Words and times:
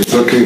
It's 0.00 0.14
okay. 0.14 0.44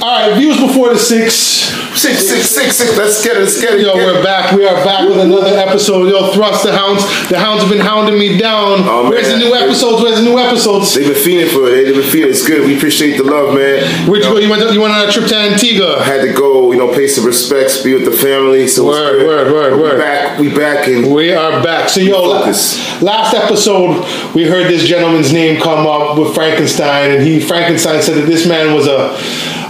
All 0.00 0.30
right, 0.30 0.34
views 0.38 0.58
before 0.58 0.88
the 0.94 0.98
six. 0.98 1.70
Six, 1.94 2.28
six, 2.28 2.48
six, 2.48 2.76
six. 2.76 2.96
Let's 2.96 3.22
get 3.24 3.36
it. 3.36 3.40
Let's 3.40 3.60
get 3.60 3.74
it. 3.74 3.80
Yo, 3.80 3.94
get 3.94 4.06
we're 4.06 4.20
it. 4.20 4.24
back. 4.24 4.52
We 4.56 4.64
are 4.66 4.74
back 4.84 5.08
with 5.08 5.18
another 5.18 5.56
episode. 5.58 6.08
Yo, 6.08 6.32
Thrust 6.32 6.62
the 6.62 6.72
Hounds. 6.72 7.02
The 7.28 7.38
Hounds 7.38 7.62
have 7.62 7.70
been 7.70 7.80
hounding 7.84 8.18
me 8.18 8.38
down. 8.38 8.80
Oh. 8.86 9.10
Where's 9.10 9.28
the 9.28 9.36
new 9.38 9.52
episodes? 9.54 10.02
Where's 10.02 10.16
the 10.18 10.24
new 10.24 10.38
episodes? 10.38 10.94
They've 10.94 11.06
been 11.12 11.22
feeding 11.22 11.48
for 11.50 11.68
it. 11.68 11.72
Eh? 11.72 11.84
They've 11.90 11.94
been 12.00 12.10
feeding. 12.10 12.30
It's 12.30 12.46
good. 12.46 12.64
We 12.66 12.76
appreciate 12.76 13.16
the 13.18 13.24
love, 13.24 13.54
man. 13.54 13.84
Where'd 14.08 14.22
you 14.24 14.30
know, 14.30 14.34
go? 14.36 14.40
You 14.40 14.50
went, 14.50 14.72
you 14.72 14.80
went 14.80 14.94
on 14.94 15.08
a 15.08 15.12
trip 15.12 15.26
to 15.28 15.36
Antigua. 15.36 15.98
I 15.98 16.04
had 16.04 16.22
to 16.22 16.32
go, 16.32 16.72
you 16.72 16.78
know, 16.78 16.88
pay 16.94 17.06
some 17.08 17.26
respects, 17.26 17.82
be 17.82 17.92
with 17.92 18.04
the 18.04 18.12
family. 18.16 18.66
So 18.68 18.86
Word, 18.86 19.26
word, 19.26 19.52
word, 19.52 19.72
we 19.76 19.82
word. 19.82 19.98
back. 19.98 20.38
We 20.38 20.54
back 20.54 20.86
and 20.88 21.12
We 21.12 21.32
are 21.32 21.62
back. 21.62 21.88
So, 21.88 22.00
yo, 22.00 22.22
la- 22.22 22.38
Focus. 22.40 23.02
last 23.02 23.34
episode, 23.34 24.06
we 24.34 24.44
heard 24.46 24.68
this 24.70 24.86
gentleman's 24.86 25.32
name 25.32 25.60
come 25.60 25.86
up 25.86 26.16
with 26.16 26.34
Frankenstein, 26.34 27.10
and 27.10 27.22
he 27.26 27.40
Frankenstein 27.40 28.00
said 28.00 28.16
that 28.16 28.26
this 28.26 28.46
man 28.46 28.74
was 28.74 28.86
a 28.86 29.18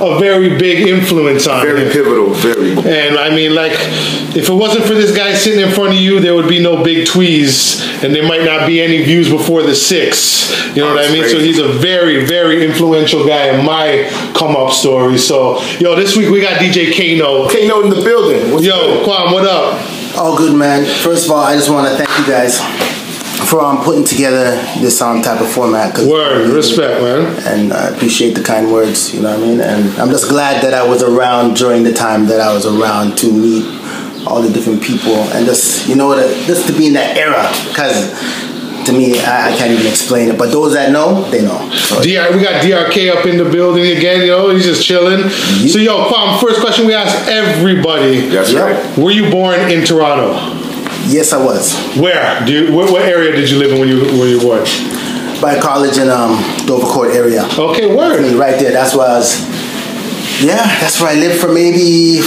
a 0.00 0.18
very 0.18 0.58
big 0.58 0.86
influence 0.88 1.46
on 1.46 1.62
very 1.64 1.84
him. 1.84 1.92
pivotal. 1.92 2.34
Very. 2.34 2.70
And 2.72 3.18
I 3.18 3.34
mean, 3.34 3.54
like, 3.54 3.72
if 4.34 4.48
it 4.48 4.54
wasn't 4.54 4.84
for 4.86 4.94
this 4.94 5.14
guy 5.16 5.34
sitting 5.34 5.60
in 5.60 5.72
front 5.74 5.94
of 5.94 6.00
you, 6.00 6.20
there 6.20 6.34
would 6.34 6.48
be 6.48 6.62
no 6.62 6.82
big 6.82 7.06
tweez, 7.06 8.02
and 8.02 8.14
there 8.14 8.26
might 8.26 8.44
not 8.44 8.66
be 8.66 8.80
any 8.80 9.02
views 9.02 9.28
before 9.28 9.62
the 9.62 9.74
six. 9.74 10.50
You 10.74 10.82
know 10.82 10.88
what 10.88 10.98
I 10.98 11.02
That's 11.02 11.12
mean? 11.12 11.28
So 11.28 11.38
he's 11.38 11.58
a 11.58 11.68
very, 11.68 12.24
very 12.24 12.64
influential 12.64 13.26
guy 13.26 13.58
in 13.58 13.64
my 13.64 14.08
come 14.34 14.56
up 14.56 14.72
story. 14.72 15.18
So, 15.18 15.60
yo, 15.78 15.94
this 15.96 16.16
week 16.16 16.30
we 16.30 16.40
got 16.40 16.60
DJ 16.60 16.92
Kano. 16.92 17.48
kano 17.48 17.82
in 17.82 17.90
the 17.90 18.02
building. 18.02 18.52
What's 18.52 18.64
Yo, 18.64 18.72
good? 18.74 19.06
Kwam, 19.06 19.32
what 19.32 19.46
up? 19.46 20.16
All 20.16 20.36
good, 20.36 20.56
man. 20.56 20.84
First 21.02 21.26
of 21.26 21.32
all, 21.32 21.44
I 21.44 21.54
just 21.54 21.70
want 21.70 21.88
to 21.88 21.96
thank 21.96 22.18
you 22.18 22.32
guys 22.32 22.89
for 23.50 23.60
um, 23.60 23.82
putting 23.82 24.04
together 24.04 24.52
this 24.80 25.00
um, 25.02 25.20
type 25.22 25.40
of 25.40 25.50
format. 25.50 25.92
'cause- 25.94 26.06
Word, 26.06 26.48
respect, 26.50 27.02
man. 27.02 27.26
And 27.46 27.72
I 27.72 27.88
appreciate 27.88 28.34
the 28.36 28.42
kind 28.42 28.72
words, 28.72 29.12
you 29.12 29.20
know 29.22 29.30
what 29.30 29.40
I 29.40 29.46
mean? 29.46 29.60
And 29.60 29.98
I'm 29.98 30.10
just 30.10 30.28
glad 30.28 30.62
that 30.62 30.72
I 30.72 30.86
was 30.86 31.02
around 31.02 31.56
during 31.56 31.82
the 31.82 31.92
time 31.92 32.26
that 32.28 32.40
I 32.40 32.54
was 32.54 32.64
around 32.64 33.18
to 33.18 33.26
meet 33.32 33.66
all 34.26 34.40
the 34.40 34.50
different 34.50 34.80
people 34.82 35.14
and 35.34 35.44
just, 35.46 35.88
you 35.88 35.96
know 35.96 36.06
what, 36.06 36.18
just 36.46 36.66
to 36.68 36.72
be 36.72 36.86
in 36.86 36.92
that 36.92 37.16
era. 37.16 37.50
Because 37.68 38.12
to 38.86 38.92
me, 38.92 39.18
I, 39.20 39.48
I 39.52 39.56
can't 39.56 39.72
even 39.72 39.86
explain 39.86 40.28
it. 40.28 40.38
But 40.38 40.52
those 40.52 40.72
that 40.74 40.92
know, 40.92 41.28
they 41.30 41.42
know. 41.42 41.58
So, 41.72 42.00
DR, 42.02 42.32
we 42.32 42.40
got 42.42 42.62
DRK 42.62 43.10
up 43.10 43.26
in 43.26 43.36
the 43.36 43.44
building 43.44 43.96
again, 43.96 44.24
yo. 44.26 44.50
He's 44.54 44.64
just 44.64 44.84
chilling. 44.86 45.28
So, 45.28 45.78
yo, 45.78 46.08
Kwam, 46.08 46.40
first 46.40 46.60
question 46.60 46.86
we 46.86 46.94
ask 46.94 47.28
everybody 47.28 48.28
That's 48.28 48.52
Yeah. 48.52 48.60
right. 48.62 48.98
Were 48.98 49.10
you 49.10 49.28
born 49.30 49.58
in 49.70 49.84
Toronto? 49.84 50.59
Yes, 51.10 51.32
I 51.32 51.44
was. 51.44 51.74
Where? 51.96 52.44
Do 52.46 52.52
you, 52.52 52.72
what, 52.74 52.90
what 52.90 53.02
area 53.02 53.32
did 53.34 53.50
you 53.50 53.58
live 53.58 53.72
in 53.72 53.80
when 53.80 53.88
you 53.88 54.00
when 54.18 54.28
you 54.28 54.46
were? 54.46 54.64
By 55.40 55.58
college 55.58 55.96
in 55.98 56.08
um, 56.10 56.36
Dovercourt 56.66 57.14
area. 57.14 57.44
Okay, 57.58 57.88
mean, 57.88 58.36
right 58.36 58.58
there. 58.58 58.72
That's 58.72 58.94
where 58.94 59.08
I 59.08 59.18
was. 59.18 59.40
Yeah, 60.42 60.56
that's 60.80 61.00
where 61.00 61.10
I 61.10 61.14
lived 61.14 61.40
for 61.40 61.52
maybe 61.52 62.20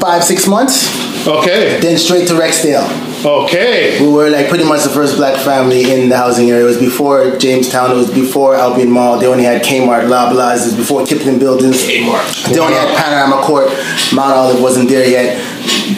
five, 0.00 0.22
six 0.24 0.46
months. 0.46 0.86
Okay, 1.26 1.80
Then 1.80 1.98
straight 1.98 2.28
to 2.28 2.34
Rexdale. 2.34 2.86
okay. 3.24 4.00
We 4.00 4.12
were 4.12 4.30
like 4.30 4.48
pretty 4.48 4.62
much 4.62 4.84
the 4.84 4.90
first 4.90 5.16
black 5.16 5.36
family 5.40 5.90
in 5.92 6.08
the 6.08 6.16
housing 6.16 6.50
area. 6.50 6.62
It 6.62 6.66
was 6.66 6.78
before 6.78 7.36
Jamestown. 7.36 7.90
It 7.90 7.94
was 7.96 8.12
before 8.14 8.54
Albion 8.54 8.90
Mall. 8.92 9.18
They 9.18 9.26
only 9.26 9.42
had 9.42 9.62
Kmart, 9.62 10.06
Loblaws. 10.06 10.60
It 10.62 10.66
was 10.66 10.76
before 10.76 11.04
Kipling 11.04 11.40
Buildings. 11.40 11.82
Kmart. 11.82 12.52
They 12.52 12.60
only 12.60 12.74
had 12.74 12.96
Panorama 12.96 13.42
Court. 13.44 13.66
Mount 14.14 14.34
Olive 14.34 14.62
wasn't 14.62 14.88
there 14.88 15.08
yet. 15.08 15.42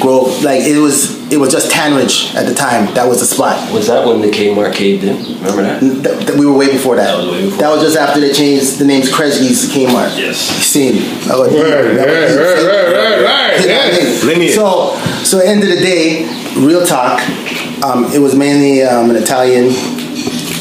Grove, 0.01 0.43
like 0.43 0.63
it 0.63 0.79
was. 0.79 1.18
It 1.31 1.37
was 1.39 1.53
just 1.53 1.71
Tanridge 1.71 2.35
at 2.35 2.47
the 2.47 2.55
time. 2.55 2.93
That 2.95 3.07
was 3.07 3.21
the 3.21 3.27
spot. 3.27 3.73
Was 3.73 3.89
that 3.89 4.07
when 4.07 4.23
the 4.23 4.29
Kmart 4.29 4.75
caved 4.75 5.05
in? 5.05 5.17
Remember 5.39 5.63
that? 5.63 5.81
Th- 5.81 6.27
th- 6.27 6.39
we 6.39 6.47
were 6.47 6.57
way 6.57 6.73
before 6.73 6.97
that. 6.97 7.09
That 7.09 7.19
was 7.19 7.31
way 7.31 7.45
before. 7.45 7.59
That 7.59 7.69
was 7.71 7.83
just 7.83 7.97
after 7.99 8.21
they 8.21 8.33
changed 8.33 8.79
the 8.79 8.87
names 8.87 9.11
Kresge's 9.13 9.69
to 9.69 9.79
Kmart. 9.79 10.17
Yes. 10.17 10.39
Seen. 10.39 11.03
That 11.29 11.37
was. 11.37 11.53
Right, 11.53 11.63
right, 11.63 11.85
right, 11.85 12.33
right, 12.35 12.93
right, 12.97 13.25
right, 13.25 13.61
You 13.61 13.69
know 13.69 13.75
I 13.75 13.89
yes. 13.93 14.39
mean? 14.39 14.53
So, 14.53 14.97
so 15.23 15.39
end 15.41 15.63
of 15.63 15.69
the 15.69 15.77
day, 15.77 16.25
real 16.57 16.87
talk. 16.87 17.21
Um, 17.85 18.07
it 18.13 18.21
was 18.21 18.35
mainly 18.35 18.83
um, 18.83 19.11
an 19.11 19.17
Italian 19.17 19.67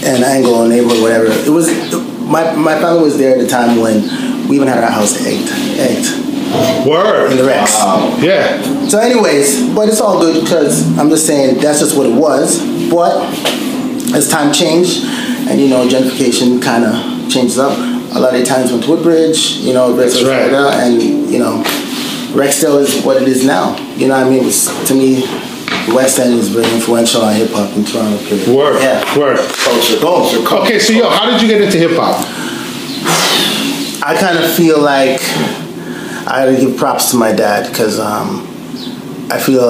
and 0.03 0.23
Anglo 0.23 0.67
neighborhood, 0.67 1.01
whatever. 1.01 1.25
It 1.27 1.49
was 1.49 1.67
my 2.27 2.53
my 2.55 2.77
family 2.79 3.03
was 3.03 3.17
there 3.17 3.33
at 3.35 3.39
the 3.39 3.47
time 3.47 3.79
when 3.79 4.47
we 4.49 4.57
even 4.57 4.67
had 4.67 4.83
our 4.83 4.91
house 4.91 5.15
egged, 5.25 5.49
egged 5.79 6.26
Word. 6.87 7.31
in 7.31 7.37
the 7.37 7.43
Rex. 7.43 7.73
Yeah. 8.21 8.87
So, 8.87 8.99
anyways, 8.99 9.73
but 9.75 9.89
it's 9.89 9.99
all 10.01 10.19
good 10.19 10.43
because 10.43 10.97
I'm 10.97 11.09
just 11.09 11.25
saying 11.27 11.59
that's 11.61 11.79
just 11.79 11.97
what 11.97 12.05
it 12.07 12.15
was. 12.15 12.59
But 12.89 13.17
as 14.15 14.29
time 14.29 14.53
changed, 14.53 15.03
and 15.49 15.59
you 15.59 15.69
know, 15.69 15.87
gentrification 15.87 16.61
kind 16.61 16.85
of 16.85 17.31
changes 17.31 17.57
up. 17.59 17.77
A 18.15 18.19
lot 18.19 18.33
of 18.35 18.45
times 18.45 18.71
went 18.71 18.85
to 18.85 18.89
Woodbridge, 18.91 19.57
you 19.57 19.73
know, 19.73 19.93
That's 19.93 20.23
right. 20.23 20.51
and 20.51 21.01
you 21.29 21.39
know, 21.39 21.61
Rexdale 22.31 22.79
is 22.79 23.03
what 23.03 23.21
it 23.21 23.27
is 23.27 23.45
now. 23.45 23.77
You 23.95 24.07
know 24.07 24.17
what 24.17 24.27
I 24.27 24.29
mean? 24.29 24.45
Was, 24.45 24.67
to 24.87 24.93
me, 24.93 25.21
the 25.87 25.93
West 25.93 26.17
End 26.19 26.33
is 26.33 26.47
very 26.49 26.73
influential 26.73 27.21
on 27.21 27.35
hip 27.35 27.49
hop 27.51 27.75
in 27.75 27.83
Toronto. 27.83 28.17
Period. 28.25 28.47
Word. 28.47 28.81
Yeah. 28.81 29.17
Word. 29.19 29.37
Culture, 29.37 29.99
culture, 29.99 30.43
culture. 30.45 30.63
Okay, 30.63 30.79
so 30.79 30.93
yo, 30.93 31.09
how 31.09 31.29
did 31.29 31.41
you 31.41 31.47
get 31.49 31.61
into 31.61 31.77
hip 31.77 31.91
hop? 31.95 32.25
I 34.03 34.15
kind 34.17 34.37
of 34.37 34.49
feel 34.51 34.79
like 34.79 35.19
I 36.27 36.45
gotta 36.45 36.59
give 36.59 36.77
props 36.77 37.11
to 37.11 37.17
my 37.17 37.31
dad 37.31 37.69
because 37.69 37.99
um, 37.99 38.45
I 39.31 39.39
feel 39.39 39.63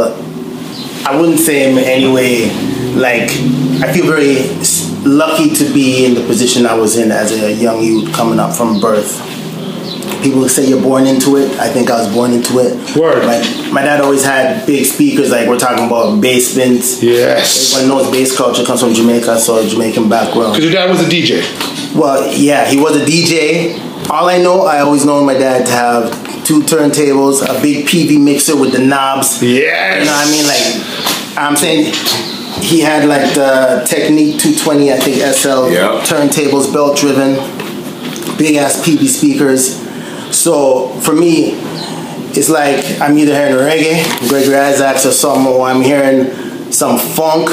I 1.05 1.15
wouldn't 1.15 1.39
say 1.39 1.71
in 1.71 1.77
any 1.77 2.11
way 2.11 2.49
like 2.95 3.29
I 3.79 3.93
feel 3.93 4.07
very 4.07 4.37
lucky 5.07 5.53
to 5.53 5.71
be 5.71 6.05
in 6.05 6.15
the 6.15 6.25
position 6.25 6.65
I 6.65 6.73
was 6.73 6.97
in 6.97 7.11
as 7.11 7.31
a 7.31 7.53
young 7.53 7.83
youth 7.83 8.11
coming 8.11 8.39
up 8.39 8.55
from 8.55 8.79
birth. 8.79 9.21
People 10.23 10.49
say 10.49 10.65
you're 10.65 10.81
born 10.81 11.05
into 11.05 11.37
it. 11.37 11.59
I 11.59 11.69
think 11.69 11.91
I 11.91 12.03
was 12.03 12.11
born 12.11 12.33
into 12.33 12.57
it. 12.57 12.95
Word. 12.97 13.23
My, 13.23 13.37
my 13.71 13.83
dad 13.83 14.01
always 14.01 14.25
had 14.25 14.65
big 14.65 14.83
speakers, 14.83 15.29
like 15.29 15.47
we're 15.47 15.59
talking 15.59 15.85
about 15.85 16.19
basements. 16.19 17.03
Yes. 17.03 17.75
Everyone 17.75 18.03
knows 18.03 18.11
bass 18.11 18.35
culture 18.35 18.65
comes 18.65 18.81
from 18.81 18.95
Jamaica, 18.95 19.37
so 19.37 19.65
Jamaican 19.65 20.09
background. 20.09 20.53
Because 20.53 20.63
your 20.65 20.73
dad 20.73 20.89
was 20.89 21.01
a 21.01 21.09
DJ. 21.09 21.43
Well, 21.95 22.35
yeah, 22.35 22.65
he 22.65 22.79
was 22.79 22.97
a 22.97 23.05
DJ. 23.05 23.79
All 24.09 24.27
I 24.27 24.39
know, 24.39 24.61
I 24.63 24.79
always 24.79 25.05
known 25.05 25.25
my 25.25 25.35
dad 25.35 25.67
to 25.67 25.71
have 25.71 26.26
two 26.47 26.61
turntables, 26.61 27.43
a 27.43 27.61
big 27.61 27.85
PV 27.85 28.23
mixer 28.23 28.55
with 28.55 28.71
the 28.71 28.79
knobs. 28.79 29.43
Yes. 29.43 29.99
You 29.99 30.05
know 30.05 30.11
what 30.13 30.27
I 30.27 30.31
mean? 30.31 30.47
Like, 30.47 31.37
I'm 31.37 31.55
saying 31.57 31.93
he 32.63 32.79
had 32.79 33.03
like 33.07 33.33
the 33.35 33.83
Technics 33.85 34.41
220, 34.41 34.93
I 34.93 34.97
think 34.97 35.17
SL 35.17 35.69
Yeah. 35.69 36.01
turntables, 36.05 36.71
belt 36.71 36.95
driven, 36.97 37.35
big 38.37 38.55
ass 38.55 38.81
PV 38.81 39.07
speakers. 39.09 39.75
So 40.31 40.87
for 41.01 41.13
me, 41.13 41.59
it's 42.31 42.47
like 42.49 43.01
I'm 43.01 43.17
either 43.17 43.33
hearing 43.33 43.55
reggae, 43.55 44.29
Gregory 44.29 44.55
Isaacs 44.55 45.05
or 45.05 45.11
something, 45.11 45.47
or 45.47 45.67
I'm 45.67 45.81
hearing 45.81 46.31
some 46.71 46.97
funk, 46.97 47.49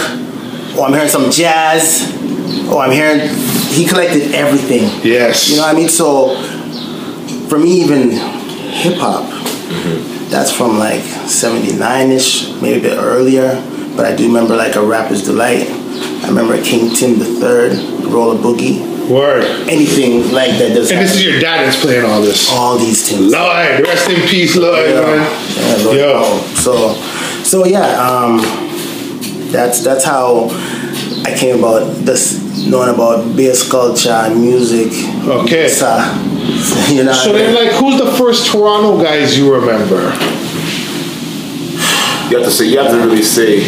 or 0.78 0.87
I'm 0.87 0.93
hearing 0.93 1.09
some 1.09 1.32
jazz, 1.32 2.12
or 2.71 2.78
I'm 2.82 2.93
hearing. 2.93 3.28
He 3.75 3.87
collected 3.87 4.32
everything. 4.34 4.88
Yes. 5.03 5.50
You 5.50 5.56
know 5.56 5.62
what 5.62 5.75
I 5.75 5.78
mean? 5.78 5.88
So 5.88 6.37
for 7.49 7.59
me, 7.59 7.82
even 7.82 8.44
hip 8.74 8.94
hop, 8.98 9.24
that's 10.30 10.50
from 10.50 10.78
like 10.78 11.02
79 11.28 12.10
ish, 12.10 12.50
maybe 12.60 12.80
a 12.86 12.90
bit 12.90 12.98
earlier. 12.98 13.62
But 13.96 14.06
I 14.06 14.16
do 14.16 14.26
remember 14.26 14.56
like 14.56 14.74
a 14.76 14.84
Rapper's 14.84 15.22
Delight. 15.24 15.68
I 16.24 16.28
remember 16.28 16.60
King 16.62 16.94
Tim 16.94 17.18
the 17.18 17.24
Third, 17.24 17.72
Roller 18.10 18.36
Boogie, 18.40 19.08
Word. 19.08 19.44
anything 19.68 20.32
like 20.32 20.50
that. 20.58 20.72
Does 20.74 20.90
And 20.90 21.00
this 21.00 21.14
is 21.14 21.24
your 21.24 21.38
dad 21.40 21.66
that's 21.66 21.80
playing 21.80 22.04
all 22.04 22.20
this. 22.20 22.50
all 22.50 22.76
these 22.78 23.08
things. 23.08 23.30
Lloyd, 23.32 23.80
rest 23.86 24.10
in 24.10 24.26
peace, 24.28 24.56
Lloyd, 24.56 24.90
Yeah, 24.90 25.00
man. 25.00 25.78
yeah, 25.78 25.84
Lord, 25.84 25.96
Yo. 25.98 26.40
So, 26.54 26.94
so 27.44 27.64
yeah, 27.66 27.86
um, 28.02 28.40
that's 29.52 29.84
that's 29.84 30.04
how 30.04 30.48
I 31.24 31.34
came 31.36 31.58
about 31.58 31.84
this 32.04 32.66
knowing 32.66 32.94
about 32.94 33.34
bass 33.36 33.68
culture 33.68 34.10
and 34.10 34.40
music. 34.40 34.92
Okay. 35.26 35.68
So, 35.68 35.86
you 36.92 37.04
know. 37.04 37.12
So 37.12 37.32
then, 37.32 37.54
like, 37.54 37.72
who's 37.81 37.99
the 37.99 38.12
first 38.12 38.50
Toronto 38.50 39.02
guys 39.02 39.37
you 39.37 39.54
remember? 39.54 40.00
You 42.31 42.38
have 42.38 42.44
to 42.46 42.50
say. 42.50 42.66
You 42.66 42.78
have 42.78 42.90
to 42.90 42.99
really 42.99 43.22
say. 43.22 43.60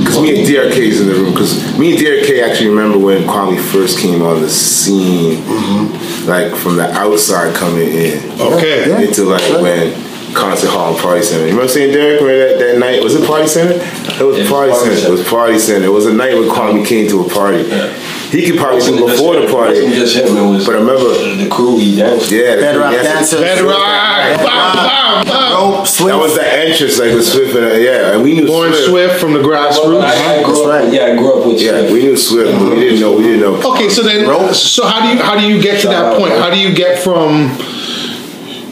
Because 0.00 0.20
me 0.20 0.38
and 0.38 0.48
DRK 0.48 0.76
is 0.76 1.00
in 1.00 1.08
the 1.08 1.14
room. 1.14 1.32
Because 1.32 1.78
me 1.78 1.92
and 1.92 2.00
DRK 2.00 2.42
actually 2.42 2.68
remember 2.68 2.98
when 2.98 3.22
Kwame 3.22 3.58
first 3.72 3.98
came 3.98 4.22
on 4.22 4.40
the 4.42 4.50
scene, 4.50 5.38
mm-hmm. 5.38 6.28
like 6.28 6.54
from 6.54 6.76
the 6.76 6.88
outside 6.92 7.54
coming 7.56 7.88
in 7.88 8.40
Okay. 8.40 8.88
Yeah. 8.88 9.00
into 9.00 9.24
like 9.24 9.40
Sure. 9.42 9.62
when 9.62 9.92
concert 10.34 10.68
hall 10.70 10.92
and 10.92 10.98
party 11.02 11.22
center. 11.22 11.44
You 11.44 11.50
remember 11.52 11.68
saying 11.68 11.92
Derek? 11.92 12.20
Remember 12.20 12.48
that, 12.48 12.58
that 12.58 12.78
night? 12.78 13.02
Was 13.02 13.14
it 13.14 13.26
party 13.26 13.46
center? 13.48 13.74
It 13.74 14.24
was 14.26 14.36
Yeah, 14.38 14.44
it 14.44 14.48
was 14.48 14.48
party 14.50 14.72
Party 14.72 14.94
center. 14.96 15.06
It 15.08 15.10
was 15.10 15.28
party 15.28 15.58
center. 15.58 15.86
It 15.86 15.92
was 15.92 16.06
a 16.06 16.12
night 16.14 16.34
when 16.34 16.48
Kwame 16.48 16.84
came 16.86 17.08
to 17.08 17.22
a 17.24 17.28
party. 17.28 17.62
Yeah. 17.62 17.92
he 18.30 18.46
could 18.46 18.58
probably 18.58 18.76
Wasn't 18.78 18.98
do 18.98 19.06
just 19.06 19.16
before 19.18 19.40
the 19.40 19.46
party. 19.48 19.74
Wasn't 19.82 19.94
just 19.94 20.16
him. 20.16 20.36
It 20.36 20.50
was 20.50 20.66
But 20.66 20.76
I 20.76 20.78
remember- 20.78 21.36
the 21.44 21.48
crew 21.50 21.78
he 21.78 21.96
danced. 21.96 22.30
Yeah, 22.30 22.56
the 22.56 22.62
Bedrock 22.62 22.92
yes, 22.92 23.04
dancers. 23.04 23.40
Bedrock. 23.40 23.76
Bow, 23.78 24.44
bow, 24.44 25.24
bow. 25.24 25.54
Rope, 25.54 25.86
Swift. 25.86 26.08
That 26.10 26.18
was 26.18 26.34
the 26.34 26.46
entrance, 26.46 26.98
like 26.98 27.14
with 27.14 27.24
Swift, 27.26 27.54
and, 27.56 27.64
uh, 27.64 27.74
yeah, 27.74 28.12
and 28.12 28.22
we 28.22 28.34
knew 28.34 28.46
Born 28.46 28.70
Swift. 28.72 28.88
Swift 28.88 29.20
from 29.20 29.32
the 29.34 29.40
Well, 29.40 29.70
grassroots. 29.70 30.02
I, 30.02 30.40
I 30.40 30.42
grew 30.42 30.52
That's 30.54 30.60
up. 30.60 30.66
right. 30.68 30.92
Yeah, 30.92 31.06
I 31.06 31.16
grew 31.16 31.32
up 31.40 31.46
with. 31.46 31.60
Yeah, 31.60 31.78
Swift. 31.78 31.92
we 31.92 32.02
knew 32.02 32.16
Swift, 32.16 32.58
but 32.58 32.68
we 32.74 32.80
didn't 32.80 33.00
know. 33.00 33.12
We 33.16 33.22
didn't 33.22 33.40
know. 33.40 33.70
Okay, 33.72 33.88
so 33.88 34.02
then, 34.02 34.28
Rope. 34.28 34.52
so 34.52 34.84
how 34.86 35.00
do 35.06 35.16
you 35.16 35.22
how 35.22 35.38
do 35.38 35.46
you 35.46 35.62
get 35.62 35.80
to 35.82 35.88
that 35.88 36.18
point? 36.18 36.32
How 36.34 36.50
do 36.50 36.58
you 36.58 36.74
get 36.74 36.98
from 37.02 37.48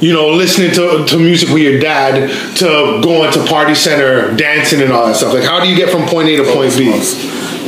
you 0.02 0.12
know 0.12 0.30
listening 0.30 0.72
to, 0.72 1.06
to 1.06 1.16
music 1.16 1.48
with 1.48 1.62
your 1.62 1.78
dad 1.78 2.28
to 2.56 3.00
going 3.02 3.32
to 3.32 3.44
party 3.46 3.74
center, 3.74 4.34
dancing, 4.36 4.82
and 4.82 4.92
all 4.92 5.06
that 5.06 5.16
stuff? 5.16 5.32
Like, 5.32 5.44
how 5.44 5.62
do 5.62 5.68
you 5.70 5.76
get 5.76 5.90
from 5.90 6.06
point 6.08 6.28
A 6.28 6.36
to 6.36 6.52
point 6.52 6.76
B? 6.76 6.90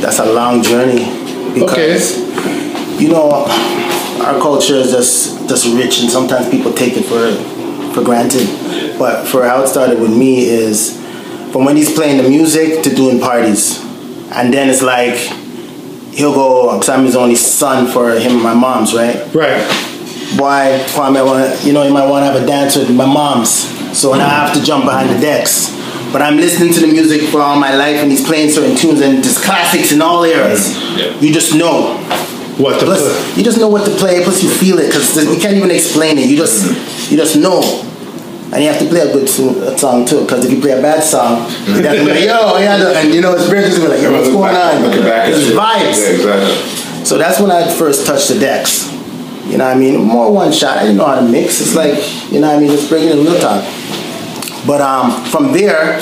That's 0.01 0.19
a 0.19 0.31
long 0.31 0.61
journey 0.61 1.05
because 1.53 2.19
you 3.01 3.07
know 3.07 3.45
our 4.21 4.39
culture 4.41 4.75
is 4.75 4.91
just 4.91 5.47
just 5.47 5.65
rich, 5.73 6.01
and 6.01 6.11
sometimes 6.11 6.49
people 6.49 6.73
take 6.73 6.97
it 6.97 7.05
for 7.05 7.31
for 7.93 8.03
granted. 8.03 8.99
But 8.99 9.25
for 9.27 9.45
how 9.45 9.63
it 9.63 9.67
started 9.67 9.99
with 9.99 10.15
me 10.15 10.45
is 10.45 11.01
from 11.51 11.63
when 11.63 11.77
he's 11.77 11.93
playing 11.93 12.21
the 12.21 12.29
music 12.29 12.83
to 12.83 12.93
doing 12.93 13.21
parties, 13.21 13.79
and 14.31 14.53
then 14.53 14.69
it's 14.69 14.81
like 14.81 15.15
he'll 16.13 16.33
go. 16.33 16.67
Cause 16.71 16.89
I'm 16.89 17.05
his 17.05 17.15
only 17.15 17.35
son 17.35 17.87
for 17.87 18.11
him 18.11 18.33
and 18.33 18.43
my 18.43 18.53
mom's, 18.53 18.93
right? 18.93 19.33
Right. 19.33 19.94
Why 20.37 20.83
Kwame 20.89 21.25
want 21.25 21.63
you 21.65 21.73
know 21.73 21.83
you 21.83 21.93
might 21.93 22.07
want 22.09 22.25
to 22.25 22.31
have 22.31 22.41
a 22.41 22.45
dance 22.45 22.75
with 22.75 22.89
my 22.93 23.05
mom's. 23.05 23.51
So 23.97 24.13
now 24.13 24.25
I 24.25 24.45
have 24.47 24.53
to 24.55 24.61
jump 24.63 24.85
behind 24.85 25.09
the 25.09 25.19
decks. 25.19 25.71
But 26.11 26.21
I'm 26.21 26.37
listening 26.37 26.73
to 26.73 26.79
the 26.79 26.87
music 26.87 27.21
for 27.29 27.41
all 27.41 27.59
my 27.59 27.75
life 27.75 27.97
and 27.97 28.09
he's 28.11 28.25
playing 28.25 28.49
certain 28.49 28.75
tunes 28.75 29.01
and 29.01 29.23
just 29.23 29.43
classics 29.43 29.91
in 29.91 30.01
all 30.01 30.23
eras. 30.23 30.75
Yeah. 30.97 31.11
You 31.19 31.33
just 31.33 31.55
know. 31.55 31.97
What 32.57 32.79
the? 32.79 32.85
Plus, 32.85 33.37
you 33.37 33.43
just 33.43 33.57
know 33.59 33.67
what 33.67 33.83
to 33.85 33.91
play, 33.97 34.23
plus 34.23 34.41
you 34.41 34.49
feel 34.49 34.79
it, 34.79 34.87
because 34.87 35.13
we 35.27 35.37
can't 35.37 35.57
even 35.57 35.71
explain 35.71 36.17
it. 36.17 36.29
You 36.29 36.37
just 36.37 37.11
you 37.11 37.17
just 37.17 37.35
know. 37.35 37.61
And 38.53 38.63
you 38.63 38.69
have 38.71 38.79
to 38.79 38.87
play 38.87 39.01
a 39.01 39.11
good 39.11 39.23
a 39.27 39.77
song 39.77 40.05
too, 40.05 40.21
because 40.21 40.45
if 40.45 40.51
you 40.51 40.61
play 40.61 40.71
a 40.71 40.81
bad 40.81 41.03
song, 41.03 41.49
you 41.67 41.83
have 41.83 41.97
to 41.97 42.05
be 42.05 42.11
like, 42.11 42.23
yo, 42.23 42.57
yeah, 42.57 42.77
the- 42.77 42.95
and 42.95 43.13
you 43.13 43.19
know, 43.19 43.33
it's 43.33 43.47
very 43.47 43.63
just 43.63 43.81
be 43.81 43.87
like, 43.87 44.01
yo, 44.01 44.13
what's 44.13 44.29
going 44.29 44.55
on? 44.55 44.83
Looking 44.83 45.03
back 45.03 45.27
at 45.27 45.33
It's 45.33 45.51
vibes. 45.51 45.99
Yeah, 45.99 46.15
exactly. 46.15 47.03
So 47.05 47.17
that's 47.17 47.41
when 47.41 47.51
I 47.51 47.67
first 47.73 48.05
touched 48.07 48.29
the 48.29 48.39
decks. 48.39 48.94
You 49.47 49.57
know 49.57 49.65
what 49.65 49.77
I 49.77 49.79
mean? 49.79 50.01
More 50.01 50.31
one 50.31 50.51
shot. 50.51 50.77
I 50.77 50.81
didn't 50.83 50.97
know 50.97 51.05
how 51.05 51.15
to 51.19 51.27
mix. 51.27 51.61
It's 51.61 51.75
like, 51.75 51.93
you 52.31 52.39
know 52.39 52.47
what 52.47 52.57
I 52.57 52.59
mean? 52.59 52.69
Just 52.71 52.89
bringing 52.89 53.09
in 53.11 53.19
real 53.25 53.39
talk. 53.39 53.63
But 54.65 54.81
um, 54.81 55.23
from 55.25 55.51
there, 55.53 55.99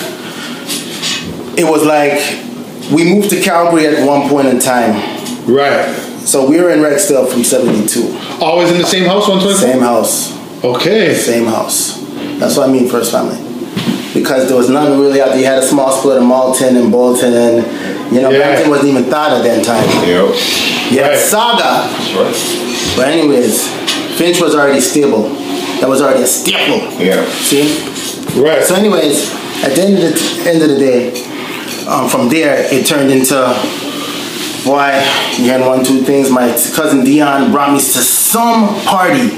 it 1.57 1.65
was 1.69 1.85
like 1.85 2.13
we 2.91 3.03
moved 3.13 3.29
to 3.31 3.41
Calgary 3.41 3.85
at 3.87 4.05
one 4.07 4.29
point 4.29 4.47
in 4.47 4.59
time. 4.59 4.93
Right. 5.45 5.93
So 6.23 6.49
we 6.49 6.59
were 6.61 6.69
in 6.69 6.79
Rexdale 6.79 7.29
from 7.29 7.43
72. 7.43 8.17
Always 8.41 8.71
in 8.71 8.77
the 8.77 8.85
same 8.85 9.05
house, 9.05 9.27
one 9.27 9.39
twenty. 9.41 9.55
Same 9.57 9.79
house. 9.79 10.31
Okay. 10.63 11.13
Same 11.13 11.45
house. 11.45 11.99
That's 12.39 12.55
what 12.57 12.69
I 12.69 12.71
mean, 12.71 12.87
first 12.89 13.11
family. 13.11 13.37
Because 14.13 14.47
there 14.47 14.57
was 14.57 14.69
nothing 14.69 14.99
really 14.99 15.19
out 15.21 15.29
there. 15.29 15.39
You 15.39 15.45
had 15.45 15.59
a 15.59 15.65
small 15.65 15.91
split 15.91 16.17
of 16.17 16.23
Malton 16.23 16.77
and 16.77 16.91
Bolton, 16.91 17.33
and 17.33 18.13
you 18.13 18.21
know, 18.21 18.29
Yeah. 18.29 18.37
Brampton 18.37 18.69
wasn't 18.69 18.89
even 18.89 19.03
thought 19.05 19.31
at 19.33 19.43
that 19.43 19.65
time. 19.65 19.83
You 20.07 20.99
had 21.01 21.09
Right. 21.09 21.17
Sauga, 21.19 21.89
That's 21.89 22.13
right. 22.13 22.72
But 22.95 23.07
anyways, 23.07 23.67
Finch 24.17 24.39
was 24.39 24.55
already 24.55 24.81
stable. 24.81 25.23
That 25.79 25.89
was 25.89 26.01
already 26.01 26.23
a 26.23 26.27
staple. 26.27 26.79
Yeah. 27.01 27.25
See? 27.29 27.73
Right. 28.39 28.63
So 28.63 28.75
anyways, 28.75 29.33
at 29.63 29.75
the 29.75 29.81
end 29.81 29.97
of 29.97 30.13
the 30.13 30.43
end 30.49 30.61
of 30.63 30.69
the 30.69 30.77
day, 30.77 31.23
um, 31.87 32.07
from 32.09 32.29
there 32.29 32.55
it 32.73 32.85
turned 32.85 33.11
into 33.11 33.35
why 34.65 34.97
you 35.37 35.49
had 35.49 35.61
one 35.61 35.83
two 35.83 36.01
things. 36.03 36.29
My 36.29 36.47
cousin 36.75 37.03
Dion 37.03 37.51
brought 37.51 37.73
me 37.73 37.79
to 37.79 37.83
some 37.83 38.69
party. 38.85 39.29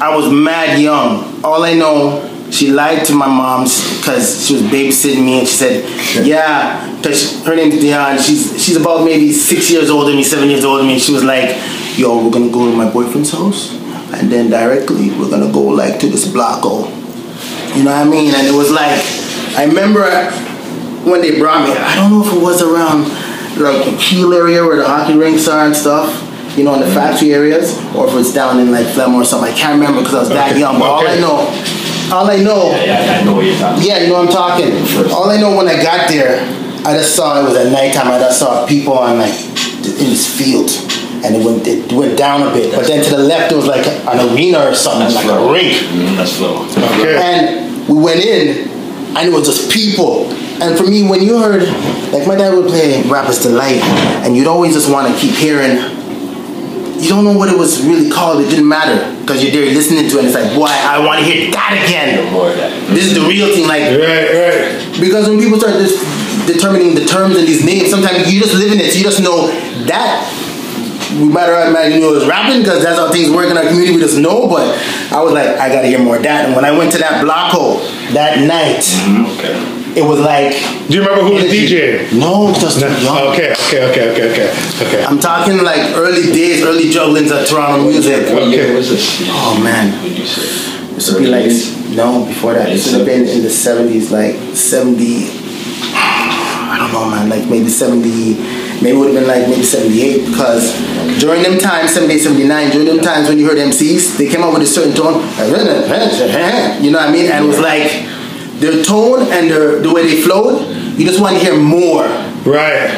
I 0.00 0.14
was 0.14 0.30
mad 0.32 0.80
young. 0.80 1.42
All 1.44 1.62
I 1.64 1.74
know, 1.74 2.28
she 2.50 2.70
lied 2.70 3.04
to 3.06 3.14
my 3.14 3.26
mom's 3.26 3.98
because 3.98 4.46
she 4.46 4.54
was 4.54 4.62
babysitting 4.62 5.24
me, 5.24 5.38
and 5.40 5.48
she 5.48 5.54
said, 5.56 6.24
"Yeah." 6.26 6.88
Because 6.96 7.44
her 7.44 7.56
name's 7.56 7.80
Dion. 7.80 8.18
She's 8.18 8.62
she's 8.62 8.76
about 8.76 9.04
maybe 9.04 9.32
six 9.32 9.70
years 9.70 9.90
older 9.90 10.08
than 10.08 10.16
me, 10.16 10.22
seven 10.24 10.48
years 10.50 10.64
older 10.64 10.82
than 10.82 10.88
me. 10.92 10.98
She 10.98 11.12
was 11.12 11.24
like, 11.24 11.50
"Yo, 11.96 12.24
we're 12.24 12.30
gonna 12.30 12.50
go 12.50 12.70
to 12.70 12.76
my 12.76 12.88
boyfriend's 12.90 13.30
house, 13.32 13.74
and 14.14 14.30
then 14.30 14.50
directly 14.50 15.10
we're 15.10 15.30
gonna 15.30 15.52
go 15.52 15.62
like 15.62 15.98
to 16.00 16.08
this 16.08 16.26
blocko." 16.26 16.88
You 17.76 17.84
know 17.84 17.92
what 17.92 18.06
I 18.06 18.10
mean? 18.10 18.34
And 18.34 18.46
it 18.46 18.54
was 18.54 18.70
like, 18.70 19.00
I 19.56 19.64
remember 19.64 20.04
when 21.04 21.20
they 21.20 21.38
brought 21.38 21.66
me. 21.66 21.74
I 21.74 21.96
don't 21.96 22.10
know 22.10 22.24
if 22.26 22.32
it 22.32 22.40
was 22.42 22.62
around 22.62 23.04
like 23.60 23.84
the 23.84 23.96
Keele 23.98 24.32
area 24.34 24.64
where 24.64 24.76
the 24.76 24.86
hockey 24.86 25.16
rinks 25.16 25.48
are 25.48 25.66
and 25.66 25.76
stuff. 25.76 26.28
You 26.56 26.64
know, 26.64 26.74
in 26.74 26.80
the 26.80 26.86
mm-hmm. 26.86 26.94
factory 26.94 27.32
areas, 27.32 27.78
or 27.96 28.06
if 28.08 28.14
it's 28.14 28.34
down 28.34 28.60
in 28.60 28.70
like 28.70 28.86
Flem 28.88 29.14
or 29.14 29.24
something. 29.24 29.50
I 29.50 29.56
can't 29.56 29.80
remember 29.80 30.00
because 30.02 30.14
I 30.14 30.18
was 30.20 30.28
that 30.28 30.50
Okay, 30.50 30.60
young. 30.60 30.78
But 30.78 30.84
all 30.90 31.06
I 31.08 31.16
know, 31.18 31.48
all 32.12 32.28
I 32.30 32.36
know, 32.36 32.70
Yeah, 32.76 32.84
yeah, 32.84 33.20
I 33.20 33.24
know 33.24 33.34
what 33.36 33.46
you're 33.46 33.56
talking. 33.56 33.88
yeah, 33.88 33.98
you 34.00 34.08
know 34.08 34.20
what 34.20 34.28
I'm 34.28 34.32
talking. 34.32 35.10
All 35.10 35.30
I 35.30 35.40
know 35.40 35.56
when 35.56 35.66
I 35.66 35.82
got 35.82 36.10
there, 36.10 36.44
I 36.84 36.92
just 36.92 37.16
saw 37.16 37.40
it 37.40 37.44
was 37.44 37.56
at 37.56 37.72
nighttime. 37.72 38.08
I 38.08 38.18
just 38.18 38.38
saw 38.38 38.66
people 38.66 38.92
on 38.98 39.16
like 39.16 39.32
in 39.32 40.12
this 40.12 40.28
field, 40.28 40.68
and 41.24 41.36
it 41.36 41.44
went 41.44 41.66
it 41.66 41.92
went 41.92 42.16
down 42.18 42.42
a 42.42 42.52
bit. 42.52 42.74
But 42.74 42.86
then 42.86 43.04
to 43.04 43.10
the 43.16 43.22
left, 43.22 43.52
it 43.52 43.56
was 43.56 43.66
like 43.66 43.86
an 43.86 44.18
arena 44.34 44.60
or 44.68 44.74
something, 44.74 45.00
That's 45.00 45.14
like 45.16 45.26
flow. 45.26 45.48
a 45.48 45.52
rink. 45.52 45.72
Mm, 45.74 46.16
that's 46.16 46.36
flow. 46.36 46.64
Okay. 47.00 47.16
And 47.20 47.88
we 47.88 47.94
went 48.02 48.20
in, 48.24 48.68
and 49.16 49.28
it 49.28 49.32
was 49.32 49.46
just 49.46 49.70
people. 49.70 50.30
And 50.62 50.76
for 50.78 50.84
me, 50.84 51.02
when 51.08 51.22
you 51.22 51.38
heard, 51.38 51.62
like 52.12 52.26
my 52.26 52.36
dad 52.36 52.54
would 52.54 52.68
play 52.68 53.02
Rapper's 53.08 53.42
Delight, 53.42 53.82
and 54.22 54.36
you'd 54.36 54.46
always 54.46 54.74
just 54.74 54.90
want 54.90 55.12
to 55.12 55.18
keep 55.20 55.34
hearing. 55.34 55.78
You 57.02 57.08
don't 57.08 57.24
know 57.24 57.36
what 57.36 57.50
it 57.50 57.58
was 57.58 57.82
really 57.84 58.08
called. 58.08 58.44
It 58.44 58.48
didn't 58.48 58.68
matter 58.68 58.94
because 59.22 59.42
you're 59.42 59.50
there 59.50 59.66
listening 59.74 60.06
to 60.08 60.16
it. 60.16 60.18
and 60.22 60.26
It's 60.30 60.36
like, 60.38 60.54
boy, 60.54 60.70
I 60.70 61.02
want 61.04 61.18
to 61.18 61.24
hear 61.26 61.50
that 61.50 61.74
again. 61.82 62.32
More 62.32 62.50
of 62.50 62.56
that. 62.62 62.70
This 62.94 63.06
is 63.10 63.14
the 63.18 63.26
real 63.26 63.50
thing. 63.50 63.66
Like 63.66 63.82
Right. 63.90 64.30
Right. 64.30 65.00
because 65.02 65.26
when 65.28 65.40
people 65.42 65.58
start 65.58 65.74
just 65.82 65.98
determining 66.46 66.94
the 66.94 67.02
terms 67.04 67.34
and 67.34 67.42
these 67.42 67.64
names, 67.66 67.90
sometimes 67.90 68.30
you 68.32 68.38
just 68.38 68.54
live 68.54 68.70
in 68.70 68.78
it. 68.78 68.92
So 68.92 68.98
you 68.98 69.04
just 69.04 69.18
know 69.20 69.50
that. 69.90 70.22
We 71.20 71.28
matter 71.28 71.54
how 71.54 71.70
mad 71.72 71.92
you 71.92 72.00
know 72.00 72.14
is 72.14 72.26
rapping 72.26 72.60
because 72.62 72.82
that's 72.82 72.98
how 72.98 73.10
things 73.10 73.30
work 73.30 73.50
in 73.50 73.56
our 73.56 73.64
community. 73.64 73.94
We 73.96 74.00
just 74.00 74.18
know. 74.18 74.48
But 74.48 74.76
I 75.12 75.20
was 75.22 75.32
like, 75.32 75.48
I 75.58 75.68
gotta 75.68 75.88
hear 75.88 75.98
more 75.98 76.16
of 76.16 76.22
that. 76.22 76.46
And 76.46 76.54
when 76.56 76.64
I 76.64 76.76
went 76.76 76.92
to 76.92 76.98
that 76.98 77.22
block 77.22 77.52
hole 77.52 77.78
that 78.14 78.40
night, 78.46 78.80
mm-hmm, 78.80 79.26
Okay. 79.38 80.00
it 80.00 80.04
was 80.04 80.20
like. 80.20 80.52
Do 80.88 80.94
you 80.96 81.00
remember 81.04 81.24
who 81.24 81.34
was 81.34 81.44
DJing? 81.44 82.12
No, 82.18 82.52
just 82.54 82.80
No. 82.80 82.88
young. 82.88 83.32
Okay. 83.34 83.52
Okay. 83.52 83.82
Okay. 83.90 84.10
Okay. 84.12 84.32
Okay. 84.32 84.48
Okay. 84.86 85.04
I'm 85.04 85.18
talking 85.20 85.62
like 85.62 85.80
early 85.96 86.32
days, 86.32 86.62
early 86.62 86.90
jugglings 86.90 87.30
at 87.30 87.46
Toronto 87.46 87.88
music. 87.88 88.32
What 88.32 88.48
year 88.48 88.64
Okay. 88.64 88.74
was 88.76 88.88
this? 88.90 89.20
Oh 89.30 89.60
man. 89.62 89.92
Would 90.02 90.18
you 90.18 90.26
say? 90.26 90.70
This 90.94 91.10
would 91.12 91.22
be 91.24 91.28
like 91.28 91.50
no 91.96 92.24
before 92.26 92.54
that. 92.54 92.68
This 92.68 92.86
would 92.92 92.98
have 92.98 93.06
been 93.06 93.26
in 93.28 93.42
the 93.42 93.50
seventies, 93.50 94.10
like 94.12 94.36
seventy. 94.54 95.28
I 95.94 96.76
don't 96.78 96.92
know, 96.92 97.10
man. 97.10 97.28
Like 97.28 97.48
maybe 97.48 97.68
seventy. 97.68 98.36
Maybe 98.82 98.96
it 98.96 98.98
would 98.98 99.14
have 99.14 99.18
been 99.20 99.28
like 99.28 99.48
maybe 99.48 99.62
seventy 99.62 100.02
eight 100.02 100.26
because 100.26 100.74
during 101.20 101.42
them 101.42 101.58
times, 101.58 101.92
78, 101.94 102.18
79, 102.18 102.70
during 102.70 102.86
them 102.86 102.98
times 103.00 103.28
when 103.28 103.38
you 103.38 103.46
heard 103.46 103.58
MCs, 103.58 104.18
they 104.18 104.28
came 104.28 104.42
up 104.42 104.52
with 104.52 104.62
a 104.62 104.66
certain 104.66 104.92
tone. 104.94 105.22
You 106.82 106.90
know 106.90 106.98
what 106.98 107.08
I 107.08 107.12
mean? 107.12 107.30
And 107.30 107.44
it 107.44 107.46
was 107.46 107.60
like 107.60 107.90
their 108.58 108.82
tone 108.82 109.22
and 109.30 109.48
their 109.50 109.78
the 109.80 109.92
way 109.92 110.02
they 110.06 110.20
flowed. 110.20 110.66
You 110.98 111.06
just 111.06 111.20
want 111.20 111.36
to 111.38 111.42
hear 111.44 111.54
more. 111.56 112.04
Right. 112.44 112.90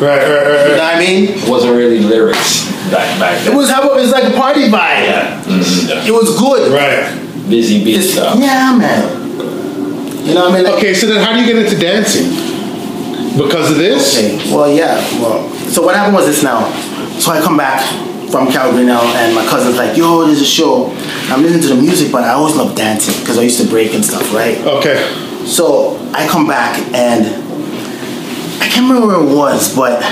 Right. 0.00 0.26
Right. 0.28 0.70
You 0.70 0.76
know 0.76 0.84
what 0.84 0.94
I 0.94 0.98
mean? 0.98 1.24
It 1.30 1.48
wasn't 1.48 1.74
really 1.76 1.98
lyrics 2.00 2.64
back 2.90 3.18
back 3.20 3.46
It 3.46 3.52
was 3.54 3.68
how 3.68 3.82
it 3.92 3.94
was 4.00 4.10
like 4.12 4.24
a 4.32 4.36
party 4.36 4.68
vibe. 4.68 5.04
Yeah. 5.04 5.42
Mhm. 5.44 6.06
It 6.06 6.12
was 6.12 6.38
good. 6.38 6.72
Right. 6.72 7.04
Busy 7.50 7.82
beat 7.84 8.02
stuff. 8.02 8.38
yeah, 8.38 8.76
man. 8.78 9.26
You 10.26 10.34
know 10.34 10.42
what 10.48 10.52
I 10.52 10.54
mean? 10.54 10.64
Like, 10.64 10.74
Okay. 10.74 10.94
So 10.94 11.06
then, 11.06 11.22
how 11.24 11.32
do 11.34 11.40
you 11.40 11.46
get 11.46 11.56
into 11.64 11.78
dancing? 11.78 12.28
Because 13.36 13.70
of 13.70 13.76
this? 13.78 14.16
Okay, 14.16 14.54
well, 14.54 14.70
yeah, 14.72 15.00
well, 15.20 15.48
so 15.70 15.82
what 15.82 15.94
happened 15.94 16.16
was 16.16 16.26
this 16.26 16.42
now. 16.42 16.70
So 17.18 17.32
I 17.32 17.40
come 17.40 17.56
back 17.56 17.82
from 18.30 18.48
Calgary 18.50 18.84
now, 18.84 19.02
and 19.16 19.34
my 19.34 19.44
cousin's 19.46 19.76
like, 19.76 19.96
yo, 19.96 20.24
there's 20.26 20.40
a 20.40 20.44
show. 20.44 20.90
I'm 21.30 21.42
listening 21.42 21.62
to 21.62 21.68
the 21.74 21.80
music, 21.80 22.10
but 22.12 22.24
I 22.24 22.30
always 22.30 22.56
love 22.56 22.74
dancing 22.76 23.14
because 23.20 23.38
I 23.38 23.42
used 23.42 23.60
to 23.60 23.66
break 23.68 23.94
and 23.94 24.04
stuff, 24.04 24.32
right? 24.34 24.58
Okay. 24.58 24.98
So 25.46 25.96
I 26.12 26.26
come 26.28 26.46
back, 26.46 26.78
and 26.94 27.26
I 28.62 28.68
can't 28.68 28.86
remember 28.88 29.06
where 29.06 29.20
it 29.20 29.34
was, 29.34 29.74
but 29.74 30.02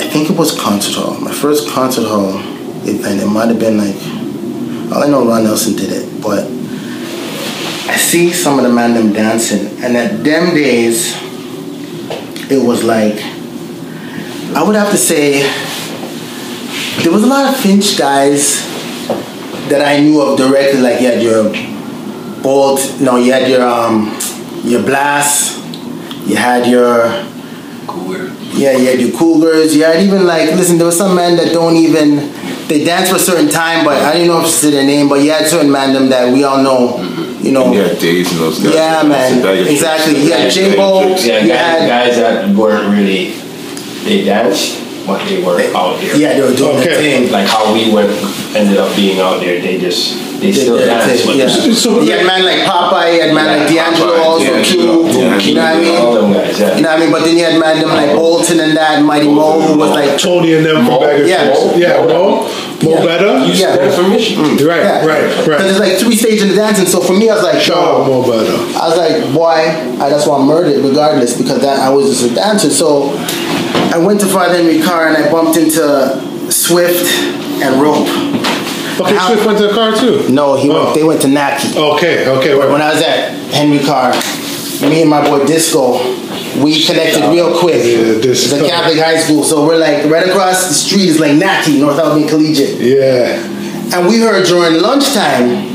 I 0.00 0.06
think 0.08 0.30
it 0.30 0.36
was 0.36 0.52
concert 0.58 0.94
hall. 0.94 1.18
My 1.20 1.32
first 1.32 1.68
concert 1.68 2.06
hall 2.06 2.38
event. 2.86 3.20
It 3.20 3.26
might 3.26 3.48
have 3.48 3.58
been 3.58 3.78
like, 3.78 3.96
I 4.94 5.08
know, 5.08 5.26
Ron 5.26 5.44
Nelson 5.44 5.74
did 5.74 5.90
it, 5.90 6.22
but 6.22 6.46
see 8.04 8.32
some 8.32 8.58
of 8.58 8.64
the 8.64 8.70
man 8.70 8.94
them 8.94 9.12
dancing, 9.12 9.66
and 9.82 9.96
at 9.96 10.22
them 10.22 10.54
days, 10.54 11.14
it 12.50 12.62
was 12.64 12.84
like, 12.84 13.16
I 14.54 14.62
would 14.62 14.76
have 14.76 14.90
to 14.90 14.96
say, 14.96 15.42
there 17.02 17.12
was 17.12 17.24
a 17.24 17.26
lot 17.26 17.52
of 17.52 17.60
Finch 17.60 17.98
guys 17.98 18.62
that 19.68 19.82
I 19.82 20.00
knew 20.00 20.20
of 20.20 20.38
directly. 20.38 20.80
Like 20.80 21.00
you 21.00 21.08
had 21.08 21.22
your 21.22 21.52
Bolt, 22.42 23.00
no, 23.00 23.16
you 23.16 23.32
had 23.32 23.48
your 23.50 23.62
um, 23.66 24.16
your 24.62 24.82
Blast, 24.82 25.58
you 26.26 26.36
had 26.36 26.66
your 26.66 27.08
Cooler. 27.86 28.30
Yeah, 28.54 28.76
you 28.76 28.86
had 28.86 29.00
your 29.00 29.10
cougars. 29.10 29.74
You 29.74 29.82
had 29.82 30.00
even 30.00 30.26
like, 30.26 30.50
listen, 30.50 30.78
there 30.78 30.86
was 30.86 30.96
some 30.96 31.16
men 31.16 31.36
that 31.36 31.52
don't 31.52 31.74
even, 31.74 32.30
they 32.68 32.84
dance 32.84 33.10
for 33.10 33.16
a 33.16 33.18
certain 33.18 33.48
time, 33.48 33.84
but 33.84 33.96
I 34.00 34.12
didn't 34.12 34.28
know 34.28 34.38
if 34.40 34.46
it's 34.46 34.60
their 34.62 34.84
name, 34.86 35.08
but 35.08 35.20
you 35.22 35.32
had 35.32 35.46
certain 35.48 35.70
men 35.70 35.92
them 35.92 36.08
that 36.10 36.32
we 36.32 36.44
all 36.44 36.62
know, 36.62 36.98
you 37.44 37.52
know. 37.52 37.72
Yeah, 37.72 37.92
days 37.94 38.30
and 38.32 38.40
those 38.40 38.58
guys. 38.62 38.74
Yeah, 38.74 39.02
man. 39.02 39.42
That 39.42 39.58
Exactly. 39.68 40.14
tricks. 40.14 40.28
Yeah, 40.28 40.38
That 40.38 40.52
J-Bo. 40.52 41.00
Yeah, 41.02 41.38
You 41.42 41.48
guys, 41.48 41.48
had- 41.50 41.88
guys 41.88 42.16
that 42.16 42.48
weren't 42.54 42.88
really 42.96 43.34
they 44.04 44.24
danced, 44.24 45.06
but 45.06 45.24
they 45.28 45.42
weren't 45.42 45.74
out 45.74 46.00
there. 46.00 46.16
Yeah, 46.16 46.34
they 46.34 46.42
were 46.42 46.54
doing 46.56 46.76
Okay. 46.78 46.88
their 46.88 46.96
thing. 46.98 47.32
Like 47.32 47.46
how 47.48 47.72
we 47.72 47.90
went 47.92 48.10
ended 48.54 48.76
up 48.78 48.94
being 48.96 49.18
out 49.20 49.40
there. 49.40 49.60
They 49.60 49.78
just 49.78 50.16
they 50.40 50.52
still 50.52 50.76
They- 50.76 50.84
they- 50.84 50.90
dance, 50.90 51.22
but 51.24 51.36
yeah. 51.36 51.48
So- 51.48 52.00
you 52.02 52.12
had 52.12 52.26
man 52.26 52.44
like 52.44 52.60
Popeye, 52.68 53.14
you 53.14 53.20
had 53.22 53.32
man 53.34 53.46
like 53.60 53.68
D'Angelo 53.68 54.12
Popeye, 54.18 54.24
also 54.26 54.44
D'Angelo, 54.52 55.08
too. 55.08 55.18
yeah. 55.18 55.38
You 55.38 55.54
know 55.54 55.62
what 55.62 55.74
I 55.76 55.80
mean? 55.80 55.96
all 55.96 56.14
them 56.14 56.32
guys. 56.34 56.60
Yeah. 56.60 56.76
You 56.76 56.82
know 56.82 56.88
what 56.90 56.96
I 56.98 57.00
mean? 57.00 57.10
But 57.12 57.24
then 57.24 57.36
you 57.38 57.44
had 57.44 57.58
man 57.58 57.80
them 57.80 57.88
like 57.88 58.12
Bolton 58.14 58.60
and 58.60 58.76
that, 58.76 59.02
Mighty 59.02 59.28
Mo, 59.28 59.60
who 59.60 59.78
was 59.78 59.90
like, 59.90 60.18
Tony 60.18 60.52
and 60.54 60.66
them 60.66 60.76
from 60.76 60.84
Mo, 60.84 61.00
back 61.00 61.20
in 61.20 61.28
yeah. 61.28 61.48
Mo, 61.48 61.72
yeah, 61.76 62.04
Mo, 62.04 62.46
Mo 62.84 62.90
Yeah. 62.90 63.04
better. 63.04 63.38
You 63.38 63.52
Yeah. 63.52 63.74
stand 63.74 63.94
for 63.94 64.02
Michigan. 64.08 64.44
Right, 64.66 64.82
yeah. 64.82 65.04
right, 65.06 65.22
Because 65.28 65.48
right. 65.48 65.58
there's 65.58 65.78
like 65.80 65.98
three 65.98 66.16
stages 66.16 66.42
in 66.42 66.48
the 66.50 66.54
dancing. 66.56 66.86
So 66.86 67.00
for 67.00 67.14
me, 67.14 67.28
I 67.30 67.34
was 67.34 67.42
like, 67.42 67.60
Shout 67.60 67.76
out 67.78 68.06
yo, 68.06 68.22
Mo 68.22 68.30
better. 68.30 68.52
I 68.78 68.88
was 68.88 68.96
like, 68.98 69.22
why? 69.34 69.96
I 70.00 70.10
just 70.10 70.28
want 70.28 70.44
murdered 70.46 70.84
regardless 70.84 71.36
because 71.36 71.60
that 71.60 71.78
I 71.80 71.88
was 71.90 72.08
just 72.10 72.30
a 72.30 72.34
dancer. 72.34 72.70
So 72.70 73.12
I 73.92 73.98
went 73.98 74.20
to 74.20 74.26
Father 74.26 74.54
Henry 74.56 74.80
Carr 74.80 75.08
and 75.08 75.16
I 75.16 75.30
bumped 75.30 75.56
into 75.56 76.20
Swift 76.50 77.06
and 77.62 77.80
Rope. 77.80 78.06
Okay, 79.00 79.14
How- 79.16 79.26
Swift 79.28 79.44
went 79.46 79.58
to 79.58 79.66
the 79.68 79.72
car 79.74 79.92
too. 79.94 80.24
No, 80.28 80.54
he 80.54 80.70
Oh. 80.70 80.84
went, 80.84 80.94
they 80.94 81.02
went 81.04 81.20
to 81.22 81.28
Naki. 81.28 81.76
Okay, 81.76 82.28
okay, 82.28 82.54
right. 82.54 82.70
When. 82.70 82.80
I 82.82 82.92
was 82.94 83.02
at 83.02 83.30
Henry 83.52 83.78
Carr, 83.80 84.12
me 84.88 85.00
and 85.00 85.10
my 85.10 85.26
boy 85.28 85.44
Disco, 85.46 85.98
we 86.62 86.84
connected 86.84 87.28
real 87.30 87.58
quick. 87.58 87.82
Yeah, 87.84 88.30
it's 88.30 88.52
a 88.52 88.66
Catholic 88.66 88.98
high 88.98 89.18
school, 89.18 89.42
so 89.42 89.66
we're 89.66 89.78
like 89.78 90.04
right 90.10 90.28
across 90.28 90.68
the 90.68 90.74
street 90.74 91.08
is 91.08 91.18
like 91.20 91.36
Naki, 91.36 91.80
North 91.80 91.98
Albion 91.98 92.28
Collegiate. 92.28 92.80
Yeah. 92.80 93.40
And 93.96 94.06
we 94.08 94.18
heard 94.20 94.46
during 94.46 94.80
lunchtime, 94.80 95.70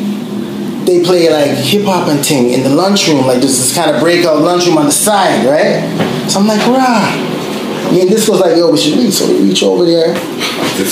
they 0.86 1.04
play 1.04 1.30
like 1.30 1.52
hip 1.58 1.86
hop 1.86 2.08
and 2.08 2.24
ting 2.24 2.52
in 2.52 2.64
the 2.64 2.70
lunchroom, 2.70 3.26
like 3.28 3.40
there's 3.40 3.58
this 3.58 3.76
kind 3.76 3.92
of 3.94 4.02
breakout 4.02 4.42
lunchroom 4.42 4.78
on 4.78 4.86
the 4.86 4.92
side, 4.92 5.46
right? 5.46 5.84
So 6.30 6.40
I'm 6.40 6.48
like, 6.48 6.66
rah. 6.68 7.26
Me 7.92 8.02
and 8.02 8.10
Disco's 8.10 8.40
like, 8.40 8.56
yo, 8.56 8.72
we 8.72 8.78
should 8.78 8.98
reach. 9.00 9.14
So 9.14 9.28
we 9.28 9.50
reach 9.50 9.64
over 9.64 9.84
there, 9.86 10.14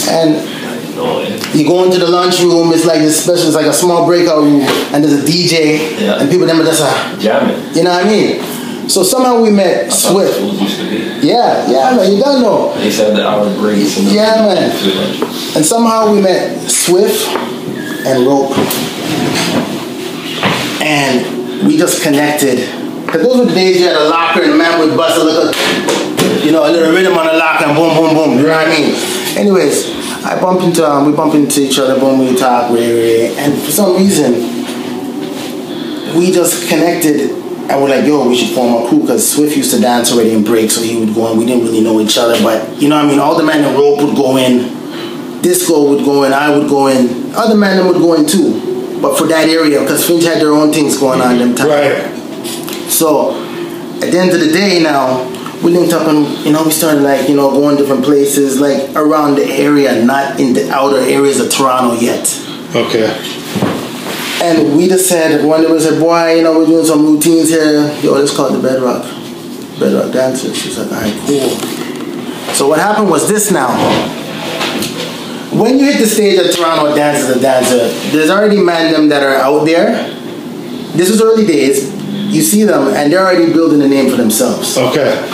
and 0.10 0.34
you 1.56 1.68
go 1.68 1.84
into 1.84 2.00
the 2.00 2.08
lunchroom. 2.10 2.72
It's 2.74 2.86
like 2.86 3.00
this 3.00 3.24
special. 3.24 3.46
It's 3.48 3.56
like 3.56 3.68
a 3.68 3.74
small 3.74 4.06
breakout 4.08 4.40
room, 4.44 4.62
and 4.94 5.04
there's 5.04 5.14
a 5.14 5.24
DJ, 5.26 6.00
Yeah. 6.02 6.20
and 6.20 6.30
people 6.30 6.48
them 6.48 6.60
are 6.60 6.64
just 6.66 6.82
uh, 6.84 7.20
jamming. 7.20 7.76
you 7.76 7.84
know 7.84 7.92
what 7.92 8.06
I 8.06 8.10
mean? 8.10 8.42
So 8.88 9.04
somehow 9.04 9.42
we 9.42 9.52
met 9.52 9.92
Swift. 9.92 10.36
schools 10.36 10.62
used 10.62 10.80
to 10.80 10.90
be. 10.90 11.28
Yeah, 11.28 11.70
yeah, 11.70 11.96
man, 11.96 12.10
you 12.12 12.24
don't 12.24 12.42
know. 12.42 12.74
They 12.76 12.90
said 12.90 13.16
the 13.16 13.28
hour 13.28 13.54
breaks. 13.56 13.98
And 13.98 14.08
Yeah, 14.08 14.48
man. 14.48 14.72
And 15.56 15.66
somehow 15.66 16.14
we 16.14 16.22
met 16.22 16.70
Swift 16.70 17.28
and 18.08 18.26
Rope. 18.26 18.58
And 20.82 21.68
we 21.68 21.78
just 21.78 22.02
connected. 22.02 22.60
Because 23.06 23.24
those 23.24 23.40
were 23.40 23.46
the 23.46 23.54
days 23.54 23.82
you 23.82 23.88
had 23.88 23.98
a 23.98 24.10
locker 24.10 24.44
and 24.44 24.54
the 24.54 24.58
man 24.58 24.80
would 24.80 24.96
bust 24.96 25.20
a 25.20 25.24
little, 25.24 25.52
you 26.46 26.54
know, 26.54 26.64
a 26.64 26.72
little 26.72 26.94
rhythm 26.94 27.18
on 27.18 27.26
the 27.28 27.34
locker 27.34 27.66
and 27.66 27.76
boom, 27.76 27.94
boom, 27.94 28.16
boom. 28.16 28.38
You 28.38 28.44
know 28.44 28.56
what 28.56 28.68
I 28.68 28.72
mean? 28.72 28.96
Anyways, 29.38 30.24
I 30.24 30.40
bump 30.40 30.62
into, 30.62 30.90
um, 30.90 31.08
we 31.08 31.12
bump 31.16 31.34
into 31.36 31.62
each 31.62 31.78
other, 31.78 32.00
boom, 32.00 32.20
we 32.20 32.38
talk, 32.38 32.72
and 32.72 33.62
for 33.62 33.72
some 33.72 33.98
reason, 33.98 34.34
we 36.18 36.32
just 36.32 36.70
connected 36.70 37.37
and 37.70 37.82
we're 37.82 37.90
like, 37.90 38.06
yo, 38.06 38.28
we 38.28 38.36
should 38.38 38.56
form 38.56 38.84
a 38.84 38.88
crew 38.88 39.02
because 39.02 39.30
Swift 39.30 39.56
used 39.58 39.74
to 39.74 39.82
dance 39.82 40.12
already 40.12 40.32
in 40.32 40.44
break, 40.44 40.72
so 40.72 40.82
he 40.82 40.98
would 40.98 41.14
go 41.14 41.32
in. 41.32 41.38
We 41.38 41.46
didn't 41.46 41.66
really 41.66 41.82
know 41.82 42.00
each 42.00 42.18
other, 42.18 42.42
but 42.42 42.82
you 42.82 42.88
know 42.88 42.96
what 42.96 43.06
I 43.06 43.08
mean? 43.10 43.20
All 43.20 43.38
the 43.38 43.44
men 43.44 43.64
in 43.64 43.74
the 43.74 43.78
rope 43.78 44.02
would 44.02 44.16
go 44.16 44.38
in, 44.38 45.42
Disco 45.42 45.90
would 45.90 46.06
go 46.06 46.24
in, 46.24 46.34
I 46.34 46.56
would 46.56 46.70
go 46.70 46.88
in, 46.88 47.34
other 47.36 47.56
men 47.56 47.86
would 47.86 47.98
go 47.98 48.14
in 48.14 48.26
too. 48.26 49.00
But 49.02 49.18
for 49.18 49.28
that 49.28 49.48
area, 49.48 49.82
because 49.82 50.08
Finch 50.08 50.24
had 50.24 50.42
their 50.42 50.52
own 50.52 50.72
things 50.72 50.98
going 50.98 51.22
on 51.22 51.38
them 51.38 51.56
time. 51.56 51.68
Right. 51.68 52.18
So 52.90 53.36
at 54.02 54.12
the 54.12 54.18
end 54.18 54.32
of 54.32 54.40
the 54.40 54.52
day 54.52 54.82
now, 54.82 55.28
we 55.64 55.72
linked 55.72 55.94
up 55.94 56.08
and 56.08 56.28
you 56.46 56.52
know 56.52 56.64
we 56.64 56.72
started 56.72 57.02
like 57.02 57.28
you 57.28 57.36
know 57.36 57.52
going 57.52 57.78
different 57.78 58.04
places 58.04 58.60
like 58.60 58.96
around 58.96 59.36
the 59.36 59.46
area, 59.46 60.04
not 60.04 60.40
in 60.40 60.54
the 60.54 60.70
outer 60.72 60.98
areas 61.00 61.40
of 61.40 61.52
Toronto 61.52 61.94
yet. 62.00 62.26
Okay. 62.76 63.77
And 64.48 64.78
we 64.78 64.88
just 64.88 65.10
said 65.10 65.44
one 65.44 65.62
day 65.62 65.72
we 65.72 65.80
said, 65.80 66.00
boy, 66.00 66.36
you 66.36 66.44
know 66.44 66.58
we're 66.58 66.66
doing 66.66 66.86
some 66.86 67.06
routines 67.06 67.50
here. 67.50 67.92
Yo, 68.02 68.14
let's 68.14 68.34
call 68.36 68.48
it 68.48 68.58
the 68.58 68.66
Bedrock, 68.66 69.04
Bedrock 69.78 70.14
Dancers. 70.14 70.56
She's 70.58 70.78
like, 70.78 70.88
alright, 70.88 71.14
cool. 71.28 71.50
So 72.56 72.68
what 72.70 72.80
happened 72.80 73.10
was 73.10 73.28
this 73.28 73.52
now. 73.52 73.68
When 75.52 75.80
you 75.80 75.86
hit 75.86 76.00
the 76.00 76.06
stage 76.08 76.40
at 76.40 76.54
Toronto 76.54 76.96
Dances 76.96 77.30
and 77.30 77.42
Dancer, 77.42 77.90
there's 78.16 78.30
already 78.30 78.62
men 78.62 78.94
them 78.94 79.10
that 79.10 79.22
are 79.24 79.36
out 79.36 79.66
there. 79.66 80.08
This 80.96 81.10
is 81.10 81.22
early 81.22 81.46
days. 81.46 81.94
You 82.34 82.42
see 82.42 82.64
them 82.64 82.88
and 82.96 83.12
they're 83.12 83.26
already 83.26 83.52
building 83.52 83.82
a 83.82 83.88
name 83.88 84.10
for 84.10 84.16
themselves. 84.18 84.78
Okay. 84.78 85.28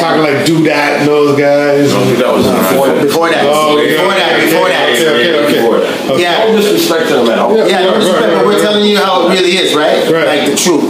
Talking 0.00 0.22
like 0.22 0.46
do 0.46 0.62
that 0.64 1.04
those 1.04 1.38
guys. 1.38 1.92
I 1.92 1.96
don't 1.98 2.06
think 2.06 2.18
that 2.18 2.32
was 2.32 2.46
around. 2.46 3.04
Before 3.04 3.28
that, 3.28 3.44
Oh, 3.44 3.76
before 3.76 4.08
yeah, 4.08 4.16
that, 4.16 4.44
before 4.44 4.64
okay, 4.64 4.72
that. 4.72 4.88
okay, 4.88 5.44
okay. 5.44 5.52
Before 5.60 5.78
that. 5.80 5.81
Okay. 5.81 5.81
Yeah. 6.18 6.44
No 6.46 6.56
disrespect 6.56 7.08
to 7.08 7.14
them 7.22 7.28
at 7.30 7.38
all. 7.38 7.56
Yeah. 7.56 7.66
Yeah, 7.66 7.82
no 7.86 7.94
disrespect, 7.94 8.26
right, 8.26 8.36
but 8.36 8.46
we're 8.46 8.52
right. 8.58 8.62
telling 8.62 8.84
you 8.88 8.98
how 8.98 9.26
it 9.28 9.34
really 9.34 9.56
is, 9.56 9.74
right? 9.74 10.02
Right. 10.10 10.26
Like 10.26 10.50
the 10.50 10.56
truth. 10.56 10.84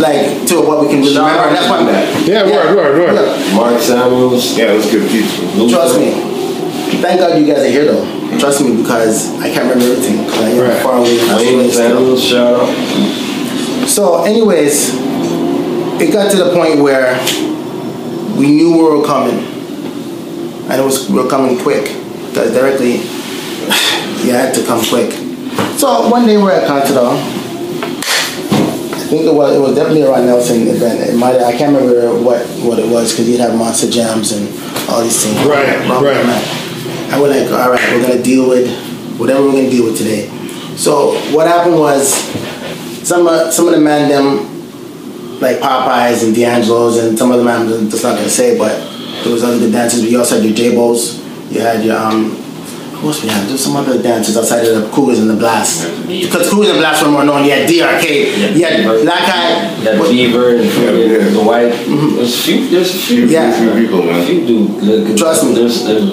Like 0.00 0.46
to 0.48 0.60
what 0.60 0.80
we 0.82 0.88
can 0.88 1.00
really 1.00 1.14
Shout 1.14 1.24
remember. 1.24 1.48
And 1.48 1.56
that's 1.56 1.66
to 1.66 1.72
why 1.72 1.84
that. 1.92 2.28
Yeah, 2.28 2.44
word, 2.44 2.76
word, 2.76 2.98
word. 3.00 3.14
Look, 3.14 3.54
Mark 3.54 3.80
Samuels. 3.80 4.56
Yeah, 4.56 4.72
it 4.72 4.76
was 4.76 4.90
good 4.90 5.08
people. 5.10 5.44
Luther. 5.56 5.74
trust 5.76 5.98
me. 5.98 6.12
Thank 7.00 7.20
God 7.20 7.38
you 7.40 7.46
guys 7.46 7.64
are 7.64 7.68
here 7.70 7.84
though. 7.86 8.38
Trust 8.38 8.60
me 8.62 8.76
because 8.76 9.32
I 9.40 9.48
can't 9.50 9.64
remember 9.68 9.84
everything. 9.92 10.24
'cause 10.28 10.38
I 10.40 10.50
am 10.50 10.58
Right. 10.60 10.82
far 10.82 10.98
away. 10.98 11.16
from 11.18 11.36
Wayne 11.36 11.70
Samuels, 11.72 12.22
shout 12.22 12.60
out. 12.60 12.68
So, 13.88 14.22
anyways, 14.24 14.94
it 16.00 16.12
got 16.12 16.30
to 16.30 16.36
the 16.36 16.50
point 16.52 16.82
where 16.82 17.18
we 18.36 18.48
knew 18.52 18.72
we 18.76 18.82
were 18.82 19.02
coming, 19.02 19.38
and 20.68 20.80
it 20.80 20.84
was 20.84 21.08
we 21.08 21.18
were 21.20 21.28
coming 21.28 21.56
quick. 21.58 21.90
Because 22.30 22.50
directly, 22.52 23.00
you 24.24 24.32
had 24.32 24.54
to 24.54 24.64
come 24.64 24.84
quick. 24.84 25.12
So 25.78 26.08
one 26.08 26.26
day 26.26 26.36
we're 26.36 26.52
at 26.52 26.68
Contador. 26.68 27.16
I 29.06 29.08
think 29.08 29.22
it 29.22 29.34
was 29.34 29.54
it 29.54 29.60
was 29.60 29.74
definitely 29.76 30.02
a 30.02 30.10
Ron 30.10 30.26
Nelson 30.26 30.66
event. 30.66 31.00
It 31.00 31.16
might 31.16 31.36
I 31.36 31.56
can't 31.56 31.76
remember 31.76 32.20
what 32.22 32.44
what 32.64 32.78
it 32.78 32.90
was 32.90 33.12
because 33.12 33.26
he'd 33.26 33.38
have 33.38 33.56
monster 33.56 33.90
jams 33.90 34.32
and 34.32 34.48
all 34.90 35.02
these 35.02 35.22
things. 35.24 35.36
Right, 35.46 35.78
right. 35.88 36.26
And 37.12 37.22
we're 37.22 37.30
like, 37.30 37.50
all 37.52 37.70
right, 37.70 37.92
we're 37.94 38.02
gonna 38.08 38.22
deal 38.22 38.48
with 38.48 38.66
whatever 39.18 39.44
we're 39.44 39.52
gonna 39.52 39.70
deal 39.70 39.84
with 39.84 39.96
today. 39.96 40.28
So 40.76 41.14
what 41.30 41.46
happened 41.46 41.78
was 41.78 42.12
some 43.06 43.28
of 43.28 43.52
some 43.52 43.68
of 43.68 43.74
the 43.74 43.80
man 43.80 44.08
them 44.08 45.40
like 45.40 45.58
Popeyes 45.58 46.24
and 46.24 46.34
D'Angelo's 46.34 46.98
and 46.98 47.16
some 47.16 47.30
of 47.30 47.38
the 47.38 47.44
man 47.44 47.62
I'm 47.62 47.88
just 47.88 48.02
not 48.02 48.16
gonna 48.16 48.28
say, 48.28 48.58
but 48.58 48.76
there 49.22 49.32
was 49.32 49.44
other 49.44 49.58
good 49.58 49.72
dancers. 49.72 50.02
You 50.04 50.18
also 50.18 50.36
had 50.36 50.44
your 50.44 50.54
J-Bos. 50.54 51.18
You 51.50 51.60
had 51.60 51.84
your 51.84 51.96
um. 51.96 52.42
Who 53.00 53.08
else 53.08 53.22
we 53.22 53.28
had? 53.28 53.46
There's 53.48 53.62
some 53.62 53.76
other 53.76 54.00
dancers 54.02 54.36
outside 54.36 54.66
of 54.66 54.82
the 54.82 54.88
Cougars 54.90 55.18
and 55.20 55.28
the 55.28 55.34
Blast. 55.36 55.84
Because 56.08 56.48
Cougars 56.50 56.70
and 56.70 56.78
Blast 56.78 57.04
were 57.04 57.10
more 57.12 57.24
known. 57.24 57.44
You 57.44 57.50
had 57.52 57.68
DRK. 57.68 58.56
You 58.56 58.64
had 58.64 58.84
Black 59.04 59.22
Eye. 59.28 59.80
That 59.84 59.98
what- 59.98 60.10
Beaver 60.10 60.56
and 60.56 60.64
yeah. 60.64 61.28
the 61.28 61.42
White. 61.44 61.72
There's 62.16 62.34
a 62.34 62.42
few. 62.42 62.68
There's 62.68 62.94
a 62.94 62.98
few. 62.98 63.26
Yeah. 63.26 63.52
Few 63.52 63.84
people, 63.86 64.00
A 64.00 64.06
man. 64.06 64.26
few 64.26 64.46
do 64.46 64.68
good. 64.80 65.06
good 65.08 65.18
Trust 65.18 65.44
me. 65.44 65.54
There's, 65.54 65.84
there's 65.84 66.04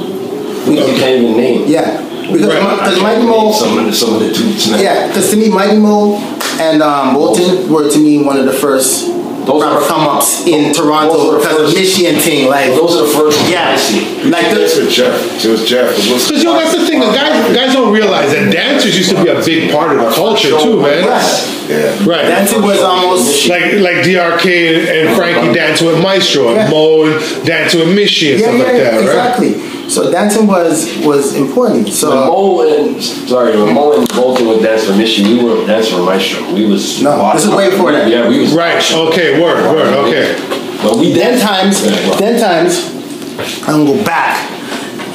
we 0.67 0.77
you 0.79 0.95
can't 0.99 1.21
even 1.23 1.37
name. 1.37 1.63
Yeah. 1.67 2.01
Because 2.31 2.47
Right. 2.47 2.79
because 2.79 3.01
Mighty 3.01 3.25
Mo. 3.25 3.51
some 3.51 3.77
of 3.77 3.85
the 3.85 3.93
some 3.93 4.15
of 4.15 4.19
the 4.21 4.31
dudes 4.33 4.71
now. 4.71 4.77
Yeah, 4.79 5.07
because 5.07 5.29
to 5.31 5.35
me, 5.37 5.49
Mighty 5.49 5.77
Mo 5.77 6.15
and 6.59 6.81
um, 6.81 7.13
Bolton 7.15 7.69
were 7.71 7.89
to 7.89 7.99
me 7.99 8.23
one 8.23 8.37
of 8.37 8.45
the 8.45 8.53
first 8.53 9.07
Those 9.45 9.63
are- 9.63 9.71
proper 9.71 9.85
come 9.87 10.07
ups 10.07 10.47
in 10.47 10.71
those 10.71 10.77
Toronto 10.77 11.31
are 11.35 11.37
because 11.39 11.59
of 11.59 11.65
first- 11.65 11.77
Michigan 11.77 12.19
team. 12.21 12.49
Like, 12.49 12.67
Those 12.75 12.95
are 12.95 13.05
the 13.07 13.13
first. 13.13 13.39
yeah, 13.49 13.71
I 13.71 13.75
see. 13.77 14.23
like 14.29 14.49
That's 14.51 14.75
the, 14.75 14.83
with 14.85 14.91
Jeff. 14.93 15.45
It 15.45 15.49
was 15.49 15.65
Jeff. 15.67 15.91
It 15.99 16.11
was 16.13 16.27
Because 16.27 16.43
yo, 16.43 16.53
that's 16.53 16.73
the 16.75 16.85
thing. 16.87 16.99
The 16.99 17.07
guys, 17.07 17.55
guys 17.55 17.73
don't 17.73 17.91
realize 17.93 18.31
that 18.31 18.51
dancers 18.51 18.95
used 18.97 19.09
to 19.11 19.21
be 19.23 19.29
a 19.29 19.43
big 19.43 19.71
part 19.71 19.91
of 19.91 19.97
the 20.03 20.09
culture 20.11 20.49
too, 20.59 20.81
man. 20.81 21.05
Right. 21.07 21.67
yeah. 21.69 22.05
Right. 22.05 22.23
dancing 22.27 22.61
was 22.61 22.79
almost 22.81 23.47
like 23.49 23.73
like 23.79 23.97
DRK 24.05 24.45
and, 24.75 24.87
and 25.07 25.15
Frankie 25.17 25.39
uh-huh. 25.39 25.53
dancing 25.53 25.87
with 25.87 26.01
Maestro 26.01 26.47
and 26.49 26.57
Yeah. 26.57 26.69
Mo 26.69 27.03
and 27.05 27.45
dancing 27.45 27.79
with 27.81 27.95
Michie 27.95 28.31
and 28.33 28.41
yeah, 28.41 28.47
stuff 28.47 28.57
yeah, 28.59 28.63
like 28.63 28.77
that, 28.77 28.93
right? 28.93 29.01
exactly. 29.03 29.72
So 29.87 30.09
dancing 30.11 30.47
was 30.47 30.87
was 31.05 31.35
important. 31.35 31.89
So 31.89 32.09
Mo 32.09 32.61
and 32.67 33.01
sorry, 33.03 33.55
when 33.61 33.73
Mo 33.75 33.99
and 33.99 34.07
Bolton 34.09 34.47
would 34.47 34.63
dance 34.63 34.85
for 34.85 34.95
Michigan, 34.95 35.37
we 35.37 35.43
were 35.43 35.65
dancing 35.67 35.97
for 35.97 36.03
Maestro. 36.03 36.53
We 36.53 36.65
was 36.65 37.01
No, 37.01 37.31
this 37.33 37.45
is 37.45 37.51
way 37.51 37.69
before 37.69 37.91
that. 37.91 38.07
Yeah, 38.09 38.27
we 38.27 38.39
was 38.39 38.53
Right. 38.53 38.79
Okay. 38.91 39.41
Word. 39.41 39.63
Word. 39.75 39.93
Okay. 40.07 40.35
But 40.81 40.97
we 40.97 41.11
then 41.13 41.39
times, 41.39 41.83
Yeah, 41.85 41.91
well, 42.09 42.17
them 42.17 42.39
times, 42.39 42.89
I'm 43.67 43.85
gonna 43.85 43.97
go 43.97 44.03
back. 44.03 44.49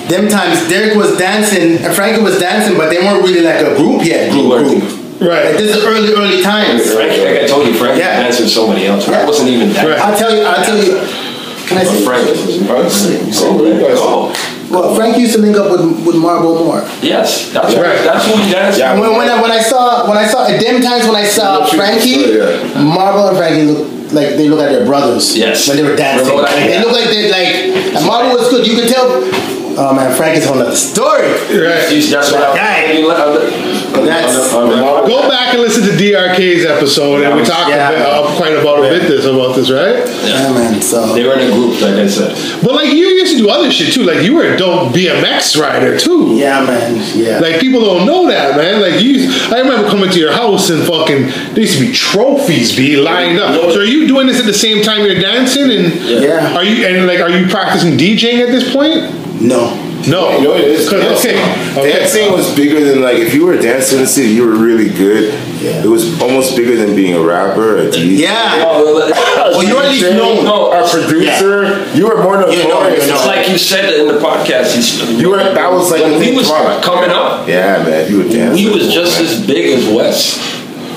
Them 0.09 0.29
times, 0.29 0.67
Derek 0.69 0.97
was 0.97 1.17
dancing 1.19 1.79
and 1.85 1.95
Frankie 1.95 2.23
was 2.23 2.39
dancing, 2.39 2.77
but 2.77 2.89
they 2.91 2.99
weren't 2.99 3.23
really 3.23 3.41
like 3.43 3.61
a 3.65 3.75
group 3.77 4.05
yet. 4.05 4.31
Group, 4.33 4.49
weren't. 4.49 4.69
group. 4.69 4.85
Like 5.21 5.29
Right. 5.31 5.57
this 5.59 5.77
is 5.77 5.85
early, 5.85 6.13
early 6.15 6.43
times. 6.43 6.93
Frank, 6.93 7.11
like 7.19 7.43
I 7.43 7.47
told 7.47 7.67
you, 7.67 7.75
Frank 7.75 7.99
Yeah. 7.99 8.23
danced 8.23 8.41
with 8.41 8.51
somebody 8.51 8.87
else. 8.87 9.09
Yeah. 9.09 9.23
I 9.23 9.27
wasn't 9.27 9.49
even 9.51 9.73
that. 9.73 9.87
Right. 9.89 9.99
I'll 9.99 10.17
tell 10.17 10.35
you, 10.35 10.43
I'll 10.45 10.65
tell 10.65 10.79
you, 10.79 11.01
Can 11.67 11.77
I 11.79 11.85
say? 11.85 12.01
Frank. 12.05 12.25
Oh, 14.01 14.33
Well, 14.71 14.95
Frank 14.95 15.17
used 15.17 15.35
to 15.35 15.41
link 15.41 15.57
up 15.57 15.71
with 15.71 15.81
with 16.07 16.17
Marble 16.17 16.55
Moore. 16.65 16.83
yes, 17.03 17.51
that's 17.53 17.75
Right. 17.75 17.87
right. 17.97 18.05
That's 18.05 18.25
who 18.27 18.35
we 18.37 18.51
danced. 18.53 18.79
Yeah. 18.79 18.99
When, 19.01 19.17
when 19.17 19.29
I 19.29 19.41
when 19.41 19.51
I 19.51 19.61
saw 19.61 20.07
when 20.09 20.19
I 20.19 20.27
saw 20.27 20.47
at 20.47 20.61
them 20.61 20.83
times 20.83 21.07
when 21.07 21.17
I 21.17 21.25
saw 21.25 21.65
Frankie, 21.67 22.37
yeah. 22.37 22.83
Marble 22.83 23.29
and 23.29 23.37
Frankie 23.39 23.65
look 23.65 24.13
like 24.13 24.37
they 24.37 24.49
look 24.49 24.59
like 24.61 24.71
their 24.71 24.85
brothers. 24.87 25.37
Yes. 25.37 25.67
When 25.69 25.77
they 25.79 25.83
were 25.85 25.97
dancing, 25.97 26.37
Like, 26.37 26.55
they 26.69 26.79
look 26.81 26.93
like 26.93 27.09
they 27.09 27.31
like. 27.31 27.97
And 27.97 28.05
Marble 28.07 28.37
was 28.37 28.49
good. 28.51 28.67
You 28.67 28.75
could 28.77 28.89
tell. 28.89 29.09
Oh 29.81 29.95
man, 29.95 30.15
Frankie's 30.17 30.45
a 30.45 30.49
whole 30.49 30.59
the 30.59 30.75
story. 30.75 31.23
Right. 31.31 31.87
That's 32.11 32.33
what 32.33 32.57
Guy. 32.57 32.99
I. 32.99 33.79
That's- 34.05 34.53
Go 34.53 35.29
back 35.29 35.55
and 35.55 35.63
listen 35.63 35.83
to 35.85 35.91
DRK's 35.91 36.65
episode, 36.65 37.23
and 37.23 37.37
we 37.37 37.43
talked 37.45 37.71
Yeah. 37.71 37.89
a 37.91 37.93
bit, 37.93 38.01
uh, 38.07 38.37
quite 38.37 38.53
about 38.57 38.79
a 38.85 38.89
bit 38.89 39.09
this 39.09 39.25
about 39.25 39.55
this, 39.57 39.71
right? 39.71 40.05
Yeah, 40.25 40.53
man. 40.53 40.81
So 40.83 41.15
They 41.15 41.25
were 41.25 41.35
in 41.39 41.51
a 41.51 41.53
group, 41.53 41.81
like 41.81 41.95
I 41.95 42.07
said. 42.07 42.37
But 42.63 42.75
like 42.75 42.89
you 42.93 43.07
used 43.07 43.33
to 43.37 43.39
do 43.39 43.49
other 43.49 43.71
shit 43.71 43.93
too. 43.95 44.03
Like 44.03 44.23
you 44.25 44.35
were 44.35 44.45
a 44.55 44.57
dope 44.57 44.93
BMX 44.93 45.57
rider 45.61 45.97
too. 45.99 46.35
yeah, 46.37 46.65
man. 46.65 47.01
Yeah. 47.15 47.39
Like 47.39 47.61
people 47.61 47.81
don't 47.81 48.05
know 48.07 48.27
that, 48.29 48.57
man. 48.57 48.81
Like 48.81 49.01
you, 49.01 49.29
I 49.55 49.61
remember 49.61 49.89
coming 49.89 50.11
to 50.11 50.19
your 50.19 50.33
house 50.33 50.71
and 50.71 50.85
fucking 50.87 51.29
there 51.55 51.61
used 51.61 51.79
to 51.79 51.87
be 51.87 51.93
trophies 51.93 52.77
be 52.77 52.97
lined 52.97 53.39
up. 53.39 53.55
So 53.73 53.81
are 53.81 53.85
you 53.85 54.07
doing 54.07 54.27
this 54.27 54.39
at 54.41 54.47
the 54.47 54.55
same 54.55 54.83
time 54.83 55.05
you're 55.05 55.21
dancing 55.21 55.71
and 55.71 55.95
Yeah. 56.03 56.55
are 56.57 56.65
you 56.65 56.85
and 56.87 57.07
like 57.07 57.21
are 57.21 57.31
you 57.31 57.47
practicing 57.49 57.97
DJing 57.97 58.41
at 58.41 58.49
this 58.49 58.73
point? 58.73 59.05
No. 59.41 59.85
No, 60.07 60.31
You 60.39 60.45
know 60.45 60.51
what 60.53 60.61
it 60.61 60.69
is? 60.69 60.89
'Cause- 60.91 61.03
Dancing, 61.03 61.37
okay, 61.37 61.81
okay. 61.81 61.99
dancing 61.99 62.33
was 62.33 62.55
bigger 62.55 62.81
than 62.85 63.03
like 63.03 63.17
if 63.19 63.35
you 63.35 63.45
were 63.45 63.55
a 63.55 63.61
dancer 63.61 63.97
in 63.97 64.03
the 64.03 64.07
city, 64.09 64.29
you 64.29 64.47
were 64.47 64.55
really 64.55 64.89
good. 64.91 65.35
Yeah. 65.61 65.83
It 65.83 65.89
was 65.89 66.21
almost 66.23 66.57
bigger 66.57 66.77
than 66.77 66.95
being 66.95 67.15
a 67.15 67.21
rapper, 67.21 67.79
a 67.79 67.91
DJ. 67.91 68.21
Yeah. 68.21 68.63
Well, 68.65 69.65
you're 69.65 69.83
at 69.83 69.91
least 69.91 70.03
known. 70.13 70.45
No, 70.45 70.71
a 70.71 70.89
producer. 70.89 71.85
You 71.95 72.07
were 72.07 72.23
more 72.23 72.35
You 72.49 72.63
know, 72.63 72.69
notorious. 72.69 73.07
you 73.07 73.11
know. 73.13 73.17
It's 73.19 73.27
like 73.27 73.49
you 73.49 73.59
said 73.59 73.93
in 73.95 74.07
the 74.07 74.21
podcast. 74.21 74.77
He's, 74.77 75.03
You 75.21 75.31
were 75.31 75.39
that 75.39 75.71
was 75.73 75.91
like 75.91 76.03
when 76.03 76.13
the 76.21 76.31
we 76.31 76.37
was 76.37 76.49
front. 76.49 76.83
coming 76.83 77.11
up. 77.11 77.49
Yeah, 77.49 77.83
man, 77.83 78.09
you 78.09 78.19
were 78.19 78.29
dancing. 78.29 78.65
We 78.67 78.71
was 78.73 78.93
just 78.95 79.21
as 79.21 79.45
big 79.45 79.79
as 79.79 79.85
Wes. 79.89 80.39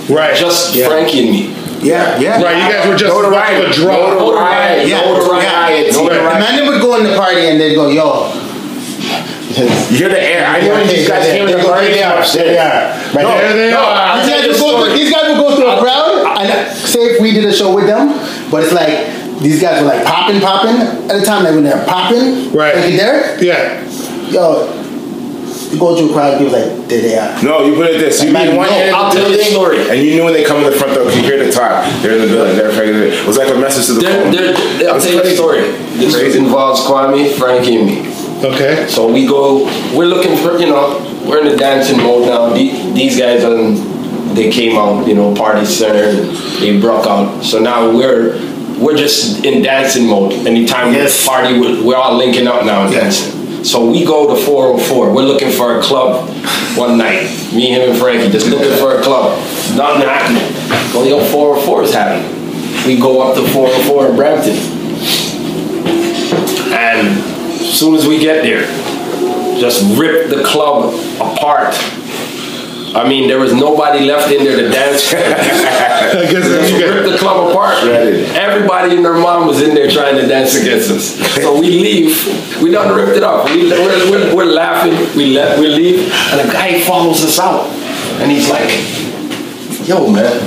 right. 0.09 0.35
Just 0.37 0.75
Yeah. 0.75 0.87
Frankie 0.89 1.21
and 1.23 1.31
me. 1.31 1.55
Yeah. 1.81 2.19
Yeah. 2.19 2.41
right. 2.41 2.57
You 2.57 2.71
guys 2.73 2.87
were 2.87 2.95
just 2.95 3.13
Notoriety. 3.13 3.65
a 3.65 3.73
draw. 3.73 4.13
Notoriety. 4.13 4.89
Yeah. 4.89 5.01
Notoriety. 5.01 5.91
The 5.91 5.97
Notoriety. 6.03 6.39
man 6.39 6.67
would 6.67 6.81
go 6.81 6.95
in 6.97 7.03
the 7.03 7.15
party 7.17 7.41
and 7.47 7.59
they'd 7.59 7.75
go, 7.75 7.89
yo. 7.89 8.31
You 9.51 9.67
hear 9.97 10.09
the 10.09 10.21
air. 10.21 10.47
I 10.47 10.61
know 10.61 10.71
when 10.71 10.87
these 10.87 11.07
guys 11.09 11.27
came 11.27 11.45
in 11.47 11.57
the 11.57 11.63
party. 11.63 11.87
There 11.87 11.95
they 11.95 12.03
are. 12.03 12.23
There 12.25 12.45
they 12.45 12.57
are. 12.57 12.95
Right 13.13 13.23
No, 13.23 13.35
there. 13.35 13.53
There 13.53 13.65
they 13.67 13.71
no, 13.71 13.79
are. 13.83 13.95
I'll 13.99 14.17
These 14.23 14.29
tell 14.31 14.39
guys, 14.39 14.45
you 14.45 14.47
would 14.47 14.55
the 14.55 14.59
go 14.61 14.67
story. 14.71 14.89
through, 14.89 14.97
these 14.97 15.11
guys 15.11 15.27
would 15.27 15.37
go 15.43 15.55
through 15.57 15.69
a 15.71 15.79
crowd, 15.81 16.39
and 16.39 16.77
say 16.77 16.99
if 17.11 17.21
we 17.21 17.31
did 17.33 17.43
a 17.45 17.51
show 17.53 17.75
with 17.75 17.85
them, 17.85 18.07
but 18.49 18.63
it's 18.63 18.71
like 18.71 19.11
these 19.43 19.61
guys 19.61 19.81
were 19.81 19.89
like 19.89 20.05
popping, 20.05 20.39
popping 20.39 20.79
at 21.11 21.19
the 21.19 21.25
time. 21.25 21.43
Like 21.43 21.53
when 21.55 21.63
they're 21.65 21.83
popping, 21.85 22.49
Right. 22.53 22.75
Like 22.75 22.95
Derek, 22.95 23.41
Yeah. 23.41 23.83
yo, 24.31 24.71
you 25.71 25.79
go 25.79 25.95
through 25.95 26.09
a 26.11 26.13
crowd, 26.13 26.37
people 26.37 26.53
like, 26.53 26.87
there 26.87 27.01
they 27.01 27.17
are. 27.17 27.41
No, 27.43 27.63
you 27.65 27.75
put 27.75 27.87
it 27.87 27.99
this. 27.99 28.23
You 28.23 28.31
Man, 28.33 28.51
be 28.51 28.57
one 28.57 28.67
no, 28.69 28.75
I'll 28.95 29.11
the 29.13 29.19
tell 29.19 29.31
you 29.31 29.37
the 29.37 29.43
story. 29.43 29.77
and 29.89 29.99
you 30.01 30.15
knew 30.15 30.23
when 30.23 30.33
they 30.33 30.43
come 30.43 30.57
in 30.57 30.65
the 30.69 30.77
front 30.77 30.93
door, 30.95 31.05
'cause 31.05 31.15
you 31.15 31.23
hear 31.23 31.43
the 31.43 31.51
talk. 31.51 31.85
They're 32.01 32.13
in 32.19 32.21
the 32.21 32.27
building. 32.27 32.55
They're 32.57 32.71
fucking. 32.71 32.95
It 32.95 33.25
was 33.27 33.37
like 33.37 33.49
a 33.49 33.57
message 33.57 33.85
to 33.87 33.93
the 33.93 34.01
They're, 34.01 34.23
phone. 34.23 34.31
they're, 34.77 34.89
I'll 34.93 34.99
tell 35.01 35.13
you 35.13 35.23
the 35.23 35.31
story. 35.35 35.61
This 35.97 36.15
Crazy. 36.15 36.39
involves 36.39 36.81
Kwame, 36.81 37.31
Frankie, 37.37 37.75
and 37.77 37.85
me. 37.85 37.99
Okay. 38.43 38.87
So 38.89 39.07
we 39.11 39.25
go, 39.27 39.65
we're 39.95 40.05
looking 40.05 40.35
for, 40.37 40.57
you 40.57 40.67
know, 40.67 40.97
we're 41.27 41.39
in 41.45 41.49
the 41.51 41.57
dancing 41.57 41.97
mode 41.97 42.25
now. 42.27 42.49
The- 42.49 42.91
These 42.93 43.17
guys, 43.19 43.43
um, 43.43 43.75
they 44.33 44.49
came 44.49 44.77
out, 44.77 45.07
you 45.07 45.13
know, 45.13 45.33
party 45.35 45.65
center, 45.65 46.03
and 46.09 46.29
they 46.59 46.79
broke 46.79 47.05
out. 47.05 47.43
So 47.43 47.59
now 47.59 47.95
we're, 47.95 48.39
we're 48.79 48.97
just 48.97 49.45
in 49.45 49.61
dancing 49.61 50.07
mode. 50.07 50.33
Anytime 50.47 50.93
Yes. 50.93 51.21
we 51.21 51.27
party, 51.27 51.59
we're, 51.59 51.83
we're 51.83 51.95
all 51.97 52.17
linking 52.17 52.47
up 52.47 52.65
now 52.65 52.85
and 52.85 52.91
dancing. 52.93 53.40
So 53.63 53.89
we 53.89 54.03
go 54.03 54.33
to 54.33 54.41
404. 54.41 55.13
We're 55.13 55.21
looking 55.21 55.51
for 55.51 55.77
a 55.77 55.81
club 55.81 56.27
one 56.75 56.97
night. 56.97 57.29
Me, 57.53 57.69
him, 57.69 57.89
and 57.89 57.99
Frankie 57.99 58.31
just 58.31 58.47
looking 58.49 58.75
for 58.77 58.97
a 58.97 59.03
club. 59.03 59.37
Nothing 59.75 60.07
happening. 60.07 60.95
Only 60.95 61.09
yo, 61.09 61.23
404 61.25 61.83
is 61.83 61.93
happening. 61.93 62.85
We 62.87 62.99
go 62.99 63.21
up 63.21 63.35
to 63.35 63.47
404 63.47 64.09
in 64.09 64.15
Brampton. 64.15 64.55
And 66.73 67.07
as 67.61 67.77
soon 67.77 67.95
as 67.95 68.07
we 68.07 68.17
get 68.17 68.41
there, 68.41 68.65
just 69.59 69.97
rip 69.97 70.29
the 70.29 70.43
club 70.43 70.95
apart. 71.21 71.75
I 72.93 73.07
mean, 73.07 73.27
there 73.27 73.39
was 73.39 73.53
nobody 73.53 74.05
left 74.05 74.31
in 74.31 74.43
there 74.43 74.57
to 74.57 74.69
dance. 74.69 75.13
I 75.13 76.29
guess 76.29 76.31
Just 76.31 76.73
you 76.73 76.79
rip 76.79 77.05
got, 77.05 77.11
the 77.11 77.17
club 77.17 77.51
apart. 77.51 77.77
Shredded. 77.77 78.29
Everybody 78.35 78.95
and 78.95 79.05
their 79.05 79.13
mom 79.13 79.47
was 79.47 79.61
in 79.61 79.73
there 79.73 79.89
trying 79.89 80.15
to 80.15 80.27
dance 80.27 80.55
against 80.55 80.91
us. 80.91 81.15
So 81.35 81.59
we 81.59 81.69
leave. 81.69 82.61
We 82.61 82.71
done 82.71 82.93
ripped 82.95 83.15
it 83.15 83.23
up. 83.23 83.49
We, 83.49 83.69
we're, 83.69 84.11
we're, 84.11 84.35
we're 84.35 84.45
laughing. 84.45 84.93
We 85.15 85.27
let 85.27 85.57
we 85.59 85.67
leave, 85.67 86.11
and 86.31 86.41
a 86.49 86.51
guy 86.51 86.81
follows 86.81 87.23
us 87.23 87.39
out, 87.39 87.67
and 88.21 88.29
he's 88.29 88.49
like, 88.49 88.69
"Yo, 89.87 90.11
man," 90.11 90.37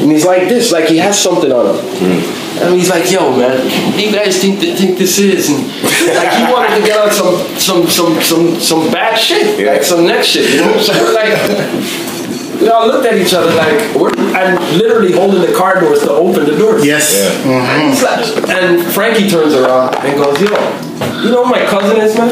and 0.00 0.10
he's 0.10 0.24
like 0.24 0.48
this, 0.48 0.72
like 0.72 0.86
he 0.86 0.96
has 0.98 1.20
something 1.20 1.52
on 1.52 1.74
him. 1.74 1.84
Hmm. 1.98 2.43
And 2.62 2.74
he's 2.76 2.88
like, 2.88 3.10
"Yo, 3.10 3.36
man, 3.36 3.58
you 3.98 4.12
guys 4.12 4.40
think 4.40 4.60
th- 4.60 4.78
think 4.78 4.96
this 4.98 5.18
is?" 5.18 5.50
And 5.50 5.66
like 6.14 6.32
he 6.32 6.52
wanted 6.52 6.78
to 6.80 6.86
get 6.86 6.98
on 7.00 7.10
some 7.10 7.36
some 7.58 7.86
some 7.88 8.20
some 8.22 8.60
some 8.60 8.90
bad 8.92 9.16
shit, 9.18 9.58
Yeah. 9.58 9.72
like 9.72 9.82
some 9.82 10.06
next 10.06 10.28
shit, 10.28 10.50
you 10.50 10.60
know. 10.60 10.78
So 10.80 10.92
we're 10.92 11.14
like. 11.14 11.34
We 12.60 12.68
all 12.70 12.86
looked 12.86 13.04
at 13.04 13.18
each 13.18 13.34
other 13.34 13.52
like 13.52 13.94
we're 13.96 14.10
I'm 14.32 14.54
literally 14.78 15.12
holding 15.12 15.40
the 15.42 15.52
car 15.52 15.80
doors 15.80 16.00
to 16.02 16.10
open 16.12 16.44
the 16.46 16.56
doors. 16.56 16.86
Yes. 16.86 17.12
And, 17.44 17.92
he's 17.92 18.02
like- 18.02 18.48
and 18.48 18.80
Frankie 18.94 19.28
turns 19.28 19.54
around 19.54 19.96
and 19.96 20.16
goes, 20.16 20.40
"Yo, 20.40 20.48
you 21.22 21.30
know 21.30 21.44
who 21.44 21.50
my 21.50 21.64
cousin 21.66 21.96
is, 22.00 22.16
man?" 22.16 22.30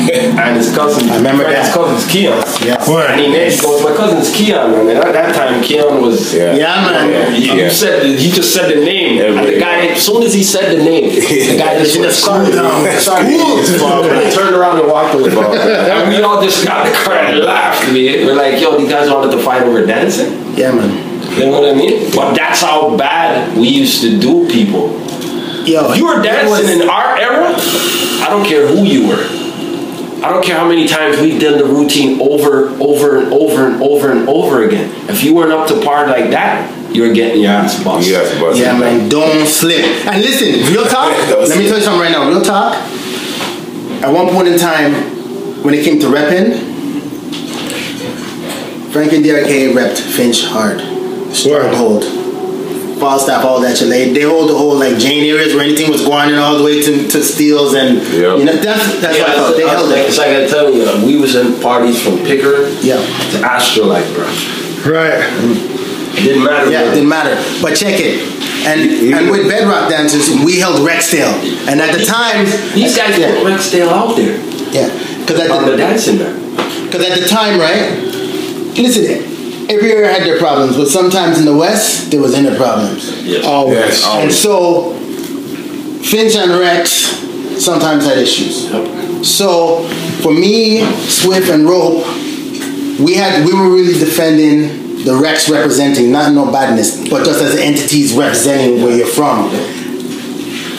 Yeah. 0.00 0.42
and 0.48 0.56
his 0.56 0.74
cousin, 0.74 1.08
I 1.10 1.16
remember 1.18 1.44
Frankie's 1.44 1.66
that. 1.68 1.74
cousin's 1.76 2.10
Keon. 2.10 2.38
Yes. 2.64 2.88
And 2.88 3.20
he, 3.20 3.26
he 3.26 3.60
goes, 3.62 3.82
"My 3.84 3.94
cousin's 3.94 4.34
Keon, 4.34 4.70
man." 4.72 4.88
And 4.88 4.98
at 4.98 5.12
that 5.12 5.34
time, 5.36 5.62
Keon 5.62 6.00
was. 6.00 6.34
Yeah. 6.34 6.54
Yeah, 6.54 6.90
man. 6.90 7.34
You, 7.40 7.52
you 7.52 7.54
Yeah. 7.62 7.68
said 7.68 8.06
he 8.18 8.30
just 8.30 8.52
said 8.54 8.70
the 8.74 8.80
name, 8.84 9.20
and 9.20 9.36
the 9.36 9.40
Everybody- 9.54 9.60
guy. 9.60 9.86
As 9.94 10.02
soon 10.02 10.22
as 10.22 10.32
he 10.34 10.42
said 10.42 10.76
the 10.78 10.82
name, 10.82 11.10
the 11.14 11.58
guy 11.62 11.78
just 11.78 11.98
went, 11.98 12.12
"Sorry, 12.12 12.50
sorry." 12.98 13.26
He 13.30 14.30
turned 14.34 14.56
around 14.56 14.80
and 14.80 14.88
walked 14.88 15.14
away. 15.14 15.30
and 15.30 16.08
we 16.08 16.22
all 16.22 16.42
just 16.42 16.64
got 16.66 16.86
in 16.86 16.92
the 16.92 16.98
car 16.98 17.14
and 17.14 17.38
laughed. 17.40 17.84
Man. 17.92 18.26
We're 18.26 18.34
like, 18.34 18.60
"Yo, 18.60 18.76
these 18.78 18.88
guys 18.90 19.10
wanted 19.10 19.30
to 19.36 19.42
fight 19.42 19.62
over 19.62 19.84
dancing." 19.86 20.56
Yeah, 20.56 20.72
man. 20.72 20.90
You 21.38 21.46
know 21.46 21.60
what 21.60 21.68
I 21.70 21.74
mean? 21.74 22.10
But 22.16 22.34
that's 22.34 22.62
how 22.62 22.96
bad 22.96 23.56
we 23.56 23.68
used 23.68 24.00
to 24.02 24.18
do 24.18 24.48
people. 24.48 24.88
Yo, 25.64 25.92
You 25.94 26.06
were 26.06 26.22
dancing 26.22 26.50
was- 26.50 26.70
in 26.70 26.88
our 26.88 27.16
era. 27.18 27.54
I 28.22 28.26
don't 28.30 28.44
care 28.46 28.66
who 28.66 28.84
you 28.84 29.08
were. 29.08 29.26
I 30.22 30.28
don't 30.28 30.44
care 30.44 30.58
how 30.58 30.68
many 30.68 30.86
times 30.86 31.18
we've 31.18 31.40
done 31.40 31.56
the 31.56 31.64
routine 31.64 32.20
over, 32.20 32.68
over 32.78 33.18
and 33.20 33.32
over 33.32 33.66
and 33.66 33.82
over 33.82 34.10
and 34.10 34.28
over 34.28 34.62
again. 34.64 34.90
If 35.08 35.24
you 35.24 35.34
weren't 35.34 35.50
up 35.52 35.66
to 35.68 35.80
par 35.80 36.06
like 36.08 36.30
that, 36.30 36.70
you 36.94 37.02
were 37.04 37.12
getting 37.14 37.40
your 37.42 37.52
ass 37.52 37.82
busted. 37.82 38.12
Yes, 38.12 38.38
but 38.38 38.54
Yeah, 38.56 38.76
man, 38.78 39.08
don't 39.08 39.46
slip. 39.46 39.82
And 40.06 40.20
listen, 40.22 40.70
real 40.74 40.84
talk. 40.88 41.16
Let 41.30 41.56
me 41.56 41.66
tell 41.68 41.78
you 41.78 41.82
something 41.82 42.00
right 42.02 42.10
now. 42.12 42.28
Real 42.28 42.42
talk. 42.42 42.74
At 44.02 44.12
one 44.12 44.28
point 44.28 44.48
in 44.48 44.58
time, 44.58 44.92
when 45.62 45.72
it 45.72 45.84
came 45.84 45.98
to 46.00 46.06
repping, 46.06 46.68
Frank 48.92 49.12
and 49.12 49.24
DRK 49.24 49.72
repped 49.72 49.98
Finch 50.00 50.44
hard. 50.44 50.78
Word. 51.46 51.72
Hold. 53.00 53.20
Falstaff, 53.20 53.44
all 53.44 53.60
that 53.60 53.76
shit. 53.76 53.88
Like, 53.88 54.12
they 54.14 54.22
hold 54.22 54.48
the 54.50 54.54
whole 54.56 54.76
like 54.78 54.98
Jane 54.98 55.24
areas 55.24 55.54
where 55.54 55.64
anything 55.64 55.90
was 55.90 56.04
going 56.04 56.30
in 56.30 56.38
all 56.38 56.56
the 56.58 56.64
way 56.64 56.82
to, 56.82 57.08
to 57.08 57.22
steals 57.22 57.74
and 57.74 57.98
Yep. 57.98 58.38
you 58.38 58.44
know 58.44 58.56
that's 58.56 59.00
that's 59.00 59.16
Yeah, 59.18 59.24
what 59.24 59.30
I 59.30 59.34
thought. 59.36 59.56
They 59.56 59.64
I 59.64 59.70
held 59.70 59.88
like, 59.88 59.98
it. 59.98 60.08
it's 60.08 60.18
like 60.18 60.28
I 60.28 60.46
tell 60.46 60.72
you, 60.72 60.84
we 61.06 61.16
was 61.16 61.34
in 61.34 61.60
parties 61.60 62.00
from 62.02 62.18
Picker 62.18 62.68
Yeah. 62.80 62.96
to 62.96 63.36
Astrolife, 63.42 64.06
bro. 64.14 64.26
right. 64.92 65.20
It 66.12 66.24
didn't 66.24 66.44
matter. 66.44 66.70
Yeah, 66.70 66.90
it 66.90 66.94
didn't 66.94 67.08
matter. 67.08 67.36
But 67.62 67.76
check 67.76 67.98
it. 68.00 68.20
And 68.66 68.80
and 69.14 69.30
with 69.30 69.48
Bedrock 69.48 69.88
Dancers, 69.88 70.28
we 70.44 70.58
held 70.58 70.80
Rexdale. 70.86 71.32
And 71.68 71.80
at 71.80 71.96
the 71.96 72.04
time, 72.04 72.44
These 72.74 72.96
guys 72.96 73.16
yeah, 73.18 73.32
put 73.40 73.46
Rexdale 73.46 73.88
out 73.88 74.16
there 74.16 74.36
yeah, 74.70 74.88
because 75.20 75.40
at 75.40 75.50
on 75.50 75.64
the 75.64 75.70
the 75.72 75.76
dancing 75.78 76.18
there. 76.18 76.34
Because 76.84 77.06
at 77.08 77.18
the 77.18 77.26
time, 77.28 77.58
right? 77.58 77.96
Listen, 78.76 79.29
every 79.70 79.92
area 79.92 80.12
had 80.12 80.22
their 80.22 80.38
problems, 80.38 80.76
but 80.76 80.88
sometimes 80.88 81.38
in 81.38 81.44
the 81.44 81.56
West, 81.56 82.10
there 82.10 82.20
was 82.20 82.34
inner 82.34 82.56
problems. 82.56 83.22
Yes. 83.22 83.44
Always. 83.46 83.76
Yes. 83.76 84.06
And 84.06 84.32
so, 84.32 84.94
Finch 86.02 86.34
and 86.34 86.58
Rex 86.58 86.90
sometimes 87.62 88.04
had 88.04 88.18
issues. 88.18 88.68
So, 89.26 89.86
for 90.22 90.32
me, 90.32 90.82
Swift 91.08 91.48
and 91.50 91.64
Rope, 91.64 92.04
we 92.98 93.14
had 93.14 93.46
we 93.46 93.54
were 93.54 93.70
really 93.70 93.98
defending 93.98 95.04
the 95.04 95.14
Rex 95.14 95.48
representing, 95.48 96.10
not 96.10 96.32
no 96.32 96.50
badness, 96.50 97.08
but 97.08 97.24
just 97.24 97.40
as 97.40 97.56
entities 97.56 98.14
representing 98.14 98.82
where 98.82 98.96
you're 98.96 99.06
from. 99.06 99.50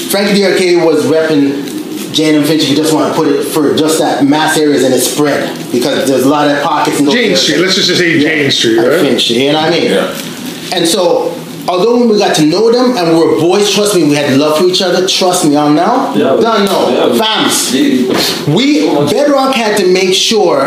Frankie 0.10 0.42
DRK 0.42 0.86
was 0.86 1.06
repping 1.06 1.71
Jane 2.14 2.36
and 2.36 2.46
Finch. 2.46 2.64
If 2.64 2.70
you 2.70 2.76
just 2.76 2.94
want 2.94 3.14
to 3.14 3.16
put 3.20 3.28
it 3.28 3.44
for 3.46 3.76
just 3.76 4.00
that 4.00 4.26
mass 4.26 4.58
areas 4.58 4.84
and 4.84 4.94
it 4.94 5.00
spread 5.02 5.50
because 5.72 6.08
there's 6.08 6.26
a 6.26 6.30
lot 6.30 6.50
of 6.50 6.62
pockets 6.64 7.00
in 7.00 7.06
those 7.06 7.14
Jane 7.14 7.24
areas. 7.26 7.42
Street. 7.42 7.60
Let's 7.60 7.76
just 7.76 7.98
say 7.98 8.20
Jane 8.20 8.52
Street, 8.52 8.78
right? 8.78 9.00
Finch, 9.02 9.30
you 9.32 9.52
know 9.52 9.60
what 9.62 9.74
I 9.74 9.80
mean? 9.80 9.92
Yeah. 9.92 10.76
And 10.76 10.88
so 10.88 11.32
although 11.68 12.00
when 12.00 12.10
we 12.10 12.18
got 12.18 12.36
to 12.38 12.46
know 12.46 12.72
them 12.72 12.98
and 12.98 13.18
we 13.18 13.24
were 13.26 13.40
boys, 13.40 13.72
trust 13.72 13.96
me, 13.96 14.04
we 14.04 14.16
had 14.16 14.38
love 14.38 14.58
for 14.58 14.66
each 14.66 14.82
other. 14.82 15.08
Trust 15.08 15.46
me 15.48 15.56
on 15.56 15.76
now. 15.76 16.14
Yeah. 16.14 16.36
Don't 16.40 16.66
know, 16.66 16.90
Yeah. 16.90 17.20
fams. 17.24 17.74
Yeah. 17.74 18.54
We 18.56 18.88
Bedrock 19.12 19.54
had 19.56 19.78
to 19.80 19.88
make 19.92 20.14
sure 20.14 20.66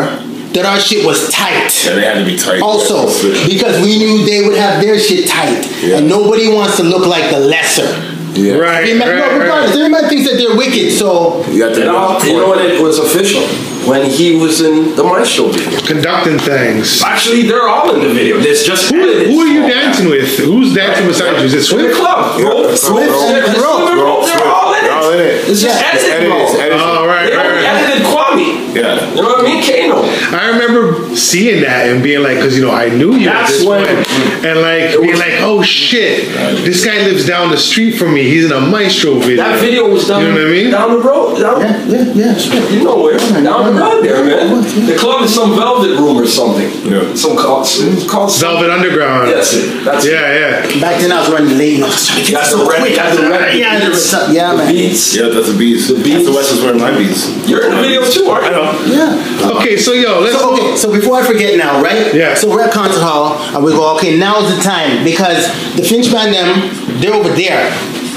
that 0.53 0.65
our 0.65 0.79
shit 0.79 1.05
was 1.05 1.29
tight. 1.31 1.69
Yeah, 1.85 1.95
they 1.95 2.01
had 2.05 2.19
to 2.19 2.25
be 2.25 2.37
tight. 2.37 2.61
Also, 2.61 3.07
because 3.45 3.83
we 3.83 3.97
knew 3.97 4.25
they 4.25 4.47
would 4.47 4.57
have 4.57 4.81
their 4.81 4.97
shit 4.97 5.27
tight, 5.27 5.67
Yeah. 5.83 5.97
and 5.97 6.07
nobody 6.07 6.47
wants 6.47 6.77
to 6.77 6.83
look 6.83 7.05
like 7.05 7.29
the 7.29 7.39
lesser. 7.39 8.14
Yeah. 8.35 8.53
Right, 8.55 8.87
Everybody- 8.87 9.11
right, 9.11 9.31
no, 9.31 9.47
right. 9.49 9.69
everybody 9.69 10.07
thinks 10.07 10.29
that 10.29 10.37
they're 10.37 10.55
wicked, 10.55 10.91
so 10.91 11.43
You 11.49 11.59
got 11.59 11.73
to 11.75 11.79
You 11.79 11.85
know, 11.87 12.19
you 12.23 12.33
know 12.37 12.49
when 12.49 12.59
it 12.59 12.81
was 12.81 12.99
official? 12.99 13.41
When 13.89 14.09
he 14.09 14.35
was 14.35 14.61
in 14.61 14.95
the 14.95 15.03
Maestro 15.03 15.45
video. 15.49 15.79
Conducting 15.81 16.39
things. 16.39 17.03
Actually, 17.05 17.43
they're 17.43 17.67
all 17.69 17.93
in 17.93 18.01
the 18.01 18.11
video. 18.13 18.39
There's 18.39 18.63
just 18.63 18.89
Who, 18.89 18.97
who 18.97 19.39
are 19.39 19.45
you 19.45 19.61
small 19.61 19.69
dancing 19.69 20.09
with? 20.09 20.37
Who's 20.39 20.73
dancing 20.73 21.05
beside 21.07 21.37
you? 21.37 21.45
Is 21.45 21.53
it 21.53 21.71
In 21.71 21.77
the 21.85 21.93
Swift? 21.93 21.95
club, 22.01 22.41
bro. 22.41 22.61
Yeah, 22.69 22.75
Swift 22.75 23.09
Bro, 23.09 23.29
and 23.29 23.45
Swift 23.45 23.61
Bro. 23.61 23.87
and 23.87 23.99
Bro, 23.99 24.25
They're 24.25 24.45
all 24.49 24.73
in 24.73 24.79
it. 24.79 24.81
They're 24.81 24.97
all 24.97 25.11
in 25.13 25.19
it. 25.19 25.49
It's 25.49 25.61
just 25.61 25.79
Yeah, 25.79 25.93
It's 25.93 26.03
edited, 26.03 26.11
edited, 26.17 26.29
bro. 26.33 26.41
it's 26.49 26.55
edited. 26.59 26.81
Oh, 26.81 27.05
right, 27.05 27.29
They 27.29 27.37
right, 27.37 27.45
only 27.45 27.54
right. 27.54 27.54
Edited 27.75 28.05
Kwame. 28.07 28.75
Yeah. 28.75 29.09
You 29.15 29.21
know 29.21 29.29
what 29.29 29.39
I 29.39 29.43
mean? 29.43 29.61
Kano. 29.63 30.01
I 30.37 30.49
remember 30.49 31.15
seeing 31.15 31.61
that 31.63 31.87
and 31.89 32.03
being 32.03 32.23
like, 32.23 32.35
because 32.37 32.57
you 32.57 32.63
know 32.65 32.71
I 32.71 32.89
knew 32.89 33.13
you 33.15 33.29
at 33.29 33.33
That's 33.45 33.59
this 33.59 33.65
when- 33.67 33.85
point, 33.85 34.45
and 34.45 34.61
like 34.61 34.99
being 35.01 35.17
like, 35.17 35.35
oh 35.41 35.61
shit, 35.63 36.27
this 36.65 36.83
guy 36.85 36.97
lives 37.05 37.25
down 37.25 37.51
the 37.51 37.57
street 37.57 37.91
from 37.97 38.13
me. 38.13 38.23
He's 38.23 38.45
in 38.45 38.51
a 38.51 38.59
Maestro 38.61 39.15
video. 39.19 39.43
That 39.43 39.59
video 39.61 39.89
was 39.89 40.07
done 40.07 40.21
You 40.21 40.29
know 40.29 40.35
what 40.35 40.47
I 40.47 40.51
mean? 40.51 40.71
down 40.71 40.91
the 40.91 40.99
road. 40.99 41.39
Down, 41.39 41.61
yeah, 41.61 41.85
yeah, 41.87 42.37
yeah. 42.37 42.69
You 42.69 42.83
know 42.83 43.01
where? 43.01 43.17
Down 43.17 43.73
the 43.73 43.79
road 43.79 44.01
there, 44.03 44.23
man. 44.25 44.61
The 44.85 44.95
club 44.97 45.23
is 45.23 45.33
some 45.33 45.55
Velvet 45.55 45.97
Room 45.99 46.17
or 46.17 46.27
something. 46.27 46.69
Yeah. 46.91 47.13
Some 47.15 47.35
called, 47.37 47.65
it's 47.67 48.09
called 48.09 48.31
some- 48.31 48.55
Velvet 48.59 48.69
Underground. 48.71 49.29
That's 49.31 49.53
it. 49.53 49.83
That's 49.83 50.05
it. 50.05 50.13
Yeah, 50.13 50.63
yeah. 50.63 50.81
Back 50.81 51.01
then 51.01 51.11
I 51.11 51.19
was 51.19 51.29
running 51.31 51.57
late, 51.57 51.77
you 51.79 51.83
I 51.85 51.87
was 51.87 52.07
trying 52.07 52.25
to 52.25 52.31
get 52.31 52.41
Got 52.41 52.51
the 52.57 52.65
red- 52.69 52.79
quick. 52.81 52.95
got 52.95 53.15
the 53.17 53.29
red- 53.29 53.57
yeah, 53.57 53.87
beats. 53.89 54.11
the- 54.11 54.33
yeah, 54.33 54.55
man. 54.55 54.71
beats. 54.73 55.15
Yeah, 55.15 55.27
that's 55.29 55.51
the 55.51 55.57
beats. 55.57 55.87
The 55.87 55.95
beats. 56.03 56.25
The 56.25 56.31
West 56.31 56.51
is 56.53 56.61
wearing 56.61 56.79
my 56.79 56.95
beats. 56.97 57.27
You're 57.49 57.64
in 57.65 57.75
the 57.75 57.81
video 57.81 58.03
too, 58.03 58.25
aren't 58.25 58.45
you? 58.45 58.51
I 58.51 58.55
know. 58.55 58.71
Yeah. 58.85 59.57
Okay, 59.57 59.77
so 59.77 59.93
yo, 59.93 60.21
let's 60.21 60.39
So 60.39 60.53
okay, 60.53 60.75
so 60.75 60.91
before 60.91 61.17
I 61.17 61.25
forget 61.25 61.57
now, 61.57 61.81
right? 61.81 62.13
Yeah. 62.13 62.35
So 62.35 62.49
we're 62.49 62.63
at 62.63 62.73
concert 62.73 63.01
hall, 63.01 63.37
and 63.55 63.63
we 63.63 63.71
go, 63.71 63.95
okay, 63.97 64.17
now's 64.17 64.55
the 64.55 64.61
time 64.61 65.03
because 65.03 65.47
the 65.75 65.83
Finch 65.83 66.11
band 66.11 66.33
them, 66.33 67.01
they're 67.01 67.13
over 67.13 67.29
there, 67.29 67.71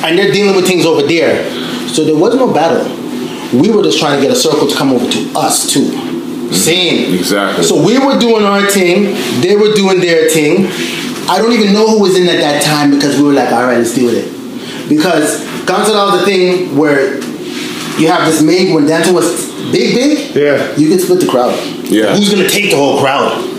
and 0.04 0.18
they're 0.18 0.32
dealing 0.32 0.56
with 0.56 0.66
things 0.66 0.84
over 0.84 1.02
there. 1.02 1.48
So 1.88 2.04
there 2.04 2.16
was 2.16 2.34
no 2.34 2.52
battle. 2.52 2.86
We 3.58 3.70
were 3.70 3.82
just 3.82 3.98
trying 3.98 4.20
to 4.20 4.22
get 4.22 4.30
a 4.30 4.38
circle 4.38 4.68
to 4.68 4.76
come 4.76 4.92
over 4.92 5.10
to 5.10 5.32
us 5.34 5.72
too. 5.72 5.88
Same. 6.52 7.14
Exactly. 7.14 7.64
So 7.64 7.82
we 7.84 7.98
were 7.98 8.18
doing 8.18 8.44
our 8.44 8.62
thing, 8.70 9.14
they 9.40 9.56
were 9.56 9.74
doing 9.74 10.00
their 10.00 10.28
thing. 10.28 10.66
I 11.28 11.38
don't 11.38 11.52
even 11.52 11.74
know 11.74 11.86
who 11.88 12.00
was 12.00 12.16
in 12.18 12.26
at 12.26 12.40
that 12.40 12.62
time 12.62 12.90
because 12.90 13.18
we 13.18 13.24
were 13.24 13.34
like, 13.34 13.52
all 13.52 13.64
right, 13.64 13.78
let's 13.78 13.94
deal 13.94 14.06
with 14.06 14.16
it. 14.16 14.88
Because 14.88 15.44
concert 15.66 15.92
hall 15.92 16.14
is 16.14 16.20
the 16.20 16.26
thing 16.26 16.76
where 16.76 17.20
you 17.98 18.08
have 18.08 18.26
this 18.26 18.42
main 18.42 18.74
when 18.74 18.86
dancing 18.86 19.14
was 19.14 19.50
big, 19.70 19.94
big. 19.94 20.36
Yeah. 20.36 20.76
You 20.76 20.88
can 20.88 20.98
split 20.98 21.20
the 21.20 21.28
crowd. 21.28 21.54
Yeah. 21.84 22.14
Who's 22.14 22.30
gonna 22.30 22.48
take 22.48 22.70
the 22.70 22.76
whole 22.76 23.00
crowd? 23.00 23.56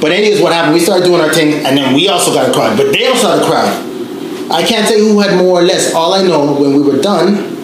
But 0.00 0.12
anyways, 0.12 0.40
what 0.40 0.52
happened? 0.52 0.74
We 0.74 0.80
started 0.80 1.04
doing 1.04 1.20
our 1.20 1.32
thing, 1.32 1.64
and 1.66 1.76
then 1.76 1.94
we 1.94 2.08
also 2.08 2.32
got 2.32 2.48
a 2.48 2.52
crowd. 2.52 2.76
But 2.76 2.92
they 2.92 3.06
also 3.06 3.28
had 3.30 3.42
a 3.42 3.46
crowd. 3.46 3.70
I 4.50 4.62
can't 4.62 4.86
say 4.86 5.00
who 5.00 5.20
had 5.20 5.36
more 5.38 5.60
or 5.60 5.62
less. 5.62 5.94
All 5.94 6.12
I 6.14 6.22
know 6.22 6.52
when 6.54 6.76
we 6.76 6.82
were 6.82 7.00
done, 7.00 7.54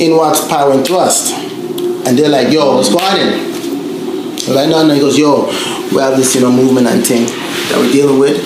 in 0.00 0.16
walks 0.16 0.46
Power 0.46 0.72
and 0.72 0.86
Thrust, 0.86 1.32
and 1.34 2.18
they're 2.18 2.28
like, 2.28 2.52
"Yo, 2.52 2.76
what's 2.76 2.88
going 2.88 3.04
on?" 3.04 3.18
I 3.18 4.34
was 4.34 4.48
like, 4.48 4.68
"No, 4.68 4.86
no." 4.86 4.94
He 4.94 5.00
goes, 5.00 5.18
"Yo, 5.18 5.46
we 5.92 6.00
have 6.00 6.16
this, 6.16 6.34
you 6.34 6.40
know, 6.40 6.50
movement 6.50 6.86
and 6.86 7.06
thing 7.06 7.26
that 7.26 7.76
we're 7.78 7.92
dealing 7.92 8.18
with. 8.18 8.36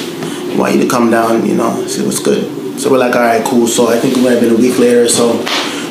We 0.49 0.57
want 0.57 0.75
you 0.75 0.83
to 0.83 0.89
come 0.89 1.11
down, 1.11 1.47
you 1.47 1.55
know, 1.55 1.87
see 1.87 2.05
what's 2.05 2.21
good." 2.21 2.81
So 2.81 2.91
we're 2.91 2.99
like, 2.99 3.15
"All 3.15 3.23
right, 3.23 3.45
cool." 3.45 3.67
So 3.67 3.89
I 3.89 3.99
think 3.99 4.17
it 4.17 4.23
might 4.23 4.33
have 4.33 4.41
been 4.41 4.53
a 4.53 4.57
week 4.57 4.79
later, 4.79 5.09
so 5.09 5.33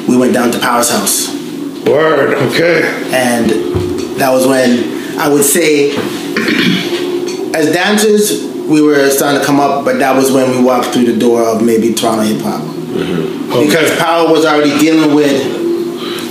we 0.07 0.17
went 0.17 0.33
down 0.33 0.51
to 0.51 0.59
Power's 0.59 0.89
house 0.89 1.29
word. 1.85 2.33
Okay. 2.49 2.83
and 3.13 3.49
that 4.19 4.29
was 4.31 4.45
when 4.47 5.17
I 5.19 5.27
would 5.27 5.43
say, 5.43 5.91
as 7.53 7.71
dancers, 7.73 8.43
we 8.67 8.81
were 8.81 9.09
starting 9.09 9.39
to 9.41 9.45
come 9.45 9.59
up, 9.59 9.83
but 9.83 9.97
that 9.99 10.15
was 10.15 10.31
when 10.31 10.51
we 10.51 10.63
walked 10.63 10.87
through 10.89 11.05
the 11.05 11.17
door 11.19 11.43
of 11.43 11.61
maybe 11.63 11.93
Toronto 11.93 12.23
hip 12.23 12.41
hop. 12.41 12.61
Mm-hmm. 12.61 13.65
Because 13.65 13.91
Okay. 13.91 13.99
Power 13.99 14.31
was 14.31 14.45
already 14.45 14.77
dealing 14.79 15.13
with 15.13 15.60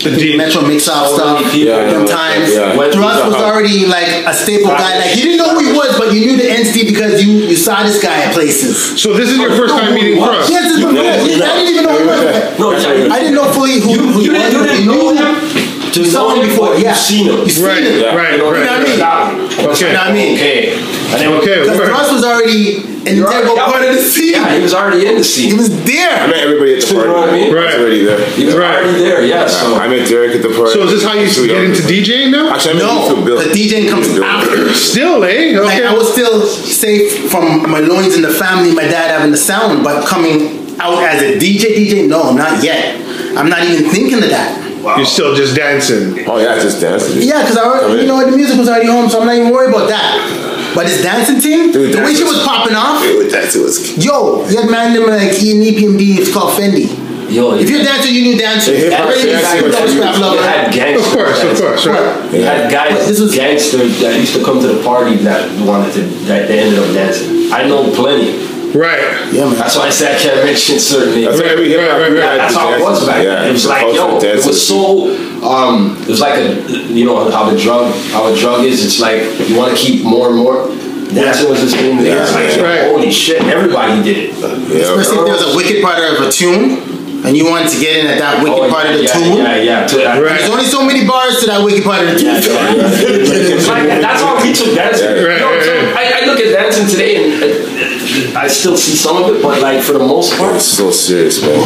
The 0.03 0.17
D- 0.17 0.37
Metro 0.37 0.63
Mix 0.63 0.89
Up 0.89 1.07
stuff. 1.09 1.43
many 1.45 1.65
Yeah, 1.65 1.85
them 1.85 2.07
yeah, 2.07 2.15
times. 2.15 2.55
yeah. 2.55 2.77
When- 2.77 2.91
Thrust 2.93 3.25
was 3.27 3.35
already 3.37 3.87
like 3.87 4.25
a 4.27 4.33
staple 4.33 4.69
guy. 4.71 4.99
Like 4.99 5.17
you 5.17 5.23
didn't 5.25 5.39
know 5.39 5.55
who 5.55 5.61
he 5.61 5.73
was, 5.77 5.97
but 5.99 6.13
you 6.15 6.27
knew 6.27 6.37
the 6.37 6.51
entity 6.51 6.85
because 6.87 7.23
you, 7.25 7.33
you 7.47 7.57
saw 7.57 7.83
this 7.83 8.03
guy 8.03 8.25
at 8.25 8.33
places. 8.35 9.01
So 9.01 9.13
this 9.15 9.31
is 9.31 9.39
your 9.39 9.51
first 9.57 9.75
time 9.75 9.95
meeting 9.95 10.17
Thrust. 10.23 10.51
Yes, 10.51 10.73
this 10.73 10.85
was 10.85 10.93
know 10.95 11.01
I 11.03 11.17
didn't 11.21 11.73
even 11.75 11.85
know 11.85 11.93
who 11.93 11.99
he 12.01 12.07
was. 12.07 12.59
No, 12.59 12.71
I 13.13 13.19
didn't 13.21 13.35
know 13.35 13.53
fully 13.53 13.81
who, 13.81 13.91
You, 13.91 13.99
who 14.13 14.21
you, 14.23 14.33
he 14.33 14.39
didn't, 14.39 14.53
you 14.53 14.59
was. 14.61 14.71
didn't 14.71 14.81
You 14.81 14.87
know 14.87 14.95
knew 14.95 15.17
him? 15.17 15.17
You 15.17 15.19
saw 15.19 15.19
him 15.19 15.19
before, 15.19 15.19
You've 15.19 15.19
yeah. 15.19 15.19
seen 15.21 15.29
him. 15.31 15.41
You 15.41 15.50
seen 15.93 17.29
Right, 17.65 17.83
him. 17.83 18.01
Yeah. 18.01 18.15
right, 18.15 18.33
You 18.33 18.39
know, 18.39 18.53
right. 18.53 18.67
what 18.67 19.03
I 19.03 19.33
mean? 19.35 19.69
Okay. 19.71 19.87
You 19.87 19.93
know 19.93 19.99
what 19.99 20.09
I 20.09 20.13
mean? 20.13 20.35
Okay. 20.37 20.73
And 21.11 21.21
then 21.21 21.29
Okay. 21.41 21.61
Because 21.61 21.79
word. 21.79 21.89
Thrust 21.89 22.13
was 22.13 22.25
already 22.25 22.77
an 23.07 23.17
You're 23.17 23.27
integral 23.31 23.59
already- 23.59 23.73
part 23.73 23.83
of 23.89 23.95
the 23.97 24.03
scene. 24.03 24.33
Yeah, 24.33 24.55
he 24.57 24.63
was 24.63 24.75
already 24.75 25.07
in 25.07 25.17
the 25.17 25.25
scene. 25.25 25.45
He 25.45 25.51
scene. 25.51 25.59
was 25.59 25.71
I 25.71 26.27
met 26.27 26.37
everybody 26.37 26.75
at 26.75 26.81
the 26.83 26.95
party. 26.95 27.09
You 27.09 27.15
know 27.15 27.21
what 27.21 27.29
I 27.29 27.33
mean? 27.33 27.51
I 27.51 27.55
Right. 27.55 27.65
was 27.67 27.75
already 27.81 28.05
there. 28.05 28.25
He 28.37 28.45
was 28.45 28.55
Right. 28.55 28.77
already 28.85 28.99
there, 29.05 29.23
yeah. 29.25 29.47
So 29.47 29.75
I 29.75 29.89
met 29.89 30.09
Derek 30.09 30.35
at 30.37 30.43
the 30.43 30.49
party. 30.51 30.73
So 30.73 30.83
is 30.85 30.91
this 30.93 31.03
how 31.05 31.15
you 31.15 31.29
Two 31.29 31.47
get 31.47 31.65
into. 31.65 31.83
DJing 31.83 32.31
now? 32.31 32.51
Actually, 32.55 32.73
I 32.73 32.75
met 32.75 32.83
No, 32.87 33.17
Bill. 33.25 33.39
the 33.39 33.51
DJing 33.51 33.89
comes 33.91 34.09
Bill. 34.09 34.25
after. 34.25 34.75
Still, 34.75 35.25
eh? 35.25 35.59
Like 35.59 35.75
Okay. 35.81 35.85
I 35.87 35.93
was 35.95 36.13
still 36.13 36.47
safe 36.47 37.31
from 37.31 37.69
my 37.71 37.81
loins 37.81 38.15
in 38.17 38.23
the 38.23 38.31
family, 38.31 38.71
my 38.73 38.85
dad 38.85 39.11
having 39.11 39.33
the 39.33 39.37
sound, 39.39 39.83
but 39.83 40.07
coming 40.07 40.77
out 40.79 41.03
as 41.03 41.23
a 41.23 41.39
DJ, 41.39 41.75
DJ, 41.75 42.07
no, 42.07 42.33
not 42.33 42.63
yet. 42.63 42.97
I'm 43.37 43.49
not 43.49 43.65
even 43.65 43.91
thinking 43.91 44.23
of 44.23 44.29
that. 44.31 44.59
You're 44.83 45.05
still 45.07 45.35
just 45.35 45.55
dancing. 45.57 46.27
Oh 46.29 46.39
yeah, 46.39 46.59
just 46.59 46.81
dancing. 46.81 47.21
Yeah, 47.23 47.43
because 47.43 47.57
I 47.59 47.63
Come 47.65 47.73
already, 47.73 47.95
in. 47.95 48.01
you 48.01 48.07
know, 48.07 48.25
the 48.31 48.37
music 48.37 48.59
was 48.59 48.69
already 48.69 48.87
home, 48.87 49.09
so 49.11 49.21
I'm 49.21 49.27
not 49.27 49.37
even 49.37 49.53
worried 49.53 49.71
about 49.75 49.89
that. 49.89 50.73
But 50.75 50.87
this 50.87 51.03
dancing 51.03 51.41
thing, 51.41 51.73
Dude, 51.73 51.93
the 51.95 52.01
way 52.03 52.15
she 52.15 52.23
was- 52.25 52.37
was 52.39 52.47
popping 52.47 52.75
off, 52.77 53.03
Dude, 53.03 53.31
that's 53.31 53.57
it 53.57 53.63
was. 53.63 53.97
yo, 53.99 54.47
you 54.49 54.57
had 54.57 54.71
man 54.71 54.95
them 54.95 55.07
like 55.11 55.35
E 55.43 55.51
and 55.53 55.63
EPMD, 55.63 56.19
it's 56.21 56.33
called 56.33 56.55
Fendi. 56.59 56.89
Yo, 57.31 57.55
If 57.55 57.71
you're 57.71 57.81
a 57.81 57.85
dancer, 57.85 58.09
you 58.11 58.23
knew 58.23 58.37
dancing. 58.39 58.75
Yeah, 58.75 58.81
hip 58.81 58.93
hop 58.95 59.07
Already, 59.07 59.23
dancing 59.31 59.59
you 59.59 59.65
was 59.67 59.73
know, 59.75 59.81
huge. 59.87 59.91
scrap 59.99 60.15
You 60.17 60.21
lover. 60.21 60.43
had 60.43 60.73
gangsters. 60.73 61.07
Of 61.07 61.13
course, 61.13 61.43
of 61.45 61.61
course, 61.61 61.87
right? 61.87 62.35
You 62.35 62.43
had 62.43 62.71
guys, 62.73 62.93
But 62.99 63.07
this 63.07 63.21
was- 63.21 63.35
gangsters 63.35 64.01
that 64.01 64.19
used 64.19 64.35
to 64.35 64.43
come 64.45 64.61
to 64.61 64.67
the 64.67 64.83
party 64.83 65.15
that 65.19 65.49
wanted 65.61 65.93
to, 65.95 66.01
that 66.27 66.49
they 66.49 66.59
ended 66.59 66.79
up 66.81 66.93
dancing. 66.93 67.53
I 67.53 67.69
know 67.69 67.85
plenty. 67.95 68.35
Right. 68.75 69.33
Yeah, 69.33 69.47
man. 69.47 69.55
That's 69.59 69.77
why 69.77 69.87
I 69.87 69.91
said 69.91 70.17
I 70.17 70.19
can't 70.19 70.45
mention 70.45 70.79
certain 70.79 71.15
names. 71.15 71.27
That's 71.27 71.41
why 71.43 71.49
every 71.49 71.69
hip 71.69 71.81
hop 71.81 71.99
right, 71.99 72.13
right. 72.13 72.37
That's 72.39 72.55
the 72.55 72.61
how 72.61 72.73
it 72.75 72.81
was 72.81 73.07
back 73.07 73.25
Yeah, 73.25 73.35
then. 73.43 73.49
It 73.51 73.53
was 73.53 73.67
like, 73.67 73.83
yo, 73.95 74.19
it 74.21 74.47
was 74.47 74.59
so, 74.67 75.11
um, 75.43 75.97
it 76.03 76.09
was 76.09 76.21
like 76.21 76.39
a, 76.39 76.63
you 76.93 77.05
know 77.05 77.31
how 77.31 77.51
the 77.51 77.59
drug, 77.59 77.95
how 78.13 78.33
a 78.33 78.37
drug 78.39 78.65
is. 78.65 78.85
It's 78.85 79.01
like 79.01 79.23
you 79.49 79.57
want 79.59 79.77
to 79.77 79.79
keep 79.79 80.05
more 80.05 80.29
and 80.29 80.37
more. 80.37 80.69
Dancing 81.11 81.51
was 81.51 81.61
this 81.61 81.75
thing. 81.75 81.99
Yeah, 81.99 82.23
it's 82.23 82.31
like. 82.33 82.63
Right. 82.63 82.87
holy 82.87 83.11
shit, 83.11 83.43
everybody 83.43 84.01
did 84.05 84.31
it. 84.31 84.39
Yeah. 84.39 84.95
Especially 84.95 85.19
if 85.19 85.25
there 85.27 85.35
was 85.35 85.53
a 85.53 85.57
wicked 85.57 85.83
part 85.83 85.99
of 85.99 86.23
a 86.23 86.31
tune, 86.31 87.27
and 87.27 87.37
you 87.37 87.51
wanted 87.51 87.69
to 87.75 87.81
get 87.83 87.99
in 87.99 88.07
at 88.07 88.19
that 88.23 88.39
wicked 88.47 88.55
Oh, 88.55 88.71
part 88.71 88.87
yeah, 88.87 88.95
of 88.95 88.97
the 89.03 89.05
yeah, 89.11 89.19
tune. 89.19 89.37
Yeah, 89.43 89.57
yeah. 89.59 89.87
To, 89.91 89.97
I- 90.07 90.23
Right. 90.23 90.39
There's 90.39 90.49
only 90.55 90.65
so 90.71 90.87
many 90.87 91.03
bars 91.05 91.41
to 91.43 91.47
that 91.51 91.59
wicked 91.67 91.83
part 91.83 92.07
of 92.07 92.15
the 92.15 92.17
tune. 92.23 92.39
Yeah, 92.39 92.47
yeah, 92.47 92.87
yeah. 93.59 93.67
Like. 93.67 93.99
That's 93.99 94.23
how 94.23 94.39
we 94.39 94.55
took 94.55 94.71
dancing. 94.79 95.11
Yeah, 95.11 95.35
You 95.35 95.43
know, 95.43 95.51
right, 95.51 95.67
so 95.67 95.75
right. 95.75 95.99
I, 95.99 96.23
I 96.23 96.27
look 96.31 96.39
at 96.39 96.55
dancing 96.55 96.87
today 96.87 97.19
and 97.19 97.27
uh, 97.43 97.90
I 98.37 98.47
still 98.49 98.77
see 98.77 98.95
some 98.97 99.23
of 99.23 99.35
it, 99.35 99.43
but 99.43 99.61
like 99.63 99.83
for 99.83 99.93
the 99.93 99.99
most 100.01 100.37
part, 100.37 100.57
It's 100.57 100.65
so 100.65 100.91
serious, 100.91 101.41
man. 101.43 101.59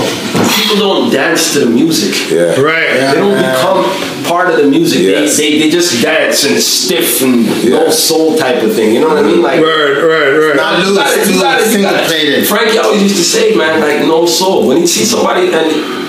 people 0.57 0.76
don't 0.76 1.11
dance 1.11 1.52
to 1.54 1.61
the 1.61 1.70
music. 1.70 2.30
Yeah. 2.30 2.59
Right. 2.61 2.92
They 2.92 3.14
don't 3.14 3.37
become 3.37 3.85
part 4.24 4.50
of 4.50 4.57
the 4.57 4.64
music. 4.68 5.02
Yes. 5.02 5.37
They, 5.37 5.59
they 5.59 5.64
they 5.64 5.70
just 5.70 6.02
dance 6.02 6.44
and 6.44 6.61
stiff 6.61 7.22
and 7.22 7.46
no 7.70 7.85
Yeah. 7.85 7.90
soul 7.90 8.37
type 8.37 8.62
of 8.62 8.74
thing. 8.74 8.94
You 8.94 9.00
know 9.00 9.09
what 9.09 9.18
I 9.18 9.22
mean? 9.22 9.42
Like 9.42 9.61
Right, 9.61 9.96
right, 10.02 10.30
right. 10.37 10.57
Not 10.57 10.85
loose, 10.85 10.96
gotta- 10.98 11.18
you 11.20 11.24
too 11.35 11.40
gotta- 11.40 11.64
you 11.64 11.70
single 11.72 11.90
gotta- 11.90 12.07
plated. 12.07 12.46
Frankie 12.46 12.78
always 12.78 13.02
used 13.02 13.16
to 13.16 13.24
say, 13.24 13.54
man, 13.54 13.80
like 13.80 14.00
no 14.07 14.26
soul. 14.26 14.66
When 14.66 14.76
he 14.78 14.87
see 14.87 15.04
somebody 15.04 15.52
and 15.52 16.03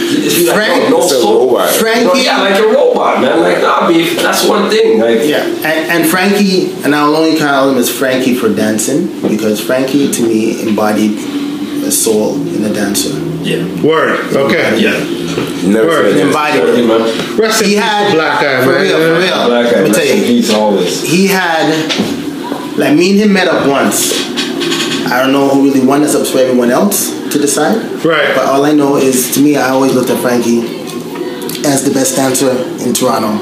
he 0.00 0.46
like, 0.46 0.56
Frank- 0.56 0.82
no, 0.84 0.98
no 0.98 0.98
It's 1.04 1.10
soul. 1.12 1.46
robot. 1.48 1.72
You 1.72 1.78
Frankie, 1.80 2.20
yeah, 2.22 2.40
like 2.42 2.58
a 2.58 2.66
robot, 2.66 3.20
man. 3.20 3.40
Like 3.40 3.60
nah, 3.62 3.88
beef. 3.88 4.16
That's 4.20 4.46
one 4.46 4.70
thing. 4.70 4.98
Like 5.00 5.20
Yeah, 5.28 5.44
and, 5.44 6.02
and 6.02 6.10
Frankie, 6.10 6.72
and 6.84 6.94
I'll 6.94 7.14
only 7.14 7.38
call 7.38 7.70
him 7.70 7.76
as 7.78 7.88
Frankie 7.90 8.34
for 8.34 8.48
dancing 8.52 9.06
because 9.28 9.60
Frankie 9.60 10.10
to 10.10 10.22
me 10.26 10.62
embodied 10.66 11.18
a 11.84 11.90
soul 11.90 12.34
in 12.36 12.64
a 12.64 12.72
dancer. 12.72 13.10
yeah, 13.42 13.64
Word. 13.82 14.20
Okay. 14.36 14.78
yeah. 14.80 14.98
Never 15.66 15.86
Word. 15.88 16.12
said 16.12 16.16
that. 16.16 16.26
Embodied 16.26 16.64
it. 16.90 17.38
Rest 17.38 17.62
He 17.64 17.74
had 17.74 18.12
Black 18.14 18.42
Eye, 18.42 18.64
for 18.64 18.72
real, 18.80 18.96
for 18.98 19.18
real. 19.20 19.46
Black 19.48 19.72
Let 19.72 19.84
me 19.84 19.90
tell 19.90 20.00
rest 20.00 20.10
in 20.10 20.18
you, 20.18 20.24
peace 20.26 20.52
always. 20.52 21.02
he 21.02 21.26
had 21.28 21.70
like 22.76 22.94
me 22.96 23.10
and 23.12 23.20
him 23.20 23.32
met 23.32 23.48
up 23.48 23.66
once. 23.68 24.12
I 25.10 25.20
don't 25.22 25.32
know 25.32 25.48
who 25.48 25.64
really 25.64 25.84
won. 25.84 26.02
That's 26.02 26.14
up 26.14 26.26
to 26.26 26.38
everyone 26.38 26.70
else 26.70 27.10
to 27.32 27.38
decide. 27.38 27.76
Right. 28.04 28.34
But 28.34 28.46
all 28.46 28.64
I 28.64 28.72
know 28.72 28.96
is, 28.96 29.34
to 29.34 29.40
me, 29.42 29.56
I 29.56 29.70
always 29.70 29.92
looked 29.94 30.10
at 30.10 30.20
Frankie 30.20 30.60
as 31.66 31.84
the 31.84 31.92
best 31.92 32.16
dancer 32.16 32.50
in 32.84 32.94
Toronto, 32.94 33.32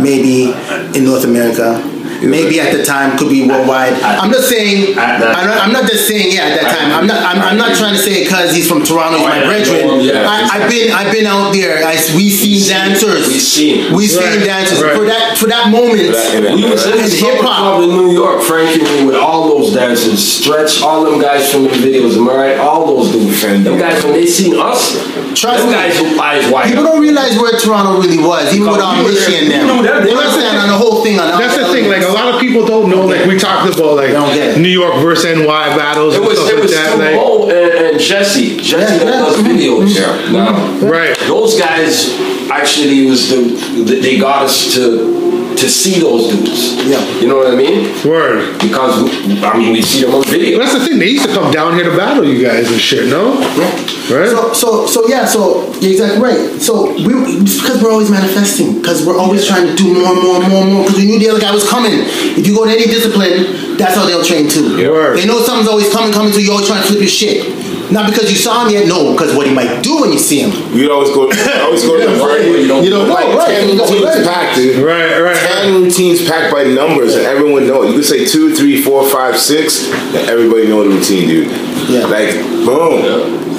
maybe 0.00 0.52
in 0.96 1.04
North 1.04 1.24
America. 1.24 1.82
maybe 2.22 2.60
at 2.60 2.70
the 2.70 2.84
time 2.84 3.18
could 3.18 3.28
be 3.28 3.42
worldwide. 3.48 3.92
I'm 3.98 4.30
not 4.30 4.40
saying. 4.46 4.94
I'm, 4.96 5.18
not, 5.20 5.58
I'm 5.66 5.72
not 5.72 5.90
just 5.90 6.06
saying 6.06 6.30
yeah 6.32 6.54
at 6.54 6.54
that 6.62 6.68
time. 6.78 6.88
I'm 6.94 7.06
not. 7.10 7.18
I'm, 7.18 7.38
I'm 7.42 7.58
not 7.58 7.74
trying 7.76 7.94
to 7.94 7.98
say 7.98 8.22
it 8.22 8.24
because 8.30 8.54
he's 8.54 8.68
from 8.70 8.84
Toronto, 8.86 9.18
he's 9.18 9.26
my 9.26 9.42
brethren. 9.42 9.90
I, 10.22 10.46
I've 10.54 10.70
been 10.70 10.92
I've 10.94 11.10
been 11.12 11.26
out 11.26 11.50
there. 11.52 11.82
I, 11.82 11.98
we 12.14 12.30
seen 12.30 12.60
seen- 12.62 12.70
dancers. 12.78 13.26
we 13.26 13.38
seen. 13.42 13.92
We 13.94 14.06
seen 14.06 14.38
dancers 14.46 14.78
for 14.78 15.02
that 15.10 15.34
for 15.36 15.46
that 15.50 15.66
moment. 15.74 16.14
We 16.54 16.62
was 16.70 16.86
in 16.86 16.94
And 17.02 17.10
hip 17.10 17.42
hip-hop. 17.42 17.82
hop 17.82 17.82
in 17.82 17.90
New 17.90 18.12
York, 18.14 18.38
Frankie 18.46 18.86
with 19.04 19.16
all 19.18 19.31
those 19.72 19.80
dancers, 19.80 20.22
Stretch, 20.22 20.82
all 20.82 21.04
them 21.04 21.20
guys 21.20 21.50
from 21.50 21.64
the 21.64 21.70
videos, 21.70 22.16
am 22.16 22.28
I 22.28 22.34
right? 22.34 22.58
All 22.58 22.86
those 22.86 23.12
dudes. 23.12 23.42
And- 23.44 23.64
them 23.66 23.78
guys 23.78 24.02
when 24.04 24.12
they 24.14 24.26
seen 24.26 24.54
us, 24.58 24.92
Trust 25.34 25.58
them 25.64 25.68
me. 25.68 25.72
guys 25.74 25.98
who 25.98 26.20
eyes 26.20 26.50
wide. 26.52 26.68
People 26.68 26.84
don't 26.84 27.00
realize 27.00 27.36
where 27.38 27.52
Toronto 27.58 28.00
really 28.00 28.18
was, 28.18 28.52
even 28.54 28.68
with 28.70 28.80
all 28.80 28.96
we 28.98 29.04
were 29.04 29.16
and 29.16 29.50
them. 29.50 29.78
We. 29.78 29.82
They 29.82 30.10
don't 30.14 30.30
stand 30.32 30.58
on 30.58 30.68
the 30.68 30.76
whole 30.76 31.02
thing. 31.02 31.18
On 31.18 31.26
That's 31.38 31.56
the 31.56 31.66
thing. 31.72 31.88
Like 31.88 32.02
a 32.02 32.08
lot 32.12 32.34
of 32.34 32.40
people 32.40 32.66
don't 32.66 32.90
know. 32.90 33.06
Like 33.06 33.26
we 33.26 33.38
talked 33.38 33.74
about, 33.74 33.96
like 33.96 34.10
Don't 34.12 34.34
get 34.34 34.56
it. 34.56 34.60
New 34.60 34.68
York 34.68 34.94
versus 34.96 35.24
NY 35.38 35.46
battles 35.76 36.14
It 36.14 36.18
and 36.18 36.26
was 36.26 36.38
stuff 36.38 36.50
it 36.50 36.54
like 36.54 36.62
was 36.62 36.72
that. 36.72 36.88
Stu 36.92 36.98
Like, 36.98 37.54
and, 37.56 37.86
and 37.94 38.00
Jesse. 38.00 38.56
Jesse 38.58 38.92
Yeah, 38.94 39.04
that 39.04 39.06
yeah. 39.06 39.20
does 39.20 39.36
videos. 39.38 39.94
Yeah. 39.98 40.32
Now, 40.32 40.86
right. 40.86 41.16
those 41.26 41.58
guys 41.58 42.10
actually 42.50 43.06
was 43.06 43.28
the 43.30 43.38
they 43.84 44.18
got 44.18 44.42
us 44.44 44.74
to 44.74 45.21
to 45.56 45.68
see 45.68 46.00
those 46.00 46.30
dudes. 46.30 46.74
Yeah. 46.86 47.02
You 47.20 47.28
know 47.28 47.36
what 47.36 47.52
I 47.52 47.56
mean? 47.56 47.90
Word. 48.06 48.60
Because 48.60 49.08
I 49.42 49.58
mean 49.58 49.72
we 49.72 49.82
see 49.82 50.04
them 50.04 50.14
on 50.14 50.24
video. 50.24 50.58
That's 50.58 50.74
the 50.74 50.84
thing. 50.84 50.98
They 50.98 51.08
used 51.08 51.26
to 51.28 51.32
come 51.34 51.52
down 51.52 51.74
here 51.74 51.84
to 51.84 51.96
battle 51.96 52.24
you 52.24 52.44
guys 52.44 52.70
and 52.70 52.80
shit. 52.80 53.08
No. 53.08 53.38
Yeah. 53.56 53.70
Right. 54.10 54.28
So, 54.28 54.52
so, 54.52 54.86
so 54.86 55.08
yeah, 55.08 55.24
so 55.24 55.72
you're 55.78 55.92
exactly 55.92 56.20
right. 56.20 56.60
So 56.60 56.92
we, 56.92 57.38
because 57.38 57.80
we're 57.82 57.92
always 57.92 58.10
manifesting, 58.10 58.80
because 58.80 59.06
we're 59.06 59.18
always 59.18 59.46
trying 59.46 59.66
to 59.66 59.74
do 59.74 59.94
more, 59.94 60.12
and 60.12 60.22
more, 60.22 60.36
and 60.42 60.48
more, 60.48 60.62
and 60.62 60.72
more. 60.72 60.82
Because 60.84 60.98
we 60.98 61.06
knew 61.06 61.18
the 61.18 61.30
other 61.30 61.40
guy 61.40 61.52
was 61.52 61.68
coming. 61.68 61.92
If 62.36 62.46
you 62.46 62.54
go 62.54 62.64
to 62.64 62.70
any 62.70 62.84
discipline, 62.84 63.76
that's 63.76 63.94
how 63.94 64.06
they'll 64.06 64.24
train 64.24 64.48
too. 64.48 64.76
Word. 64.90 65.18
They 65.18 65.26
know 65.26 65.40
something's 65.40 65.68
always 65.68 65.90
coming, 65.92 66.12
coming, 66.12 66.32
so 66.32 66.40
you 66.40 66.50
always 66.50 66.66
trying 66.66 66.82
to 66.82 66.88
flip 66.88 67.00
your 67.00 67.08
shit. 67.08 67.46
Not 67.92 68.10
because 68.10 68.30
you 68.30 68.36
saw 68.36 68.64
him 68.64 68.72
yet, 68.72 68.88
no, 68.88 69.12
because 69.12 69.36
what 69.36 69.46
he 69.46 69.52
might 69.54 69.82
do 69.82 70.00
when 70.00 70.12
you 70.12 70.18
see 70.18 70.40
him. 70.40 70.50
You'd 70.74 70.90
always 70.90 71.10
go, 71.10 71.28
always 71.62 71.82
go 71.84 72.00
to 72.00 72.08
the 72.10 72.18
party. 72.24 72.46
You 72.46 72.66
don't- 72.68 72.82
You 72.84 72.90
don't 72.90 73.06
know, 73.08 73.14
Like 73.14 73.36
right? 73.36 73.46
ten 73.48 73.68
You 73.68 73.76
don't 73.78 73.88
know, 73.90 73.94
routines 73.94 74.16
right. 74.16 74.34
packed, 74.34 74.56
dude. 74.56 74.84
right. 74.84 75.20
Right. 75.20 75.36
Ten 75.36 75.82
routines 75.82 76.26
packed 76.26 76.52
by 76.52 76.64
numbers, 76.64 77.14
and 77.14 77.26
everyone 77.26 77.66
knows. 77.66 77.88
You 77.92 77.96
could 78.00 78.04
say 78.08 78.24
two, 78.24 78.54
three, 78.56 78.80
four, 78.82 79.06
five, 79.08 79.36
six, 79.38 79.86
and 79.92 80.28
everybody 80.28 80.66
know 80.68 80.82
the 80.88 80.96
routine, 80.96 81.28
dude. 81.28 81.48
Yeah. 81.88 82.06
Like 82.06 82.32
boom. 82.64 83.02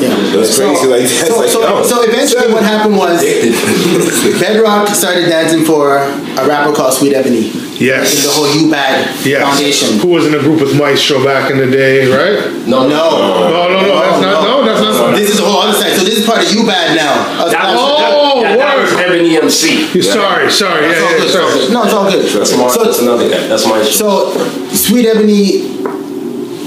Yeah. 0.01 0.09
That's 0.35 0.57
crazy. 0.57 0.87
Like 0.87 1.03
that's 1.03 1.27
so, 1.29 1.37
like 1.39 1.49
so, 1.49 1.59
oh. 1.63 1.83
so 1.83 2.01
eventually, 2.01 2.51
what 2.51 2.63
happened 2.63 2.97
was 2.97 3.21
Bedrock 4.39 4.87
started 4.89 5.29
dancing 5.29 5.63
for 5.63 5.99
a 6.39 6.47
rapper 6.47 6.73
called 6.75 6.93
Sweet 6.93 7.13
Ebony. 7.13 7.51
Yes. 7.79 8.15
In 8.17 8.27
the 8.27 8.31
whole 8.33 8.47
U 8.65 8.71
Bad 8.71 9.25
Yes. 9.25 9.41
Foundation. 9.43 9.99
Who 9.99 10.07
was 10.09 10.25
in 10.25 10.33
a 10.35 10.39
group 10.39 10.61
with 10.61 10.77
Maestro 10.77 11.23
back 11.23 11.51
in 11.51 11.57
the 11.57 11.67
day, 11.69 12.05
right? 12.09 12.51
No, 12.67 12.87
No. 12.87 13.49
No, 13.49 13.69
no, 13.69 13.81
no. 13.81 13.99
That's 13.99 14.21
not. 14.21 14.43
No, 14.43 14.65
that's 14.65 14.81
not. 14.99 15.15
This 15.15 15.29
is 15.33 15.39
a 15.39 15.43
whole 15.43 15.61
other 15.61 15.77
side. 15.77 15.93
So 15.97 16.03
this 16.03 16.19
is 16.19 16.25
part 16.25 16.43
of 16.45 16.51
U 16.53 16.65
Bad 16.65 16.95
now. 16.95 17.13
That 17.49 17.73
was, 17.73 17.79
Oh, 17.79 18.41
that, 18.41 18.57
that, 18.57 18.57
that 18.57 18.77
was. 18.81 18.93
Ebony 18.99 19.37
MC. 19.37 19.93
You're 19.93 20.03
Sorry, 20.03 20.49
sorry. 20.51 20.87
That's 20.87 20.99
Yeah, 20.99 21.05
all 21.05 21.11
yeah, 21.11 21.19
good. 21.19 21.31
sorry. 21.31 21.73
No, 21.73 21.83
it's 21.83 21.93
all 21.93 22.09
good. 22.11 22.25
That's, 22.25 22.57
my, 22.57 22.83
that's 22.83 22.99
another 22.99 23.29
guy. 23.29 23.47
That's 23.47 23.65
my 23.67 23.83
show. 23.83 24.31
so 24.33 24.69
Sweet 24.73 25.05
Ebony, 25.07 25.61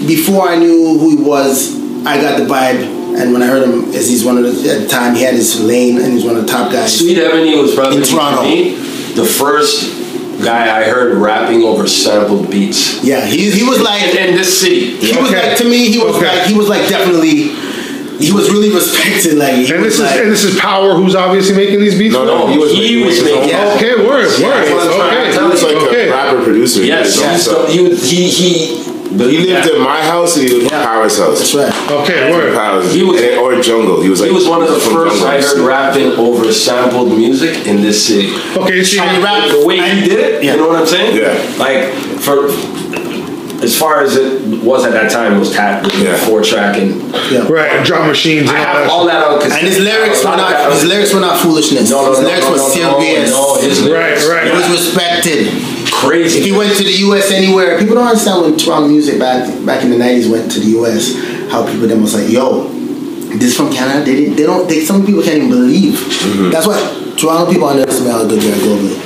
before 0.06 0.48
I 0.48 0.56
knew 0.56 0.98
who 0.98 1.10
he 1.16 1.22
was, 1.22 1.74
I 2.06 2.20
got 2.20 2.38
the 2.38 2.44
vibe. 2.46 2.94
And 3.16 3.32
when 3.32 3.42
I 3.42 3.46
heard 3.46 3.62
him, 3.66 3.84
as 3.94 4.08
he's 4.10 4.24
one 4.24 4.36
of 4.36 4.44
the, 4.44 4.50
at 4.70 4.82
the 4.82 4.88
time, 4.88 5.14
he 5.14 5.22
had 5.22 5.32
his 5.34 5.58
lane 5.62 5.96
and 5.98 6.12
he's 6.12 6.24
one 6.24 6.36
of 6.36 6.42
the 6.44 6.52
top 6.52 6.70
guys. 6.70 6.98
Sweet 6.98 7.16
Ebony 7.18 7.56
was 7.58 7.74
probably 7.74 7.98
In 7.98 8.04
Toronto. 8.04 8.42
for 8.42 8.48
me 8.48 8.76
the 9.16 9.24
first 9.24 10.04
guy 10.44 10.68
I 10.80 10.84
heard 10.84 11.16
rapping 11.16 11.62
over 11.62 11.86
sampled 11.88 12.50
beats. 12.50 13.02
Yeah, 13.02 13.24
he, 13.24 13.50
he 13.50 13.62
was 13.64 13.80
like, 13.80 14.02
in, 14.02 14.28
in 14.30 14.36
this 14.36 14.60
city. 14.60 14.96
he 14.98 15.16
was 15.18 15.30
like, 15.32 15.56
to 15.58 15.64
me, 15.64 15.90
he 15.90 15.98
was 15.98 16.14
Okay. 16.16 16.26
like, 16.28 16.46
he 16.46 16.54
was 16.54 16.68
like 16.68 16.88
definitely, 16.88 17.48
he 18.20 18.32
was 18.32 18.50
really 18.50 18.68
respected. 18.72 19.38
Like, 19.38 19.52
And 19.54 19.60
was 19.60 19.68
this 19.80 19.94
is 19.94 20.00
like, 20.00 20.20
and 20.20 20.30
this 20.30 20.44
is 20.44 20.60
Power, 20.60 20.94
who's 20.94 21.14
obviously 21.14 21.56
making 21.56 21.80
these 21.80 21.98
beats. 21.98 22.12
No, 22.14 22.20
for 22.20 22.26
no, 22.26 22.46
he 22.52 22.58
was 22.58 22.72
He 22.72 22.80
making 23.00 23.06
was 23.06 23.22
making- 23.24 23.48
Yeah. 23.48 23.74
Okay, 23.76 23.94
word, 24.06 24.28
Yeah, 24.38 24.46
word. 24.48 24.68
that's 24.68 24.86
what 24.86 25.00
I'm 25.00 25.16
Okay, 25.16 25.32
He 25.32 25.48
was 25.48 25.62
like 25.62 25.76
okay. 25.88 26.08
a 26.08 26.12
rapper 26.12 26.42
producer. 26.44 26.80
He 26.82 26.88
Yes, 26.88 27.16
did 27.16 27.24
he, 27.24 27.32
his 27.32 27.48
own 27.48 27.88
was, 27.88 28.00
stuff. 28.02 28.10
he 28.10 28.75
was 29.18 29.30
he 29.30 29.36
he. 29.38 29.46
He 29.46 29.52
lived 29.52 29.68
in 29.70 29.80
my 29.82 30.00
house 30.02 30.36
and 30.36 30.48
he 30.48 30.52
lived 30.54 30.66
in 30.66 30.70
Yeah. 30.78 30.84
Power's 30.84 31.18
house. 31.18 31.38
that's 31.38 31.54
right. 31.54 31.90
Okay, 32.02 32.30
word. 32.30 32.54
Powers. 32.54 32.92
He 32.92 33.02
was- 33.02 33.20
And- 33.20 33.38
or 33.40 33.60
Jungle. 33.60 34.00
He 34.02 34.08
was 34.10 34.20
like 34.20 34.30
He 34.30 34.34
was 34.34 34.46
one 34.48 34.62
of 34.62 34.68
the 34.68 34.78
from 34.80 34.92
first 34.94 35.16
Jungle. 35.20 35.28
I 35.28 35.40
heard 35.40 35.58
rapping 35.58 36.12
over 36.12 36.52
sampled 36.52 37.16
music 37.16 37.66
in 37.66 37.82
this 37.82 38.04
city. 38.06 38.32
Okay, 38.56 38.82
see, 38.84 38.98
And 38.98 39.16
he 39.16 39.22
rap- 39.22 39.48
The 39.50 39.64
way 39.66 39.78
and- 39.78 40.00
he 40.00 40.08
did 40.08 40.18
it, 40.20 40.42
Yeah. 40.44 40.52
you 40.54 40.60
know 40.60 40.68
what 40.68 40.78
I'm 40.78 40.86
saying? 40.86 41.16
Yeah. 41.16 41.34
Like 41.58 41.92
for 42.20 42.50
as 43.62 43.74
far 43.74 44.02
as 44.02 44.16
it 44.16 44.42
was 44.62 44.84
at 44.84 44.92
that 44.92 45.10
time, 45.10 45.34
it 45.36 45.38
was 45.38 45.50
tapped 45.50 45.86
with 45.86 45.94
Yeah. 46.02 46.14
four 46.16 46.42
track 46.42 46.76
and 46.76 47.00
Yeah. 47.30 47.46
right, 47.48 47.82
drum 47.82 48.06
machines 48.06 48.50
I 48.50 48.52
and 48.52 48.58
all 48.58 48.66
have 48.74 48.76
that. 48.84 48.90
all 48.92 49.06
that 49.06 49.16
out. 49.16 49.40
'cause 49.40 49.50
And 49.52 49.66
his 49.66 49.78
lyrics 49.78 50.22
were 50.22 50.36
not, 50.36 50.72
his 50.72 50.84
lyrics 50.84 51.12
were 51.14 51.20
not 51.20 51.38
foolishness. 51.40 51.88
No, 51.90 52.04
no, 52.04 52.10
his 52.10 52.20
no, 52.20 52.26
lyrics 52.28 52.44
no, 52.44 52.50
were 52.52 52.56
no, 52.58 52.68
serious. 52.68 53.30
No, 53.30 53.54
his 53.54 53.82
lyrics, 53.82 54.26
Right, 54.26 54.36
right. 54.44 54.46
It 54.48 54.54
was 54.54 54.68
respected. 54.68 55.48
Crazy. 56.02 56.38
If 56.40 56.44
he 56.44 56.52
went 56.52 56.76
to 56.76 56.84
the 56.84 56.96
U.S. 57.08 57.30
anywhere, 57.30 57.78
people 57.78 57.94
don't 57.94 58.06
understand 58.06 58.42
when 58.42 58.56
Toronto 58.58 58.88
music 58.88 59.18
back 59.18 59.46
back 59.64 59.84
in 59.84 59.90
the 59.90 59.96
'90s 59.96 60.30
went 60.30 60.50
to 60.52 60.60
the 60.60 60.70
U.S. 60.80 61.14
How 61.50 61.64
people 61.66 61.86
then 61.88 62.02
was 62.02 62.14
like, 62.14 62.28
"Yo, 62.30 62.68
this 63.38 63.56
from 63.56 63.72
Canada." 63.72 64.04
They 64.04 64.16
didn't, 64.16 64.36
they 64.36 64.44
don't. 64.44 64.68
They, 64.68 64.84
some 64.84 65.04
people 65.06 65.22
can't 65.22 65.36
even 65.38 65.50
believe. 65.50 65.94
Mm-hmm. 65.94 66.50
That's 66.50 66.66
why 66.66 66.78
Toronto 67.16 67.50
people 67.50 67.68
underestimate 67.68 68.12
how 68.12 68.26
good 68.28 68.40
they 68.40 68.52
are 68.52 68.60
globally. 68.62 68.96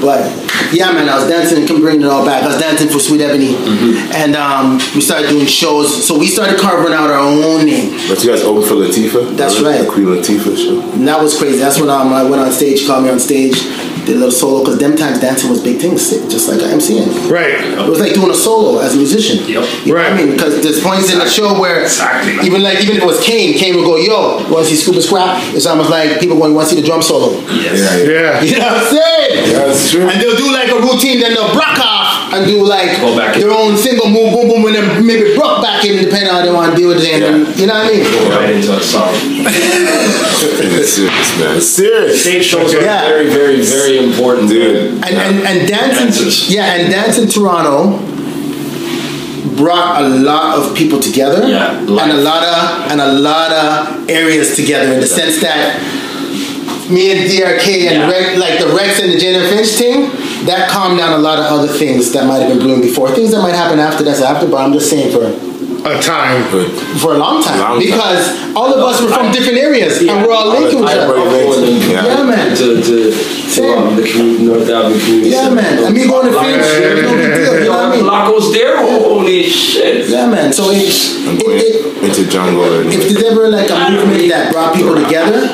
But 0.00 0.26
yeah, 0.74 0.90
man, 0.92 1.08
I 1.08 1.18
was 1.18 1.28
dancing. 1.28 1.58
And 1.58 1.66
can 1.66 1.80
bring 1.80 2.00
it 2.00 2.06
all 2.06 2.24
back. 2.24 2.42
I 2.42 2.48
was 2.48 2.58
dancing 2.60 2.88
for 2.88 2.98
Sweet 2.98 3.20
Ebony, 3.20 3.54
Mm-hmm. 3.54 4.12
and 4.14 4.34
um, 4.36 4.78
we 4.94 5.00
started 5.00 5.28
doing 5.28 5.46
shows. 5.46 5.90
So 6.06 6.18
we 6.18 6.26
started 6.26 6.58
carving 6.58 6.92
out 6.92 7.10
our 7.10 7.18
own 7.18 7.64
name. 7.66 7.90
But 8.08 8.22
you 8.22 8.30
guys 8.30 8.42
opened 8.42 8.66
for 8.66 8.74
Latifah? 8.74 9.36
That's 9.36 9.60
right. 9.60 9.78
The 9.82 9.90
Queen 9.90 10.06
Latifah 10.06 10.56
show. 10.56 10.80
And 10.94 11.06
that 11.06 11.20
was 11.20 11.36
crazy. 11.38 11.58
That's 11.58 11.78
when 11.78 11.90
um, 11.90 12.12
I 12.12 12.22
went 12.22 12.42
on 12.42 12.50
stage, 12.52 12.86
called 12.86 13.04
me 13.04 13.10
on 13.10 13.18
stage, 13.20 13.54
did 14.04 14.16
a 14.16 14.18
little 14.18 14.30
solo. 14.30 14.60
Because 14.64 14.78
them 14.78 14.96
times 14.96 15.20
dancing 15.20 15.50
was 15.50 15.62
big 15.62 15.80
things, 15.80 16.10
just 16.28 16.48
like 16.48 16.60
I'm 16.62 16.78
MCing. 16.78 17.30
Right. 17.30 17.54
It 17.60 17.88
was 17.88 18.00
like 18.00 18.14
doing 18.14 18.30
a 18.30 18.34
solo 18.34 18.80
as 18.80 18.94
a 18.94 18.96
musician. 18.96 19.38
Yep. 19.38 19.48
You 19.48 19.54
know 19.54 19.60
what 19.62 19.90
Right. 19.94 20.12
I 20.12 20.16
mean? 20.16 20.32
Because 20.32 20.62
there's 20.62 20.80
points 20.82 21.12
in 21.12 21.18
the 21.18 21.28
show 21.28 21.58
where 21.60 21.82
Exactly. 21.82 22.34
even 22.46 22.62
like 22.62 22.80
even 22.82 22.96
if 22.96 23.02
it 23.02 23.06
was 23.06 23.20
Kane, 23.22 23.54
Kane 23.56 23.76
would 23.76 23.84
go, 23.84 23.96
"Yo, 23.96 24.40
you 24.46 24.52
want 24.52 24.66
to 24.66 24.70
see 24.74 24.76
Scoop 24.80 24.94
and 24.94 25.04
Scrap?" 25.04 25.42
It's 25.54 25.66
almost 25.66 25.90
like 25.90 26.18
people 26.20 26.36
going, 26.38 26.54
want 26.54 26.68
to 26.68 26.74
see 26.74 26.80
the 26.80 26.86
drum 26.86 27.02
solo?" 27.02 27.32
Yes. 27.52 27.78
Yeah, 27.78 28.12
yeah. 28.12 28.42
Yeah. 28.42 28.42
You 28.52 28.58
know 28.58 28.66
what 28.66 28.82
I'm 28.82 28.90
saying? 28.90 29.50
Yeah, 29.50 29.58
that's 29.66 29.90
true. 29.90 30.02
And 30.08 30.20
they'll 30.20 30.36
do 30.36 30.52
like 30.52 30.68
a 30.70 30.78
routine, 30.80 31.20
then 31.20 31.34
they'll 31.34 31.52
block 31.52 31.78
off 31.78 31.91
and 32.32 32.46
do 32.46 32.64
like 32.64 33.00
Go 33.00 33.16
back 33.16 33.36
their 33.36 33.50
own 33.50 33.76
single 33.76 34.08
move, 34.08 34.32
boom, 34.32 34.48
boom, 34.48 34.66
and 34.66 34.74
then 34.74 35.06
maybe 35.06 35.34
block 35.34 35.62
back 35.62 35.84
in 35.84 36.02
depending 36.02 36.28
on 36.30 36.36
how 36.36 36.42
they 36.46 36.52
want 36.52 36.70
to 36.74 36.76
do 36.76 36.90
it. 36.92 36.96
And 36.98 37.46
Yeah. 37.46 37.54
you 37.60 37.66
know 37.66 37.74
what 37.74 37.86
I 37.86 37.92
mean? 37.92 38.02
Go 38.04 38.30
right 38.30 38.50
into 38.56 38.72
a 38.72 38.82
song. 38.82 39.14
It's 39.14 40.92
serious, 40.92 41.38
man. 41.38 41.56
It's 41.56 41.66
serious. 41.66 42.20
Stage 42.22 42.44
shows 42.44 42.74
are 42.74 42.82
Yeah. 42.82 43.08
very, 43.08 43.28
very, 43.28 43.60
very 43.60 43.98
important, 43.98 44.48
Dude. 44.48 44.76
And 45.06 45.14
and 45.26 45.46
and 45.46 45.68
dancing, 45.68 46.30
yeah, 46.54 46.74
and 46.74 46.90
dance 46.90 47.18
in 47.18 47.28
Toronto 47.28 47.98
brought 49.56 50.02
a 50.02 50.08
lot 50.08 50.56
of 50.58 50.74
people 50.74 50.98
together, 51.00 51.46
Yeah, 51.46 51.78
and 51.78 51.88
a 51.88 52.14
lot 52.30 52.42
of 52.42 52.90
and 52.90 53.00
a 53.00 53.12
lot 53.12 53.52
of 53.52 54.08
areas 54.08 54.56
together 54.56 54.92
in 54.94 55.00
the 55.00 55.06
sense 55.06 55.36
that 55.40 55.78
me 56.90 57.10
and 57.12 57.30
DRK 57.30 57.86
and 57.88 57.96
Yeah. 58.00 58.10
Rex, 58.10 58.38
like 58.38 58.58
the 58.58 58.68
Rex 58.74 59.00
and 59.00 59.12
the 59.12 59.18
Jenna 59.18 59.46
Finch 59.48 59.68
thing, 59.68 60.10
that 60.46 60.68
calmed 60.70 60.98
down 60.98 61.12
a 61.18 61.22
lot 61.22 61.38
of 61.38 61.44
other 61.46 61.68
things 61.68 62.12
that 62.12 62.26
might 62.26 62.38
have 62.38 62.48
been 62.48 62.58
brewing 62.58 62.80
before. 62.80 63.10
Things 63.10 63.30
that 63.32 63.42
might 63.42 63.54
happen 63.54 63.78
after 63.78 64.02
that's 64.04 64.20
after, 64.20 64.46
but 64.48 64.56
I'm 64.58 64.72
just 64.72 64.88
saying 64.90 65.12
for 65.12 65.24
A 65.88 66.00
time. 66.02 66.42
for 66.98 67.14
a 67.14 67.18
long 67.18 67.42
time 67.42 67.58
Long 67.58 67.78
time. 67.78 67.80
because 67.80 68.54
all 68.54 68.72
of 68.72 68.78
us 68.80 69.00
were 69.02 69.08
from 69.08 69.32
different 69.32 69.58
areas 69.58 69.98
and 70.00 70.22
we're 70.22 70.32
all 70.32 70.48
linked 70.50 70.74
with 70.74 70.84
each 70.84 70.98
other. 70.98 71.16
Yeah. 71.90 72.04
Yeah, 72.06 72.24
man. 72.24 72.56
to, 72.56 72.82
to, 72.82 72.96
to 73.54 73.62
um, 73.76 73.96
the 73.96 74.02
community, 74.06 74.44
North 74.46 74.68
Avenue 74.68 74.98
community. 74.98 75.30
Yeah, 75.30 75.42
Center. 75.48 75.54
man. 75.56 75.84
And 75.84 75.94
me 75.94 76.06
going 76.06 76.26
to 76.32 76.38
Finch, 76.38 76.62
yeah, 76.62 76.94
it 76.94 77.02
no 77.02 77.16
big 77.16 77.34
deal. 77.34 77.54
You 77.58 77.64
know 77.66 77.70
what 77.70 77.84
I 77.86 77.96
mean? 77.96 78.04
block 78.04 78.32
was 78.32 78.52
there. 78.52 78.76
Holy 78.78 79.42
shit. 79.44 80.08
Yeah, 80.08 80.26
man. 80.30 80.52
So 80.52 80.70
it, 80.70 80.88
I'm 81.28 81.36
it, 81.36 81.44
it, 81.46 82.02
into 82.02 82.28
jungle 82.30 82.64
if 82.64 83.02
there's 83.12 83.22
ever 83.24 83.48
like 83.48 83.70
a 83.70 83.90
movement 83.90 84.28
that 84.30 84.52
brought 84.52 84.74
people 84.74 84.94
together 84.94 85.46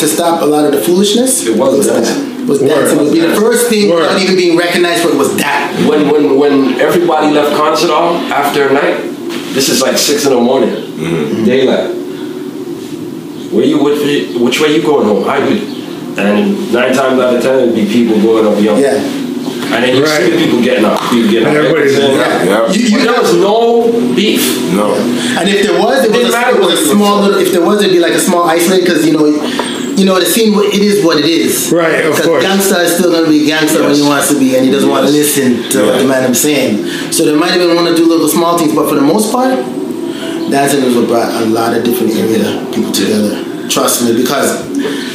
to 0.00 0.06
stop 0.08 0.42
a 0.42 0.44
lot 0.44 0.64
of 0.66 0.72
the 0.72 0.80
foolishness, 0.82 1.46
It 1.46 1.56
was 1.58 1.86
that. 1.86 2.33
Dancing. 2.46 2.48
Was 2.48 2.60
dancing 2.60 2.98
would 3.04 3.12
be 3.12 3.20
the 3.20 3.34
first 3.36 3.68
thing 3.68 3.90
Word. 3.90 4.00
without 4.00 4.20
even 4.20 4.36
being 4.36 4.56
recognized 4.58 5.02
for 5.02 5.10
it 5.10 5.16
was 5.18 5.36
that. 5.38 5.72
When 5.88 6.08
when 6.10 6.38
when 6.38 6.80
everybody 6.80 7.32
left 7.32 7.56
concert 7.56 7.90
hall 7.90 8.14
after 8.32 8.68
a 8.68 8.72
night, 8.72 8.98
this 9.54 9.68
is 9.68 9.80
like 9.82 9.96
six 9.98 10.24
in 10.26 10.32
the 10.32 10.40
morning, 10.40 10.70
Mm-hmm. 10.70 11.44
daylight. 11.44 11.90
Where 13.52 13.64
you 13.64 13.82
which, 13.82 14.34
which 14.36 14.60
way 14.60 14.74
you 14.76 14.82
going 14.82 15.06
home? 15.06 15.24
I 15.28 15.38
would, 15.38 15.62
and 16.18 16.72
nine 16.72 16.92
times 16.92 17.20
out 17.20 17.34
of 17.36 17.42
ten 17.42 17.60
it'd 17.68 17.74
be 17.74 17.86
people 17.86 18.20
going 18.20 18.46
up 18.46 18.60
young. 18.62 18.78
Yeah. 18.80 18.94
And 19.74 19.82
then 19.82 19.96
you 19.96 20.06
see 20.06 20.12
Right. 20.22 20.30
the 20.30 20.36
people 20.44 20.62
getting 20.62 20.84
up, 20.84 21.00
people 21.10 21.30
getting 21.30 21.48
up. 21.48 21.54
Everybody's- 21.54 21.96
Saying, 21.96 22.16
Yeah. 22.18 22.44
Yeah. 22.44 22.72
You, 22.72 22.80
you 22.82 22.98
there 23.04 23.20
was 23.20 23.34
no 23.34 23.90
beef. 24.14 24.42
no. 24.74 24.94
and 24.94 25.48
if 25.48 25.62
there 25.66 25.78
was, 25.78 26.04
it 26.04 26.10
was, 26.10 26.18
Didn't 26.18 26.28
a, 26.28 26.32
matter 26.32 26.56
it 26.56 26.60
was 26.60 26.80
a 26.82 26.86
small 26.90 27.22
little. 27.22 27.38
If 27.40 27.52
there 27.52 27.64
was, 27.64 27.80
it'd 27.80 27.92
be 27.92 27.98
like 28.00 28.12
a 28.12 28.18
small 28.20 28.44
isolated 28.44 28.84
because 28.84 29.06
you 29.06 29.12
know 29.14 29.26
you 29.96 30.04
know, 30.04 30.18
the 30.18 30.26
scene, 30.26 30.52
it 30.54 30.82
is 30.82 31.04
what 31.04 31.18
it 31.18 31.24
is. 31.24 31.70
Right, 31.72 32.04
of 32.04 32.20
course. 32.20 32.42
gangster 32.42 32.80
is 32.80 32.94
still 32.96 33.10
going 33.10 33.24
to 33.24 33.30
be 33.30 33.46
gangster 33.46 33.82
when 33.82 33.94
he 33.94 34.02
wants 34.02 34.28
to 34.28 34.38
be, 34.38 34.56
and 34.56 34.64
he 34.64 34.70
doesn't 34.70 34.88
want 34.88 35.06
to 35.06 35.12
listen 35.12 35.70
to 35.70 35.86
what 35.86 35.98
the 35.98 36.06
man 36.06 36.30
is 36.30 36.40
saying. 36.40 37.12
So 37.12 37.24
they 37.24 37.36
might 37.36 37.54
even 37.54 37.74
want 37.76 37.88
to 37.88 37.96
do 37.96 38.08
little 38.08 38.28
small 38.28 38.58
things, 38.58 38.74
but 38.74 38.88
for 38.88 38.96
the 38.96 39.06
most 39.06 39.32
part, 39.32 39.54
dancing 40.50 40.82
is 40.84 40.96
what 40.96 41.08
brought 41.08 41.30
a 41.42 41.46
lot 41.46 41.76
of 41.76 41.84
different 41.84 42.12
area 42.14 42.66
people 42.74 42.92
together. 42.92 43.68
Trust 43.68 44.04
me, 44.04 44.16
because 44.16 44.66